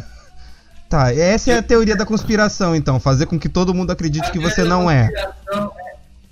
Tá, 0.88 1.14
essa 1.14 1.52
é 1.52 1.58
a 1.58 1.64
teoria 1.64 1.96
da 1.96 2.06
conspiração, 2.06 2.76
então. 2.76 3.00
Fazer 3.00 3.26
com 3.26 3.40
que 3.40 3.50
todo 3.50 3.74
mundo 3.74 3.92
acredite 3.92 4.32
que 4.32 4.40
você 4.40 4.64
não 4.64 4.90
é. 4.90 5.08
conspiração 5.08 5.74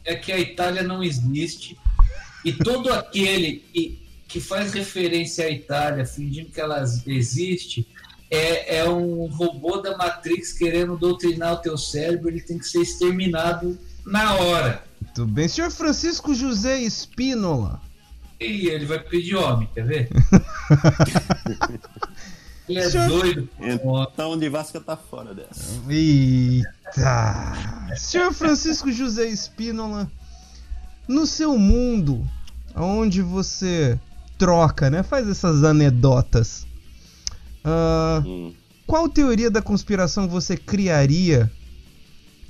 É 0.06 0.16
que 0.16 0.32
a 0.32 0.40
Itália 0.40 0.84
não 0.84 1.04
existe. 1.04 1.78
E 2.46 2.54
todo 2.54 2.94
aquele 2.94 3.64
que, 3.74 4.08
que 4.28 4.40
faz 4.40 4.74
referência 4.74 5.46
à 5.46 5.50
Itália, 5.50 6.06
fingindo 6.06 6.50
que 6.50 6.62
ela 6.62 6.84
existe, 7.08 7.88
é, 8.30 8.78
é 8.78 8.90
um 8.90 9.26
robô 9.26 9.78
da 9.78 9.98
Matrix 9.98 10.54
querendo 10.54 10.98
doutrinar 10.98 11.54
o 11.54 11.58
teu 11.58 11.78
cérebro. 11.78 12.30
Ele 12.30 12.42
tem 12.42 12.60
que 12.60 12.68
ser 12.68 12.82
exterminado 12.82 13.78
na 14.06 14.36
hora. 14.36 14.84
Muito 15.02 15.26
bem. 15.26 15.48
Senhor 15.48 15.72
Francisco 15.72 16.36
José 16.36 16.80
Espínola. 16.80 17.82
E 18.40 18.68
ele 18.68 18.86
vai 18.86 19.00
pedir 19.00 19.36
homem, 19.36 19.68
quer 19.74 19.86
ver? 19.86 20.10
ele 22.70 22.80
é 22.80 22.90
Senhor- 22.90 23.08
doido. 23.10 23.50
Então 23.60 24.32
o 24.32 24.38
de 24.38 24.50
Vasca 24.50 24.80
tá 24.80 24.96
fora 24.96 25.34
dessa. 25.34 25.82
Eita! 25.90 27.54
Senhor 27.96 28.32
Francisco 28.34 28.92
José 28.92 29.28
Espínola, 29.28 30.10
no 31.08 31.26
seu 31.26 31.58
mundo, 31.58 32.26
onde 32.76 33.22
você 33.22 34.00
troca, 34.38 34.90
né? 34.90 35.04
Faz 35.04 35.28
essas 35.28 35.64
anedotas. 35.64 36.68
ah, 37.64 38.22
Hum. 38.26 38.54
qual 38.86 39.10
teoria 39.10 39.50
da 39.50 39.62
conspiração 39.62 40.28
você 40.28 40.56
criaria? 40.56 41.52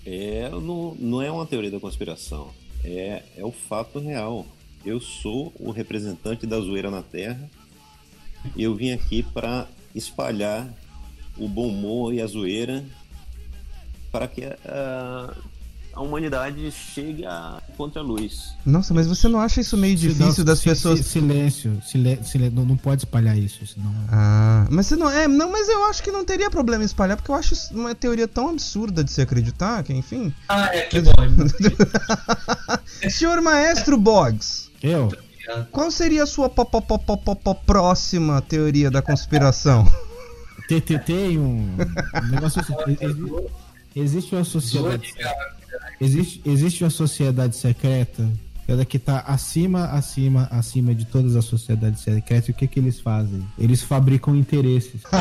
É, 0.05 0.49
não, 0.49 0.95
não 0.99 1.21
é 1.21 1.31
uma 1.31 1.45
teoria 1.45 1.71
da 1.71 1.79
conspiração. 1.79 2.49
É, 2.83 3.23
é 3.37 3.43
o 3.45 3.51
fato 3.51 3.99
real. 3.99 4.45
Eu 4.85 4.99
sou 5.01 5.53
o 5.59 5.71
representante 5.71 6.45
da 6.45 6.59
zoeira 6.59 6.89
na 6.89 7.01
Terra 7.01 7.49
e 8.55 8.63
eu 8.63 8.73
vim 8.75 8.91
aqui 8.91 9.21
para 9.23 9.67
espalhar 9.93 10.67
o 11.37 11.47
bom 11.47 11.67
humor 11.67 12.13
e 12.13 12.21
a 12.21 12.27
zoeira 12.27 12.83
para 14.11 14.27
que 14.27 14.43
a, 14.45 15.33
a 15.93 16.01
humanidade 16.01 16.71
chega 16.71 17.61
contra 17.75 18.01
a 18.01 18.03
luz. 18.03 18.53
Nossa, 18.65 18.93
mas 18.93 19.05
você 19.07 19.27
não 19.27 19.39
acha 19.41 19.59
isso 19.59 19.75
meio 19.75 19.95
difícil 19.95 20.45
das 20.45 20.59
si- 20.59 20.65
pessoas. 20.69 20.99
si- 20.99 21.03
Silêncio, 21.05 21.81
silêncio, 21.85 22.25
silêncio, 22.25 22.55
não, 22.55 22.65
não 22.65 22.77
pode 22.77 23.01
espalhar 23.01 23.37
isso, 23.37 23.65
senão. 23.67 23.93
Ah, 24.09 24.65
mas 24.71 24.87
você 24.87 24.95
não 24.95 25.09
é, 25.09 25.27
não, 25.27 25.51
mas 25.51 25.67
eu 25.67 25.83
acho 25.85 26.01
que 26.01 26.11
não 26.11 26.23
teria 26.23 26.49
problema 26.49 26.83
em 26.83 26.85
espalhar, 26.85 27.17
porque 27.17 27.29
eu 27.29 27.35
acho 27.35 27.53
uma 27.73 27.93
teoria 27.93 28.27
tão 28.27 28.49
absurda 28.49 29.03
de 29.03 29.11
se 29.11 29.21
acreditar, 29.21 29.83
que 29.83 29.93
enfim. 29.93 30.33
Ah, 30.47 30.73
é, 30.73 30.81
que 30.83 31.01
bom. 31.01 31.11
Senhor 33.09 33.41
Maestro 33.41 33.97
Boggs, 33.97 34.66
Eu? 34.81 35.11
qual 35.71 35.89
seria 35.89 36.23
a 36.23 36.27
sua 36.27 36.49
po- 36.49 36.65
po- 36.65 36.81
po- 36.81 37.55
próxima 37.55 38.41
teoria 38.41 38.91
da 38.91 39.01
conspiração? 39.01 39.85
Tem 40.99 41.37
um 41.39 41.75
negócio 42.29 42.59
assim. 42.61 42.73
exi- 42.99 43.47
Existe 43.95 44.35
uma 44.35 44.43
sociedade. 44.43 45.13
Existe, 45.99 46.41
existe 46.45 46.83
uma 46.83 46.89
sociedade 46.89 47.55
secreta 47.55 48.29
ela 48.67 48.83
que 48.83 48.99
tá 48.99 49.19
acima, 49.19 49.85
acima, 49.85 50.47
acima 50.51 50.93
de 50.93 51.05
todas 51.05 51.35
as 51.35 51.45
sociedades 51.45 52.01
secretas. 52.01 52.49
O 52.49 52.53
que 52.53 52.67
que 52.67 52.79
eles 52.79 52.99
fazem? 52.99 53.41
Eles 53.57 53.81
fabricam 53.81 54.35
interesses. 54.35 55.01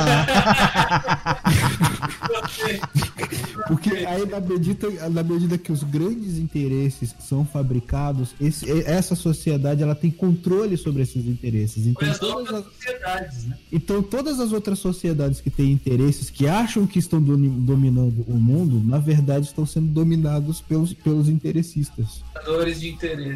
Porque 3.68 3.90
aí 3.90 4.26
na 4.26 4.40
medida, 4.40 4.88
na 5.10 5.22
medida 5.22 5.58
que 5.58 5.72
os 5.72 5.82
grandes 5.82 6.38
interesses 6.38 7.14
são 7.20 7.44
fabricados, 7.44 8.34
esse- 8.40 8.70
essa 8.84 9.14
sociedade 9.14 9.82
ela 9.82 9.94
tem 9.94 10.10
controle 10.10 10.76
sobre 10.76 11.02
esses 11.02 11.26
interesses. 11.26 11.86
Então 11.86 12.08
as 12.08 12.18
todas 12.18 12.54
as, 12.54 12.64
sociedades, 12.64 13.44
né? 13.46 13.58
então, 13.72 14.02
todas 14.02 14.40
as 14.40 14.52
outras 14.52 14.78
sociedades 14.78 15.40
que 15.40 15.50
têm 15.50 15.72
interesses, 15.72 16.30
que 16.30 16.46
acham 16.46 16.86
que 16.86 16.98
estão 16.98 17.20
dominando 17.20 18.24
o 18.28 18.34
mundo, 18.34 18.80
na 18.84 18.98
verdade 18.98 19.46
estão 19.46 19.66
sendo 19.66 19.88
dominados 19.88 20.60
pelos, 20.60 20.92
pelos 20.92 21.28
interessistas. 21.28 22.22
De 22.34 22.40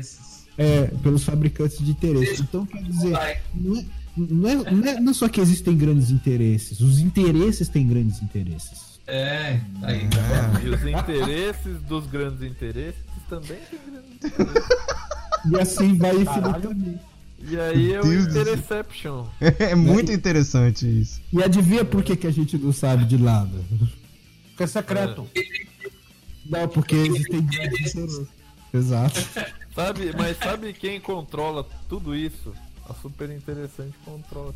interesses. 0.00 0.40
É, 0.58 0.86
pelos 1.02 1.24
fabricantes 1.24 1.78
de 1.78 1.90
interesses. 1.90 2.40
Então, 2.40 2.66
quer 2.66 2.82
dizer, 2.82 3.10
não 3.54 3.76
é, 3.78 3.84
não, 4.16 4.48
é, 4.50 4.54
não 4.70 4.88
é- 4.88 5.00
não 5.00 5.10
é 5.10 5.14
só 5.14 5.28
que 5.28 5.40
existem 5.40 5.76
grandes 5.76 6.10
interesses, 6.10 6.80
os 6.80 6.98
interesses 6.98 7.68
têm 7.68 7.86
grandes 7.86 8.20
interesses. 8.20 8.90
É, 9.06 9.60
aí. 9.82 10.08
E 10.62 10.68
os 10.68 10.82
interesses 10.86 11.80
dos 11.88 12.06
grandes 12.06 12.42
interesses 12.42 13.00
também 13.28 13.58
têm 13.70 13.78
grandes 13.90 14.12
interesses. 14.24 14.68
E 15.50 15.58
assim 15.58 15.96
vai 15.96 16.14
infinitamente. 16.16 17.00
E 17.48 17.58
aí 17.58 17.92
é 17.94 18.00
o. 18.02 18.12
Interception. 18.12 19.26
É 19.58 19.74
muito 19.74 20.12
interessante 20.12 20.86
isso. 20.86 21.22
E 21.32 21.42
adivinha 21.42 21.84
por 21.84 22.02
que, 22.02 22.14
que 22.14 22.26
a 22.26 22.30
gente 22.30 22.58
não 22.58 22.72
sabe 22.72 23.06
de 23.06 23.16
nada? 23.16 23.58
Porque 24.50 24.64
é 24.64 24.66
secreto. 24.66 25.26
Não, 26.44 26.68
porque 26.68 26.94
existem 26.96 27.40
grandes 27.46 27.94
interesses. 27.94 28.26
Exato. 28.74 29.20
Sabe, 29.74 30.12
mas 30.16 30.36
sabe 30.38 30.72
quem 30.72 31.00
controla 31.00 31.66
tudo 31.88 32.14
isso? 32.14 32.52
A 32.88 32.94
super 32.94 33.30
interessante 33.30 33.94
controla. 34.04 34.54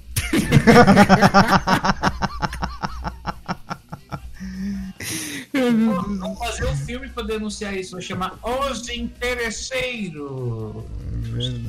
Vamos 5.53 6.39
fazer 6.39 6.67
um 6.67 6.77
filme 6.77 7.09
pra 7.09 7.23
denunciar 7.23 7.77
isso. 7.77 7.93
Vai 7.93 8.03
chamar 8.03 8.39
Os 8.43 8.89
Interesseiros. 8.89 10.85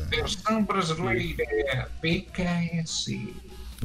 Versão 0.09 0.63
brasileira. 0.63 1.89
PKS. 2.01 3.07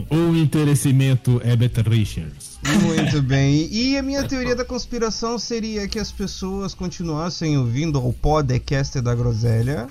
O 0.09 0.35
interessamento 0.35 1.41
é 1.45 1.55
Beta 1.55 1.83
Richards. 1.83 2.40
Muito 2.79 3.21
bem. 3.23 3.69
E 3.71 3.97
a 3.97 4.03
minha 4.03 4.27
teoria 4.27 4.55
da 4.55 4.65
conspiração 4.65 5.39
seria 5.39 5.89
que 5.89 5.99
as 5.99 6.13
pessoas 6.13 6.75
continuassem 6.75 7.57
ouvindo 7.59 8.05
o 8.07 8.13
podcast 8.13 9.01
da 9.01 9.15
Groselha, 9.15 9.89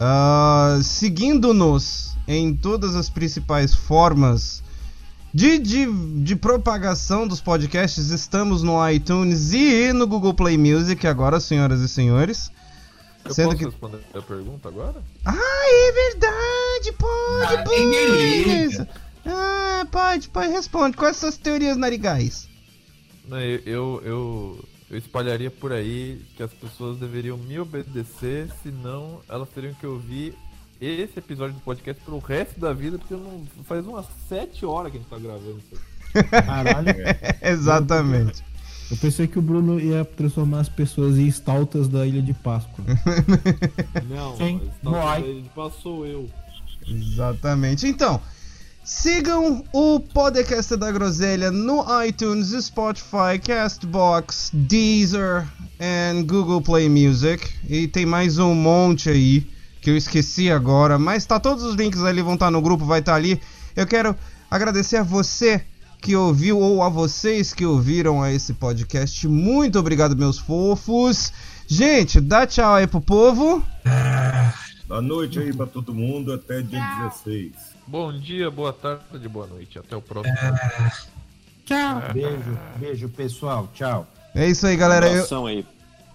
ah, 0.00 0.78
seguindo-nos 0.82 2.14
em 2.26 2.54
todas 2.54 2.94
as 2.96 3.08
principais 3.10 3.74
formas 3.74 4.62
de, 5.32 5.58
de, 5.58 5.86
de 6.22 6.36
propagação 6.36 7.26
dos 7.28 7.40
podcasts. 7.40 8.10
Estamos 8.10 8.62
no 8.62 8.88
iTunes 8.90 9.52
e 9.52 9.92
no 9.92 10.06
Google 10.06 10.34
Play 10.34 10.56
Music 10.56 11.06
agora, 11.06 11.38
senhoras 11.40 11.80
e 11.80 11.88
senhores. 11.88 12.50
Eu 13.24 13.34
Sendo 13.34 13.46
posso 13.46 13.58
que- 13.58 13.64
responder 13.64 14.00
a 14.14 14.22
pergunta 14.22 14.68
agora? 14.68 15.02
Ah, 15.24 15.34
é 15.34 15.92
verdade, 15.92 16.92
pode, 16.96 17.56
Ah, 17.56 17.64
ninguém 17.68 18.70
pode. 18.70 18.88
Ah, 19.26 19.86
pode, 19.90 20.28
pode, 20.28 20.52
responde. 20.52 20.96
Quais 20.96 21.16
são 21.16 21.28
as 21.28 21.36
teorias 21.36 21.76
narigais? 21.76 22.48
Não, 23.28 23.40
eu, 23.40 23.60
eu, 23.66 24.02
eu, 24.04 24.64
eu 24.90 24.98
espalharia 24.98 25.50
por 25.50 25.72
aí 25.72 26.24
que 26.36 26.42
as 26.42 26.52
pessoas 26.52 26.98
deveriam 26.98 27.36
me 27.36 27.58
obedecer, 27.58 28.48
senão 28.62 29.20
elas 29.28 29.48
teriam 29.50 29.74
que 29.74 29.86
ouvir 29.86 30.34
esse 30.80 31.18
episódio 31.18 31.54
do 31.54 31.60
podcast 31.60 32.02
pro 32.04 32.18
resto 32.18 32.60
da 32.60 32.72
vida, 32.72 32.98
porque 32.98 33.14
eu 33.14 33.18
não, 33.18 33.44
faz 33.64 33.86
umas 33.86 34.06
sete 34.28 34.64
horas 34.64 34.92
que 34.92 34.98
a 34.98 35.00
gente 35.00 35.10
tá 35.10 35.18
gravando 35.18 35.58
isso. 35.58 36.22
Caralho. 36.30 36.94
Exatamente. 37.42 38.44
Eu 38.90 38.96
pensei 38.98 39.26
que 39.26 39.38
o 39.38 39.42
Bruno 39.42 39.80
ia 39.80 40.04
transformar 40.04 40.60
as 40.60 40.68
pessoas 40.68 41.18
em 41.18 41.26
estaltas 41.26 41.88
da 41.88 42.06
Ilha 42.06 42.22
de 42.22 42.32
Páscoa. 42.32 42.84
Não, 44.08 44.36
Sim, 44.36 44.60
mas 44.82 44.94
vai. 44.94 45.44
passou 45.54 46.06
eu. 46.06 46.30
Exatamente. 46.86 47.88
Então, 47.88 48.20
sigam 48.86 49.64
o 49.72 49.98
podcast 49.98 50.76
da 50.76 50.92
Groselha 50.92 51.50
no 51.50 51.84
iTunes, 52.04 52.52
Spotify, 52.64 53.36
Castbox, 53.44 54.52
Deezer 54.54 55.44
e 55.80 56.22
Google 56.22 56.62
Play 56.62 56.88
Music. 56.88 57.44
E 57.68 57.88
tem 57.88 58.06
mais 58.06 58.38
um 58.38 58.54
monte 58.54 59.10
aí 59.10 59.44
que 59.80 59.90
eu 59.90 59.96
esqueci 59.96 60.52
agora, 60.52 61.00
mas 61.00 61.26
tá 61.26 61.40
todos 61.40 61.64
os 61.64 61.74
links 61.74 62.00
ali 62.04 62.22
vão 62.22 62.34
estar 62.34 62.48
no 62.48 62.62
grupo, 62.62 62.84
vai 62.84 63.00
estar 63.00 63.16
ali. 63.16 63.40
Eu 63.74 63.88
quero 63.88 64.14
agradecer 64.48 64.98
a 64.98 65.02
você 65.02 65.64
que 66.00 66.14
ouviu 66.14 66.60
ou 66.60 66.80
a 66.80 66.88
vocês 66.88 67.52
que 67.52 67.66
ouviram 67.66 68.22
a 68.22 68.32
esse 68.32 68.54
podcast. 68.54 69.26
Muito 69.26 69.80
obrigado, 69.80 70.16
meus 70.16 70.38
fofos. 70.38 71.32
Gente, 71.66 72.20
dá 72.20 72.46
tchau 72.46 72.74
aí 72.74 72.86
pro 72.86 73.00
povo. 73.00 73.64
Boa 74.86 75.02
noite 75.02 75.40
aí 75.40 75.52
pra 75.52 75.66
todo 75.66 75.92
mundo, 75.92 76.32
até 76.32 76.62
dia 76.62 76.80
16. 77.02 77.75
Bom 77.86 78.12
dia, 78.18 78.50
boa 78.50 78.72
tarde, 78.72 79.28
boa 79.28 79.46
noite. 79.46 79.78
Até 79.78 79.94
o 79.94 80.02
próximo. 80.02 80.34
Tchau. 81.64 82.02
Beijo, 82.12 82.58
beijo, 82.76 83.08
pessoal. 83.08 83.68
Tchau. 83.72 84.06
É 84.34 84.48
isso 84.48 84.66
aí, 84.66 84.76
galera. 84.76 85.06
Eu... 85.06 85.12
abração 85.12 85.46
aí. 85.46 85.64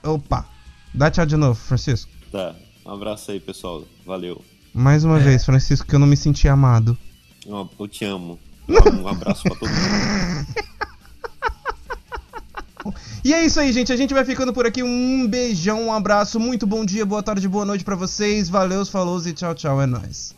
Opa, 0.04 0.46
dá 0.94 1.10
tchau 1.10 1.26
de 1.26 1.38
novo, 1.38 1.56
Francisco. 1.56 2.12
Tá. 2.30 2.56
Um 2.86 2.92
abraço 2.92 3.32
aí, 3.32 3.40
pessoal. 3.40 3.84
Valeu. 4.06 4.44
Mais 4.74 5.06
uma 5.06 5.18
vez, 5.20 5.46
Francisco, 5.46 5.88
que 5.88 5.96
eu 5.96 6.00
não 6.00 6.08
me 6.08 6.18
senti 6.18 6.48
amado. 6.48 6.98
Eu 7.46 7.70
eu 7.80 7.88
te 7.88 8.04
amo. 8.04 8.38
Um 8.68 9.08
abraço 9.08 9.44
pra 9.44 9.56
todo 9.56 9.70
mundo. 9.70 10.48
E 13.24 13.32
é 13.32 13.46
isso 13.46 13.60
aí, 13.60 13.72
gente. 13.72 13.94
A 13.94 13.96
gente 13.96 14.16
vai 14.16 14.26
ficando 14.26 14.52
por 14.52 14.66
aqui. 14.66 14.82
Um 14.82 15.28
beijão, 15.28 15.86
um 15.86 15.94
abraço, 15.94 16.40
muito 16.40 16.66
bom 16.66 16.84
dia, 16.84 17.06
boa 17.06 17.22
tarde, 17.22 17.48
boa 17.48 17.64
noite 17.64 17.84
pra 17.84 17.96
vocês. 17.96 18.50
Valeu, 18.50 18.84
falou 18.84 19.22
e 19.24 19.32
tchau, 19.32 19.54
tchau. 19.54 19.80
É 19.80 19.86
nóis. 19.86 20.34